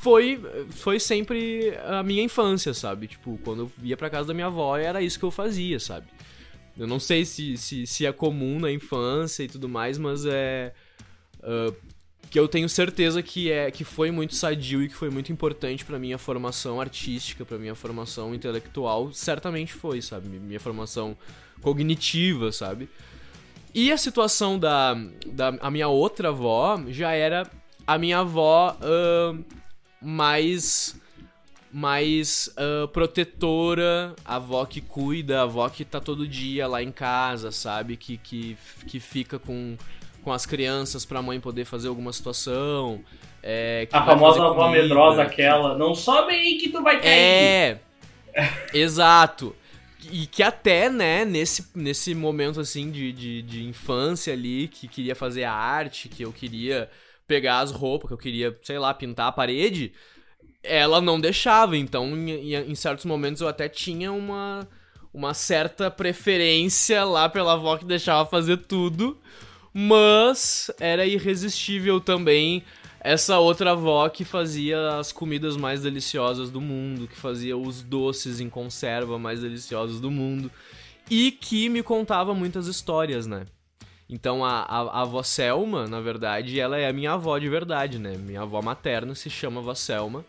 foi, 0.00 0.40
foi 0.70 0.98
sempre 0.98 1.76
a 1.84 2.02
minha 2.02 2.22
infância, 2.22 2.72
sabe? 2.72 3.06
Tipo, 3.06 3.38
quando 3.44 3.64
eu 3.64 3.72
ia 3.82 3.96
pra 3.96 4.08
casa 4.08 4.28
da 4.28 4.34
minha 4.34 4.46
avó, 4.46 4.76
era 4.76 5.02
isso 5.02 5.18
que 5.18 5.24
eu 5.24 5.30
fazia, 5.30 5.78
sabe? 5.78 6.06
Eu 6.78 6.86
não 6.86 6.98
sei 6.98 7.26
se, 7.26 7.58
se, 7.58 7.86
se 7.86 8.06
é 8.06 8.12
comum 8.12 8.58
na 8.58 8.72
infância 8.72 9.42
e 9.42 9.48
tudo 9.48 9.68
mais, 9.68 9.98
mas 9.98 10.24
é. 10.24 10.72
Uh, 11.40 11.74
que 12.30 12.38
eu 12.38 12.46
tenho 12.46 12.68
certeza 12.68 13.22
que 13.22 13.50
é 13.50 13.70
que 13.70 13.82
foi 13.82 14.10
muito 14.10 14.36
sadio 14.36 14.82
e 14.82 14.88
que 14.88 14.94
foi 14.94 15.10
muito 15.10 15.32
importante 15.32 15.84
para 15.84 15.98
minha 15.98 16.16
formação 16.16 16.80
artística, 16.80 17.44
para 17.44 17.58
minha 17.58 17.74
formação 17.74 18.34
intelectual, 18.34 19.12
certamente 19.12 19.72
foi, 19.72 20.00
sabe? 20.00 20.28
Minha 20.28 20.60
formação 20.60 21.16
cognitiva, 21.60 22.52
sabe? 22.52 22.88
E 23.74 23.90
a 23.90 23.98
situação 23.98 24.58
da, 24.58 24.94
da 25.26 25.48
a 25.60 25.70
minha 25.70 25.88
outra 25.88 26.28
avó 26.28 26.80
já 26.88 27.12
era 27.12 27.50
a 27.86 27.98
minha 27.98 28.20
avó 28.20 28.78
uh, 28.80 29.44
mais 30.00 30.98
mais 31.72 32.52
uh, 32.58 32.88
protetora, 32.88 34.14
a 34.24 34.36
avó 34.36 34.64
que 34.64 34.80
cuida, 34.80 35.40
a 35.40 35.42
avó 35.42 35.68
que 35.68 35.84
tá 35.84 36.00
todo 36.00 36.26
dia 36.26 36.66
lá 36.66 36.82
em 36.82 36.90
casa, 36.90 37.52
sabe? 37.52 37.96
Que, 37.96 38.16
que, 38.16 38.56
que 38.86 38.98
fica 38.98 39.38
com, 39.38 39.76
com 40.22 40.32
as 40.32 40.44
crianças 40.44 41.04
pra 41.04 41.22
mãe 41.22 41.38
poder 41.38 41.64
fazer 41.64 41.88
alguma 41.88 42.12
situação. 42.12 43.00
É, 43.42 43.88
a 43.92 44.04
famosa 44.04 44.44
avó 44.44 44.68
medrosa 44.68 45.22
aquela, 45.22 45.78
não 45.78 45.94
sobe 45.94 46.34
aí 46.34 46.58
que 46.58 46.70
tu 46.70 46.82
vai 46.82 47.00
cair. 47.00 47.08
É, 47.08 47.78
exato. 48.74 49.54
E 50.10 50.26
que 50.26 50.42
até, 50.42 50.88
né, 50.90 51.24
nesse, 51.24 51.66
nesse 51.74 52.14
momento, 52.14 52.58
assim, 52.58 52.90
de, 52.90 53.12
de, 53.12 53.42
de 53.42 53.64
infância 53.64 54.32
ali, 54.32 54.66
que 54.66 54.88
queria 54.88 55.14
fazer 55.14 55.44
a 55.44 55.52
arte, 55.52 56.08
que 56.08 56.22
eu 56.22 56.32
queria 56.32 56.90
pegar 57.30 57.60
as 57.60 57.70
roupas, 57.70 58.08
que 58.08 58.14
eu 58.14 58.18
queria, 58.18 58.58
sei 58.60 58.76
lá, 58.76 58.92
pintar 58.92 59.28
a 59.28 59.32
parede, 59.32 59.92
ela 60.64 61.00
não 61.00 61.20
deixava. 61.20 61.76
Então, 61.76 62.06
em, 62.08 62.52
em 62.54 62.74
certos 62.74 63.04
momentos, 63.04 63.40
eu 63.40 63.46
até 63.46 63.68
tinha 63.68 64.10
uma, 64.10 64.66
uma 65.14 65.32
certa 65.32 65.88
preferência 65.88 67.04
lá 67.04 67.28
pela 67.28 67.52
avó 67.52 67.76
que 67.76 67.84
deixava 67.84 68.28
fazer 68.28 68.56
tudo. 68.56 69.16
Mas 69.72 70.72
era 70.80 71.06
irresistível 71.06 72.00
também 72.00 72.64
essa 72.98 73.38
outra 73.38 73.70
avó 73.70 74.08
que 74.08 74.24
fazia 74.24 74.98
as 74.98 75.12
comidas 75.12 75.56
mais 75.56 75.82
deliciosas 75.82 76.50
do 76.50 76.60
mundo, 76.60 77.06
que 77.06 77.16
fazia 77.16 77.56
os 77.56 77.80
doces 77.80 78.40
em 78.40 78.50
conserva 78.50 79.20
mais 79.20 79.42
deliciosos 79.42 80.00
do 80.00 80.10
mundo 80.10 80.50
e 81.08 81.30
que 81.30 81.68
me 81.68 81.80
contava 81.80 82.34
muitas 82.34 82.66
histórias, 82.66 83.24
né? 83.24 83.46
Então 84.10 84.44
a, 84.44 84.62
a, 84.62 84.80
a 84.80 85.00
avó 85.02 85.22
Selma, 85.22 85.86
na 85.86 86.00
verdade, 86.00 86.58
ela 86.58 86.76
é 86.76 86.88
a 86.88 86.92
minha 86.92 87.12
avó 87.12 87.38
de 87.38 87.48
verdade, 87.48 87.96
né? 87.96 88.16
Minha 88.16 88.42
avó 88.42 88.60
materna 88.60 89.14
se 89.14 89.30
chama 89.30 89.60
avó 89.60 89.72
Selma. 89.72 90.24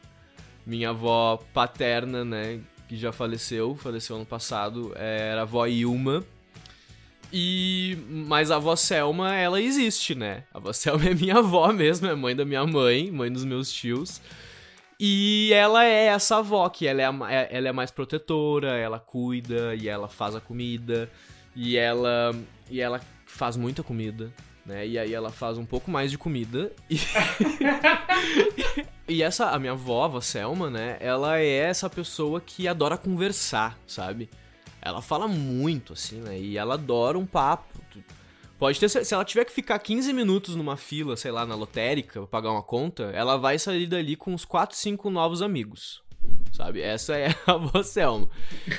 Minha 0.64 0.90
avó 0.90 1.40
paterna, 1.52 2.24
né, 2.24 2.60
que 2.88 2.96
já 2.96 3.12
faleceu, 3.12 3.76
faleceu 3.76 4.16
ano 4.16 4.26
passado, 4.26 4.94
era 4.96 5.40
a 5.40 5.42
avó 5.42 5.66
Ilma. 5.66 6.24
E 7.34 7.98
mas 8.08 8.52
a 8.52 8.58
avó 8.58 8.76
Selma, 8.76 9.34
ela 9.34 9.60
existe, 9.60 10.14
né? 10.14 10.44
A 10.54 10.60
avó 10.60 10.72
Selma 10.74 11.06
é 11.06 11.16
minha 11.16 11.38
avó 11.38 11.74
mesmo, 11.74 12.08
é 12.08 12.14
mãe 12.14 12.36
da 12.36 12.46
minha 12.46 12.64
mãe, 12.68 13.10
mãe 13.10 13.32
dos 13.32 13.44
meus 13.44 13.74
tios. 13.74 14.22
E 15.00 15.52
ela 15.54 15.84
é 15.84 16.06
essa 16.06 16.38
avó 16.38 16.70
que 16.70 16.86
ela 16.86 17.02
é, 17.02 17.06
a, 17.06 17.34
é, 17.34 17.50
ela 17.50 17.70
é 17.70 17.72
mais 17.72 17.90
protetora, 17.90 18.78
ela 18.78 19.00
cuida 19.00 19.74
e 19.74 19.90
ela 19.90 20.08
faz 20.08 20.36
a 20.36 20.40
comida 20.40 21.10
e 21.56 21.76
ela 21.76 22.36
e 22.70 22.80
ela 22.80 23.02
faz 23.32 23.56
muita 23.56 23.82
comida, 23.82 24.32
né? 24.66 24.86
E 24.86 25.00
aí 25.00 25.14
ela 25.14 25.32
faz 25.32 25.58
um 25.58 25.66
pouco 25.66 25.90
mais 25.90 26.12
de 26.12 26.18
comida 26.18 26.72
e, 26.90 27.00
e 29.08 29.24
essa, 29.24 29.50
a 29.50 29.60
minha 29.60 29.72
avó, 29.72 30.06
a 30.16 30.22
Selma, 30.22 30.70
né? 30.70 30.98
Ela 31.00 31.40
é 31.40 31.48
essa 31.48 31.90
pessoa 31.90 32.40
que 32.42 32.68
adora 32.68 32.98
conversar, 32.98 33.78
sabe? 33.88 34.30
Ela 34.82 35.02
fala 35.02 35.28
muito, 35.28 35.94
assim, 35.94 36.20
né? 36.22 36.40
E 36.40 36.58
ela 36.58 36.74
adora 36.74 37.18
um 37.18 37.26
papo. 37.26 37.80
Pode 38.58 38.80
ter. 38.80 38.90
Se 38.90 39.14
ela 39.14 39.26
tiver 39.26 39.46
que 39.46 39.52
ficar 39.52 39.80
15 39.80 40.14
minutos 40.14 40.56
numa 40.56 40.78
fila, 40.78 41.18
sei 41.18 41.32
lá, 41.32 41.48
na 41.48 41.56
lotérica, 41.56 42.20
pra 42.20 42.28
pagar 42.28 42.52
uma 42.52 42.62
conta, 42.62 43.06
ela 43.14 43.36
vai 43.36 43.58
sair 43.58 43.88
dali 43.88 44.16
com 44.16 44.34
uns 44.34 44.46
4, 44.46 44.78
5 44.78 45.10
novos 45.10 45.42
amigos. 45.42 46.04
Sabe? 46.52 46.80
Essa 46.82 47.18
é 47.18 47.36
a 47.48 47.54
avó 47.54 47.82
Selma. 47.82 48.30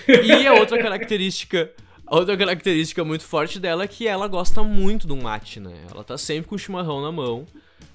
E 0.07 0.47
a 0.47 0.55
outra 0.55 0.81
característica. 0.81 1.73
Outra 2.13 2.37
característica 2.37 3.03
muito 3.03 3.25
forte 3.25 3.59
dela 3.59 3.85
é 3.85 3.89
que 3.89 4.07
ela 4.07 4.29
gosta 4.29 4.63
muito 4.63 5.07
do 5.07 5.17
mate, 5.17 5.59
né? 5.59 5.87
Ela 5.91 6.05
tá 6.05 6.19
sempre 6.19 6.47
com 6.47 6.55
o 6.55 6.59
chimarrão 6.59 7.01
na 7.01 7.11
mão, 7.11 7.47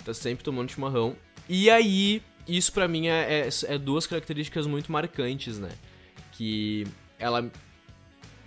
tá 0.03 0.11
sempre 0.11 0.43
tomando 0.43 0.71
chimarrão. 0.71 1.15
E 1.47 1.69
aí, 1.69 2.23
isso 2.47 2.73
para 2.73 2.87
mim 2.87 3.09
é, 3.09 3.47
é, 3.47 3.49
é, 3.67 3.77
duas 3.77 4.07
características 4.07 4.65
muito 4.65 4.91
marcantes, 4.91 5.59
né? 5.59 5.69
Que 6.31 6.87
ela 7.19 7.47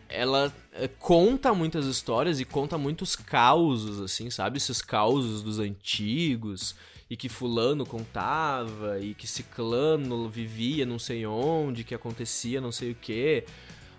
ela 0.08 0.52
é, 0.72 0.88
conta 0.88 1.54
muitas 1.54 1.86
histórias 1.86 2.40
e 2.40 2.44
conta 2.44 2.76
muitos 2.76 3.14
causos, 3.14 4.00
assim, 4.00 4.28
sabe? 4.28 4.56
Esses 4.56 4.82
causos 4.82 5.40
dos 5.40 5.60
antigos 5.60 6.74
e 7.08 7.16
que 7.16 7.28
fulano 7.28 7.86
contava 7.86 8.98
e 8.98 9.14
que 9.14 9.24
ciclano 9.24 10.28
vivia 10.28 10.84
não 10.84 10.98
sei 10.98 11.24
onde, 11.26 11.84
que 11.84 11.94
acontecia 11.94 12.60
não 12.60 12.72
sei 12.72 12.90
o 12.90 12.94
que. 12.96 13.44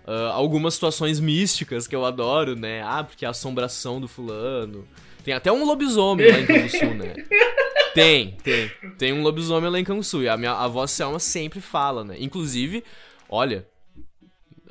Uh, 0.06 0.32
algumas 0.32 0.74
situações 0.74 1.20
místicas 1.20 1.88
que 1.88 1.95
eu 1.95 2.06
adoro, 2.06 2.56
né? 2.56 2.82
Ah, 2.84 3.04
porque 3.04 3.24
é 3.24 3.28
a 3.28 3.32
assombração 3.32 4.02
do 4.02 4.08
fulano. 4.08 4.88
Tem 5.24 5.34
até 5.34 5.52
um 5.52 5.64
lobisomem 5.64 6.32
lá 6.32 6.39
em 6.39 6.45
Canguçu, 6.45 6.93
né? 6.95 7.14
Tem, 7.93 8.38
tem. 8.41 8.72
Tem 8.97 9.12
um 9.12 9.22
lobisomem 9.22 9.70
lá 9.70 9.78
em 9.78 9.84
Canguçu. 9.84 10.24
E 10.24 10.30
a 10.30 10.38
minha 10.38 10.54
avó 10.54 10.88
Selma 10.88 11.20
sempre 11.20 11.60
fala, 11.60 12.06
né? 12.06 12.16
Inclusive, 12.20 12.86
olha, 13.30 13.68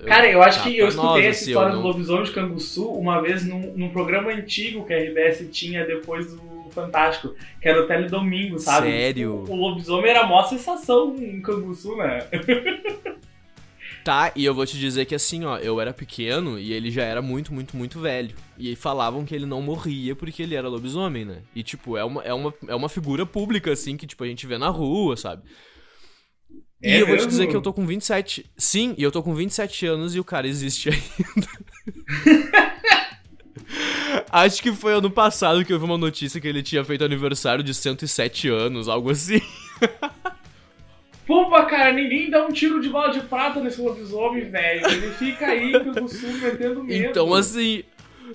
Cara, 0.07 0.27
eu 0.31 0.43
acho 0.43 0.63
que 0.63 0.79
eu 0.79 0.89
escutei 0.89 1.27
essa 1.27 1.43
assim, 1.43 1.51
história 1.51 1.75
não... 1.75 1.83
do 1.83 1.89
lobisomem 1.89 2.25
de 2.25 2.31
Canguçu 2.31 2.89
uma 2.89 3.21
vez 3.21 3.45
num, 3.45 3.75
num, 3.77 3.91
programa 3.91 4.31
antigo 4.31 4.87
que 4.87 4.95
a 4.95 4.99
RBS 4.99 5.47
tinha 5.53 5.85
depois 5.85 6.33
do 6.33 6.41
Fantástico, 6.71 7.35
que 7.61 7.69
era 7.69 7.83
o 7.83 7.87
Teledomingo, 7.87 8.59
sabe? 8.59 8.91
Sério? 8.91 9.45
O, 9.47 9.53
o 9.53 9.57
lobisomem 9.57 10.11
era 10.11 10.21
a 10.21 10.27
maior 10.27 10.45
sensação 10.45 11.15
em 11.17 11.43
Canguçu, 11.43 11.97
né? 11.97 12.27
Tá, 14.05 14.33
e 14.35 14.45
eu 14.45 14.55
vou 14.55 14.65
te 14.65 14.79
dizer 14.79 15.05
que 15.05 15.15
assim, 15.15 15.45
ó, 15.45 15.59
eu 15.59 15.81
era 15.81 15.93
pequeno 15.93 16.59
e 16.59 16.73
ele 16.73 16.91
já 16.91 17.03
era 17.03 17.21
muito, 17.21 17.53
muito, 17.53 17.77
muito 17.77 18.01
velho. 18.01 18.35
E 18.59 18.75
falavam 18.75 19.25
que 19.25 19.35
ele 19.35 19.47
não 19.47 19.61
morria 19.61 20.17
porque 20.17 20.43
ele 20.43 20.55
era 20.55 20.69
lobisomem, 20.69 21.25
né? 21.25 21.43
E, 21.55 21.63
tipo, 21.63 21.97
é 21.97 22.05
uma, 22.05 22.23
é 22.23 22.33
uma, 22.33 22.55
é 22.69 22.75
uma 22.75 22.89
figura 22.89 23.27
pública, 23.27 23.73
assim, 23.73 23.97
que, 23.97 24.07
tipo, 24.07 24.25
a 24.25 24.27
gente 24.27 24.47
vê 24.47 24.57
na 24.57 24.69
rua, 24.69 25.17
sabe? 25.17 25.43
E 26.83 26.89
é 26.89 27.03
eu 27.03 27.07
vou 27.07 27.17
te 27.17 27.27
dizer 27.27 27.47
que 27.47 27.55
eu 27.55 27.61
tô 27.61 27.75
com 27.75 27.87
27. 27.87 28.51
Sim, 28.57 28.95
e 28.97 29.03
eu 29.03 29.13
tô 29.13 29.23
com 29.23 29.35
27 29.35 29.87
anos 29.87 30.15
e 30.15 30.21
o 30.21 30.25
cara 30.25 30.49
existe 30.49 30.89
ainda. 30.89 31.49
Acho 34.33 34.63
que 34.63 34.73
foi 34.73 34.95
ano 34.95 35.11
passado 35.11 35.65
que 35.65 35.73
eu 35.73 35.79
vi 35.79 35.85
uma 35.85 35.99
notícia 35.99 36.41
que 36.41 36.49
ele 36.49 36.63
tinha 36.63 36.83
feito 36.85 37.05
aniversário 37.05 37.63
de 37.63 37.75
107 37.75 38.49
anos, 38.49 38.89
algo 38.89 39.11
assim. 39.11 39.41
Pumba, 41.31 41.65
cara, 41.65 41.93
ninguém 41.93 42.29
dá 42.29 42.45
um 42.45 42.51
tiro 42.51 42.81
de 42.81 42.89
bola 42.89 43.13
de 43.13 43.21
prata 43.21 43.61
nesse 43.61 43.81
lobisomem, 43.81 44.51
velho. 44.51 44.85
Ele 44.85 45.11
fica 45.13 45.47
aí 45.47 45.71
pelo 45.71 46.09
sul 46.09 46.33
metendo 46.33 46.83
medo. 46.83 47.05
Então, 47.07 47.33
assim, 47.33 47.85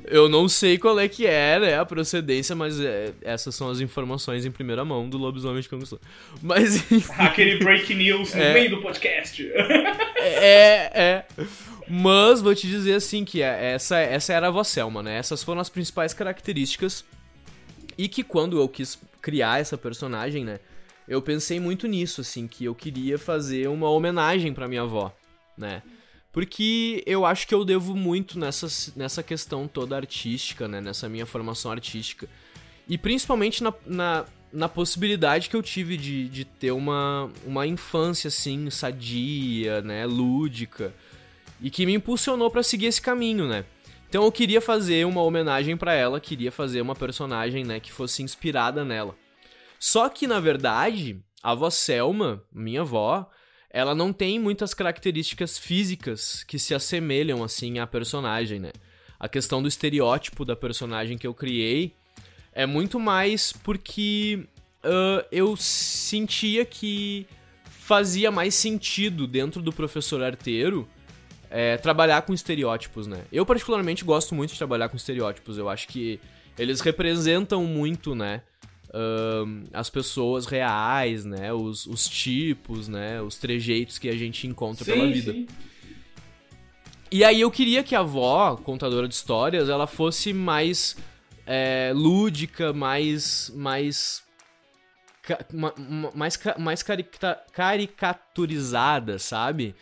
eu 0.05 0.29
não 0.29 0.47
sei 0.47 0.77
qual 0.77 0.97
é 0.97 1.09
que 1.09 1.27
é, 1.27 1.59
né, 1.59 1.77
a 1.77 1.85
procedência, 1.85 2.55
mas 2.55 2.79
é, 2.79 3.11
essas 3.21 3.53
são 3.53 3.69
as 3.69 3.81
informações 3.81 4.45
em 4.45 4.51
primeira 4.51 4.85
mão 4.85 5.09
do 5.09 5.17
lobisomem 5.17 5.61
de 5.61 5.67
Canguçu. 5.67 5.99
Mas 6.41 6.77
enfim, 6.89 7.03
Aquele 7.17 7.59
break 7.59 7.93
news 7.93 8.33
no 8.33 8.41
é, 8.41 8.53
meio 8.53 8.69
do 8.69 8.81
podcast. 8.81 9.45
É, 10.17 10.91
é. 10.93 11.25
Mas 11.89 12.41
vou 12.41 12.55
te 12.55 12.65
dizer 12.65 12.93
assim 12.93 13.25
que 13.25 13.41
é, 13.41 13.73
essa, 13.73 13.97
essa 13.97 14.31
era 14.31 14.47
a 14.47 14.51
Vosselma, 14.51 15.03
né? 15.03 15.17
Essas 15.17 15.43
foram 15.43 15.59
as 15.59 15.67
principais 15.67 16.13
características. 16.13 17.03
E 17.97 18.07
que 18.07 18.23
quando 18.23 18.57
eu 18.57 18.69
quis 18.69 18.97
criar 19.21 19.59
essa 19.59 19.77
personagem, 19.77 20.45
né? 20.45 20.61
Eu 21.07 21.21
pensei 21.21 21.59
muito 21.59 21.87
nisso, 21.87 22.21
assim, 22.21 22.47
que 22.47 22.65
eu 22.65 22.73
queria 22.73 23.17
fazer 23.17 23.67
uma 23.69 23.89
homenagem 23.89 24.53
para 24.53 24.67
minha 24.67 24.81
avó, 24.81 25.15
né? 25.57 25.83
Porque 26.31 27.03
eu 27.05 27.25
acho 27.25 27.47
que 27.47 27.55
eu 27.55 27.63
devo 27.63 27.95
muito 27.95 28.37
nessa, 28.37 28.67
nessa 28.95 29.23
questão 29.23 29.67
toda 29.67 29.95
artística, 29.95 30.67
né? 30.67 30.81
Nessa 30.81 31.07
minha 31.07 31.25
formação 31.25 31.71
artística. 31.71 32.27
E 32.89 32.97
principalmente 32.97 33.63
na, 33.63 33.73
na, 33.85 34.25
na 34.51 34.67
possibilidade 34.67 35.49
que 35.49 35.55
eu 35.55 35.63
tive 35.63 35.95
de, 35.95 36.27
de 36.27 36.43
ter 36.43 36.71
uma, 36.71 37.31
uma 37.45 37.65
infância, 37.65 38.27
assim, 38.27 38.69
sadia, 38.69 39.81
né? 39.81 40.05
Lúdica. 40.05 40.93
E 41.61 41.69
que 41.69 41.85
me 41.85 41.93
impulsionou 41.93 42.51
para 42.51 42.63
seguir 42.63 42.87
esse 42.87 43.01
caminho, 43.01 43.47
né? 43.47 43.63
Então 44.09 44.23
eu 44.23 44.31
queria 44.31 44.61
fazer 44.61 45.05
uma 45.05 45.21
homenagem 45.21 45.75
para 45.75 45.93
ela, 45.93 46.19
queria 46.19 46.51
fazer 46.51 46.81
uma 46.81 46.95
personagem, 46.95 47.63
né, 47.63 47.79
que 47.79 47.91
fosse 47.91 48.23
inspirada 48.23 48.85
nela. 48.85 49.15
Só 49.79 50.09
que 50.09 50.27
na 50.27 50.39
verdade, 50.39 51.19
a 51.43 51.51
avó 51.51 51.69
Selma, 51.69 52.43
minha 52.51 52.81
avó, 52.81 53.29
ela 53.69 53.93
não 53.93 54.13
tem 54.13 54.39
muitas 54.39 54.73
características 54.73 55.57
físicas 55.57 56.43
que 56.43 56.57
se 56.57 56.73
assemelham 56.73 57.43
assim 57.43 57.79
à 57.79 57.85
personagem, 57.85 58.59
né? 58.59 58.71
A 59.19 59.27
questão 59.27 59.61
do 59.61 59.67
estereótipo 59.67 60.45
da 60.45 60.55
personagem 60.55 61.17
que 61.17 61.27
eu 61.27 61.33
criei 61.33 61.93
é 62.53 62.65
muito 62.65 62.99
mais 62.99 63.51
porque 63.51 64.47
uh, 64.83 65.25
eu 65.31 65.55
sentia 65.57 66.65
que 66.65 67.27
fazia 67.67 68.31
mais 68.31 68.55
sentido 68.55 69.27
dentro 69.27 69.61
do 69.61 69.71
professor 69.71 70.23
arteiro 70.23 70.87
é, 71.49 71.77
trabalhar 71.77 72.21
com 72.23 72.33
estereótipos, 72.33 73.07
né? 73.07 73.25
Eu 73.31 73.45
particularmente 73.45 74.03
gosto 74.03 74.33
muito 74.33 74.51
de 74.51 74.57
trabalhar 74.57 74.89
com 74.89 74.97
estereótipos. 74.97 75.57
Eu 75.57 75.69
acho 75.69 75.87
que 75.87 76.19
eles 76.57 76.81
representam 76.81 77.63
muito, 77.63 78.15
né? 78.15 78.41
As 79.73 79.89
pessoas 79.89 80.45
reais, 80.45 81.25
né? 81.25 81.51
Os, 81.51 81.85
os 81.85 82.07
tipos, 82.07 82.87
né? 82.87 83.21
Os 83.21 83.37
trejeitos 83.37 83.97
que 83.97 84.07
a 84.07 84.15
gente 84.15 84.47
encontra 84.47 84.85
sim, 84.85 84.91
pela 84.91 85.07
vida. 85.11 85.33
Sim. 85.33 85.47
E 87.11 87.23
aí 87.23 87.41
eu 87.41 87.51
queria 87.51 87.83
que 87.83 87.95
a 87.95 87.99
avó, 87.99 88.55
contadora 88.55 89.07
de 89.07 89.13
histórias, 89.13 89.69
ela 89.69 89.87
fosse 89.87 90.33
mais 90.33 90.95
é, 91.45 91.91
lúdica, 91.93 92.73
mais. 92.73 93.51
mais. 93.55 94.23
mais, 96.13 96.39
mais 96.57 96.83
caricaturizada, 97.51 99.19
sabe? 99.19 99.75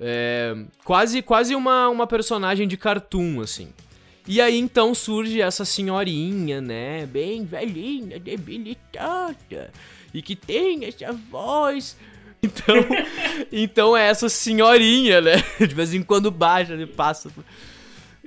É, 0.00 0.54
quase 0.84 1.22
quase 1.22 1.54
uma, 1.54 1.88
uma 1.88 2.06
personagem 2.06 2.66
de 2.66 2.76
cartoon, 2.76 3.40
assim. 3.40 3.72
E 4.26 4.40
aí 4.40 4.58
então 4.58 4.94
surge 4.94 5.40
essa 5.40 5.64
senhorinha, 5.64 6.60
né? 6.60 7.06
Bem 7.06 7.44
velhinha, 7.44 8.20
debilitada. 8.20 9.72
E 10.14 10.22
que 10.22 10.36
tem 10.36 10.84
essa 10.84 11.12
voz. 11.12 11.96
Então, 12.42 12.76
então 13.50 13.96
é 13.96 14.06
essa 14.06 14.28
senhorinha, 14.28 15.20
né? 15.20 15.42
De 15.58 15.74
vez 15.74 15.92
em 15.92 16.02
quando 16.02 16.30
baixa, 16.30 16.72
ele 16.74 16.86
passa. 16.86 17.30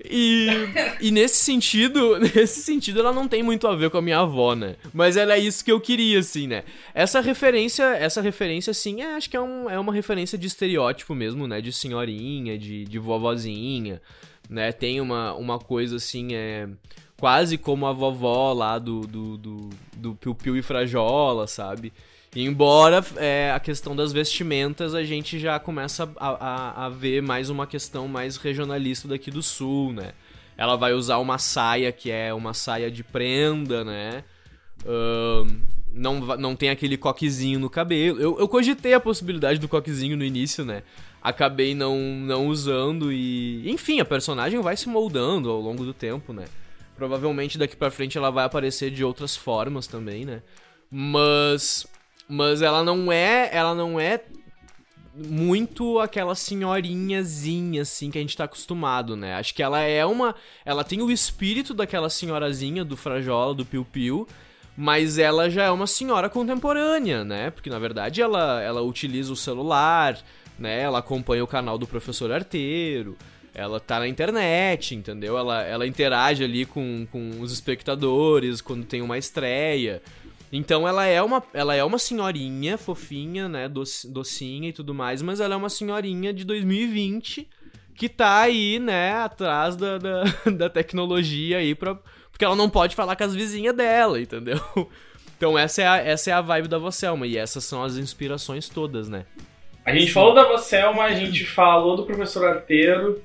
E, 0.04 0.48
e 1.00 1.10
nesse 1.12 1.38
sentido, 1.38 2.20
nesse 2.36 2.62
sentido, 2.62 3.00
ela 3.00 3.14
não 3.14 3.28
tem 3.28 3.42
muito 3.42 3.66
a 3.66 3.76
ver 3.76 3.90
com 3.90 3.98
a 3.98 4.02
minha 4.02 4.20
avó, 4.20 4.54
né? 4.54 4.76
Mas 4.94 5.16
era 5.16 5.38
isso 5.38 5.64
que 5.64 5.72
eu 5.72 5.80
queria, 5.80 6.20
assim, 6.20 6.46
né? 6.48 6.64
Essa 6.94 7.22
referência, 7.22 7.84
essa 7.84 8.22
referência, 8.22 8.72
assim, 8.72 9.02
é, 9.02 9.16
acho 9.16 9.30
que 9.30 9.38
é, 9.38 9.42
um, 9.42 9.70
é 9.70 9.80
uma 9.80 9.94
referência 9.94 10.38
de 10.38 10.48
estereótipo 10.48 11.16
mesmo, 11.16 11.48
né? 11.48 11.62
De 11.62 11.72
senhorinha, 11.72 12.58
de, 12.58 12.84
de 12.84 13.00
vovozinha 13.00 14.02
né? 14.50 14.72
Tem 14.72 15.02
uma, 15.02 15.34
uma 15.34 15.60
coisa 15.60 15.98
assim, 15.98 16.34
é 16.34 16.68
quase 17.18 17.58
como 17.58 17.86
a 17.86 17.94
vovó 17.94 18.54
lá 18.54 18.78
do, 18.78 19.02
do, 19.02 19.38
do, 19.38 19.70
do 19.96 20.16
Piu 20.16 20.36
Piu 20.36 20.58
e 20.58 20.62
Frajola, 20.62 21.48
sabe? 21.48 21.94
Embora 22.36 23.04
é, 23.16 23.52
a 23.56 23.60
questão 23.60 23.96
das 23.96 24.12
vestimentas 24.12 24.94
a 24.94 25.04
gente 25.04 25.40
já 25.40 25.58
começa 25.58 26.12
a, 26.18 26.30
a, 26.30 26.86
a, 26.86 26.90
ver 26.90 27.22
mais 27.22 27.50
uma 27.50 27.66
questão 27.66 28.10
mais 28.10 28.36
regionalista 28.36 29.08
daqui 29.08 29.32
do 29.32 29.42
sul, 29.42 29.94
né? 29.94 30.12
Ela 30.58 30.76
vai 30.76 30.94
usar 30.94 31.18
uma 31.18 31.38
saia 31.38 31.92
que 31.92 32.12
é 32.12 32.34
uma 32.34 32.54
saia 32.54 32.92
de 32.92 33.04
prenda, 33.04 33.86
né? 33.86 34.24
Não, 35.94 36.20
não 36.38 36.56
tem 36.56 36.70
aquele 36.70 36.98
coquezinho 36.98 37.58
no 37.60 37.70
cabelo. 37.70 38.20
Eu, 38.20 38.38
eu 38.38 38.48
cogitei 38.50 38.94
a 38.94 39.00
possibilidade 39.00 39.60
do 39.60 39.68
coquezinho 39.70 40.18
no 40.18 40.24
início, 40.24 40.66
né? 40.66 40.84
Acabei 41.26 41.74
não, 41.74 41.98
não 41.98 42.48
usando 42.48 43.12
e. 43.12 43.68
Enfim, 43.70 44.00
a 44.00 44.06
personagem 44.06 44.62
vai 44.62 44.78
se 44.78 44.88
moldando 44.88 45.50
ao 45.50 45.60
longo 45.60 45.84
do 45.84 45.94
tempo, 45.94 46.32
né? 46.32 46.46
Provavelmente 46.96 47.58
daqui 47.58 47.76
pra 47.76 47.90
frente 47.90 48.16
ela 48.16 48.30
vai 48.30 48.46
aparecer 48.46 48.92
de 48.92 49.04
outras 49.04 49.36
formas 49.36 49.88
também, 49.88 50.24
né? 50.24 50.44
Mas. 50.90 51.88
Mas 52.30 52.62
ela 52.62 52.84
não 52.84 53.12
é. 53.12 53.50
Ela 53.52 53.74
não 53.74 54.00
é 54.00 54.22
muito 55.16 56.00
aquela 56.00 56.36
senhorinhazinha, 56.36 57.82
assim, 57.82 58.12
que 58.12 58.18
a 58.18 58.22
gente 58.22 58.38
tá 58.38 58.44
acostumado, 58.44 59.16
né? 59.16 59.34
Acho 59.34 59.56
que 59.56 59.64
ela 59.64 59.82
é 59.82 60.06
uma. 60.06 60.36
Ela 60.64 60.84
tem 60.84 61.02
o 61.02 61.10
espírito 61.10 61.74
daquela 61.74 62.10
senhorazinha 62.10 62.86
do 62.86 62.96
Frajola, 62.96 63.56
do 63.56 63.66
Piu 63.66 63.84
Piu. 63.84 64.28
mas 64.78 65.18
ela 65.18 65.50
já 65.50 65.64
é 65.64 65.72
uma 65.72 65.88
senhora 65.88 66.30
contemporânea, 66.30 67.24
né? 67.24 67.50
Porque 67.50 67.70
na 67.70 67.80
verdade 67.80 68.22
ela, 68.22 68.62
ela 68.62 68.82
utiliza 68.82 69.32
o 69.34 69.36
celular, 69.36 70.20
né? 70.58 70.82
Ela 70.82 71.00
acompanha 71.00 71.44
o 71.44 71.48
canal 71.48 71.78
do 71.78 71.88
professor 71.88 72.32
Arteiro, 72.32 73.18
ela 73.54 73.80
tá 73.80 74.00
na 74.00 74.08
internet, 74.08 74.96
entendeu? 74.96 75.38
Ela, 75.38 75.64
ela 75.64 75.88
interage 75.88 76.44
ali 76.44 76.66
com, 76.66 77.08
com 77.12 77.40
os 77.40 77.52
espectadores 77.52 78.62
quando 78.62 78.86
tem 78.86 79.02
uma 79.02 79.18
estreia. 79.18 80.02
Então 80.52 80.88
ela 80.88 81.06
é 81.06 81.22
uma, 81.22 81.42
ela 81.54 81.74
é 81.74 81.84
uma 81.84 81.98
senhorinha 81.98 82.78
fofinha, 82.78 83.48
né? 83.48 83.70
Docinha 83.70 84.70
e 84.70 84.74
tudo 84.74 84.94
mais, 84.94 85.22
mas 85.22 85.40
ela 85.40 85.54
é 85.54 85.58
uma 85.58 85.70
senhorinha 85.70 86.34
de 86.34 86.44
2020 86.44 87.48
que 87.96 88.10
tá 88.10 88.42
aí, 88.42 88.78
né, 88.78 89.14
atrás 89.14 89.76
da, 89.78 89.98
da, 89.98 90.24
da 90.52 90.70
tecnologia 90.70 91.60
aí 91.60 91.74
pra, 91.74 91.98
porque 92.30 92.44
ela 92.44 92.56
não 92.56 92.70
pode 92.70 92.94
falar 92.94 93.16
com 93.16 93.24
as 93.24 93.34
vizinhas 93.34 93.76
dela, 93.76 94.20
entendeu? 94.20 94.60
Então 95.38 95.60
essa 95.60 95.82
é 95.82 95.88
a, 95.88 95.98
essa 95.98 96.30
é 96.30 96.34
a 96.34 96.40
vibe 96.40 96.70
da 96.70 96.78
Voselma 96.78 97.28
e 97.28 97.36
essas 97.36 97.66
são 97.66 97.84
as 97.84 97.98
inspirações 97.98 98.70
todas, 98.70 99.10
né? 99.10 99.26
A 99.86 99.94
gente 99.94 100.12
falou 100.12 100.34
da 100.34 100.46
Voselma, 100.46 101.04
a 101.04 101.14
gente 101.14 101.46
falou 101.46 101.96
do 101.96 102.06
professor 102.06 102.46
Arteiro 102.48 103.24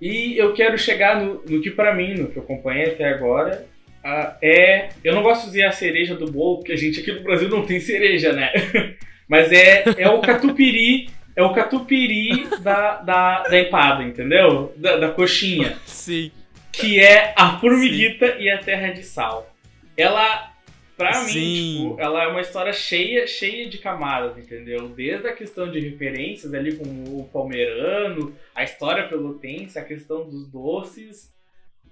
e 0.00 0.36
eu 0.38 0.54
quero 0.54 0.78
chegar 0.78 1.20
no, 1.20 1.42
no 1.48 1.60
que 1.60 1.70
para 1.70 1.94
mim, 1.94 2.14
no 2.14 2.28
que 2.28 2.38
eu 2.38 2.42
acompanhei 2.42 2.86
até 2.92 3.08
agora, 3.08 3.66
uh, 4.04 4.34
é... 4.42 4.88
Eu 5.04 5.14
não 5.14 5.22
gosto 5.22 5.42
de 5.42 5.48
dizer 5.48 5.64
a 5.64 5.72
cereja 5.72 6.14
do 6.14 6.30
bolo, 6.30 6.58
porque 6.58 6.72
a 6.72 6.76
gente 6.76 7.00
aqui 7.00 7.12
no 7.12 7.22
Brasil 7.22 7.48
não 7.48 7.66
tem 7.66 7.78
cereja, 7.78 8.32
né? 8.32 8.50
Mas 9.28 9.52
é, 9.52 9.84
é 9.98 10.08
o 10.08 10.20
catupiry 10.20 11.10
é 11.34 11.42
o 11.42 11.52
catupiry 11.52 12.48
da, 12.62 13.02
da, 13.02 13.42
da 13.42 13.60
empada, 13.60 14.02
entendeu? 14.02 14.72
Da, 14.76 14.96
da 14.96 15.08
coxinha. 15.10 15.76
Sim 15.84 16.32
que 16.76 17.00
é 17.00 17.32
a 17.36 17.58
Formiguita 17.58 18.36
Sim. 18.36 18.42
e 18.42 18.50
a 18.50 18.58
Terra 18.58 18.92
de 18.92 19.02
Sal. 19.02 19.50
Ela, 19.96 20.52
pra 20.96 21.12
Sim. 21.12 21.34
mim, 21.34 21.82
tipo, 21.84 22.00
ela 22.00 22.24
é 22.24 22.26
uma 22.26 22.40
história 22.40 22.72
cheia, 22.72 23.26
cheia 23.26 23.68
de 23.68 23.78
camadas, 23.78 24.38
entendeu? 24.38 24.88
Desde 24.88 25.28
a 25.28 25.34
questão 25.34 25.70
de 25.70 25.78
referências 25.78 26.54
ali 26.54 26.76
com 26.76 26.84
o 26.84 27.28
palmeirano, 27.32 28.34
a 28.54 28.64
história 28.64 29.06
pelotense, 29.08 29.78
a 29.78 29.84
questão 29.84 30.28
dos 30.28 30.48
doces, 30.48 31.34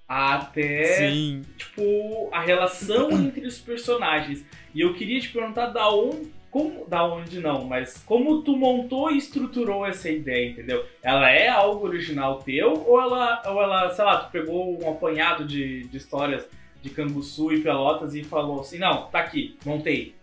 até, 0.09 1.11
Sim. 1.11 1.43
tipo, 1.57 2.29
a 2.33 2.41
relação 2.41 3.11
entre 3.21 3.47
os 3.47 3.59
personagens. 3.59 4.45
E 4.75 4.81
eu 4.81 4.95
queria 4.95 5.21
te 5.21 5.29
perguntar 5.29 5.67
da 5.67 5.89
onde 5.91 6.33
como, 6.55 6.87
da 6.87 7.05
onde 7.05 7.41
não, 7.41 7.65
mas 7.65 7.99
como 8.07 8.41
tu 8.43 8.57
montou 8.57 9.11
e 9.11 9.19
estruturou 9.19 9.85
essa 9.85 10.09
ideia, 10.09 10.51
entendeu? 10.51 10.87
Ela 11.03 11.29
é 11.29 11.49
algo 11.49 11.85
original 11.85 12.39
teu 12.39 12.75
ou 12.87 13.01
ela, 13.01 13.43
ou 13.47 13.61
ela 13.61 13.91
sei 13.91 14.05
lá, 14.05 14.19
tu 14.19 14.31
pegou 14.31 14.81
um 14.81 14.89
apanhado 14.89 15.45
de, 15.45 15.83
de 15.89 15.97
histórias 15.97 16.49
de 16.85 16.91
Canguçu 16.91 17.51
e 17.51 17.63
Pelotas 17.63 18.15
e 18.15 18.23
falou 18.23 18.61
assim, 18.61 18.79
não, 18.79 19.07
tá 19.07 19.21
aqui, 19.21 19.57
montei. 19.65 20.15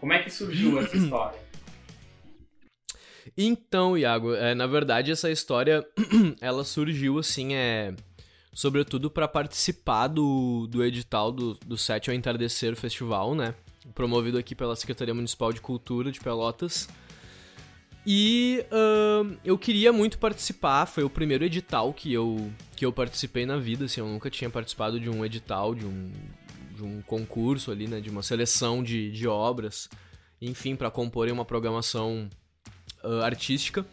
Como 0.00 0.14
é 0.14 0.18
que 0.22 0.30
surgiu 0.30 0.80
essa 0.80 0.96
história? 0.98 1.38
Então, 3.36 3.98
Iago, 3.98 4.34
é, 4.34 4.54
na 4.54 4.66
verdade 4.66 5.12
essa 5.12 5.30
história, 5.30 5.86
ela 6.40 6.64
surgiu 6.64 7.18
assim, 7.18 7.54
é... 7.54 7.94
Sobretudo 8.52 9.10
para 9.10 9.28
participar 9.28 10.08
do, 10.08 10.66
do 10.66 10.82
edital 10.82 11.30
do, 11.30 11.52
do 11.66 11.76
Sete 11.76 12.08
ao 12.08 12.16
Entardecer 12.16 12.74
Festival, 12.74 13.34
né? 13.34 13.54
promovido 13.94 14.38
aqui 14.38 14.54
pela 14.54 14.74
Secretaria 14.74 15.14
Municipal 15.14 15.52
de 15.52 15.60
Cultura 15.60 16.10
de 16.10 16.20
Pelotas. 16.20 16.88
E 18.08 18.64
uh, 18.70 19.36
eu 19.44 19.58
queria 19.58 19.92
muito 19.92 20.16
participar, 20.16 20.86
foi 20.86 21.02
o 21.02 21.10
primeiro 21.10 21.44
edital 21.44 21.92
que 21.92 22.12
eu, 22.12 22.52
que 22.76 22.86
eu 22.86 22.92
participei 22.92 23.44
na 23.44 23.56
vida, 23.56 23.86
assim, 23.86 24.00
eu 24.00 24.06
nunca 24.06 24.30
tinha 24.30 24.48
participado 24.48 25.00
de 25.00 25.10
um 25.10 25.24
edital, 25.24 25.74
de 25.74 25.84
um, 25.84 26.12
de 26.76 26.84
um 26.84 27.02
concurso 27.02 27.72
ali, 27.72 27.88
né, 27.88 28.00
de 28.00 28.08
uma 28.08 28.22
seleção 28.22 28.80
de, 28.80 29.10
de 29.10 29.26
obras, 29.26 29.88
enfim, 30.40 30.76
para 30.76 30.88
compor 30.88 31.28
uma 31.28 31.44
programação 31.44 32.30
uh, 33.02 33.22
artística. 33.22 33.84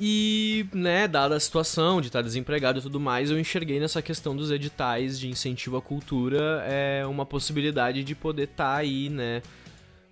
E, 0.00 0.64
né, 0.72 1.08
dada 1.08 1.34
a 1.34 1.40
situação 1.40 2.00
de 2.00 2.06
estar 2.06 2.22
desempregado 2.22 2.78
e 2.78 2.82
tudo 2.82 3.00
mais, 3.00 3.32
eu 3.32 3.40
enxerguei 3.40 3.80
nessa 3.80 4.00
questão 4.00 4.36
dos 4.36 4.52
editais 4.52 5.18
de 5.18 5.28
incentivo 5.28 5.76
à 5.76 5.82
cultura 5.82 6.62
é 6.68 7.04
uma 7.04 7.26
possibilidade 7.26 8.04
de 8.04 8.14
poder 8.14 8.44
estar 8.44 8.74
tá 8.74 8.76
aí, 8.76 9.08
né, 9.08 9.42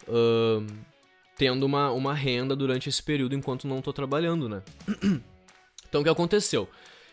uh, 0.08 0.66
tendo 1.36 1.64
uma, 1.64 1.90
uma 1.90 2.14
renda 2.14 2.56
durante 2.56 2.88
esse 2.88 3.02
período 3.02 3.34
enquanto 3.34 3.68
não 3.68 3.78
estou 3.78 3.92
trabalhando, 3.92 4.48
né. 4.48 4.62
então, 5.88 6.00
o 6.00 6.04
que 6.04 6.10
aconteceu? 6.10 6.68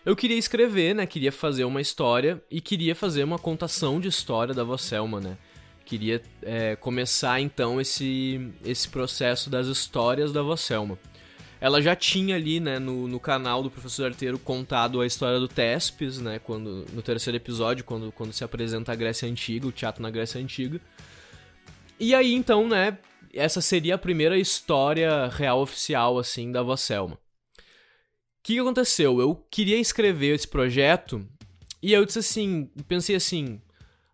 Eu 0.06 0.16
queria 0.16 0.38
escrever, 0.38 0.96
né, 0.96 1.06
queria 1.06 1.32
fazer 1.32 1.64
uma 1.64 1.82
história 1.82 2.42
e 2.50 2.60
queria 2.60 2.96
fazer 2.96 3.24
uma 3.24 3.40
contação 3.40 4.00
de 4.00 4.08
história 4.08 4.54
da 4.54 4.64
Vosselma, 4.64 5.20
né. 5.20 5.38
Queria 5.86 6.22
é, 6.42 6.76
começar, 6.76 7.40
então, 7.40 7.80
esse, 7.80 8.52
esse 8.64 8.88
processo 8.88 9.50
das 9.50 9.68
histórias 9.68 10.32
da 10.32 10.42
Vosselma 10.42 10.98
ela 11.64 11.82
já 11.82 11.96
tinha 11.96 12.36
ali, 12.36 12.60
né, 12.60 12.78
no, 12.78 13.08
no 13.08 13.22
canal 13.22 13.64
do 13.64 13.72
Professor 13.72 14.08
Arteiro 14.08 14.38
contado 14.38 15.00
a 15.00 15.06
história 15.06 15.40
do 15.40 15.48
Tespes, 15.48 16.20
né, 16.20 16.38
quando, 16.38 16.86
no 16.92 17.02
terceiro 17.02 17.38
episódio, 17.38 17.86
quando, 17.86 18.12
quando 18.12 18.34
se 18.34 18.44
apresenta 18.44 18.92
a 18.92 18.96
Grécia 18.96 19.30
Antiga, 19.30 19.66
o 19.66 19.72
teatro 19.72 20.04
na 20.04 20.10
Grécia 20.10 20.42
Antiga. 20.42 20.82
E 21.98 22.14
aí, 22.14 22.34
então, 22.34 22.68
né, 22.68 22.98
essa 23.34 23.62
seria 23.62 23.96
a 23.96 23.98
primeira 23.98 24.38
história 24.38 25.28
real 25.28 25.62
oficial, 25.62 26.20
assim, 26.20 26.52
da 26.52 26.62
Vosselma. 26.62 27.16
O 27.16 27.20
que, 28.44 28.54
que 28.54 28.60
aconteceu? 28.60 29.20
Eu 29.20 29.36
queria 29.50 29.78
escrever 29.78 30.36
esse 30.36 30.48
projeto 30.48 31.26
e 31.82 31.94
eu 31.94 32.06
disse 32.06 32.20
assim, 32.20 32.70
pensei 32.88 33.16
assim, 33.16 33.62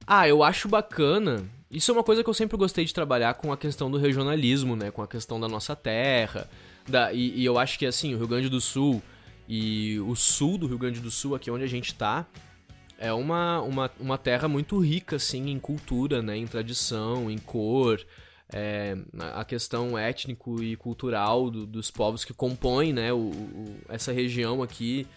ah, 0.06 0.28
eu 0.28 0.44
acho 0.44 0.68
bacana. 0.68 1.44
Isso 1.70 1.92
é 1.92 1.94
uma 1.94 2.04
coisa 2.04 2.24
que 2.24 2.30
eu 2.30 2.34
sempre 2.34 2.58
gostei 2.58 2.86
de 2.86 2.94
trabalhar 2.94 3.34
com 3.36 3.52
a 3.52 3.58
questão 3.58 3.92
do 3.92 3.98
regionalismo, 3.98 4.76
né, 4.76 4.92
com 4.92 5.02
a 5.02 5.08
questão 5.08 5.40
da 5.40 5.48
nossa 5.48 5.76
terra, 5.76 6.50
da, 6.88 7.14
e, 7.14 7.40
e, 7.40 7.46
eu 7.46 7.60
acho 7.60 7.78
que 7.78 7.86
assim, 7.86 8.16
o 8.16 8.18
Rio 8.18 8.28
Grande 8.28 8.50
do 8.50 8.60
Sul 8.60 9.02
e 9.48 10.00
o 10.00 10.16
sul 10.16 10.58
do 10.58 10.68
Rio 10.68 10.78
Grande 10.78 11.00
do 11.00 11.12
Sul, 11.12 11.36
aqui 11.36 11.52
onde 11.52 11.64
a 11.64 11.68
gente 11.68 11.94
tá, 11.94 12.26
é 13.00 13.14
uma, 13.14 13.62
uma, 13.62 13.92
uma 14.00 14.18
terra 14.18 14.48
muito 14.48 14.78
rica, 14.80 15.16
assim, 15.16 15.50
em 15.50 15.60
cultura, 15.60 16.22
né? 16.22 16.36
Em 16.36 16.46
tradição, 16.46 17.32
em 17.32 17.38
cor, 17.38 18.06
é, 18.52 18.98
a 19.34 19.46
questão 19.46 19.98
étnico 19.98 20.64
e 20.64 20.76
cultural 20.76 21.50
do, 21.50 21.66
dos 21.66 21.92
povos 21.92 22.26
que 22.26 22.34
compõem, 22.34 22.94
né? 22.94 23.14
O, 23.14 23.30
o, 23.30 23.78
essa 23.88 24.12
região 24.12 24.64
aqui, 24.64 25.08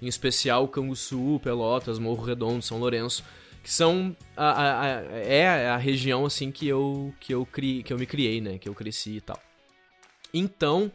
em 0.00 0.06
especial 0.06 0.68
Canguçu, 0.68 1.40
Pelotas, 1.42 1.98
Morro 1.98 2.24
Redondo, 2.24 2.62
São 2.62 2.78
Lourenço, 2.78 3.24
que 3.62 3.72
são 3.72 4.16
a, 4.36 4.50
a, 4.50 4.82
a, 4.82 5.02
é 5.18 5.68
a 5.68 5.76
região 5.76 6.24
assim 6.24 6.52
que 6.52 6.68
eu 6.68 7.12
que 7.18 7.34
eu 7.34 7.44
cri, 7.44 7.82
que 7.82 7.92
eu 7.92 7.98
me 7.98 8.06
criei, 8.06 8.40
né? 8.40 8.58
Que 8.58 8.68
eu 8.68 8.74
cresci 8.74 9.16
e 9.16 9.20
tal. 9.20 9.40
Então, 10.32 10.92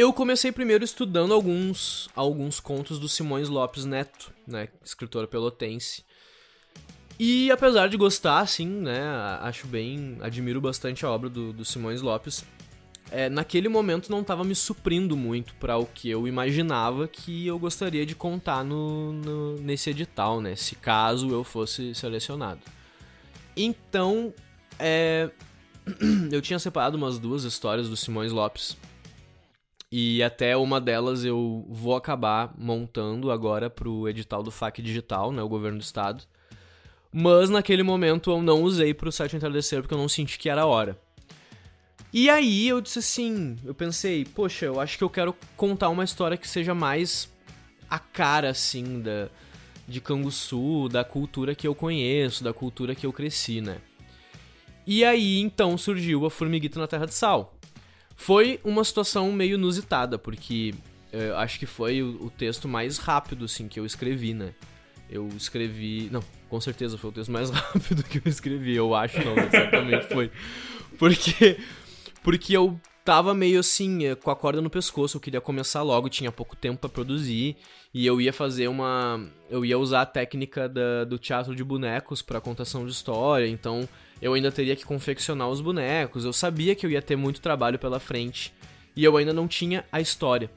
eu 0.00 0.14
comecei 0.14 0.50
primeiro 0.50 0.82
estudando 0.82 1.34
alguns, 1.34 2.08
alguns 2.14 2.58
contos 2.58 2.98
do 2.98 3.06
Simões 3.06 3.50
Lopes 3.50 3.84
Neto, 3.84 4.32
né, 4.46 4.68
escritor 4.82 5.26
pelotense. 5.26 6.04
E 7.22 7.50
apesar 7.50 7.90
de 7.90 7.98
gostar, 7.98 8.38
assim, 8.38 8.66
né, 8.66 8.98
acho 9.42 9.66
bem, 9.66 10.16
admiro 10.22 10.58
bastante 10.58 11.04
a 11.04 11.10
obra 11.10 11.28
do, 11.28 11.52
do 11.52 11.66
Simões 11.66 12.00
Lopes, 12.00 12.46
é, 13.10 13.28
naquele 13.28 13.68
momento 13.68 14.10
não 14.10 14.22
estava 14.22 14.42
me 14.42 14.54
suprindo 14.54 15.14
muito 15.18 15.52
para 15.56 15.76
o 15.76 15.84
que 15.84 16.08
eu 16.08 16.26
imaginava 16.26 17.06
que 17.06 17.46
eu 17.46 17.58
gostaria 17.58 18.06
de 18.06 18.14
contar 18.14 18.64
no, 18.64 19.12
no, 19.12 19.56
nesse 19.56 19.90
edital, 19.90 20.40
né, 20.40 20.56
se 20.56 20.74
caso 20.76 21.28
eu 21.28 21.44
fosse 21.44 21.94
selecionado. 21.94 22.62
Então, 23.54 24.32
é, 24.78 25.28
eu 26.32 26.40
tinha 26.40 26.58
separado 26.58 26.96
umas 26.96 27.18
duas 27.18 27.44
histórias 27.44 27.86
do 27.86 27.98
Simões 27.98 28.32
Lopes 28.32 28.78
e 29.92 30.22
até 30.22 30.56
uma 30.56 30.80
delas 30.80 31.22
eu 31.22 31.66
vou 31.68 31.94
acabar 31.94 32.54
montando 32.56 33.30
agora 33.30 33.68
pro 33.68 34.08
edital 34.08 34.42
do 34.42 34.50
FAC 34.50 34.80
Digital, 34.80 35.30
né, 35.32 35.42
o 35.42 35.48
governo 35.50 35.76
do 35.76 35.84
estado. 35.84 36.24
Mas 37.12 37.50
naquele 37.50 37.82
momento 37.82 38.30
eu 38.30 38.42
não 38.42 38.62
usei 38.62 38.94
pro 38.94 39.10
site 39.10 39.36
entardecer 39.36 39.80
porque 39.80 39.94
eu 39.94 39.98
não 39.98 40.08
senti 40.08 40.38
que 40.38 40.48
era 40.48 40.62
a 40.62 40.66
hora. 40.66 40.98
E 42.12 42.28
aí 42.28 42.66
eu 42.66 42.80
disse 42.80 42.98
assim, 42.98 43.56
eu 43.64 43.74
pensei, 43.74 44.24
poxa, 44.24 44.66
eu 44.66 44.80
acho 44.80 44.98
que 44.98 45.04
eu 45.04 45.10
quero 45.10 45.34
contar 45.56 45.88
uma 45.88 46.04
história 46.04 46.36
que 46.36 46.48
seja 46.48 46.74
mais 46.74 47.32
a 47.88 47.98
cara 47.98 48.50
assim 48.50 49.00
da 49.00 49.28
de 49.86 50.00
Canguçu, 50.00 50.88
da 50.88 51.02
cultura 51.02 51.52
que 51.52 51.66
eu 51.66 51.74
conheço, 51.74 52.44
da 52.44 52.52
cultura 52.52 52.94
que 52.94 53.04
eu 53.04 53.12
cresci, 53.12 53.60
né? 53.60 53.78
E 54.86 55.04
aí 55.04 55.40
então 55.40 55.76
surgiu 55.76 56.24
a 56.24 56.30
Formiguita 56.30 56.78
na 56.78 56.86
Terra 56.86 57.06
de 57.06 57.14
Sal. 57.14 57.54
Foi 58.14 58.60
uma 58.62 58.84
situação 58.84 59.32
meio 59.32 59.54
inusitada, 59.54 60.16
porque 60.16 60.74
eu 61.12 61.36
acho 61.38 61.58
que 61.58 61.66
foi 61.66 62.02
o, 62.02 62.26
o, 62.26 62.30
texto 62.30 62.68
mais 62.68 62.98
rápido, 62.98 63.46
assim, 63.46 63.66
que 63.66 63.80
eu 63.80 63.86
escrevi, 63.86 64.32
né? 64.32 64.54
Eu 65.08 65.28
escrevi. 65.36 66.08
Não, 66.12 66.22
com 66.50 66.60
certeza 66.60 66.98
foi 66.98 67.10
o 67.10 67.12
texto 67.12 67.30
mais 67.30 67.48
rápido 67.50 68.02
que 68.02 68.18
eu 68.18 68.28
escrevi, 68.28 68.74
eu 68.74 68.94
acho, 68.94 69.24
não, 69.24 69.36
exatamente 69.38 70.06
foi. 70.08 70.30
Porque. 70.98 71.56
Porque 72.22 72.54
eu 72.54 72.78
tava 73.02 73.32
meio 73.32 73.60
assim, 73.60 74.04
eh, 74.04 74.14
com 74.14 74.30
a 74.30 74.36
corda 74.36 74.60
no 74.60 74.68
pescoço, 74.68 75.16
eu 75.16 75.20
queria 75.20 75.40
começar 75.40 75.82
logo, 75.82 76.10
tinha 76.10 76.30
pouco 76.30 76.54
tempo 76.54 76.80
para 76.80 76.90
produzir, 76.90 77.56
e 77.94 78.06
eu 78.06 78.20
ia 78.20 78.32
fazer 78.32 78.68
uma. 78.68 79.26
Eu 79.48 79.64
ia 79.64 79.78
usar 79.78 80.02
a 80.02 80.06
técnica 80.06 80.68
da, 80.68 81.04
do 81.04 81.18
teatro 81.18 81.54
de 81.54 81.64
bonecos 81.64 82.20
para 82.20 82.40
contação 82.40 82.84
de 82.84 82.92
história, 82.92 83.48
então 83.48 83.88
eu 84.20 84.34
ainda 84.34 84.52
teria 84.52 84.76
que 84.76 84.84
confeccionar 84.84 85.48
os 85.48 85.62
bonecos, 85.62 86.26
eu 86.26 86.32
sabia 86.32 86.74
que 86.74 86.84
eu 86.84 86.90
ia 86.90 87.00
ter 87.00 87.16
muito 87.16 87.40
trabalho 87.40 87.78
pela 87.78 87.98
frente, 87.98 88.52
e 88.94 89.02
eu 89.02 89.16
ainda 89.16 89.32
não 89.32 89.48
tinha 89.48 89.84
a 89.90 90.00
história. 90.00 90.50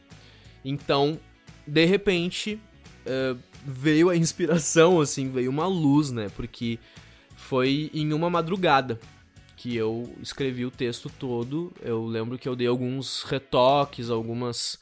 Então, 0.65 1.17
de 1.65 1.85
repente, 1.85 2.59
uh, 3.05 3.39
veio 3.65 4.09
a 4.09 4.15
inspiração, 4.15 4.99
assim, 4.99 5.29
veio 5.29 5.49
uma 5.49 5.67
luz, 5.67 6.11
né? 6.11 6.29
Porque 6.35 6.79
foi 7.35 7.89
em 7.93 8.13
uma 8.13 8.29
madrugada 8.29 8.99
que 9.55 9.75
eu 9.75 10.13
escrevi 10.21 10.65
o 10.65 10.71
texto 10.71 11.09
todo. 11.09 11.71
Eu 11.81 12.05
lembro 12.05 12.37
que 12.37 12.47
eu 12.47 12.55
dei 12.55 12.67
alguns 12.67 13.23
retoques, 13.23 14.09
algumas 14.09 14.79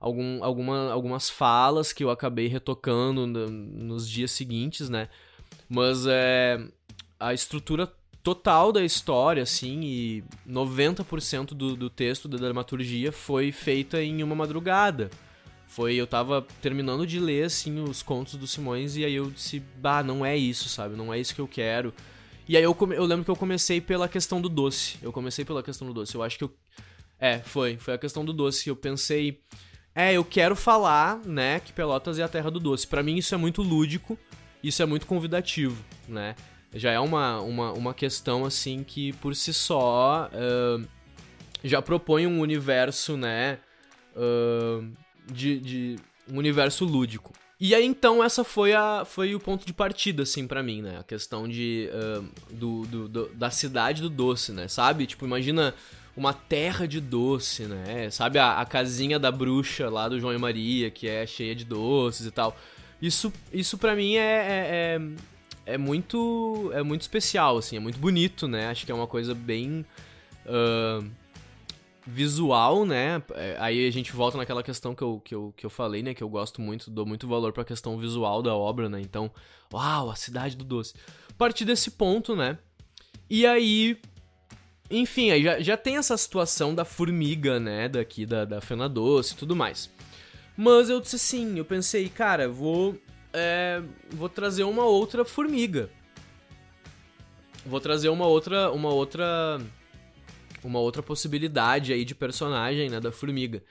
algum, 0.00 0.44
alguma, 0.44 0.92
algumas 0.92 1.30
falas 1.30 1.92
que 1.92 2.04
eu 2.04 2.10
acabei 2.10 2.46
retocando 2.46 3.26
no, 3.26 3.48
nos 3.48 4.08
dias 4.08 4.30
seguintes, 4.30 4.90
né? 4.90 5.08
Mas 5.68 6.06
é 6.06 6.58
a 7.18 7.32
estrutura 7.32 7.90
total 8.22 8.72
da 8.72 8.82
história, 8.82 9.42
assim, 9.42 9.80
e 9.82 10.24
90% 10.48 11.48
do, 11.48 11.74
do 11.74 11.88
texto 11.88 12.28
da 12.28 12.36
dramaturgia 12.36 13.12
foi 13.12 13.50
feita 13.50 14.02
em 14.02 14.22
uma 14.22 14.34
madrugada. 14.34 15.10
Foi, 15.74 15.96
eu 15.96 16.06
tava 16.06 16.46
terminando 16.62 17.04
de 17.04 17.18
ler, 17.18 17.46
assim, 17.46 17.80
os 17.80 18.00
contos 18.00 18.36
do 18.36 18.46
Simões, 18.46 18.96
e 18.96 19.04
aí 19.04 19.14
eu 19.14 19.28
disse, 19.28 19.58
bah, 19.58 20.04
não 20.04 20.24
é 20.24 20.36
isso, 20.36 20.68
sabe? 20.68 20.94
Não 20.94 21.12
é 21.12 21.18
isso 21.18 21.34
que 21.34 21.40
eu 21.40 21.48
quero. 21.48 21.92
E 22.48 22.56
aí 22.56 22.62
eu, 22.62 22.72
come... 22.72 22.94
eu 22.94 23.04
lembro 23.04 23.24
que 23.24 23.30
eu 23.32 23.34
comecei 23.34 23.80
pela 23.80 24.08
questão 24.08 24.40
do 24.40 24.48
doce. 24.48 24.98
Eu 25.02 25.12
comecei 25.12 25.44
pela 25.44 25.64
questão 25.64 25.88
do 25.88 25.92
doce. 25.92 26.14
Eu 26.14 26.22
acho 26.22 26.38
que 26.38 26.44
eu. 26.44 26.54
É, 27.18 27.40
foi. 27.40 27.76
Foi 27.76 27.92
a 27.92 27.98
questão 27.98 28.24
do 28.24 28.32
doce. 28.32 28.68
Eu 28.68 28.76
pensei. 28.76 29.40
É, 29.96 30.12
eu 30.12 30.24
quero 30.24 30.54
falar, 30.54 31.18
né, 31.24 31.58
que 31.58 31.72
Pelotas 31.72 32.20
é 32.20 32.22
a 32.22 32.28
terra 32.28 32.52
do 32.52 32.60
doce. 32.60 32.86
Para 32.86 33.02
mim 33.02 33.16
isso 33.16 33.34
é 33.34 33.38
muito 33.38 33.60
lúdico, 33.60 34.16
isso 34.62 34.80
é 34.80 34.86
muito 34.86 35.08
convidativo, 35.08 35.84
né? 36.06 36.36
Já 36.72 36.92
é 36.92 37.00
uma, 37.00 37.40
uma, 37.40 37.72
uma 37.72 37.94
questão, 37.94 38.44
assim, 38.44 38.84
que 38.84 39.12
por 39.14 39.34
si 39.34 39.52
só 39.52 40.30
uh, 40.32 40.86
já 41.64 41.82
propõe 41.82 42.28
um 42.28 42.40
universo, 42.40 43.16
né, 43.16 43.58
uh, 44.16 45.03
de, 45.30 45.58
de 45.60 45.96
um 46.30 46.38
universo 46.38 46.84
lúdico. 46.84 47.32
E 47.60 47.74
aí 47.74 47.86
então 47.86 48.22
essa 48.22 48.42
foi 48.42 48.74
a 48.74 49.04
foi 49.04 49.34
o 49.34 49.40
ponto 49.40 49.64
de 49.64 49.72
partida 49.72 50.24
assim 50.24 50.46
para 50.46 50.62
mim, 50.62 50.82
né? 50.82 50.98
A 50.98 51.02
questão 51.02 51.48
de 51.48 51.88
uh, 51.92 52.28
do, 52.50 52.82
do, 52.86 53.08
do, 53.08 53.28
da 53.28 53.50
cidade 53.50 54.02
do 54.02 54.10
doce, 54.10 54.52
né? 54.52 54.68
Sabe? 54.68 55.06
Tipo, 55.06 55.24
imagina 55.24 55.74
uma 56.16 56.32
terra 56.32 56.86
de 56.86 57.00
doce, 57.00 57.64
né? 57.64 58.10
Sabe 58.10 58.38
a, 58.38 58.60
a 58.60 58.66
casinha 58.66 59.18
da 59.18 59.30
bruxa 59.30 59.88
lá 59.88 60.08
do 60.08 60.18
João 60.18 60.34
e 60.34 60.38
Maria, 60.38 60.90
que 60.90 61.08
é 61.08 61.26
cheia 61.26 61.54
de 61.54 61.64
doces 61.64 62.26
e 62.26 62.30
tal. 62.30 62.56
Isso 63.00 63.32
isso 63.52 63.78
para 63.78 63.94
mim 63.94 64.16
é, 64.16 64.20
é, 64.20 65.00
é, 65.66 65.74
é, 65.74 65.78
muito 65.78 66.70
é 66.74 66.82
muito 66.82 67.02
especial 67.02 67.58
assim, 67.58 67.76
é 67.76 67.80
muito 67.80 67.98
bonito, 67.98 68.48
né? 68.48 68.68
Acho 68.68 68.84
que 68.84 68.92
é 68.92 68.94
uma 68.94 69.06
coisa 69.06 69.34
bem 69.34 69.86
uh, 70.44 71.08
visual, 72.06 72.84
né? 72.84 73.22
É, 73.34 73.56
aí 73.58 73.86
a 73.86 73.90
gente 73.90 74.12
volta 74.12 74.36
naquela 74.36 74.62
questão 74.62 74.94
que 74.94 75.02
eu, 75.02 75.20
que 75.24 75.34
eu, 75.34 75.54
que 75.56 75.64
eu 75.64 75.70
falei, 75.70 76.02
né? 76.02 76.14
Que 76.14 76.22
eu 76.22 76.28
gosto 76.28 76.60
muito, 76.60 76.90
dou 76.90 77.06
muito 77.06 77.26
valor 77.26 77.52
pra 77.52 77.64
questão 77.64 77.98
visual 77.98 78.42
da 78.42 78.54
obra, 78.54 78.88
né? 78.88 79.00
Então, 79.00 79.30
uau, 79.72 80.10
a 80.10 80.14
cidade 80.14 80.56
do 80.56 80.64
doce. 80.64 80.94
Partir 81.38 81.64
desse 81.64 81.90
ponto, 81.92 82.36
né? 82.36 82.58
E 83.28 83.46
aí. 83.46 83.98
Enfim, 84.90 85.30
aí 85.30 85.42
já, 85.42 85.60
já 85.60 85.76
tem 85.76 85.96
essa 85.96 86.16
situação 86.16 86.74
da 86.74 86.84
formiga, 86.84 87.58
né? 87.58 87.88
Daqui 87.88 88.26
da, 88.26 88.44
da 88.44 88.60
Fena 88.60 88.88
Doce 88.88 89.32
e 89.32 89.36
tudo 89.36 89.56
mais. 89.56 89.90
Mas 90.56 90.90
eu 90.90 91.00
disse 91.00 91.16
assim, 91.16 91.58
eu 91.58 91.64
pensei, 91.64 92.08
cara, 92.08 92.48
vou. 92.48 92.96
É, 93.32 93.82
vou 94.10 94.28
trazer 94.28 94.62
uma 94.64 94.84
outra 94.84 95.24
formiga. 95.24 95.90
Vou 97.64 97.80
trazer 97.80 98.10
uma 98.10 98.26
outra. 98.26 98.70
Uma 98.70 98.90
outra 98.90 99.58
uma 100.68 100.78
outra 100.78 101.02
possibilidade 101.02 101.92
aí 101.92 102.04
de 102.04 102.14
personagem, 102.14 102.88
né, 102.88 103.00
da 103.00 103.12
formiga. 103.12 103.62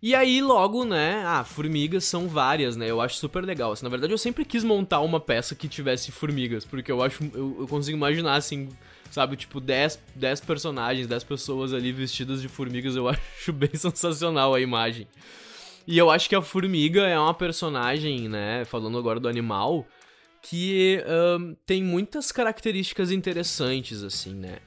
E 0.00 0.14
aí, 0.14 0.40
logo, 0.40 0.84
né, 0.84 1.24
ah, 1.26 1.42
formigas 1.42 2.04
são 2.04 2.28
várias, 2.28 2.76
né, 2.76 2.88
eu 2.88 3.00
acho 3.00 3.16
super 3.16 3.44
legal. 3.44 3.72
Assim, 3.72 3.82
na 3.82 3.88
verdade, 3.88 4.12
eu 4.12 4.18
sempre 4.18 4.44
quis 4.44 4.62
montar 4.62 5.00
uma 5.00 5.18
peça 5.18 5.56
que 5.56 5.66
tivesse 5.66 6.12
formigas, 6.12 6.64
porque 6.64 6.92
eu 6.92 7.02
acho, 7.02 7.24
eu, 7.34 7.56
eu 7.60 7.66
consigo 7.66 7.96
imaginar, 7.96 8.36
assim, 8.36 8.68
sabe, 9.10 9.36
tipo, 9.36 9.60
10, 9.60 9.98
10 10.14 10.40
personagens, 10.42 11.08
10 11.08 11.24
pessoas 11.24 11.74
ali 11.74 11.90
vestidas 11.90 12.40
de 12.40 12.46
formigas, 12.46 12.94
eu 12.94 13.08
acho 13.10 13.52
bem 13.52 13.74
sensacional 13.74 14.54
a 14.54 14.60
imagem. 14.60 15.08
E 15.84 15.98
eu 15.98 16.10
acho 16.10 16.28
que 16.28 16.36
a 16.36 16.42
formiga 16.42 17.02
é 17.06 17.18
uma 17.18 17.34
personagem, 17.34 18.28
né, 18.28 18.64
falando 18.66 18.98
agora 18.98 19.18
do 19.18 19.28
animal, 19.28 19.84
que 20.40 21.02
um, 21.40 21.56
tem 21.66 21.82
muitas 21.82 22.30
características 22.30 23.10
interessantes, 23.10 24.04
assim, 24.04 24.32
né 24.32 24.58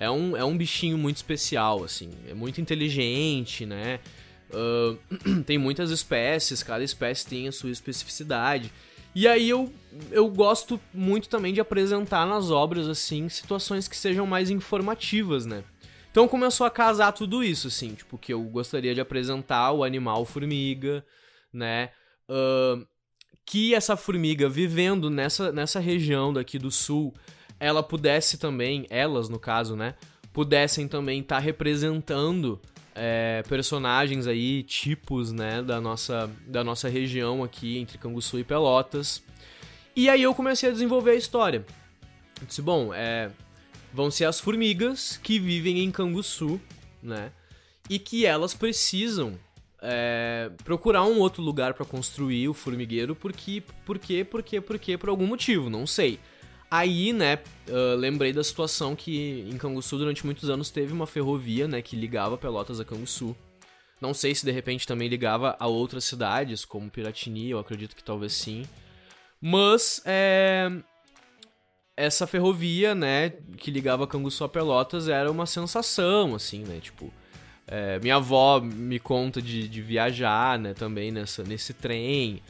é 0.00 0.08
um, 0.08 0.36
é 0.36 0.44
um 0.44 0.56
bichinho 0.56 0.96
muito 0.96 1.16
especial, 1.16 1.82
assim. 1.82 2.10
É 2.28 2.32
muito 2.32 2.60
inteligente, 2.60 3.66
né? 3.66 3.98
Uh, 4.50 5.42
tem 5.44 5.58
muitas 5.58 5.90
espécies, 5.90 6.62
cada 6.62 6.84
espécie 6.84 7.26
tem 7.26 7.48
a 7.48 7.52
sua 7.52 7.70
especificidade. 7.70 8.72
E 9.12 9.26
aí 9.26 9.48
eu, 9.48 9.72
eu 10.12 10.28
gosto 10.28 10.80
muito 10.94 11.28
também 11.28 11.52
de 11.52 11.60
apresentar 11.60 12.24
nas 12.24 12.48
obras, 12.52 12.88
assim, 12.88 13.28
situações 13.28 13.88
que 13.88 13.96
sejam 13.96 14.24
mais 14.24 14.50
informativas, 14.50 15.44
né? 15.44 15.64
Então 16.12 16.28
começou 16.28 16.64
a 16.64 16.70
casar 16.70 17.10
tudo 17.10 17.42
isso, 17.42 17.66
assim, 17.66 17.94
tipo, 17.94 18.16
que 18.16 18.32
eu 18.32 18.42
gostaria 18.44 18.94
de 18.94 19.00
apresentar 19.00 19.72
o 19.72 19.82
animal 19.82 20.24
formiga, 20.24 21.04
né? 21.52 21.90
Uh, 22.30 22.86
que 23.44 23.74
essa 23.74 23.96
formiga 23.96 24.48
vivendo 24.48 25.10
nessa, 25.10 25.50
nessa 25.50 25.80
região 25.80 26.32
daqui 26.32 26.56
do 26.56 26.70
sul, 26.70 27.12
ela 27.60 27.82
pudesse 27.82 28.38
também, 28.38 28.86
elas 28.90 29.28
no 29.28 29.38
caso, 29.38 29.76
né, 29.76 29.94
pudessem 30.32 30.86
também 30.86 31.20
estar 31.20 31.36
tá 31.36 31.40
representando 31.40 32.60
é, 32.94 33.42
personagens 33.48 34.26
aí, 34.26 34.62
tipos, 34.62 35.32
né, 35.32 35.62
da 35.62 35.80
nossa, 35.80 36.30
da 36.46 36.64
nossa 36.64 36.88
região 36.88 37.42
aqui 37.44 37.78
entre 37.78 37.98
Canguçu 37.98 38.38
e 38.38 38.44
Pelotas. 38.44 39.22
E 39.94 40.08
aí 40.08 40.22
eu 40.22 40.34
comecei 40.34 40.68
a 40.68 40.72
desenvolver 40.72 41.12
a 41.12 41.16
história. 41.16 41.64
Eu 42.40 42.46
disse, 42.46 42.62
bom, 42.62 42.92
é, 42.94 43.30
vão 43.92 44.10
ser 44.10 44.24
as 44.24 44.38
formigas 44.40 45.18
que 45.22 45.38
vivem 45.38 45.80
em 45.80 45.90
Canguçu, 45.90 46.60
né, 47.02 47.32
e 47.88 47.98
que 47.98 48.26
elas 48.26 48.54
precisam 48.54 49.38
é, 49.80 50.50
procurar 50.64 51.04
um 51.04 51.18
outro 51.18 51.42
lugar 51.42 51.74
para 51.74 51.86
construir 51.86 52.48
o 52.48 52.54
formigueiro, 52.54 53.14
porque, 53.14 53.62
por 53.84 53.98
quê, 53.98 54.24
por 54.24 54.42
quê, 54.42 54.60
por 54.60 54.78
quê, 54.78 54.98
por 54.98 55.08
algum 55.08 55.26
motivo, 55.26 55.70
não 55.70 55.86
sei. 55.86 56.18
Aí, 56.70 57.12
né, 57.14 57.38
uh, 57.68 57.96
lembrei 57.96 58.32
da 58.32 58.44
situação 58.44 58.94
que 58.94 59.46
em 59.50 59.56
Canguçu 59.56 59.96
durante 59.96 60.26
muitos 60.26 60.50
anos 60.50 60.70
teve 60.70 60.92
uma 60.92 61.06
ferrovia, 61.06 61.66
né, 61.66 61.80
que 61.80 61.96
ligava 61.96 62.36
Pelotas 62.36 62.78
a 62.78 62.84
Canguçu. 62.84 63.34
Não 64.00 64.12
sei 64.12 64.34
se 64.34 64.44
de 64.44 64.52
repente 64.52 64.86
também 64.86 65.08
ligava 65.08 65.56
a 65.58 65.66
outras 65.66 66.04
cidades, 66.04 66.64
como 66.64 66.90
Piratini, 66.90 67.50
eu 67.50 67.58
acredito 67.58 67.96
que 67.96 68.04
talvez 68.04 68.32
sim. 68.34 68.64
Mas, 69.40 70.02
é... 70.04 70.70
Essa 71.96 72.28
ferrovia, 72.28 72.94
né, 72.94 73.30
que 73.56 73.70
ligava 73.70 74.06
Canguçu 74.06 74.44
a 74.44 74.48
Pelotas 74.48 75.08
era 75.08 75.30
uma 75.30 75.46
sensação, 75.46 76.34
assim, 76.34 76.64
né, 76.64 76.78
tipo... 76.80 77.12
É, 77.70 77.98
minha 77.98 78.16
avó 78.16 78.60
me 78.60 78.98
conta 78.98 79.42
de, 79.42 79.68
de 79.68 79.82
viajar, 79.82 80.58
né, 80.58 80.72
também 80.72 81.12
nessa, 81.12 81.42
nesse 81.44 81.74
trem. 81.74 82.40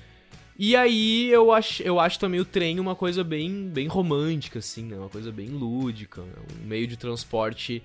E 0.58 0.74
aí 0.74 1.30
eu 1.30 1.52
acho, 1.52 1.82
eu 1.84 2.00
acho 2.00 2.18
também 2.18 2.40
o 2.40 2.44
trem 2.44 2.80
uma 2.80 2.96
coisa 2.96 3.22
bem, 3.22 3.68
bem 3.68 3.86
romântica, 3.86 4.58
assim, 4.58 4.84
né? 4.84 4.96
Uma 4.96 5.08
coisa 5.08 5.30
bem 5.30 5.50
lúdica, 5.50 6.20
né? 6.20 6.32
um 6.60 6.66
meio 6.66 6.84
de 6.88 6.96
transporte 6.96 7.80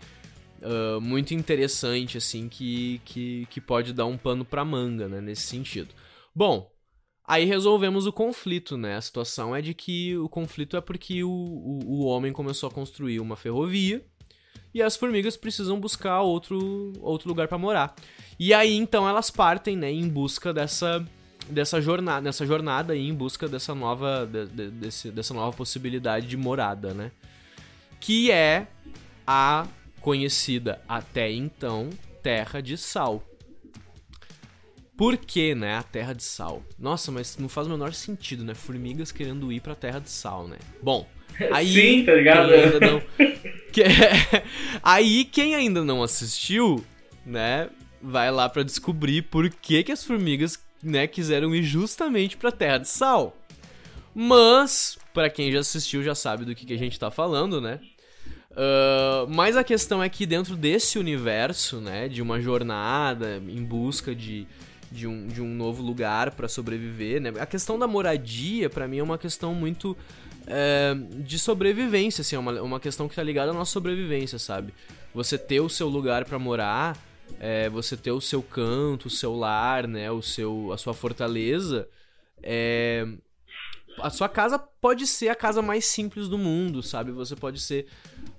uh, 0.59 0.99
muito 0.99 1.35
interessante, 1.35 2.17
assim, 2.17 2.49
que, 2.49 2.99
que, 3.05 3.45
que 3.51 3.61
pode 3.61 3.93
dar 3.93 4.07
um 4.07 4.17
pano 4.17 4.43
pra 4.43 4.65
manga, 4.65 5.07
né? 5.07 5.21
Nesse 5.21 5.43
sentido. 5.43 5.93
Bom, 6.33 6.67
aí 7.23 7.45
resolvemos 7.45 8.07
o 8.07 8.11
conflito, 8.11 8.75
né? 8.75 8.95
A 8.95 9.01
situação 9.01 9.55
é 9.55 9.61
de 9.61 9.75
que 9.75 10.17
o 10.17 10.27
conflito 10.27 10.75
é 10.75 10.81
porque 10.81 11.23
o, 11.23 11.29
o, 11.29 11.79
o 11.85 12.05
homem 12.05 12.33
começou 12.33 12.67
a 12.69 12.73
construir 12.73 13.19
uma 13.19 13.35
ferrovia 13.35 14.03
e 14.73 14.81
as 14.81 14.97
formigas 14.97 15.37
precisam 15.37 15.79
buscar 15.79 16.21
outro, 16.21 16.91
outro 17.01 17.29
lugar 17.29 17.47
para 17.47 17.59
morar. 17.59 17.93
E 18.39 18.51
aí 18.51 18.75
então 18.75 19.07
elas 19.07 19.29
partem, 19.29 19.77
né, 19.77 19.91
em 19.91 20.09
busca 20.09 20.51
dessa 20.51 21.05
dessa 21.49 21.81
jornada, 21.81 22.21
nessa 22.21 22.45
jornada 22.45 22.93
aí 22.93 23.07
em 23.07 23.13
busca 23.13 23.47
dessa 23.47 23.73
nova, 23.75 24.25
de, 24.25 24.45
de, 24.47 24.69
desse, 24.69 25.11
dessa 25.11 25.33
nova 25.33 25.55
possibilidade 25.55 26.27
de 26.27 26.37
morada, 26.37 26.93
né? 26.93 27.11
Que 27.99 28.31
é 28.31 28.67
a 29.25 29.67
conhecida 30.01 30.81
até 30.87 31.31
então 31.31 31.89
Terra 32.21 32.61
de 32.61 32.77
Sal. 32.77 33.23
Por 34.95 35.17
que, 35.17 35.55
né, 35.55 35.75
a 35.75 35.83
Terra 35.83 36.13
de 36.13 36.23
Sal? 36.23 36.63
Nossa, 36.77 37.11
mas 37.11 37.37
não 37.37 37.49
faz 37.49 37.67
o 37.67 37.69
menor 37.71 37.93
sentido, 37.93 38.43
né? 38.43 38.53
Formigas 38.53 39.11
querendo 39.11 39.51
ir 39.51 39.59
pra 39.59 39.73
Terra 39.75 39.99
de 39.99 40.09
Sal, 40.09 40.47
né? 40.47 40.57
Bom, 40.81 41.07
aí... 41.51 41.73
Sim, 41.73 42.05
tá 42.05 42.13
ligado? 42.13 42.49
Quem 42.49 42.79
não... 42.79 43.01
aí, 44.83 45.25
quem 45.25 45.55
ainda 45.55 45.83
não 45.83 46.03
assistiu, 46.03 46.85
né, 47.25 47.69
vai 48.01 48.29
lá 48.31 48.47
para 48.47 48.63
descobrir 48.63 49.23
por 49.23 49.49
que, 49.49 49.83
que 49.83 49.91
as 49.91 50.03
formigas, 50.03 50.63
né, 50.83 51.07
quiseram 51.07 51.55
ir 51.55 51.63
justamente 51.63 52.35
pra 52.37 52.51
Terra 52.51 52.79
de 52.79 52.87
Sal. 52.87 53.37
Mas, 54.13 54.97
para 55.13 55.29
quem 55.29 55.51
já 55.51 55.59
assistiu 55.59 56.03
já 56.03 56.13
sabe 56.13 56.45
do 56.45 56.53
que, 56.53 56.65
que 56.65 56.73
a 56.73 56.77
gente 56.77 56.99
tá 56.99 57.09
falando, 57.09 57.59
né? 57.59 57.79
Uh, 58.51 59.27
mas 59.29 59.57
a 59.57 59.63
questão 59.63 60.03
é 60.03 60.07
que 60.07 60.27
dentro 60.27 60.55
desse 60.55 60.99
universo, 60.99 61.81
né, 61.81 62.07
de 62.07 62.21
uma 62.21 62.39
jornada 62.39 63.41
em 63.47 63.63
busca 63.63 64.13
de, 64.13 64.45
de, 64.91 65.07
um, 65.07 65.27
de 65.27 65.41
um 65.41 65.55
novo 65.55 65.81
lugar 65.81 66.29
para 66.31 66.47
sobreviver, 66.47 67.19
né, 67.19 67.33
a 67.39 67.47
questão 67.47 67.79
da 67.79 67.87
moradia, 67.87 68.69
para 68.69 68.87
mim, 68.87 68.99
é 68.99 69.03
uma 69.03 69.17
questão 69.17 69.55
muito 69.55 69.97
é, 70.45 70.95
de 71.25 71.39
sobrevivência, 71.39 72.21
assim, 72.21 72.35
é 72.35 72.39
uma, 72.39 72.61
uma 72.61 72.79
questão 72.79 73.09
que 73.09 73.15
tá 73.15 73.23
ligada 73.23 73.49
à 73.49 73.53
nossa 73.55 73.71
sobrevivência, 73.71 74.37
sabe? 74.37 74.71
Você 75.15 75.35
ter 75.35 75.59
o 75.59 75.69
seu 75.69 75.87
lugar 75.87 76.23
para 76.25 76.37
morar, 76.37 76.95
é, 77.39 77.69
você 77.69 77.97
ter 77.97 78.11
o 78.11 78.21
seu 78.21 78.41
canto, 78.41 79.07
o 79.07 79.09
seu 79.09 79.35
lar, 79.35 79.87
né, 79.87 80.11
o 80.11 80.21
seu, 80.21 80.71
a 80.71 80.77
sua 80.77 80.93
fortaleza, 80.93 81.87
é, 82.41 83.07
a 83.99 84.09
sua 84.09 84.27
casa 84.27 84.57
pode 84.57 85.05
ser 85.05 85.29
a 85.29 85.35
casa 85.35 85.61
mais 85.61 85.85
simples 85.85 86.27
do 86.27 86.37
mundo, 86.37 86.81
sabe? 86.81 87.11
Você 87.11 87.35
pode 87.35 87.59
ser, 87.59 87.87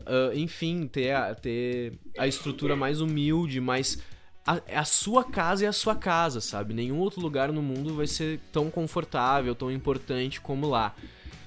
uh, 0.00 0.36
enfim, 0.36 0.86
ter 0.86 1.12
a, 1.12 1.34
ter 1.34 1.98
a 2.18 2.26
estrutura 2.26 2.74
mais 2.74 3.00
humilde, 3.00 3.60
mas 3.60 3.98
a, 4.46 4.60
a, 4.80 4.84
sua 4.84 5.24
casa 5.24 5.64
é 5.64 5.68
a 5.68 5.72
sua 5.72 5.94
casa, 5.94 6.40
sabe? 6.40 6.74
Nenhum 6.74 6.98
outro 6.98 7.20
lugar 7.20 7.52
no 7.52 7.62
mundo 7.62 7.94
vai 7.94 8.06
ser 8.06 8.40
tão 8.52 8.70
confortável, 8.70 9.54
tão 9.54 9.70
importante 9.70 10.40
como 10.40 10.68
lá. 10.68 10.94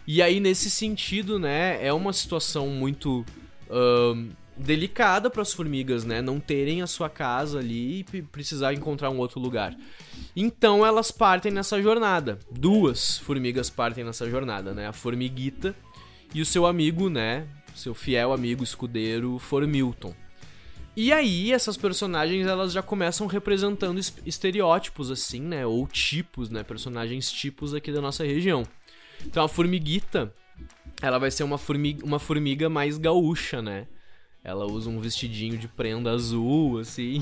E 0.06 0.22
aí, 0.22 0.40
nesse 0.40 0.70
sentido, 0.70 1.38
né, 1.38 1.86
é 1.86 1.92
uma 1.92 2.14
situação 2.14 2.68
muito 2.68 3.26
uh, 3.70 4.30
delicada 4.58 5.30
para 5.30 5.42
as 5.42 5.54
formigas, 5.54 6.04
né? 6.04 6.22
Não 6.22 6.40
terem 6.40 6.82
a 6.82 6.88
sua 6.88 7.10
casa 7.10 7.60
ali 7.60 8.06
e 8.14 8.22
precisar 8.22 8.74
encontrar 8.74 9.10
um 9.10 9.18
outro 9.18 9.40
lugar. 9.40 9.76
Então 10.36 10.86
elas 10.86 11.12
partem 11.12 11.52
nessa 11.52 11.82
jornada. 11.82 12.40
Duas 12.52 13.18
formigas 13.20 13.70
partem 13.70 14.04
nessa 14.04 14.30
jornada, 14.30 14.74
né? 14.74 14.88
A 14.88 14.94
formiguita 14.94 15.76
e 16.34 16.42
o 16.42 16.46
seu 16.46 16.66
amigo, 16.66 17.10
né? 17.10 17.48
Seu 17.76 17.94
fiel 17.94 18.34
amigo 18.34 18.64
escudeiro 18.64 19.38
Formilton. 19.38 20.14
E 20.96 21.14
aí 21.14 21.54
essas 21.54 21.78
personagens 21.78 22.48
elas 22.48 22.72
já 22.72 22.82
começam 22.82 23.28
representando 23.28 24.00
estereótipos 24.26 25.12
assim, 25.12 25.42
né? 25.42 25.66
Ou 25.66 25.88
tipos, 25.88 26.50
né? 26.50 26.64
Personagens 26.64 27.32
tipos 27.32 27.76
aqui 27.76 27.92
da 27.92 28.02
nossa 28.02 28.26
região. 28.26 28.64
Então 29.24 29.44
a 29.44 29.48
formiguita, 29.48 30.34
ela 31.00 31.20
vai 31.20 31.30
ser 31.30 31.44
uma 31.44 31.60
formiga, 31.60 32.04
uma 32.04 32.18
formiga 32.18 32.68
mais 32.68 32.98
gaúcha, 32.98 33.62
né? 33.62 33.88
Ela 34.48 34.66
usa 34.66 34.90
um 34.90 34.98
vestidinho 34.98 35.58
de 35.58 35.68
prenda 35.68 36.10
azul, 36.10 36.80
assim, 36.80 37.22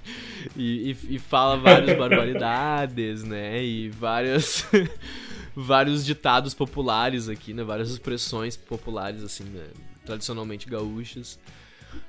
e, 0.56 0.90
e, 0.90 1.16
e, 1.16 1.18
fala 1.18 1.58
várias 1.58 1.98
barbaridades, 1.98 3.22
né? 3.22 3.62
E 3.62 3.90
várias, 3.90 4.66
vários 5.54 6.02
ditados 6.02 6.54
populares 6.54 7.28
aqui, 7.28 7.52
né? 7.52 7.62
Várias 7.62 7.90
expressões 7.90 8.56
populares, 8.56 9.22
assim, 9.22 9.44
né? 9.44 9.66
tradicionalmente 10.06 10.66
gaúchas. 10.66 11.38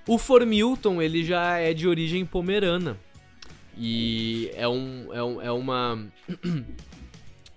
O 0.08 0.18
Formilton, 0.18 1.02
ele 1.02 1.26
já 1.26 1.58
é 1.58 1.74
de 1.74 1.86
origem 1.86 2.26
pomerana. 2.26 2.98
E 3.78 4.50
é, 4.54 4.66
um, 4.66 5.10
é, 5.12 5.22
um, 5.22 5.42
é 5.42 5.52
uma 5.52 6.08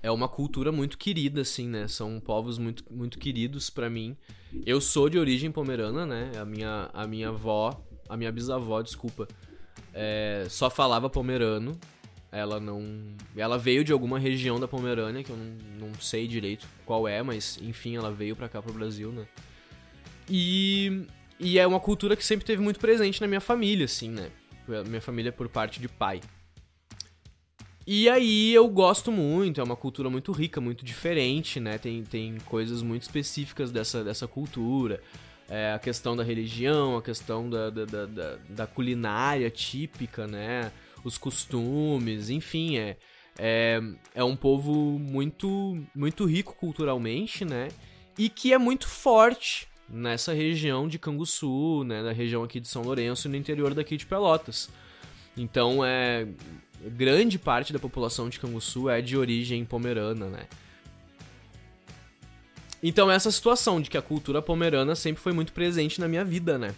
é 0.06 0.10
uma 0.12 0.28
cultura 0.28 0.70
muito 0.70 0.96
querida, 0.96 1.40
assim, 1.40 1.66
né? 1.66 1.88
São 1.88 2.20
povos 2.20 2.58
muito, 2.58 2.84
muito 2.88 3.18
queridos 3.18 3.68
para 3.68 3.90
mim. 3.90 4.16
Eu 4.64 4.80
sou 4.80 5.08
de 5.08 5.18
origem 5.18 5.50
pomerana, 5.50 6.06
né? 6.06 6.30
A 6.40 6.44
minha, 6.44 6.88
a 6.94 7.08
minha 7.08 7.30
avó, 7.30 7.84
a 8.08 8.16
minha 8.16 8.30
bisavó, 8.30 8.80
desculpa, 8.82 9.26
é, 9.92 10.46
só 10.48 10.70
falava 10.70 11.10
pomerano. 11.10 11.76
Ela 12.30 12.60
não. 12.60 13.16
Ela 13.36 13.58
veio 13.58 13.82
de 13.82 13.92
alguma 13.92 14.16
região 14.16 14.60
da 14.60 14.68
Pomerânia, 14.68 15.24
que 15.24 15.30
eu 15.30 15.36
não, 15.36 15.88
não 15.88 15.94
sei 16.00 16.28
direito 16.28 16.68
qual 16.84 17.08
é, 17.08 17.22
mas 17.22 17.58
enfim, 17.60 17.96
ela 17.96 18.12
veio 18.12 18.36
pra 18.36 18.48
cá 18.48 18.62
pro 18.62 18.72
Brasil, 18.72 19.10
né? 19.10 19.26
E, 20.30 21.04
e 21.40 21.58
é 21.58 21.66
uma 21.66 21.80
cultura 21.80 22.14
que 22.14 22.24
sempre 22.24 22.46
teve 22.46 22.62
muito 22.62 22.78
presente 22.78 23.20
na 23.20 23.26
minha 23.26 23.40
família, 23.40 23.86
assim, 23.86 24.10
né? 24.10 24.30
Minha 24.86 25.00
família 25.00 25.32
por 25.32 25.48
parte 25.48 25.80
de 25.80 25.88
pai. 25.88 26.20
E 27.86 28.08
aí 28.08 28.52
eu 28.52 28.68
gosto 28.68 29.12
muito, 29.12 29.60
é 29.60 29.64
uma 29.64 29.76
cultura 29.76 30.10
muito 30.10 30.32
rica, 30.32 30.60
muito 30.60 30.84
diferente, 30.84 31.60
né? 31.60 31.78
Tem, 31.78 32.02
tem 32.02 32.36
coisas 32.44 32.82
muito 32.82 33.02
específicas 33.02 33.70
dessa, 33.70 34.02
dessa 34.02 34.26
cultura. 34.26 35.00
É, 35.48 35.72
a 35.72 35.78
questão 35.78 36.16
da 36.16 36.24
religião, 36.24 36.96
a 36.96 37.02
questão 37.02 37.48
da, 37.48 37.70
da, 37.70 37.84
da, 37.84 38.38
da, 38.48 38.66
culinária 38.66 39.48
típica, 39.48 40.26
né? 40.26 40.72
Os 41.04 41.16
costumes, 41.16 42.28
enfim, 42.28 42.76
é, 42.76 42.96
é, 43.38 43.80
é 44.16 44.24
um 44.24 44.34
povo 44.34 44.98
muito, 44.98 45.80
muito 45.94 46.24
rico 46.24 46.56
culturalmente, 46.56 47.44
né? 47.44 47.68
E 48.18 48.28
que 48.28 48.52
é 48.52 48.58
muito 48.58 48.88
forte 48.88 49.68
nessa 49.88 50.32
região 50.32 50.88
de 50.88 50.98
Canguçu, 50.98 51.84
né? 51.84 52.02
Na 52.02 52.10
região 52.10 52.42
aqui 52.42 52.58
de 52.58 52.66
São 52.66 52.82
Lourenço, 52.82 53.28
no 53.28 53.36
interior 53.36 53.72
daqui 53.74 53.96
de 53.96 54.06
Pelotas. 54.06 54.68
Então 55.36 55.84
é 55.84 56.26
grande 56.90 57.38
parte 57.38 57.72
da 57.72 57.78
população 57.78 58.28
de 58.28 58.38
Canguçu 58.38 58.88
é 58.88 59.00
de 59.00 59.16
origem 59.16 59.64
pomerana, 59.64 60.26
né? 60.26 60.46
Então 62.82 63.10
essa 63.10 63.30
situação 63.30 63.80
de 63.80 63.90
que 63.90 63.96
a 63.96 64.02
cultura 64.02 64.40
pomerana 64.40 64.94
sempre 64.94 65.22
foi 65.22 65.32
muito 65.32 65.52
presente 65.52 66.00
na 66.00 66.08
minha 66.08 66.24
vida, 66.24 66.58
né? 66.58 66.74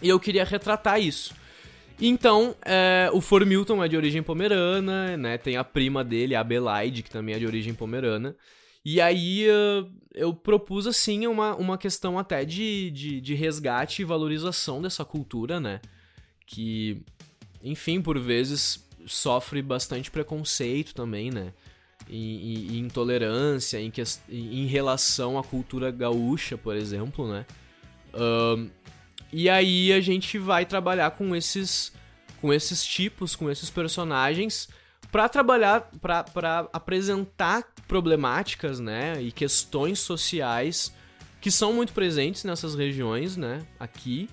E 0.00 0.08
eu 0.08 0.18
queria 0.18 0.44
retratar 0.44 1.00
isso. 1.00 1.34
Então, 2.00 2.56
é, 2.64 3.08
o 3.12 3.20
Formilton 3.20 3.82
é 3.82 3.88
de 3.88 3.96
origem 3.96 4.22
pomerana, 4.22 5.16
né? 5.16 5.38
Tem 5.38 5.56
a 5.56 5.62
prima 5.62 6.02
dele, 6.02 6.34
a 6.34 6.40
Abelaide, 6.40 7.02
que 7.02 7.10
também 7.10 7.34
é 7.34 7.38
de 7.38 7.46
origem 7.46 7.74
pomerana. 7.74 8.34
E 8.84 9.00
aí 9.00 9.42
eu, 9.42 9.88
eu 10.12 10.34
propus, 10.34 10.88
assim, 10.88 11.26
uma, 11.28 11.54
uma 11.54 11.78
questão 11.78 12.18
até 12.18 12.44
de, 12.44 12.90
de, 12.90 13.20
de 13.20 13.34
resgate 13.34 14.02
e 14.02 14.04
valorização 14.04 14.82
dessa 14.82 15.04
cultura, 15.04 15.60
né? 15.60 15.80
Que, 16.44 17.02
enfim, 17.62 18.02
por 18.02 18.18
vezes 18.18 18.84
sofre 19.06 19.62
bastante 19.62 20.10
preconceito 20.10 20.94
também, 20.94 21.30
né? 21.30 21.52
E, 22.08 22.78
intolerância 22.78 23.80
em, 23.80 23.90
que, 23.90 24.02
em 24.28 24.66
relação 24.66 25.38
à 25.38 25.44
cultura 25.44 25.90
gaúcha, 25.90 26.58
por 26.58 26.76
exemplo, 26.76 27.30
né? 27.30 27.46
Um, 28.12 28.68
e 29.32 29.48
aí 29.48 29.92
a 29.92 30.00
gente 30.00 30.36
vai 30.38 30.66
trabalhar 30.66 31.12
com 31.12 31.34
esses, 31.34 31.92
com 32.40 32.52
esses 32.52 32.84
tipos, 32.84 33.34
com 33.34 33.50
esses 33.50 33.70
personagens, 33.70 34.68
para 35.10 35.28
trabalhar, 35.28 35.90
para 36.00 36.68
apresentar 36.72 37.72
problemáticas, 37.86 38.80
né? 38.80 39.22
E 39.22 39.30
questões 39.30 40.00
sociais 40.00 40.92
que 41.40 41.50
são 41.50 41.72
muito 41.72 41.92
presentes 41.92 42.44
nessas 42.44 42.74
regiões, 42.74 43.36
né? 43.36 43.66
Aqui 43.78 44.28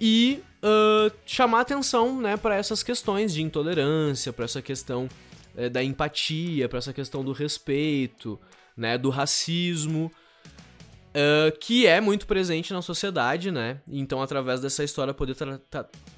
e 0.00 0.42
uh, 0.62 1.14
chamar 1.26 1.60
atenção 1.60 2.20
né, 2.20 2.36
para 2.36 2.56
essas 2.56 2.82
questões 2.82 3.32
de 3.32 3.42
intolerância, 3.42 4.32
para 4.32 4.44
essa 4.44 4.62
questão 4.62 5.08
uh, 5.56 5.70
da 5.70 5.82
empatia, 5.82 6.68
para 6.68 6.78
essa 6.78 6.92
questão 6.92 7.24
do 7.24 7.32
respeito, 7.32 8.38
né, 8.76 8.96
do 8.96 9.10
racismo, 9.10 10.10
uh, 11.10 11.58
que 11.58 11.86
é 11.86 12.00
muito 12.00 12.26
presente 12.26 12.72
na 12.72 12.82
sociedade, 12.82 13.50
né? 13.50 13.80
Então, 13.88 14.22
através 14.22 14.60
dessa 14.60 14.84
história, 14.84 15.12
poder, 15.12 15.36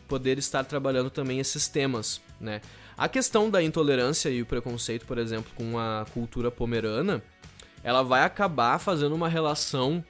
poder 0.09 0.38
estar 0.38 0.64
trabalhando 0.64 1.11
também 1.11 1.38
esses 1.38 1.68
temas, 1.68 2.20
né? 2.40 2.61
A 2.97 3.09
questão 3.09 3.51
da 3.51 3.62
intolerância 3.62 4.28
e 4.28 4.43
o 4.43 4.47
preconceito, 4.47 5.07
por 5.07 5.18
exemplo, 5.18 5.51
com 5.57 5.78
a 5.78 6.05
cultura 6.12 6.51
pomerana, 6.51 7.22
ela 7.82 8.03
vai 8.03 8.22
acabar 8.22 8.78
fazendo 8.78 9.14
uma 9.14 9.28
relação 9.28 10.05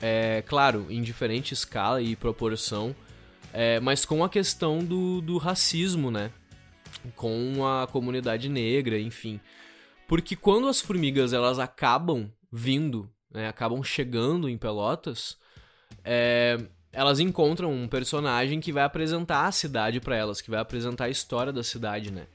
é, 0.00 0.42
claro, 0.46 0.86
em 0.88 1.02
diferente 1.02 1.52
escala 1.52 2.00
e 2.00 2.16
proporção, 2.16 2.94
é, 3.58 3.80
mas 3.80 4.04
com 4.04 4.22
a 4.22 4.28
questão 4.28 4.80
do, 4.80 5.22
do 5.22 5.38
racismo, 5.38 6.10
né? 6.10 6.30
Com 7.14 7.66
a 7.66 7.86
comunidade 7.86 8.50
negra, 8.50 9.00
enfim. 9.00 9.40
Porque 10.06 10.36
quando 10.36 10.68
as 10.68 10.78
formigas 10.78 11.32
elas 11.32 11.58
acabam 11.58 12.30
vindo, 12.52 13.10
né, 13.32 13.48
acabam 13.48 13.82
chegando 13.82 14.46
em 14.46 14.58
Pelotas, 14.58 15.38
é, 16.04 16.58
elas 16.92 17.18
encontram 17.18 17.72
um 17.72 17.88
personagem 17.88 18.60
que 18.60 18.72
vai 18.72 18.84
apresentar 18.84 19.46
a 19.46 19.52
cidade 19.52 20.00
para 20.00 20.14
elas, 20.14 20.42
que 20.42 20.50
vai 20.50 20.60
apresentar 20.60 21.06
a 21.06 21.10
história 21.10 21.50
da 21.50 21.62
cidade, 21.62 22.12
né? 22.12 22.26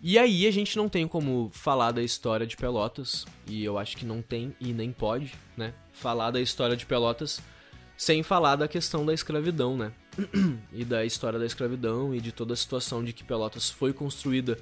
E 0.00 0.18
aí 0.18 0.46
a 0.46 0.50
gente 0.50 0.78
não 0.78 0.88
tem 0.88 1.06
como 1.06 1.50
falar 1.52 1.92
da 1.92 2.02
história 2.02 2.46
de 2.46 2.56
Pelotas, 2.56 3.26
e 3.46 3.62
eu 3.62 3.76
acho 3.76 3.98
que 3.98 4.06
não 4.06 4.22
tem 4.22 4.56
e 4.58 4.72
nem 4.72 4.92
pode, 4.92 5.34
né? 5.58 5.74
Falar 5.92 6.30
da 6.30 6.40
história 6.40 6.74
de 6.74 6.86
Pelotas 6.86 7.42
sem 8.04 8.22
falar 8.22 8.56
da 8.56 8.68
questão 8.68 9.04
da 9.04 9.14
escravidão, 9.14 9.76
né? 9.76 9.92
e 10.72 10.84
da 10.84 11.04
história 11.04 11.38
da 11.38 11.46
escravidão 11.46 12.14
e 12.14 12.20
de 12.20 12.32
toda 12.32 12.52
a 12.52 12.56
situação 12.56 13.02
de 13.02 13.14
que 13.14 13.24
Pelotas 13.24 13.70
foi 13.70 13.94
construída 13.94 14.58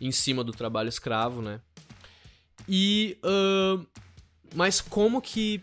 em 0.00 0.10
cima 0.10 0.42
do 0.42 0.52
trabalho 0.52 0.88
escravo, 0.88 1.42
né? 1.42 1.60
E. 2.66 3.18
Uh, 3.22 3.86
mas 4.54 4.80
como 4.80 5.20
que 5.20 5.62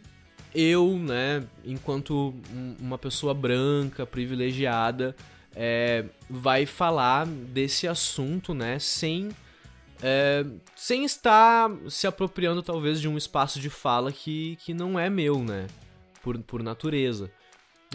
eu, 0.53 0.99
né, 0.99 1.43
enquanto 1.65 2.35
uma 2.79 2.97
pessoa 2.97 3.33
branca, 3.33 4.05
privilegiada, 4.05 5.15
é, 5.55 6.05
vai 6.29 6.67
falar 6.67 7.25
desse 7.25 7.87
assunto, 7.87 8.53
né, 8.53 8.77
sem 8.77 9.29
é, 10.01 10.45
sem 10.75 11.05
estar 11.05 11.71
se 11.89 12.05
apropriando 12.05 12.61
talvez 12.61 13.01
de 13.01 13.07
um 13.07 13.17
espaço 13.17 13.59
de 13.59 13.69
fala 13.69 14.11
que, 14.11 14.57
que 14.57 14.73
não 14.73 14.99
é 14.99 15.09
meu, 15.09 15.39
né, 15.43 15.65
por, 16.23 16.39
por 16.39 16.63
natureza. 16.63 17.29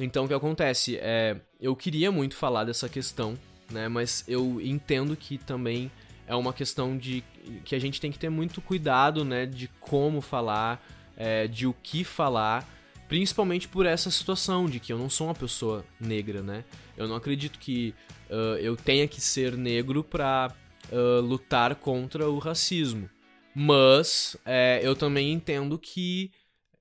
Então 0.00 0.26
o 0.26 0.28
que 0.28 0.34
acontece 0.34 0.96
é, 1.00 1.40
eu 1.60 1.74
queria 1.74 2.12
muito 2.12 2.36
falar 2.36 2.62
dessa 2.64 2.88
questão, 2.88 3.36
né, 3.70 3.88
mas 3.88 4.24
eu 4.28 4.60
entendo 4.60 5.16
que 5.16 5.38
também 5.38 5.90
é 6.26 6.34
uma 6.36 6.52
questão 6.52 6.96
de 6.96 7.24
que 7.64 7.74
a 7.74 7.78
gente 7.78 8.00
tem 8.00 8.12
que 8.12 8.18
ter 8.18 8.28
muito 8.28 8.60
cuidado, 8.60 9.24
né, 9.24 9.46
de 9.46 9.66
como 9.80 10.20
falar, 10.20 10.80
é, 11.16 11.48
de 11.48 11.66
o 11.66 11.74
que 11.82 12.04
falar, 12.04 12.68
principalmente 13.08 13.66
por 13.66 13.86
essa 13.86 14.10
situação 14.10 14.66
de 14.66 14.78
que 14.78 14.92
eu 14.92 14.98
não 14.98 15.08
sou 15.08 15.26
uma 15.26 15.34
pessoa 15.34 15.84
negra, 15.98 16.42
né? 16.42 16.62
Eu 16.96 17.08
não 17.08 17.16
acredito 17.16 17.58
que 17.58 17.94
uh, 18.28 18.58
eu 18.58 18.76
tenha 18.76 19.08
que 19.08 19.20
ser 19.20 19.56
negro 19.56 20.04
pra 20.04 20.54
uh, 20.92 21.20
lutar 21.22 21.74
contra 21.76 22.28
o 22.28 22.38
racismo. 22.38 23.08
Mas 23.54 24.36
é, 24.44 24.80
eu 24.82 24.94
também 24.94 25.32
entendo 25.32 25.78
que 25.78 26.30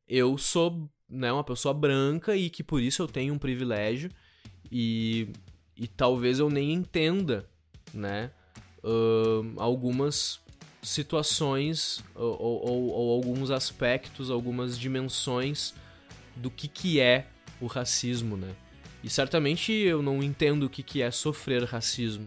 eu 0.08 0.38
sou 0.38 0.90
né, 1.10 1.32
uma 1.32 1.44
pessoa 1.44 1.74
branca 1.74 2.36
e 2.36 2.50
que 2.50 2.64
por 2.64 2.82
isso 2.82 3.02
eu 3.02 3.08
tenho 3.08 3.34
um 3.34 3.38
privilégio 3.38 4.12
e, 4.72 5.30
e 5.76 5.88
talvez 5.88 6.40
eu 6.40 6.50
nem 6.50 6.74
entenda 6.74 7.50
né, 7.94 8.32
uh, 8.84 9.54
algumas 9.58 10.40
situações 10.82 12.04
ou, 12.16 12.42
ou, 12.42 12.90
ou, 12.90 13.12
alguns 13.14 13.52
aspectos, 13.52 14.30
algumas 14.30 14.78
dimensões 14.78 15.74
do 16.36 16.50
que, 16.50 16.68
que 16.68 17.00
é 17.00 17.28
o 17.60 17.66
racismo, 17.66 18.38
né? 18.38 18.56
E 19.04 19.10
certamente 19.10 19.72
eu 19.72 20.02
não 20.02 20.24
entendo 20.24 20.64
o 20.64 20.70
que, 20.70 20.84
que 20.84 21.02
é 21.02 21.12
sofrer 21.12 21.64
racismo, 21.64 22.26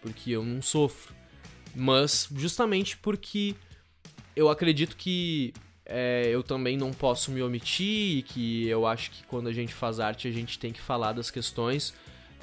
porque 0.00 0.30
eu 0.30 0.44
não 0.44 0.60
sofro. 0.62 1.14
Mas 1.74 2.28
justamente 2.34 2.96
porque 2.96 3.54
eu 4.34 4.48
acredito 4.48 4.96
que 4.96 5.52
é, 5.88 6.28
eu 6.30 6.42
também 6.42 6.76
não 6.76 6.92
posso 6.92 7.30
me 7.30 7.42
omitir, 7.42 8.22
que 8.24 8.68
eu 8.68 8.86
acho 8.86 9.10
que 9.10 9.24
quando 9.24 9.48
a 9.48 9.52
gente 9.52 9.72
faz 9.72 9.98
arte 9.98 10.28
a 10.28 10.30
gente 10.30 10.58
tem 10.58 10.70
que 10.70 10.80
falar 10.80 11.12
das 11.12 11.30
questões. 11.30 11.94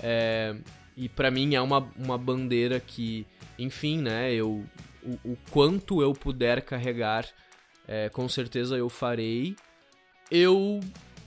É, 0.01 0.55
e 0.97 1.07
para 1.07 1.29
mim 1.29 1.53
é 1.53 1.61
uma, 1.61 1.87
uma 1.95 2.17
bandeira 2.17 2.79
que, 2.79 3.25
enfim, 3.59 3.99
né, 3.99 4.33
eu, 4.33 4.65
o, 5.03 5.31
o 5.31 5.37
quanto 5.51 6.01
eu 6.01 6.13
puder 6.13 6.61
carregar, 6.63 7.27
é, 7.87 8.09
com 8.09 8.27
certeza 8.27 8.75
eu 8.75 8.89
farei. 8.89 9.55
Eu 10.31 10.79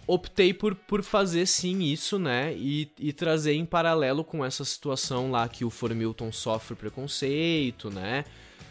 optei 0.09 0.53
por, 0.53 0.75
por 0.75 1.05
fazer 1.05 1.47
sim 1.47 1.83
isso, 1.83 2.19
né? 2.19 2.53
E, 2.55 2.91
e 2.99 3.13
trazer 3.13 3.53
em 3.53 3.65
paralelo 3.65 4.25
com 4.25 4.45
essa 4.45 4.65
situação 4.65 5.31
lá 5.31 5.49
que 5.49 5.65
o 5.65 5.71
Formilton 5.71 6.33
sofre 6.33 6.75
preconceito, 6.75 7.91
né? 7.91 8.25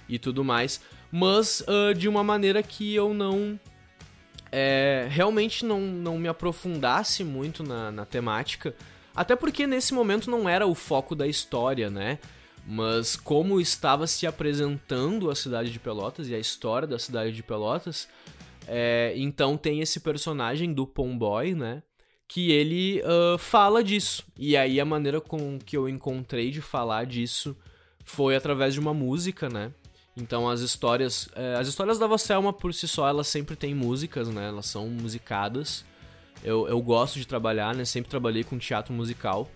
E 0.10 0.20
tudo 0.20 0.44
mais. 0.44 0.82
Mas 1.12 1.62
uh, 1.62 1.94
de 1.94 2.08
uma 2.08 2.24
maneira 2.24 2.62
que 2.62 2.94
eu 2.94 3.14
não. 3.14 3.60
É, 4.52 5.08
realmente 5.10 5.66
não, 5.66 5.82
não 5.82 6.18
me 6.18 6.28
aprofundasse 6.28 7.24
muito 7.24 7.64
na, 7.64 7.92
na 7.92 8.06
temática. 8.06 8.74
Até 9.16 9.36
porque 9.36 9.66
nesse 9.68 9.94
momento 9.94 10.30
não 10.30 10.48
era 10.48 10.66
o 10.66 10.76
foco 10.76 11.16
da 11.16 11.28
história, 11.28 11.90
né? 11.90 12.20
Mas 12.66 13.16
como 13.16 13.60
estava 13.62 14.06
se 14.06 14.28
apresentando 14.28 15.32
a 15.32 15.36
cidade 15.36 15.72
de 15.72 15.80
Pelotas 15.80 16.30
e 16.30 16.36
a 16.36 16.40
história 16.40 16.88
da 16.88 17.00
cidade 17.00 17.32
de 17.32 17.42
Pelotas, 17.42 18.08
é, 18.68 19.14
então 19.16 19.58
tem 19.58 19.80
esse 19.80 20.02
personagem 20.02 20.74
do 20.74 20.86
Pomboy, 20.86 21.56
né? 21.56 21.82
Que 22.28 22.52
ele 22.52 23.02
uh, 23.02 23.38
fala 23.38 23.82
disso. 23.82 24.26
E 24.38 24.58
aí 24.58 24.82
a 24.82 24.86
maneira 24.86 25.22
com 25.22 25.58
que 25.58 25.78
eu 25.78 25.88
encontrei 25.88 26.52
de 26.52 26.62
falar 26.62 27.06
disso 27.06 27.58
foi 28.04 28.36
através 28.36 28.74
de 28.74 28.82
uma 28.82 28.94
música, 28.94 29.48
né? 29.48 29.72
Então 30.18 30.50
as 30.50 30.62
histórias. 30.62 31.30
É, 31.36 31.56
as 31.56 31.68
histórias 31.68 32.00
da 32.00 32.08
Vasselma 32.08 32.52
por 32.52 32.74
si 32.74 32.88
só, 32.88 33.08
elas 33.08 33.28
sempre 33.28 33.56
têm 33.56 33.74
músicas, 33.74 34.28
né? 34.28 34.48
Elas 34.48 34.66
são 34.66 34.88
musicadas. 34.90 35.86
Eu, 36.44 36.68
eu 36.68 36.82
gosto 36.82 37.20
de 37.20 37.28
trabalhar, 37.28 37.76
né? 37.76 37.86
Sempre 37.86 38.10
trabalhei 38.10 38.44
com 38.44 38.58
teatro 38.58 38.94
musical. 38.94 39.50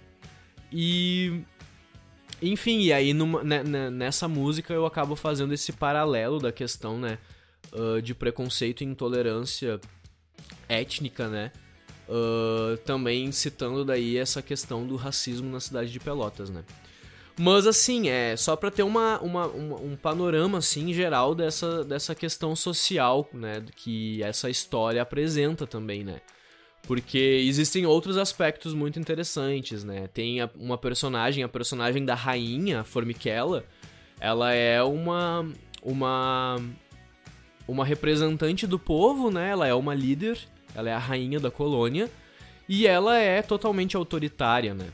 E. 0.71 1.41
Enfim, 2.41 2.79
e 2.81 2.93
aí 2.93 3.13
numa, 3.13 3.43
né, 3.43 3.63
né 3.63 3.89
nessa 3.89 4.27
música 4.27 4.73
eu 4.73 4.85
acabo 4.85 5.15
fazendo 5.15 5.53
esse 5.53 5.71
paralelo 5.71 6.39
da 6.39 6.51
questão, 6.51 6.97
né? 6.97 7.19
uh, 7.73 8.01
de 8.01 8.13
preconceito 8.13 8.81
e 8.81 8.85
intolerância 8.85 9.79
étnica, 10.67 11.27
né? 11.27 11.51
Uh, 12.07 12.77
também 12.77 13.31
citando 13.31 13.85
daí 13.85 14.17
essa 14.17 14.41
questão 14.41 14.85
do 14.85 14.95
racismo 14.95 15.49
na 15.49 15.59
cidade 15.59 15.91
de 15.91 15.99
Pelotas, 15.99 16.49
né? 16.49 16.63
Mas 17.39 17.65
assim, 17.65 18.09
é 18.09 18.35
só 18.35 18.55
para 18.55 18.69
ter 18.69 18.83
uma, 18.83 19.19
uma, 19.19 19.47
uma, 19.47 19.75
um 19.77 19.95
panorama 19.95 20.57
assim 20.57 20.93
geral 20.93 21.33
dessa, 21.33 21.83
dessa 21.83 22.13
questão 22.13 22.55
social, 22.55 23.27
né, 23.33 23.63
que 23.75 24.21
essa 24.21 24.49
história 24.49 25.01
apresenta 25.01 25.65
também, 25.65 26.03
né? 26.03 26.21
Porque 26.83 27.17
existem 27.47 27.85
outros 27.85 28.17
aspectos 28.17 28.73
muito 28.73 28.99
interessantes, 28.99 29.83
né? 29.83 30.07
Tem 30.07 30.39
uma 30.55 30.77
personagem, 30.77 31.43
a 31.43 31.47
personagem 31.47 32.03
da 32.03 32.15
rainha, 32.15 32.81
a 32.81 32.83
Formiquela, 32.83 33.63
ela 34.19 34.51
é 34.51 34.81
uma 34.81 35.47
uma 35.83 36.57
uma 37.67 37.85
representante 37.85 38.65
do 38.65 38.79
povo, 38.79 39.29
né? 39.29 39.49
Ela 39.51 39.67
é 39.67 39.73
uma 39.73 39.93
líder, 39.93 40.39
ela 40.75 40.89
é 40.89 40.93
a 40.93 40.99
rainha 40.99 41.39
da 41.39 41.51
colônia 41.51 42.09
e 42.67 42.87
ela 42.87 43.17
é 43.17 43.41
totalmente 43.41 43.95
autoritária, 43.95 44.73
né? 44.73 44.87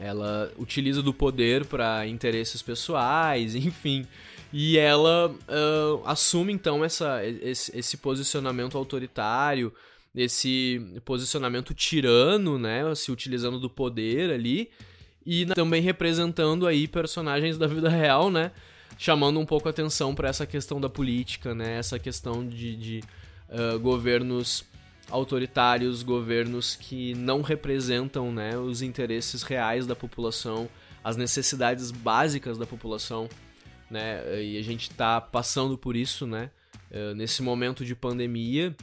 Ela 0.00 0.50
utiliza 0.58 1.02
do 1.02 1.12
poder 1.12 1.64
para 1.66 2.06
interesses 2.06 2.62
pessoais, 2.62 3.54
enfim. 3.56 4.06
E 4.52 4.78
ela 4.78 5.28
uh, 5.28 6.02
assume 6.04 6.52
então 6.52 6.84
essa, 6.84 7.24
esse, 7.24 7.78
esse, 7.78 7.96
posicionamento 7.98 8.76
autoritário, 8.76 9.72
esse 10.12 10.80
posicionamento 11.04 11.72
tirano, 11.72 12.58
né? 12.58 12.92
Se 12.96 13.12
utilizando 13.12 13.60
do 13.60 13.70
poder 13.70 14.32
ali. 14.32 14.70
E 15.24 15.46
também 15.46 15.82
representando 15.82 16.66
aí 16.66 16.88
personagens 16.88 17.56
da 17.58 17.66
vida 17.66 17.88
real, 17.88 18.30
né? 18.30 18.50
chamando 19.00 19.40
um 19.40 19.46
pouco 19.46 19.66
atenção 19.66 20.14
para 20.14 20.28
essa 20.28 20.46
questão 20.46 20.78
da 20.78 20.88
política, 20.88 21.54
né? 21.54 21.78
Essa 21.78 21.98
questão 21.98 22.46
de, 22.46 22.76
de 22.76 23.04
uh, 23.48 23.78
governos 23.78 24.62
autoritários, 25.10 26.02
governos 26.02 26.76
que 26.76 27.14
não 27.14 27.42
representam 27.42 28.32
né, 28.32 28.56
os 28.56 28.82
interesses 28.82 29.42
reais 29.42 29.86
da 29.86 29.96
população, 29.96 30.68
as 31.02 31.16
necessidades 31.16 31.90
básicas 31.90 32.58
da 32.58 32.66
população, 32.66 33.28
né? 33.90 34.42
E 34.42 34.58
a 34.58 34.62
gente 34.62 34.90
está 34.90 35.20
passando 35.20 35.76
por 35.76 35.96
isso, 35.96 36.26
né? 36.26 36.50
Uh, 36.90 37.14
nesse 37.14 37.42
momento 37.42 37.84
de 37.84 37.94
pandemia, 37.94 38.76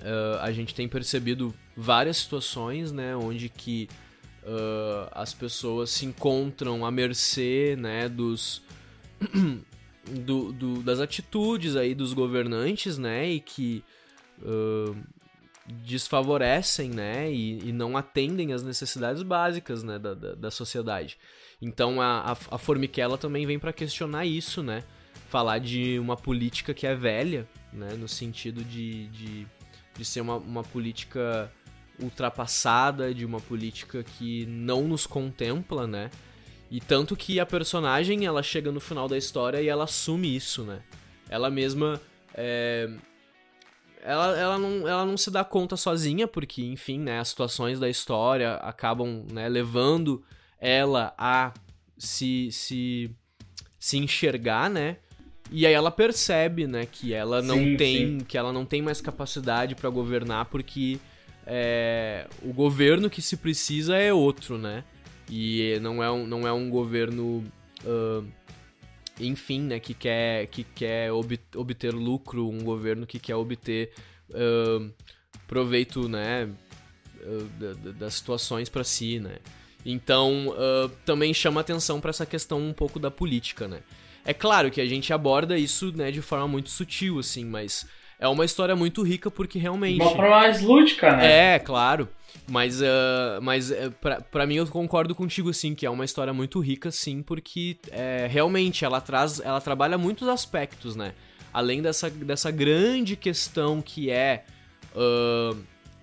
uh, 0.00 0.40
a 0.40 0.52
gente 0.52 0.74
tem 0.74 0.88
percebido 0.88 1.54
várias 1.76 2.18
situações, 2.18 2.92
né? 2.92 3.16
Onde 3.16 3.48
que 3.48 3.88
uh, 4.42 5.08
as 5.12 5.32
pessoas 5.32 5.90
se 5.90 6.04
encontram 6.04 6.84
à 6.84 6.90
mercê, 6.90 7.76
né? 7.78 8.08
Dos 8.08 8.62
do, 10.10 10.52
do, 10.52 10.82
das 10.82 11.00
atitudes 11.00 11.76
aí 11.76 11.94
dos 11.94 12.12
governantes, 12.12 12.98
né, 12.98 13.28
e 13.30 13.40
que 13.40 13.84
uh, 14.42 14.96
desfavorecem, 15.70 16.90
né, 16.90 17.30
e, 17.30 17.68
e, 17.68 17.72
não 17.72 17.96
atendem 17.96 18.52
às 18.52 18.62
necessidades 18.62 19.22
básicas, 19.22 19.82
né, 19.82 19.98
da, 19.98 20.14
da, 20.14 20.34
da 20.34 20.50
sociedade. 20.50 21.18
Então 21.60 22.00
a, 22.00 22.32
a, 22.32 22.54
a 22.54 22.58
Formiquela 22.58 23.18
também 23.18 23.46
vem 23.46 23.58
para 23.58 23.72
questionar 23.72 24.26
isso, 24.26 24.62
né, 24.62 24.84
falar 25.28 25.58
de 25.58 25.98
uma 25.98 26.16
política 26.16 26.74
que 26.74 26.86
é 26.86 26.94
velha, 26.94 27.48
né, 27.72 27.94
no 27.94 28.08
sentido 28.08 28.64
de, 28.64 29.06
de, 29.08 29.46
de 29.96 30.04
ser 30.04 30.20
uma, 30.20 30.36
uma 30.36 30.62
política 30.62 31.52
ultrapassada, 31.98 33.12
de 33.12 33.24
uma 33.24 33.40
política 33.40 34.02
que 34.02 34.46
não 34.46 34.88
nos 34.88 35.06
contempla, 35.06 35.86
né, 35.86 36.10
e 36.70 36.80
tanto 36.80 37.16
que 37.16 37.40
a 37.40 37.46
personagem, 37.46 38.24
ela 38.24 38.42
chega 38.42 38.70
no 38.70 38.78
final 38.78 39.08
da 39.08 39.18
história 39.18 39.60
e 39.60 39.68
ela 39.68 39.84
assume 39.84 40.34
isso, 40.34 40.62
né? 40.62 40.80
Ela 41.28 41.50
mesma. 41.50 42.00
É... 42.32 42.88
Ela, 44.02 44.38
ela, 44.38 44.58
não, 44.58 44.88
ela 44.88 45.04
não 45.04 45.16
se 45.16 45.30
dá 45.30 45.44
conta 45.44 45.76
sozinha, 45.76 46.26
porque, 46.26 46.62
enfim, 46.62 46.98
né, 46.98 47.20
as 47.20 47.28
situações 47.28 47.78
da 47.78 47.88
história 47.88 48.54
acabam 48.54 49.26
né, 49.30 49.48
levando 49.48 50.22
ela 50.58 51.14
a 51.18 51.52
se, 51.98 52.50
se, 52.50 53.10
se 53.78 53.98
enxergar, 53.98 54.70
né? 54.70 54.96
E 55.50 55.66
aí 55.66 55.72
ela 55.72 55.90
percebe, 55.90 56.66
né, 56.66 56.86
que 56.86 57.12
ela 57.12 57.42
não 57.42 57.56
sim, 57.56 57.76
tem, 57.76 57.96
sim. 57.96 58.24
que 58.26 58.38
ela 58.38 58.52
não 58.52 58.64
tem 58.64 58.80
mais 58.80 59.00
capacidade 59.00 59.74
para 59.74 59.90
governar 59.90 60.46
porque 60.46 60.98
é, 61.46 62.26
o 62.42 62.52
governo 62.52 63.10
que 63.10 63.20
se 63.20 63.36
precisa 63.36 63.96
é 63.96 64.12
outro, 64.12 64.56
né? 64.56 64.84
E 65.28 65.78
não 65.80 66.02
é 66.02 66.10
um, 66.10 66.26
não 66.26 66.46
é 66.46 66.52
um 66.52 66.70
governo, 66.70 67.44
uh, 67.84 68.24
enfim, 69.20 69.60
né, 69.60 69.78
que 69.78 69.94
quer, 69.94 70.46
que 70.46 70.64
quer 70.64 71.10
obter 71.12 71.92
lucro, 71.92 72.48
um 72.48 72.62
governo 72.62 73.06
que 73.06 73.18
quer 73.18 73.36
obter 73.36 73.92
uh, 74.30 74.90
proveito, 75.46 76.08
né, 76.08 76.48
uh, 77.22 77.92
das 77.92 78.14
situações 78.14 78.68
para 78.68 78.84
si, 78.84 79.18
né. 79.20 79.36
Então, 79.84 80.48
uh, 80.48 80.88
também 81.04 81.32
chama 81.32 81.60
atenção 81.60 82.00
para 82.00 82.10
essa 82.10 82.26
questão 82.26 82.60
um 82.60 82.72
pouco 82.72 82.98
da 82.98 83.10
política, 83.10 83.66
né? 83.66 83.80
É 84.24 84.34
claro 84.34 84.70
que 84.70 84.80
a 84.80 84.86
gente 84.86 85.12
aborda 85.12 85.56
isso, 85.56 85.90
né, 85.92 86.10
de 86.10 86.20
forma 86.20 86.46
muito 86.46 86.70
sutil, 86.70 87.18
assim, 87.18 87.44
mas 87.44 87.86
é 88.20 88.28
uma 88.28 88.44
história 88.44 88.76
muito 88.76 89.02
rica 89.02 89.30
porque 89.30 89.58
realmente. 89.58 90.00
Uma 90.00 90.10
forma 90.10 90.28
mais 90.28 90.60
lúdica, 90.60 91.16
né? 91.16 91.54
É, 91.54 91.58
claro. 91.58 92.06
Mas, 92.46 92.80
uh, 92.82 93.40
mas 93.40 93.70
uh, 93.70 93.90
pra, 94.00 94.20
pra 94.20 94.46
mim 94.46 94.56
eu 94.56 94.66
concordo 94.66 95.14
contigo, 95.14 95.48
assim, 95.48 95.74
que 95.74 95.86
é 95.86 95.90
uma 95.90 96.04
história 96.04 96.32
muito 96.32 96.60
rica, 96.60 96.90
sim, 96.90 97.22
porque 97.22 97.78
é, 97.90 98.28
realmente 98.30 98.84
ela 98.84 99.00
traz. 99.00 99.40
Ela 99.40 99.60
trabalha 99.60 99.96
muitos 99.96 100.28
aspectos, 100.28 100.94
né? 100.94 101.14
Além 101.52 101.80
dessa, 101.80 102.10
dessa 102.10 102.50
grande 102.50 103.16
questão 103.16 103.80
que 103.80 104.10
é 104.10 104.44
uh, 104.94 105.56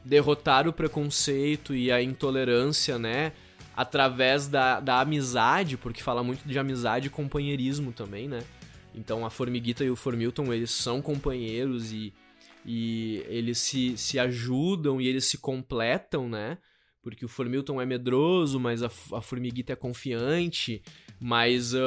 derrotar 0.04 0.68
o 0.68 0.74
preconceito 0.74 1.76
e 1.76 1.92
a 1.92 2.02
intolerância, 2.02 2.98
né? 2.98 3.32
Através 3.76 4.48
da, 4.48 4.80
da 4.80 5.02
amizade, 5.02 5.78
porque 5.78 6.02
fala 6.02 6.24
muito 6.24 6.48
de 6.48 6.58
amizade 6.58 7.08
e 7.08 7.10
companheirismo 7.12 7.92
também, 7.92 8.28
né? 8.28 8.40
Então 8.98 9.26
a 9.26 9.30
Formiguita 9.30 9.84
e 9.84 9.90
o 9.92 9.96
Formilton, 9.96 10.52
eles 10.52 10.72
são 10.72 11.02
companheiros 11.02 11.92
e, 11.92 12.12
e 12.66 13.24
eles 13.28 13.60
se, 13.60 13.96
se 13.96 14.18
ajudam 14.18 15.00
e 15.00 15.08
eles 15.08 15.26
se 15.26 15.38
completam, 15.38 16.28
né? 16.28 16.58
Porque 17.02 17.24
o 17.24 17.30
Formilton 17.30 17.80
é 17.80 17.86
medroso, 17.86 18.60
mas 18.60 18.84
a, 18.84 18.92
a 19.14 19.22
Formiguita 19.22 19.72
é 19.72 19.76
confiante. 19.76 20.82
Mas 21.20 21.74
uh, 21.74 21.78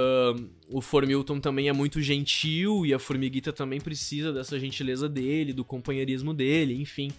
o 0.69 0.81
Formilton 0.81 1.39
também 1.39 1.69
é 1.69 1.73
muito 1.73 2.01
gentil 2.01 2.87
e 2.87 2.95
a 2.95 2.99
Formiguita 2.99 3.53
também 3.53 3.81
precisa 3.81 4.33
dessa 4.33 4.59
gentileza 4.59 5.09
dele, 5.09 5.53
do 5.53 5.65
companheirismo 5.65 6.33
dele, 6.33 6.81
enfim. 6.81 7.13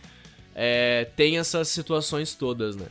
É, 0.55 1.05
tem 1.15 1.37
essas 1.37 1.67
situações 1.67 2.33
todas, 2.33 2.75
né? 2.75 2.87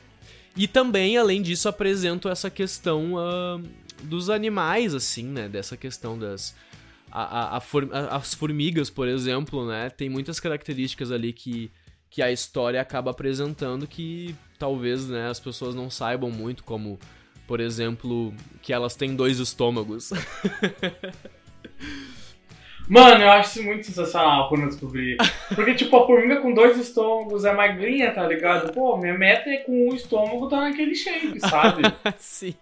E 0.57 0.69
também, 0.69 1.17
além 1.17 1.43
disso, 1.43 1.69
apresento 1.69 2.29
essa 2.29 2.51
questão 2.51 3.15
uh, 3.15 3.63
dos 4.05 4.31
animais, 4.31 4.95
assim, 4.95 5.25
né? 5.25 5.49
Dessa 5.49 5.77
questão 5.77 6.19
das, 6.19 6.55
a, 7.11 7.57
a, 7.57 7.61
for, 7.61 7.89
a, 7.93 8.17
as 8.17 8.35
formigas, 8.35 8.91
por 8.91 9.09
exemplo, 9.09 9.67
né? 9.67 9.91
Tem 9.91 10.09
muitas 10.09 10.39
características 10.39 11.11
ali 11.11 11.33
que, 11.33 11.71
que 12.09 12.23
a 12.23 12.31
história 12.31 12.81
acaba 12.81 13.11
apresentando 13.11 13.87
que 13.87 14.35
talvez 14.59 15.09
né, 15.09 15.29
as 15.29 15.41
pessoas 15.41 15.75
não 15.75 15.91
saibam 15.91 16.31
muito, 16.31 16.63
como, 16.65 16.99
por 17.47 17.61
exemplo, 17.61 18.33
que 18.63 18.73
elas 18.73 18.95
têm 18.95 19.17
dois 19.17 19.39
estômagos. 19.39 20.11
Mano, 22.91 23.23
eu 23.23 23.31
acho 23.31 23.51
isso 23.51 23.63
muito 23.65 23.87
sensacional 23.87 24.49
quando 24.49 24.63
eu 24.63 24.69
descobri. 24.69 25.17
Porque, 25.55 25.75
tipo, 25.75 25.97
a 25.97 26.05
formiga 26.05 26.41
com 26.41 26.53
dois 26.53 26.77
estômagos 26.77 27.45
é 27.45 27.53
magrinha, 27.53 28.13
tá 28.13 28.27
ligado? 28.27 28.73
Pô, 28.73 28.97
minha 28.97 29.17
meta 29.17 29.49
é 29.49 29.59
com 29.59 29.91
um 29.91 29.95
estômago 29.95 30.49
tá 30.49 30.63
naquele 30.63 30.97
shape, 30.97 31.39
sabe? 31.39 31.83
Sim. 32.19 32.57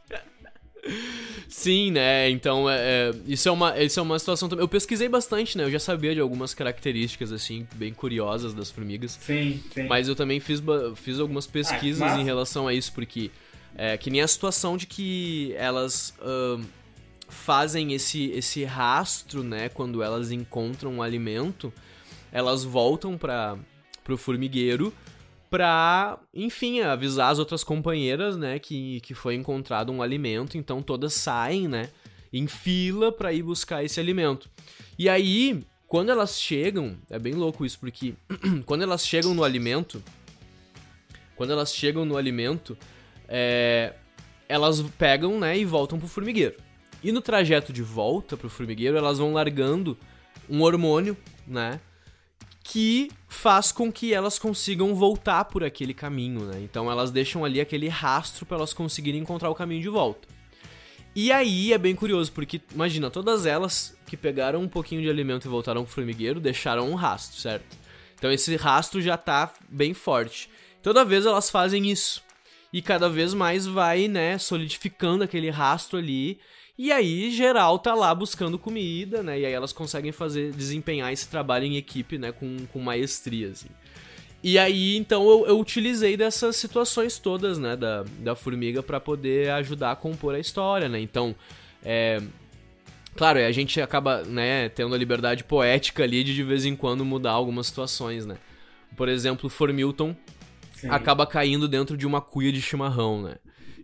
Sim, 1.48 1.90
né? 1.92 2.28
Então, 2.28 2.68
é, 2.68 2.76
é, 2.78 3.14
isso, 3.26 3.48
é 3.48 3.52
uma, 3.52 3.78
isso 3.78 3.98
é 3.98 4.02
uma 4.02 4.18
situação 4.18 4.48
também. 4.48 4.62
Eu 4.62 4.68
pesquisei 4.68 5.08
bastante, 5.08 5.56
né? 5.56 5.64
Eu 5.64 5.70
já 5.70 5.78
sabia 5.78 6.14
de 6.14 6.20
algumas 6.20 6.52
características, 6.52 7.32
assim, 7.32 7.66
bem 7.74 7.92
curiosas 7.92 8.52
das 8.52 8.70
formigas. 8.70 9.18
Sim, 9.20 9.62
sim. 9.72 9.86
Mas 9.86 10.08
eu 10.08 10.14
também 10.14 10.40
fiz, 10.40 10.62
fiz 10.96 11.18
algumas 11.18 11.46
pesquisas 11.46 12.02
ah, 12.02 12.20
em 12.20 12.24
relação 12.24 12.68
a 12.68 12.74
isso, 12.74 12.92
porque. 12.92 13.30
É, 13.76 13.96
que 13.96 14.10
nem 14.10 14.20
a 14.20 14.26
situação 14.26 14.76
de 14.76 14.86
que 14.86 15.54
elas 15.56 16.12
uh, 16.20 16.60
fazem 17.28 17.92
esse, 17.92 18.30
esse 18.32 18.64
rastro, 18.64 19.42
né? 19.42 19.68
Quando 19.68 20.02
elas 20.02 20.32
encontram 20.32 20.94
um 20.94 21.02
alimento, 21.02 21.72
elas 22.32 22.64
voltam 22.64 23.16
para 23.16 23.56
pro 24.02 24.16
formigueiro 24.16 24.92
pra, 25.50 26.18
enfim, 26.32 26.80
avisar 26.80 27.30
as 27.30 27.38
outras 27.38 27.64
companheiras, 27.64 28.36
né, 28.36 28.58
que, 28.58 29.00
que 29.00 29.14
foi 29.14 29.34
encontrado 29.34 29.92
um 29.92 30.02
alimento, 30.02 30.58
então 30.58 30.82
todas 30.82 31.14
saem, 31.14 31.66
né, 31.66 31.90
em 32.32 32.46
fila 32.46 33.10
para 33.10 33.32
ir 33.32 33.42
buscar 33.42 33.82
esse 33.82 33.98
alimento. 33.98 34.50
E 34.98 35.08
aí, 35.08 35.64
quando 35.86 36.10
elas 36.10 36.40
chegam, 36.40 36.98
é 37.08 37.18
bem 37.18 37.34
louco 37.34 37.64
isso, 37.64 37.78
porque 37.78 38.14
quando 38.66 38.82
elas 38.82 39.06
chegam 39.06 39.34
no 39.34 39.44
alimento, 39.44 40.02
quando 41.34 41.52
elas 41.52 41.74
chegam 41.74 42.04
no 42.04 42.16
alimento, 42.16 42.76
é, 43.26 43.94
elas 44.48 44.82
pegam, 44.98 45.38
né, 45.38 45.56
e 45.56 45.64
voltam 45.64 45.98
pro 45.98 46.08
formigueiro. 46.08 46.56
E 47.02 47.12
no 47.12 47.20
trajeto 47.20 47.72
de 47.72 47.82
volta 47.82 48.36
pro 48.36 48.50
formigueiro, 48.50 48.96
elas 48.96 49.18
vão 49.18 49.32
largando 49.32 49.96
um 50.48 50.62
hormônio, 50.62 51.16
né, 51.46 51.80
que 52.70 53.10
faz 53.26 53.72
com 53.72 53.90
que 53.90 54.12
elas 54.12 54.38
consigam 54.38 54.94
voltar 54.94 55.46
por 55.46 55.64
aquele 55.64 55.94
caminho, 55.94 56.40
né? 56.40 56.60
Então 56.62 56.90
elas 56.90 57.10
deixam 57.10 57.42
ali 57.42 57.62
aquele 57.62 57.88
rastro 57.88 58.44
para 58.44 58.58
elas 58.58 58.74
conseguirem 58.74 59.22
encontrar 59.22 59.48
o 59.48 59.54
caminho 59.54 59.80
de 59.80 59.88
volta. 59.88 60.28
E 61.16 61.32
aí 61.32 61.72
é 61.72 61.78
bem 61.78 61.94
curioso, 61.94 62.30
porque 62.30 62.60
imagina, 62.70 63.10
todas 63.10 63.46
elas 63.46 63.96
que 64.06 64.18
pegaram 64.18 64.60
um 64.60 64.68
pouquinho 64.68 65.00
de 65.00 65.08
alimento 65.08 65.46
e 65.46 65.48
voltaram 65.48 65.82
pro 65.82 65.94
formigueiro 65.94 66.38
deixaram 66.38 66.90
um 66.90 66.94
rastro, 66.94 67.40
certo? 67.40 67.74
Então 68.18 68.30
esse 68.30 68.54
rastro 68.56 69.00
já 69.00 69.16
tá 69.16 69.50
bem 69.66 69.94
forte. 69.94 70.50
Toda 70.82 71.06
vez 71.06 71.24
elas 71.24 71.48
fazem 71.48 71.90
isso. 71.90 72.22
E 72.70 72.82
cada 72.82 73.08
vez 73.08 73.32
mais 73.32 73.64
vai, 73.64 74.08
né, 74.08 74.36
solidificando 74.36 75.24
aquele 75.24 75.48
rastro 75.48 75.98
ali 75.98 76.38
e 76.78 76.92
aí, 76.92 77.32
geral 77.32 77.76
tá 77.76 77.92
lá 77.92 78.14
buscando 78.14 78.56
comida, 78.56 79.20
né? 79.20 79.40
E 79.40 79.44
aí 79.44 79.52
elas 79.52 79.72
conseguem 79.72 80.12
fazer, 80.12 80.52
desempenhar 80.52 81.12
esse 81.12 81.28
trabalho 81.28 81.64
em 81.64 81.76
equipe, 81.76 82.16
né? 82.16 82.30
Com, 82.30 82.66
com 82.72 82.78
maestria, 82.78 83.48
assim. 83.48 83.66
E 84.44 84.56
aí, 84.56 84.96
então, 84.96 85.28
eu, 85.28 85.46
eu 85.48 85.58
utilizei 85.58 86.16
dessas 86.16 86.54
situações 86.54 87.18
todas, 87.18 87.58
né? 87.58 87.74
Da, 87.74 88.04
da 88.20 88.36
formiga 88.36 88.80
para 88.80 89.00
poder 89.00 89.50
ajudar 89.50 89.90
a 89.90 89.96
compor 89.96 90.36
a 90.36 90.38
história, 90.38 90.88
né? 90.88 91.00
Então, 91.00 91.34
é... 91.84 92.22
Claro, 93.16 93.40
a 93.40 93.50
gente 93.50 93.80
acaba, 93.80 94.22
né, 94.22 94.68
tendo 94.68 94.94
a 94.94 94.98
liberdade 94.98 95.42
poética 95.42 96.04
ali 96.04 96.22
de 96.22 96.32
de 96.32 96.44
vez 96.44 96.64
em 96.64 96.76
quando 96.76 97.04
mudar 97.04 97.32
algumas 97.32 97.66
situações, 97.66 98.24
né? 98.24 98.36
Por 98.96 99.08
exemplo, 99.08 99.48
Formilton 99.48 100.14
Sim. 100.74 100.88
acaba 100.88 101.26
caindo 101.26 101.66
dentro 101.66 101.96
de 101.96 102.06
uma 102.06 102.20
cuia 102.20 102.52
de 102.52 102.62
chimarrão, 102.62 103.20
né? 103.22 103.34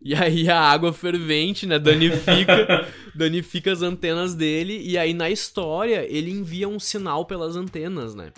E 0.05 0.15
aí 0.15 0.51
a 0.51 0.61
água 0.61 0.93
fervente, 0.93 1.67
né, 1.67 1.79
danifica, 1.79 2.87
danifica 3.17 3.73
as 3.73 3.81
antenas 3.81 4.35
dele. 4.35 4.83
E 4.85 4.99
aí 4.99 5.15
na 5.15 5.31
história 5.31 6.07
ele 6.07 6.31
envia 6.31 6.69
um 6.69 6.79
sinal 6.79 7.25
pelas 7.25 7.57
antenas, 7.57 8.15
né? 8.15 8.31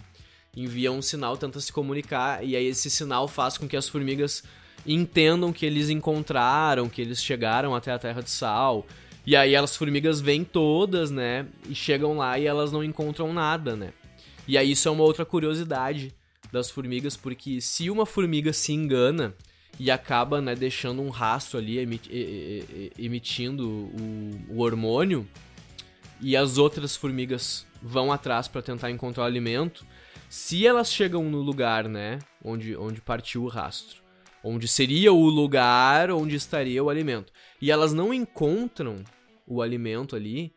Envia 0.56 0.92
um 0.92 1.02
sinal, 1.02 1.36
tenta 1.36 1.58
se 1.58 1.72
comunicar. 1.72 2.44
E 2.44 2.54
aí 2.54 2.66
esse 2.66 2.88
sinal 2.88 3.26
faz 3.26 3.58
com 3.58 3.66
que 3.66 3.76
as 3.76 3.88
formigas 3.88 4.44
entendam 4.86 5.52
que 5.52 5.66
eles 5.66 5.90
encontraram, 5.90 6.88
que 6.88 7.02
eles 7.02 7.20
chegaram 7.20 7.74
até 7.74 7.90
a 7.90 7.98
Terra 7.98 8.22
de 8.22 8.30
Sal. 8.30 8.86
E 9.26 9.34
aí 9.34 9.56
as 9.56 9.74
formigas 9.76 10.20
vêm 10.20 10.44
todas, 10.44 11.10
né? 11.10 11.46
E 11.68 11.74
chegam 11.74 12.16
lá 12.16 12.38
e 12.38 12.46
elas 12.46 12.70
não 12.70 12.84
encontram 12.84 13.32
nada, 13.34 13.74
né? 13.74 13.92
E 14.46 14.56
aí 14.56 14.70
isso 14.70 14.86
é 14.86 14.90
uma 14.92 15.02
outra 15.02 15.24
curiosidade 15.24 16.14
das 16.52 16.70
formigas, 16.70 17.16
porque 17.16 17.60
se 17.60 17.90
uma 17.90 18.06
formiga 18.06 18.52
se 18.52 18.72
engana 18.72 19.34
e 19.78 19.90
acaba 19.90 20.40
né, 20.40 20.54
deixando 20.54 21.02
um 21.02 21.10
rastro 21.10 21.58
ali 21.58 21.78
emitindo 22.98 23.68
o, 24.50 24.58
hormônio 24.58 25.28
e 26.20 26.36
as 26.36 26.56
outras 26.56 26.96
formigas 26.96 27.66
vão 27.82 28.10
atrás 28.10 28.48
para 28.48 28.62
tentar 28.62 28.90
encontrar 28.90 29.24
o 29.24 29.26
alimento. 29.26 29.84
Se 30.28 30.66
elas 30.66 30.90
chegam 30.90 31.24
no 31.24 31.40
lugar, 31.40 31.88
né, 31.88 32.18
onde, 32.42 32.74
onde 32.76 33.00
partiu 33.00 33.44
o 33.44 33.48
rastro, 33.48 34.02
onde 34.42 34.66
seria 34.66 35.12
o 35.12 35.28
lugar 35.28 36.10
onde 36.10 36.36
estaria 36.36 36.82
o 36.82 36.88
alimento, 36.88 37.32
e 37.60 37.70
elas 37.70 37.92
não 37.92 38.14
encontram 38.14 39.04
o 39.46 39.60
alimento 39.60 40.16
ali, 40.16 40.54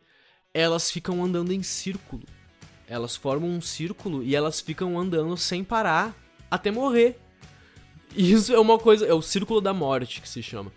elas 0.52 0.90
ficam 0.90 1.22
andando 1.22 1.52
em 1.52 1.62
círculo. 1.62 2.24
Elas 2.88 3.14
formam 3.14 3.50
um 3.50 3.60
círculo 3.60 4.22
e 4.22 4.34
elas 4.34 4.60
ficam 4.60 4.98
andando 4.98 5.36
sem 5.36 5.62
parar 5.62 6.14
até 6.50 6.70
morrer. 6.70 7.20
Isso 8.16 8.52
é 8.52 8.58
uma 8.58 8.78
coisa. 8.78 9.06
É 9.06 9.14
o 9.14 9.22
círculo 9.22 9.60
da 9.60 9.72
morte 9.72 10.20
que 10.20 10.28
se 10.28 10.42
chama. 10.42 10.72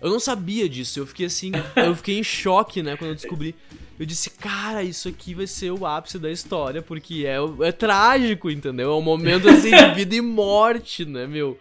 Eu 0.00 0.10
não 0.10 0.20
sabia 0.20 0.68
disso, 0.68 0.98
eu 0.98 1.06
fiquei 1.06 1.26
assim. 1.26 1.52
eu 1.76 1.94
fiquei 1.96 2.18
em 2.18 2.22
choque, 2.22 2.82
né, 2.82 2.96
quando 2.96 3.10
eu 3.10 3.14
descobri. 3.14 3.54
Eu 3.98 4.04
disse, 4.04 4.28
cara, 4.28 4.82
isso 4.82 5.08
aqui 5.08 5.34
vai 5.34 5.46
ser 5.46 5.70
o 5.70 5.86
ápice 5.86 6.18
da 6.18 6.30
história, 6.30 6.82
porque 6.82 7.24
é, 7.26 7.36
é 7.66 7.72
trágico, 7.72 8.50
entendeu? 8.50 8.90
É 8.90 8.94
um 8.94 9.00
momento 9.00 9.48
assim 9.48 9.70
de 9.70 9.94
vida 9.94 10.16
e 10.16 10.20
morte, 10.20 11.04
né, 11.04 11.26
meu? 11.26 11.56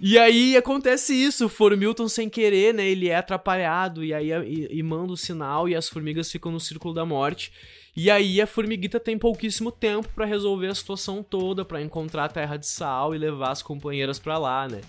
E 0.00 0.18
aí 0.18 0.56
acontece 0.56 1.14
isso, 1.14 1.46
o 1.46 1.48
Formilton 1.48 2.08
sem 2.08 2.28
querer, 2.28 2.74
né? 2.74 2.84
Ele 2.84 3.08
é 3.08 3.14
atrapalhado 3.14 4.04
e 4.04 4.12
aí 4.12 4.32
e, 4.32 4.68
e 4.70 4.82
manda 4.82 5.12
o 5.12 5.16
sinal 5.16 5.68
e 5.68 5.76
as 5.76 5.88
formigas 5.88 6.30
ficam 6.30 6.50
no 6.50 6.58
círculo 6.58 6.92
da 6.92 7.06
morte. 7.06 7.52
E 7.94 8.10
aí 8.10 8.40
a 8.40 8.46
formiguita 8.46 8.98
tem 8.98 9.18
pouquíssimo 9.18 9.70
tempo 9.70 10.08
para 10.14 10.24
resolver 10.24 10.68
a 10.68 10.74
situação 10.74 11.22
toda, 11.22 11.64
para 11.64 11.82
encontrar 11.82 12.24
a 12.24 12.28
terra 12.28 12.56
de 12.56 12.66
sal 12.66 13.14
e 13.14 13.18
levar 13.18 13.50
as 13.50 13.62
companheiras 13.62 14.18
para 14.18 14.38
lá, 14.38 14.66
né? 14.66 14.80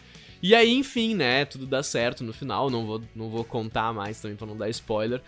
E 0.42 0.54
aí, 0.54 0.74
enfim, 0.74 1.16
né, 1.16 1.46
tudo 1.46 1.66
dá 1.66 1.82
certo 1.82 2.24
no 2.24 2.34
final, 2.34 2.70
não 2.70 2.86
vou, 2.86 3.02
não 3.16 3.30
vou 3.30 3.46
contar 3.46 3.94
mais 3.94 4.22
também 4.22 4.36
pra 4.36 4.48
não 4.48 4.58
dar 4.58 4.70
spoiler. 4.70 5.22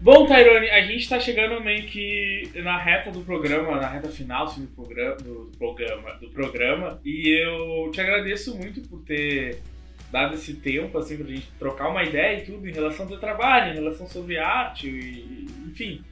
Bom, 0.00 0.26
Tyrone, 0.26 0.68
a 0.68 0.82
gente 0.82 1.08
tá 1.08 1.18
chegando 1.18 1.60
meio 1.64 1.84
que 1.86 2.50
na 2.56 2.76
reta 2.76 3.10
do 3.10 3.20
programa, 3.20 3.80
na 3.80 3.88
reta 3.88 4.08
final 4.08 4.44
assim, 4.44 4.62
do, 4.62 4.68
programa, 4.68 5.16
do, 5.16 5.50
programa, 5.56 6.14
do 6.20 6.28
programa, 6.28 7.00
e 7.04 7.28
eu 7.28 7.90
te 7.90 8.00
agradeço 8.00 8.56
muito 8.56 8.82
por 8.82 9.02
ter 9.02 9.62
dado 10.10 10.34
esse 10.34 10.54
tempo, 10.54 10.96
assim, 10.98 11.16
pra 11.16 11.26
gente 11.26 11.50
trocar 11.58 11.88
uma 11.88 12.02
ideia 12.02 12.38
e 12.38 12.44
tudo 12.44 12.68
em 12.68 12.72
relação 12.72 13.04
ao 13.04 13.10
teu 13.10 13.18
trabalho, 13.18 13.72
em 13.72 13.74
relação 13.74 14.06
sobre 14.06 14.38
arte, 14.38 14.88
e, 14.88 15.46
enfim, 15.66 16.02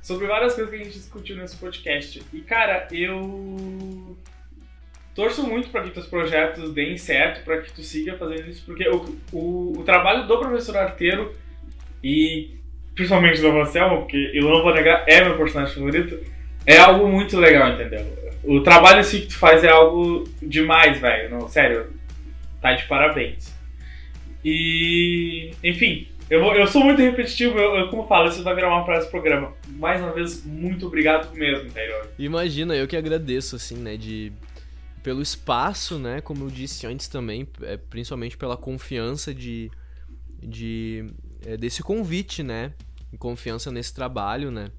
sobre 0.00 0.26
várias 0.26 0.54
coisas 0.54 0.70
que 0.70 0.80
a 0.80 0.84
gente 0.84 0.98
discutiu 0.98 1.36
nesse 1.36 1.56
podcast. 1.56 2.22
E, 2.32 2.40
cara, 2.40 2.88
eu 2.90 4.16
torço 5.14 5.46
muito 5.46 5.68
para 5.70 5.82
que 5.82 5.90
teus 5.90 6.06
projetos 6.06 6.72
deem 6.72 6.96
certo, 6.98 7.44
para 7.44 7.62
que 7.62 7.72
tu 7.72 7.82
siga 7.82 8.16
fazendo 8.18 8.50
isso, 8.50 8.64
porque 8.66 8.88
o, 8.88 9.16
o, 9.32 9.78
o, 9.78 9.82
trabalho 9.84 10.26
do 10.26 10.38
professor 10.38 10.76
arteiro 10.76 11.34
e 12.02 12.50
principalmente 12.94 13.40
do 13.40 13.48
Anselmo, 13.60 14.00
porque 14.00 14.30
eu 14.34 14.42
não 14.42 14.62
vou 14.62 14.74
negar, 14.74 15.04
é 15.06 15.24
meu 15.24 15.36
personagem 15.36 15.74
favorito, 15.74 16.20
é 16.66 16.78
algo 16.78 17.08
muito 17.08 17.38
legal, 17.38 17.70
entendeu? 17.70 18.06
O 18.42 18.60
trabalho 18.60 19.00
assim 19.00 19.20
que 19.20 19.28
tu 19.28 19.38
faz 19.38 19.64
é 19.64 19.68
algo 19.68 20.24
demais, 20.42 21.00
velho. 21.00 21.30
Não, 21.30 21.48
sério, 21.48 21.93
tá 22.64 22.72
de 22.72 22.84
parabéns. 22.86 23.54
E, 24.42 25.50
enfim, 25.62 26.08
eu, 26.30 26.42
eu 26.54 26.66
sou 26.66 26.82
muito 26.82 27.02
repetitivo, 27.02 27.58
eu, 27.58 27.76
eu, 27.76 27.88
como 27.90 28.06
falo, 28.06 28.30
isso 28.30 28.42
vai 28.42 28.54
virar 28.54 28.74
uma 28.74 28.86
frase 28.86 29.06
do 29.06 29.10
programa. 29.10 29.52
Mais 29.68 30.00
uma 30.00 30.12
vez, 30.12 30.42
muito 30.46 30.86
obrigado 30.86 31.30
mesmo, 31.34 31.70
Taylor. 31.70 32.08
Imagina, 32.18 32.74
eu 32.74 32.88
que 32.88 32.96
agradeço, 32.96 33.56
assim, 33.56 33.76
né, 33.76 33.98
de 33.98 34.32
pelo 35.02 35.20
espaço, 35.20 35.98
né? 35.98 36.22
Como 36.22 36.44
eu 36.44 36.50
disse 36.50 36.86
antes 36.86 37.06
também, 37.06 37.46
é, 37.60 37.76
principalmente 37.76 38.38
pela 38.38 38.56
confiança 38.56 39.34
de, 39.34 39.70
de 40.42 41.04
é, 41.44 41.58
desse 41.58 41.82
convite, 41.82 42.42
né? 42.42 42.72
Confiança 43.18 43.70
nesse 43.70 43.92
trabalho, 43.92 44.50
né? 44.50 44.70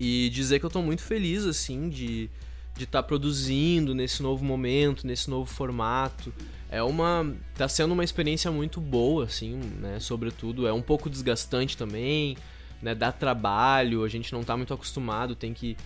E 0.00 0.30
dizer 0.30 0.58
que 0.58 0.64
eu 0.64 0.68
estou 0.68 0.82
muito 0.82 1.02
feliz, 1.02 1.44
assim, 1.44 1.90
de 1.90 2.30
de 2.76 2.84
estar 2.84 3.02
tá 3.02 3.06
produzindo 3.06 3.94
nesse 3.94 4.22
novo 4.22 4.44
momento, 4.44 5.06
nesse 5.06 5.28
novo 5.28 5.50
formato. 5.50 6.32
É 6.70 6.82
uma 6.82 7.34
tá 7.54 7.68
sendo 7.68 7.92
uma 7.92 8.04
experiência 8.04 8.50
muito 8.50 8.80
boa, 8.80 9.24
assim, 9.24 9.56
né? 9.56 10.00
Sobretudo 10.00 10.66
é 10.66 10.72
um 10.72 10.82
pouco 10.82 11.10
desgastante 11.10 11.76
também, 11.76 12.36
né? 12.80 12.94
Dá 12.94 13.12
trabalho, 13.12 14.04
a 14.04 14.08
gente 14.08 14.32
não 14.32 14.40
está 14.40 14.56
muito 14.56 14.72
acostumado, 14.72 15.34
tem 15.34 15.52
que 15.52 15.76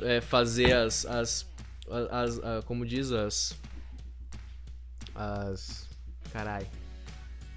é, 0.00 0.20
fazer 0.20 0.72
as, 0.72 1.04
as 1.04 1.46
as, 1.90 2.38
as, 2.38 2.64
como 2.64 2.84
diz, 2.84 3.12
as. 3.12 3.56
As. 5.14 5.88
Carai. 6.32 6.66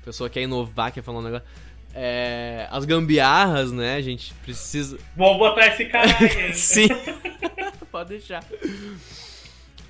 A 0.01 0.05
pessoa 0.05 0.29
quer 0.29 0.41
inovar, 0.41 0.91
quer 0.91 1.01
falar 1.01 1.19
um 1.19 1.23
negócio. 1.23 1.47
É, 1.93 2.67
as 2.69 2.85
gambiarras, 2.85 3.71
né? 3.71 3.95
A 3.95 4.01
gente 4.01 4.33
precisa. 4.35 4.97
Vou 5.15 5.37
botar 5.37 5.67
esse 5.67 5.85
cara 5.85 6.09
aí. 6.19 6.53
Sim. 6.53 6.87
Pode 7.91 8.09
deixar. 8.09 8.43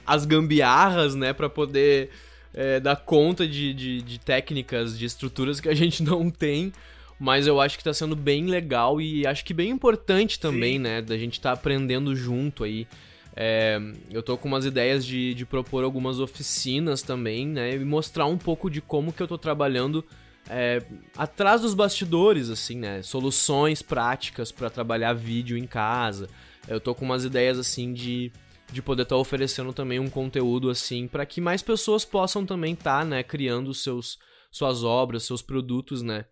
As 0.06 0.26
gambiarras, 0.26 1.16
né? 1.16 1.34
Pra 1.34 1.50
poder 1.50 2.10
é, 2.54 2.80
dar 2.80 2.96
conta 2.96 3.48
de, 3.48 3.74
de, 3.74 4.02
de, 4.02 4.20
técnicas, 4.20 4.98
de 4.98 5.06
estruturas 5.06 5.60
que 5.60 5.70
a 5.70 5.76
gente 5.76 6.02
não 6.04 6.30
tem. 6.30 6.72
Mas 7.20 7.48
eu 7.48 7.60
acho 7.60 7.78
que 7.78 7.84
tá 7.84 7.94
sendo 7.94 8.16
bem 8.16 8.46
legal 8.46 9.02
e 9.02 9.28
acho 9.28 9.44
que 9.44 9.54
bem 9.54 9.70
importante 9.70 10.40
também, 10.40 10.74
Sim. 10.74 10.80
né? 10.80 11.02
Da 11.02 11.18
gente 11.18 11.40
tá 11.42 11.52
aprendendo 11.52 12.16
junto 12.16 12.64
aí. 12.64 12.88
É, 13.36 13.80
eu 14.10 14.24
tô 14.24 14.38
com 14.38 14.48
umas 14.48 14.66
ideias 14.66 15.06
de, 15.06 15.34
de 15.34 15.46
propor 15.46 15.84
algumas 15.84 16.20
oficinas 16.20 17.02
também, 17.02 17.46
né? 17.46 17.76
E 17.76 17.80
mostrar 17.80 18.26
um 18.26 18.38
pouco 18.38 18.70
de 18.70 18.82
como 18.82 19.12
que 19.12 19.22
eu 19.22 19.28
tô 19.28 19.38
trabalhando 19.38 20.04
é, 20.50 20.82
atrás 21.16 21.62
dos 21.62 21.76
bastidores, 21.76 22.50
assim, 22.50 22.78
né? 22.78 23.04
Soluções 23.04 23.82
práticas 23.82 24.52
para 24.52 24.70
trabalhar 24.70 25.14
vídeo 25.14 25.56
em 25.56 25.68
casa. 25.68 26.28
Eu 26.68 26.80
tô 26.80 26.96
com 26.96 27.06
umas 27.06 27.24
ideias, 27.24 27.60
assim, 27.60 27.94
de, 27.94 28.32
de 28.72 28.82
poder 28.82 29.04
estar 29.04 29.16
tá 29.16 29.22
oferecendo 29.22 29.72
também 29.72 30.00
um 30.00 30.10
conteúdo, 30.10 30.70
assim, 30.70 31.08
para 31.08 31.26
que 31.26 31.40
mais 31.40 31.62
pessoas 31.62 32.04
possam 32.04 32.46
também 32.46 32.74
estar, 32.74 33.00
tá, 33.00 33.06
né? 33.06 33.22
Criando 33.22 33.74
seus, 33.74 34.18
suas 34.52 34.84
obras, 34.84 35.24
seus 35.24 35.42
produtos, 35.42 36.02
né? 36.02 36.26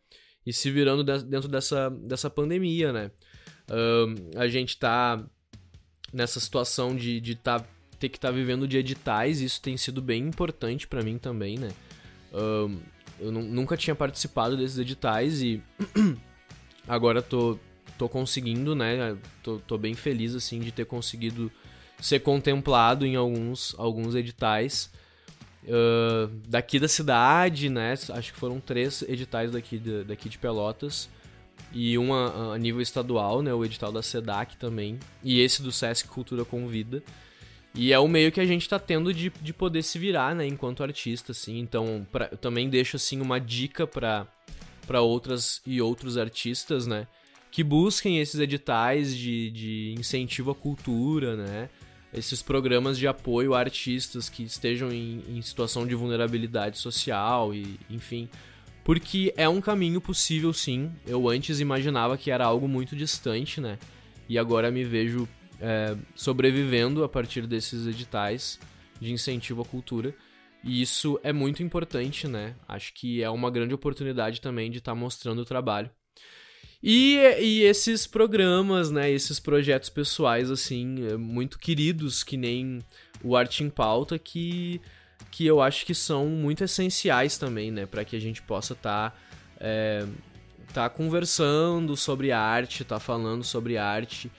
E 0.46 0.52
se 0.52 0.72
virando 0.72 1.04
dentro 1.04 1.48
dessa, 1.48 1.90
dessa 1.90 2.30
pandemia, 2.30 2.92
né? 2.92 3.12
Uh, 3.70 4.40
a 4.40 4.48
gente 4.48 4.78
tá 4.78 5.24
nessa 6.12 6.40
situação 6.40 6.96
de, 6.96 7.20
de 7.20 7.36
tá, 7.36 7.64
ter 8.00 8.10
que 8.10 8.18
estar 8.18 8.30
tá 8.30 8.34
vivendo 8.34 8.68
de 8.68 8.78
editais, 8.78 9.42
isso 9.42 9.62
tem 9.62 9.78
sido 9.78 10.02
bem 10.02 10.24
importante 10.24 10.88
para 10.88 11.04
mim 11.04 11.18
também, 11.18 11.58
né? 11.58 11.70
Um, 12.34 12.80
eu 13.20 13.32
nunca 13.32 13.76
tinha 13.76 13.96
participado 13.96 14.58
desses 14.58 14.78
editais 14.78 15.42
e 15.42 15.62
agora 16.88 17.22
tô, 17.22 17.58
tô 17.98 18.08
conseguindo, 18.08 18.76
né? 18.76 19.18
Tô, 19.44 19.60
tô 19.60 19.78
bem 19.78 19.94
feliz, 19.94 20.36
assim, 20.36 20.60
de 20.60 20.72
ter 20.72 20.86
conseguido 20.86 21.52
ser 22.00 22.20
contemplado 22.20 23.06
em 23.06 23.16
alguns, 23.16 23.76
alguns 23.78 24.16
editais. 24.16 24.92
Uh, 25.64 26.28
daqui 26.48 26.80
da 26.80 26.88
cidade, 26.88 27.70
né? 27.70 27.94
Acho 27.94 28.34
que 28.34 28.40
foram 28.40 28.60
três 28.60 29.02
editais 29.02 29.52
daqui 29.52 29.78
de, 29.78 30.04
daqui 30.04 30.30
de 30.30 30.38
Pelotas 30.38 31.10
e 31.72 31.98
uma 31.98 32.54
a 32.54 32.58
nível 32.58 32.82
estadual, 32.82 33.42
né, 33.42 33.54
o 33.54 33.64
edital 33.66 33.92
da 33.92 34.02
SEDAC 34.02 34.58
também, 34.58 35.00
e 35.24 35.42
esse 35.42 35.62
do 35.62 35.72
SESC 35.72 36.08
Cultura 36.08 36.46
Convida. 36.46 37.04
E 37.76 37.94
é 37.94 38.00
o 38.00 38.08
meio 38.08 38.32
que 38.32 38.40
a 38.40 38.46
gente 38.46 38.64
está 38.64 38.80
tendo 38.80 39.14
de, 39.14 39.32
de 39.42 39.54
poder 39.54 39.84
se 39.84 40.00
virar, 40.00 40.34
né, 40.34 40.48
enquanto 40.48 40.84
artista, 40.84 41.32
assim. 41.32 41.60
Então, 41.60 42.08
pra, 42.12 42.30
eu 42.32 42.38
também 42.38 42.70
deixo, 42.70 42.96
assim, 42.96 43.22
uma 43.22 43.40
dica 43.40 43.86
para 43.86 44.28
para 44.88 45.02
outras 45.02 45.62
e 45.66 45.82
outros 45.82 46.18
artistas, 46.18 46.88
né, 46.88 47.08
que 47.52 47.62
busquem 47.62 48.20
esses 48.20 48.40
editais 48.40 49.14
de, 49.14 49.52
de 49.52 49.96
incentivo 49.98 50.52
à 50.52 50.56
cultura, 50.56 51.36
né, 51.36 51.70
esses 52.14 52.42
programas 52.42 52.98
de 52.98 53.06
apoio 53.06 53.54
a 53.54 53.60
artistas 53.60 54.30
que 54.30 54.44
estejam 54.44 54.90
em, 54.90 55.24
em 55.28 55.42
situação 55.42 55.86
de 55.86 55.94
vulnerabilidade 55.94 56.78
social 56.78 57.54
e, 57.54 57.78
enfim, 57.90 58.30
porque 58.84 59.34
é 59.36 59.50
um 59.50 59.60
caminho 59.60 60.00
possível 60.00 60.54
sim. 60.54 60.90
Eu 61.06 61.28
antes 61.28 61.60
imaginava 61.60 62.18
que 62.18 62.32
era 62.32 62.46
algo 62.46 62.70
muito 62.70 62.96
distante, 62.96 63.60
né? 63.60 63.78
E 64.30 64.40
agora 64.40 64.72
me 64.72 64.86
vejo 64.86 65.28
é, 65.60 65.96
sobrevivendo 66.16 67.04
a 67.04 67.10
partir 67.10 67.46
desses 67.48 67.88
editais 67.88 68.60
de 69.00 69.12
incentivo 69.12 69.62
à 69.62 69.66
cultura. 69.66 70.14
E 70.64 70.82
isso 70.82 71.20
é 71.24 71.32
muito 71.32 71.62
importante, 71.64 72.28
né? 72.28 72.56
Acho 72.68 72.94
que 72.94 73.22
é 73.22 73.30
uma 73.30 73.50
grande 73.50 73.74
oportunidade 73.74 74.42
também 74.42 74.72
de 74.72 74.80
estar 74.80 74.92
tá 74.92 74.96
mostrando 74.96 75.40
o 75.40 75.46
trabalho. 75.46 75.90
E, 76.82 77.18
e 77.40 77.64
esses 77.64 78.06
programas, 78.06 78.92
né? 78.92 79.10
Esses 79.10 79.40
projetos 79.40 79.90
pessoais, 79.90 80.52
assim, 80.52 81.08
é, 81.08 81.18
muito 81.18 81.58
queridos, 81.58 82.24
que 82.24 82.38
nem 82.38 82.84
o 83.24 83.36
Arte 83.36 83.64
em 83.64 83.70
Pauta, 83.70 84.18
que 84.20 84.82
que 85.32 85.46
eu 85.46 85.62
acho 85.62 85.86
que 85.86 85.94
são 85.94 86.28
muito 86.28 86.64
essenciais 86.64 87.38
também, 87.38 87.72
né, 87.72 87.86
para 87.86 88.06
que 88.06 88.16
a 88.16 88.20
gente 88.20 88.42
possa 88.42 88.74
estar 88.74 89.12
tá, 89.12 89.18
é, 89.60 90.06
tá 90.74 90.90
conversando 90.90 91.96
sobre 91.96 92.32
arte, 92.32 92.84
tá 92.84 93.00
falando 93.00 93.44
sobre 93.44 93.78
arte 93.78 94.32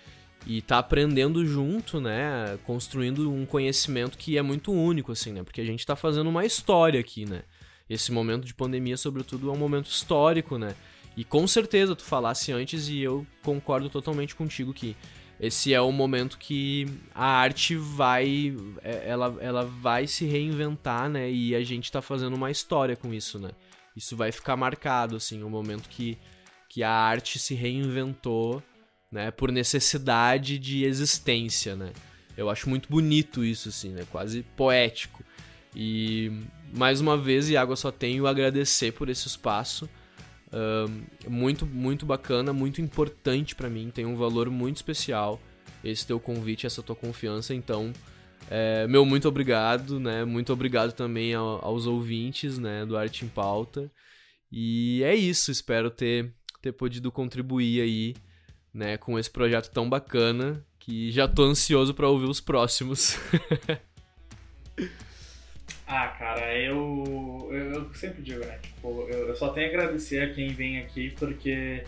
e 0.46 0.62
tá 0.62 0.78
aprendendo 0.78 1.44
junto, 1.44 2.00
né, 2.00 2.58
construindo 2.64 3.32
um 3.32 3.44
conhecimento 3.44 4.16
que 4.16 4.38
é 4.38 4.42
muito 4.42 4.72
único 4.72 5.12
assim, 5.12 5.32
né, 5.32 5.42
porque 5.42 5.60
a 5.60 5.64
gente 5.64 5.84
tá 5.84 5.94
fazendo 5.94 6.28
uma 6.28 6.44
história 6.44 7.00
aqui, 7.00 7.24
né. 7.24 7.42
Esse 7.88 8.12
momento 8.12 8.44
de 8.44 8.54
pandemia, 8.54 8.96
sobretudo, 8.96 9.48
é 9.48 9.52
um 9.52 9.56
momento 9.56 9.86
histórico, 9.86 10.58
né? 10.58 10.74
E 11.16 11.24
com 11.24 11.46
certeza 11.46 11.96
tu 11.96 12.04
falasse 12.04 12.52
antes 12.52 12.88
e 12.88 13.00
eu 13.00 13.26
concordo 13.42 13.88
totalmente 13.88 14.36
contigo 14.36 14.74
que 14.74 14.94
esse 15.40 15.72
é 15.72 15.80
o 15.80 15.90
momento 15.90 16.36
que 16.36 16.86
a 17.14 17.26
arte 17.26 17.76
vai 17.76 18.54
é, 18.82 19.08
ela, 19.08 19.36
ela 19.40 19.64
vai 19.64 20.06
se 20.06 20.26
reinventar, 20.26 21.08
né? 21.08 21.30
E 21.30 21.54
a 21.54 21.64
gente 21.64 21.90
tá 21.90 22.02
fazendo 22.02 22.34
uma 22.34 22.50
história 22.50 22.94
com 22.94 23.14
isso, 23.14 23.38
né? 23.38 23.50
Isso 23.96 24.16
vai 24.16 24.30
ficar 24.30 24.56
marcado 24.56 25.16
assim, 25.16 25.42
o 25.42 25.48
momento 25.48 25.88
que 25.88 26.18
que 26.68 26.82
a 26.82 26.92
arte 26.92 27.38
se 27.38 27.54
reinventou, 27.54 28.62
né, 29.10 29.30
por 29.30 29.50
necessidade 29.50 30.58
de 30.58 30.84
existência, 30.84 31.74
né? 31.74 31.92
Eu 32.36 32.48
acho 32.48 32.68
muito 32.68 32.88
bonito 32.88 33.44
isso 33.44 33.68
assim, 33.68 33.90
né? 33.90 34.06
Quase 34.10 34.42
poético. 34.56 35.24
E 35.74 36.30
mais 36.72 37.00
uma 37.00 37.16
vez, 37.16 37.50
Iago, 37.50 37.72
eu 37.72 37.76
só 37.76 37.90
tenho 37.90 38.26
a 38.26 38.30
agradecer 38.30 38.92
por 38.92 39.08
esse 39.08 39.26
espaço 39.26 39.88
muito, 41.28 41.66
muito 41.66 42.06
bacana, 42.06 42.52
muito 42.52 42.80
importante 42.80 43.54
para 43.54 43.68
mim, 43.68 43.90
tem 43.90 44.06
um 44.06 44.16
valor 44.16 44.50
muito 44.50 44.76
especial 44.76 45.40
esse 45.84 46.06
teu 46.06 46.18
convite, 46.18 46.66
essa 46.66 46.82
tua 46.82 46.96
confiança, 46.96 47.54
então, 47.54 47.92
é, 48.50 48.86
meu 48.88 49.04
muito 49.04 49.28
obrigado, 49.28 50.00
né? 50.00 50.24
Muito 50.24 50.52
obrigado 50.52 50.92
também 50.92 51.34
ao, 51.34 51.64
aos 51.64 51.86
ouvintes, 51.86 52.58
né, 52.58 52.84
do 52.84 52.96
Arte 52.96 53.24
em 53.24 53.28
Pauta. 53.28 53.90
E 54.50 55.02
é 55.04 55.14
isso, 55.14 55.52
espero 55.52 55.90
ter, 55.90 56.32
ter 56.60 56.72
podido 56.72 57.12
contribuir 57.12 57.80
aí, 57.80 58.14
né, 58.72 58.96
com 58.96 59.18
esse 59.18 59.30
projeto 59.30 59.70
tão 59.70 59.88
bacana, 59.88 60.64
que 60.78 61.10
já 61.10 61.28
tô 61.28 61.44
ansioso 61.44 61.94
para 61.94 62.08
ouvir 62.08 62.26
os 62.26 62.40
próximos. 62.40 63.18
Ah, 65.90 66.08
cara, 66.08 66.54
eu, 66.54 67.48
eu, 67.50 67.72
eu 67.72 67.94
sempre 67.94 68.20
digo, 68.20 68.40
né? 68.40 68.58
Tipo, 68.60 69.06
eu, 69.08 69.28
eu, 69.28 69.34
só 69.34 69.48
tenho 69.48 69.68
a 69.68 69.70
agradecer 69.70 70.20
a 70.20 70.34
quem 70.34 70.48
vem 70.48 70.78
aqui 70.80 71.14
porque 71.18 71.82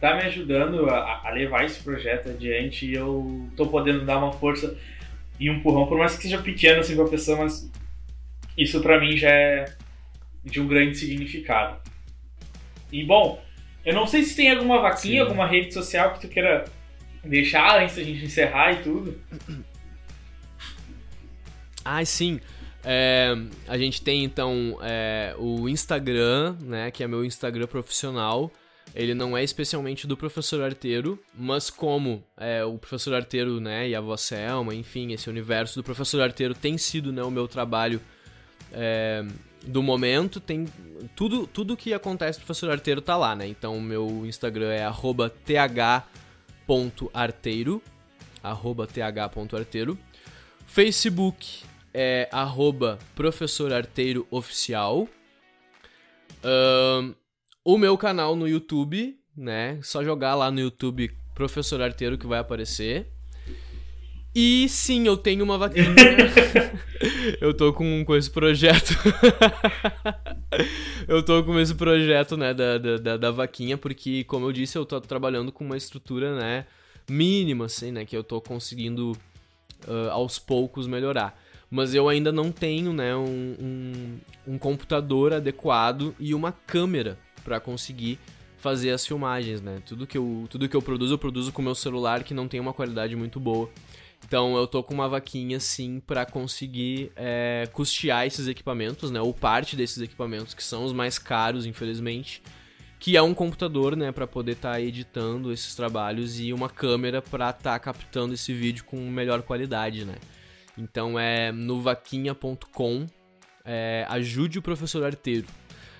tá 0.00 0.16
me 0.16 0.22
ajudando 0.22 0.90
a, 0.90 1.20
a, 1.24 1.30
levar 1.30 1.64
esse 1.64 1.80
projeto 1.80 2.30
adiante 2.30 2.84
e 2.84 2.94
eu 2.94 3.48
tô 3.56 3.68
podendo 3.68 4.04
dar 4.04 4.18
uma 4.18 4.32
força 4.32 4.76
e 5.38 5.48
um 5.48 5.54
empurrão, 5.54 5.86
por 5.86 5.96
mais 5.96 6.16
que 6.16 6.24
seja 6.24 6.42
pequeno 6.42 6.80
assim 6.80 6.96
pra 6.96 7.06
pessoa, 7.06 7.38
mas 7.38 7.70
isso 8.58 8.80
pra 8.80 9.00
mim 9.00 9.16
já 9.16 9.30
é, 9.30 9.72
de 10.44 10.60
um 10.60 10.66
grande 10.66 10.96
significado. 10.96 11.78
E 12.90 13.04
bom, 13.04 13.40
eu 13.84 13.94
não 13.94 14.06
sei 14.06 14.22
se 14.22 14.34
tem 14.34 14.50
alguma 14.50 14.80
vaquinha, 14.80 15.22
Sim. 15.22 15.28
alguma 15.28 15.46
rede 15.46 15.72
social 15.72 16.14
que 16.14 16.20
tu 16.20 16.28
queira 16.28 16.64
deixar 17.22 17.80
antes 17.80 17.96
da 17.96 18.02
gente 18.02 18.24
encerrar 18.24 18.72
e 18.72 18.82
tudo. 18.82 19.20
Ah, 21.84 22.02
sim. 22.04 22.40
É, 22.82 23.34
a 23.66 23.78
gente 23.78 24.02
tem 24.02 24.24
então 24.24 24.78
é, 24.82 25.34
o 25.38 25.68
Instagram, 25.68 26.56
né, 26.60 26.90
que 26.90 27.02
é 27.02 27.08
meu 27.08 27.24
Instagram 27.24 27.66
profissional. 27.66 28.50
Ele 28.94 29.12
não 29.12 29.36
é 29.36 29.42
especialmente 29.42 30.06
do 30.06 30.16
professor 30.16 30.62
arteiro, 30.62 31.18
mas 31.36 31.68
como 31.68 32.22
é, 32.36 32.64
o 32.64 32.78
professor 32.78 33.14
arteiro, 33.14 33.60
né, 33.60 33.88
e 33.88 33.94
a 33.94 33.98
avó 33.98 34.16
Selma, 34.16 34.74
enfim, 34.74 35.12
esse 35.12 35.28
universo 35.28 35.80
do 35.80 35.82
professor 35.82 36.22
arteiro 36.22 36.54
tem 36.54 36.78
sido, 36.78 37.12
né, 37.12 37.22
o 37.22 37.30
meu 37.30 37.48
trabalho 37.48 38.00
é, 38.72 39.24
do 39.66 39.82
momento, 39.82 40.40
tem 40.40 40.66
tudo 41.16 41.46
tudo 41.46 41.76
que 41.76 41.92
acontece 41.92 42.38
professor 42.38 42.70
arteiro 42.70 43.00
tá 43.00 43.16
lá, 43.16 43.34
né? 43.34 43.46
Então 43.46 43.80
meu 43.80 44.24
Instagram 44.26 44.72
é 44.72 44.84
@th.arteiro, 46.66 47.82
@th.arteiro. 48.42 49.98
Facebook 50.66 51.64
é 51.92 52.28
arroba 52.32 52.98
professor 53.14 53.72
arteiro 53.72 54.26
oficial. 54.30 55.08
Um, 56.44 57.14
o 57.64 57.78
meu 57.78 57.96
canal 57.96 58.36
no 58.36 58.46
YouTube, 58.46 59.18
né? 59.36 59.78
Só 59.82 60.04
jogar 60.04 60.34
lá 60.34 60.50
no 60.50 60.60
YouTube 60.60 61.10
Professor 61.34 61.80
Arteiro 61.80 62.18
que 62.18 62.26
vai 62.26 62.38
aparecer. 62.38 63.13
E 64.34 64.68
sim, 64.68 65.06
eu 65.06 65.16
tenho 65.16 65.44
uma 65.44 65.56
vaquinha. 65.56 65.86
eu 67.40 67.54
tô 67.54 67.72
com, 67.72 68.04
com 68.04 68.16
esse 68.16 68.30
projeto. 68.30 68.94
eu 71.06 71.22
tô 71.22 71.44
com 71.44 71.58
esse 71.60 71.74
projeto, 71.74 72.36
né, 72.36 72.52
da, 72.52 72.78
da, 72.78 73.16
da 73.16 73.30
vaquinha, 73.30 73.78
porque, 73.78 74.24
como 74.24 74.46
eu 74.46 74.52
disse, 74.52 74.76
eu 74.76 74.84
tô 74.84 75.00
trabalhando 75.00 75.52
com 75.52 75.64
uma 75.64 75.76
estrutura, 75.76 76.36
né, 76.36 76.66
mínima, 77.08 77.66
assim, 77.66 77.92
né, 77.92 78.04
que 78.04 78.16
eu 78.16 78.24
tô 78.24 78.40
conseguindo 78.40 79.12
uh, 79.86 80.10
aos 80.10 80.38
poucos 80.38 80.86
melhorar 80.86 81.38
mas 81.74 81.92
eu 81.92 82.08
ainda 82.08 82.30
não 82.30 82.52
tenho 82.52 82.92
né, 82.92 83.16
um, 83.16 83.56
um, 83.60 84.52
um 84.54 84.58
computador 84.58 85.32
adequado 85.32 86.14
e 86.20 86.32
uma 86.32 86.52
câmera 86.52 87.18
para 87.42 87.58
conseguir 87.58 88.16
fazer 88.58 88.90
as 88.92 89.04
filmagens, 89.04 89.60
né? 89.60 89.82
Tudo 89.84 90.06
que, 90.06 90.16
eu, 90.16 90.46
tudo 90.48 90.68
que 90.68 90.76
eu 90.76 90.80
produzo, 90.80 91.14
eu 91.14 91.18
produzo 91.18 91.52
com 91.52 91.60
meu 91.60 91.74
celular 91.74 92.22
que 92.22 92.32
não 92.32 92.46
tem 92.46 92.60
uma 92.60 92.72
qualidade 92.72 93.16
muito 93.16 93.40
boa. 93.40 93.68
Então 94.26 94.56
eu 94.56 94.66
tô 94.66 94.82
com 94.82 94.94
uma 94.94 95.08
vaquinha 95.08 95.60
sim 95.60 96.00
para 96.00 96.24
conseguir 96.24 97.12
é, 97.14 97.68
custear 97.72 98.26
esses 98.26 98.48
equipamentos, 98.48 99.10
né? 99.10 99.20
Ou 99.20 99.34
parte 99.34 99.76
desses 99.76 100.02
equipamentos 100.02 100.54
que 100.54 100.64
são 100.64 100.84
os 100.84 100.92
mais 100.92 101.18
caros, 101.18 101.66
infelizmente, 101.66 102.42
que 102.98 103.16
é 103.18 103.22
um 103.22 103.34
computador, 103.34 103.94
né, 103.94 104.10
para 104.10 104.26
poder 104.26 104.52
estar 104.52 104.72
tá 104.72 104.80
editando 104.80 105.52
esses 105.52 105.74
trabalhos 105.74 106.40
e 106.40 106.54
uma 106.54 106.70
câmera 106.70 107.20
para 107.20 107.50
estar 107.50 107.72
tá 107.72 107.78
captando 107.78 108.32
esse 108.32 108.52
vídeo 108.52 108.84
com 108.84 108.96
melhor 108.96 109.42
qualidade, 109.42 110.06
né? 110.06 110.14
Então 110.76 111.18
é 111.18 111.52
no 111.52 111.82
vaquinha.com, 111.82 113.06
é, 113.64 114.06
ajude 114.08 114.58
o 114.58 114.62
professor 114.62 115.04
arteiro. 115.04 115.46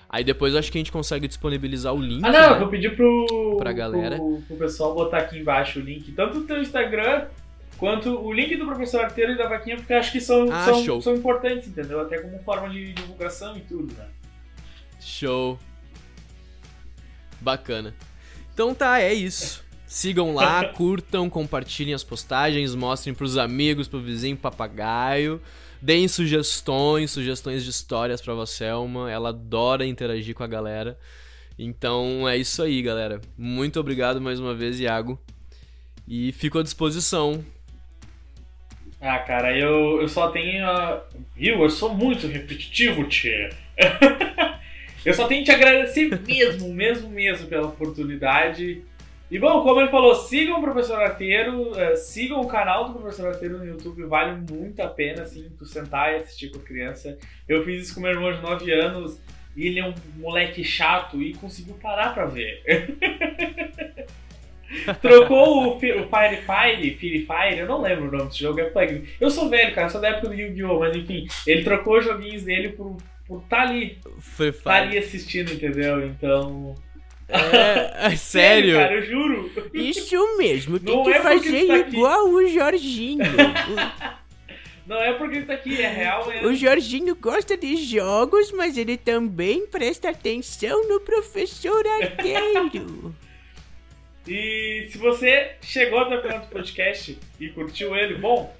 Aí 0.09 0.23
depois 0.23 0.55
acho 0.55 0.71
que 0.71 0.77
a 0.77 0.79
gente 0.79 0.91
consegue 0.91 1.27
disponibilizar 1.27 1.93
o 1.93 2.01
link. 2.01 2.23
Ah, 2.23 2.31
não, 2.31 2.39
né, 2.39 2.55
eu 2.55 2.59
vou 2.59 2.69
pedir 2.69 2.95
pro, 2.95 3.55
pra 3.59 3.71
galera. 3.71 4.15
Pro, 4.15 4.41
pro 4.47 4.57
pessoal 4.57 4.95
botar 4.95 5.19
aqui 5.19 5.37
embaixo 5.37 5.79
o 5.79 5.83
link, 5.83 6.11
tanto 6.11 6.39
do 6.39 6.47
teu 6.47 6.61
Instagram 6.61 7.27
quanto 7.77 8.09
o 8.09 8.31
link 8.31 8.55
do 8.55 8.65
professor 8.65 9.01
arteiro 9.01 9.33
e 9.33 9.37
da 9.37 9.47
vaquinha, 9.47 9.77
porque 9.77 9.93
acho 9.93 10.11
que 10.11 10.21
são, 10.21 10.51
ah, 10.51 10.65
são, 10.65 11.01
são 11.01 11.15
importantes, 11.15 11.67
entendeu? 11.67 11.99
Até 11.99 12.19
como 12.19 12.39
forma 12.39 12.69
de 12.69 12.93
divulgação 12.93 13.55
e 13.57 13.61
tudo, 13.61 13.93
né? 13.93 14.07
Show. 14.99 15.59
Bacana. 17.39 17.93
Então 18.53 18.73
tá, 18.73 18.99
é 18.99 19.13
isso. 19.13 19.63
Sigam 19.85 20.33
lá, 20.33 20.65
curtam, 20.73 21.29
compartilhem 21.29 21.93
as 21.93 22.03
postagens, 22.03 22.73
mostrem 22.73 23.13
pros 23.13 23.37
amigos, 23.37 23.87
pro 23.87 23.99
vizinho 23.99 24.37
papagaio. 24.37 25.41
Deem 25.81 26.07
sugestões, 26.07 27.11
sugestões 27.11 27.63
de 27.63 27.69
histórias 27.69 28.21
pra 28.21 28.33
Vasselma. 28.33 29.11
Ela 29.11 29.29
adora 29.29 29.85
interagir 29.85 30.33
com 30.33 30.43
a 30.43 30.47
galera. 30.47 30.97
Então 31.59 32.27
é 32.27 32.37
isso 32.37 32.63
aí, 32.63 32.81
galera. 32.81 33.21
Muito 33.37 33.79
obrigado 33.79 34.19
mais 34.19 34.39
uma 34.39 34.55
vez, 34.55 34.79
Iago. 34.79 35.19
E 36.07 36.31
fico 36.31 36.59
à 36.59 36.63
disposição. 36.63 37.43
Ah, 39.01 39.19
cara, 39.19 39.57
eu, 39.57 40.01
eu 40.01 40.07
só 40.07 40.29
tenho. 40.31 40.65
Viu? 41.35 41.61
Eu 41.61 41.69
sou 41.69 41.93
muito 41.93 42.27
repetitivo, 42.27 43.03
tia. 43.05 43.49
eu 45.05 45.13
só 45.13 45.27
tenho 45.27 45.43
que 45.43 45.51
te 45.51 45.55
agradecer 45.55 46.19
mesmo, 46.21 46.73
mesmo, 46.73 47.09
mesmo 47.09 47.47
pela 47.47 47.67
oportunidade. 47.67 48.83
E 49.29 49.39
bom, 49.39 49.63
como 49.63 49.81
ele 49.81 49.89
falou, 49.89 50.13
sigam 50.15 50.59
o 50.59 50.61
Professor 50.61 51.01
Arteiro, 51.01 51.71
uh, 51.71 51.97
sigam 51.97 52.39
o 52.41 52.47
canal 52.47 52.87
do 52.87 52.99
Professor 52.99 53.27
Arteiro 53.27 53.57
no 53.57 53.65
YouTube, 53.65 54.03
vale 54.03 54.39
muito 54.49 54.79
a 54.81 54.87
pena, 54.87 55.23
assim, 55.23 55.49
tu 55.57 55.65
sentar 55.65 56.13
e 56.13 56.17
assistir 56.17 56.51
com 56.51 56.59
a 56.59 56.63
criança. 56.63 57.17
Eu 57.49 57.65
fiz 57.65 57.85
isso 57.85 57.95
com 57.95 58.01
meu 58.01 58.11
irmão 58.11 58.31
de 58.31 58.41
9 58.41 58.71
anos, 58.71 59.19
e 59.55 59.65
ele 59.67 59.79
é 59.79 59.85
um 59.85 59.95
moleque 60.17 60.63
chato 60.63 61.21
e 61.21 61.33
conseguiu 61.33 61.73
parar 61.75 62.13
pra 62.13 62.27
ver. 62.27 62.61
Trocou 65.01 65.67
o, 65.67 65.75
o 65.75 65.79
Fire 65.79 66.01
Fire, 66.41 66.97
Fire 66.97 67.25
Fire, 67.25 67.59
eu 67.59 67.67
não 67.67 67.81
lembro 67.81 68.07
o 68.07 68.11
nome 68.11 68.25
desse 68.25 68.39
jogo, 68.39 68.59
é 68.59 68.65
plugin. 68.65 69.03
Eu 69.19 69.29
sou 69.29 69.49
velho, 69.49 69.73
cara, 69.73 69.89
sou 69.89 70.01
da 70.01 70.09
época 70.09 70.29
do 70.29 70.33
Yu-Gi-Oh! 70.33 70.79
Mas 70.79 70.95
enfim, 70.95 71.27
ele 71.45 71.63
trocou 71.63 71.97
os 71.97 72.05
joguinhos 72.05 72.43
dele 72.43 72.69
por, 72.69 72.97
por 73.27 73.41
tá 73.43 73.61
ali. 73.61 73.97
Foi 74.19 74.51
tá 74.51 74.75
ali 74.75 74.97
assistindo, 74.97 75.53
entendeu? 75.53 76.05
Então. 76.05 76.75
É, 77.27 78.07
é 78.07 78.15
sério? 78.17 78.75
cara, 78.77 78.93
eu 78.95 79.05
juro. 79.05 79.51
Isso 79.73 80.37
mesmo, 80.37 80.79
tem 80.79 80.95
Não 80.95 81.03
que 81.03 81.11
é 81.11 81.21
fazer 81.21 81.67
tá 81.67 81.77
igual 81.77 82.29
o 82.29 82.47
Jorginho. 82.47 83.23
Não 84.85 85.01
é 85.01 85.13
porque 85.13 85.37
ele 85.37 85.45
tá 85.47 85.53
aqui, 85.53 85.81
é 85.81 85.89
real. 85.89 86.31
É... 86.31 86.45
O 86.45 86.53
Jorginho 86.53 87.15
gosta 87.15 87.57
de 87.57 87.75
jogos, 87.77 88.51
mas 88.51 88.77
ele 88.77 88.97
também 88.97 89.65
presta 89.65 90.11
atenção 90.11 90.87
no 90.87 90.99
professor 90.99 91.83
arqueiro. 91.87 93.15
E 94.27 94.87
se 94.89 94.97
você 94.97 95.55
chegou 95.61 95.99
até 95.99 96.17
o 96.17 96.21
final 96.21 96.39
do 96.39 96.47
podcast 96.47 97.17
e 97.39 97.49
curtiu 97.49 97.95
ele, 97.95 98.15
bom, 98.15 98.55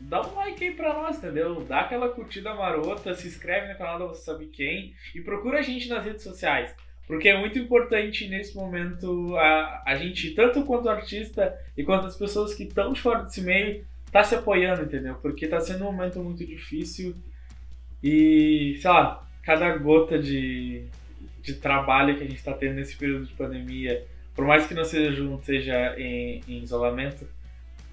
dá 0.00 0.20
um 0.26 0.34
like 0.34 0.64
aí 0.64 0.72
pra 0.72 0.94
nós, 0.94 1.18
entendeu? 1.18 1.64
Dá 1.64 1.80
aquela 1.80 2.08
curtida 2.08 2.54
marota, 2.54 3.14
se 3.14 3.28
inscreve 3.28 3.72
no 3.72 3.78
canal 3.78 3.98
da 3.98 4.06
Você 4.06 4.24
Sabe 4.24 4.46
Quem 4.46 4.94
e 5.14 5.20
procura 5.20 5.60
a 5.60 5.62
gente 5.62 5.88
nas 5.88 6.04
redes 6.04 6.22
sociais. 6.22 6.74
Porque 7.06 7.28
é 7.28 7.38
muito 7.38 7.58
importante 7.58 8.26
nesse 8.28 8.56
momento 8.56 9.36
a, 9.36 9.82
a 9.86 9.94
gente, 9.96 10.30
tanto 10.30 10.64
quanto 10.64 10.88
artista 10.88 11.54
e 11.76 11.84
quanto 11.84 12.06
as 12.06 12.16
pessoas 12.16 12.54
que 12.54 12.64
estão 12.64 12.92
de 12.92 13.00
fora 13.00 13.22
desse 13.22 13.42
meio, 13.42 13.84
tá 14.10 14.24
se 14.24 14.34
apoiando, 14.34 14.82
entendeu? 14.82 15.14
Porque 15.16 15.46
tá 15.46 15.60
sendo 15.60 15.86
um 15.86 15.92
momento 15.92 16.18
muito 16.20 16.46
difícil 16.46 17.14
e, 18.02 18.78
sei 18.80 18.90
lá, 18.90 19.28
cada 19.42 19.76
gota 19.76 20.18
de, 20.18 20.86
de 21.42 21.54
trabalho 21.54 22.16
que 22.16 22.22
a 22.22 22.26
gente 22.26 22.38
está 22.38 22.54
tendo 22.54 22.74
nesse 22.74 22.96
período 22.96 23.26
de 23.26 23.34
pandemia, 23.34 24.06
por 24.34 24.44
mais 24.44 24.66
que 24.66 24.74
não 24.74 24.84
seja 24.84 25.22
seja 25.42 25.94
em, 25.98 26.40
em 26.48 26.62
isolamento, 26.62 27.26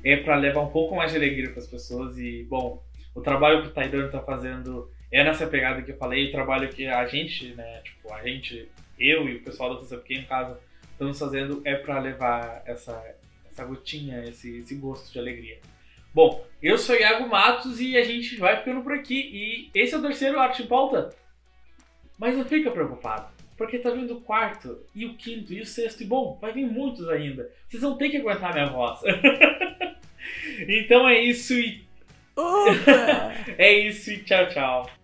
é 0.04 0.18
para 0.18 0.36
levar 0.36 0.62
um 0.62 0.70
pouco 0.70 0.96
mais 0.96 1.12
de 1.12 1.18
alegria 1.18 1.50
para 1.50 1.60
as 1.60 1.68
pessoas. 1.68 2.18
E, 2.18 2.44
bom, 2.50 2.84
o 3.14 3.22
trabalho 3.22 3.62
que 3.62 3.68
o 3.68 3.72
Taidano 3.72 4.08
está 4.08 4.20
fazendo 4.22 4.90
é 5.12 5.24
nessa 5.24 5.46
pegada 5.46 5.82
que 5.82 5.92
eu 5.92 5.98
falei, 5.98 6.30
o 6.30 6.32
trabalho 6.32 6.70
que 6.70 6.88
a 6.88 7.06
gente, 7.06 7.54
né, 7.54 7.82
tipo, 7.84 8.14
a 8.14 8.24
gente 8.24 8.70
eu 8.98 9.28
e 9.28 9.36
o 9.36 9.44
pessoal 9.44 9.72
da 9.72 9.76
Força 9.78 9.98
no 9.98 10.26
caso, 10.26 10.58
estamos 10.92 11.18
fazendo 11.18 11.62
é 11.66 11.76
para 11.76 12.00
levar 12.00 12.62
essa, 12.66 13.04
essa 13.50 13.66
gotinha, 13.66 14.24
esse, 14.26 14.60
esse 14.60 14.76
gosto 14.76 15.12
de 15.12 15.20
alegria. 15.20 15.60
Bom, 16.14 16.46
eu 16.62 16.78
sou 16.78 16.96
Iago 16.96 17.28
Matos 17.28 17.80
e 17.80 17.98
a 17.98 18.04
gente 18.04 18.36
vai 18.36 18.58
ficando 18.58 18.82
por 18.82 18.94
aqui. 18.94 19.16
E 19.34 19.72
esse 19.74 19.96
é 19.96 19.98
o 19.98 20.02
terceiro 20.02 20.40
Arte 20.40 20.64
em 20.64 20.68
Pauta. 20.68 21.10
Mas 22.18 22.38
não 22.38 22.46
fica 22.46 22.70
preocupado, 22.70 23.32
porque 23.62 23.78
tá 23.78 23.92
vindo 23.92 24.16
o 24.16 24.22
quarto, 24.22 24.80
e 24.96 25.06
o 25.06 25.14
quinto, 25.14 25.54
e 25.54 25.62
o 25.62 25.66
sexto, 25.68 26.02
e 26.02 26.06
bom, 26.08 26.36
vai 26.42 26.52
vir 26.52 26.66
muitos 26.66 27.08
ainda. 27.08 27.48
Vocês 27.70 27.84
vão 27.84 27.96
ter 27.96 28.10
que 28.10 28.18
aguentar 28.18 28.52
minha 28.56 28.66
voz. 28.66 29.00
então 30.68 31.08
é 31.08 31.22
isso 31.22 31.54
e. 31.54 31.86
é 33.60 33.72
isso 33.72 34.10
e 34.10 34.24
tchau, 34.24 34.50
tchau. 34.50 35.01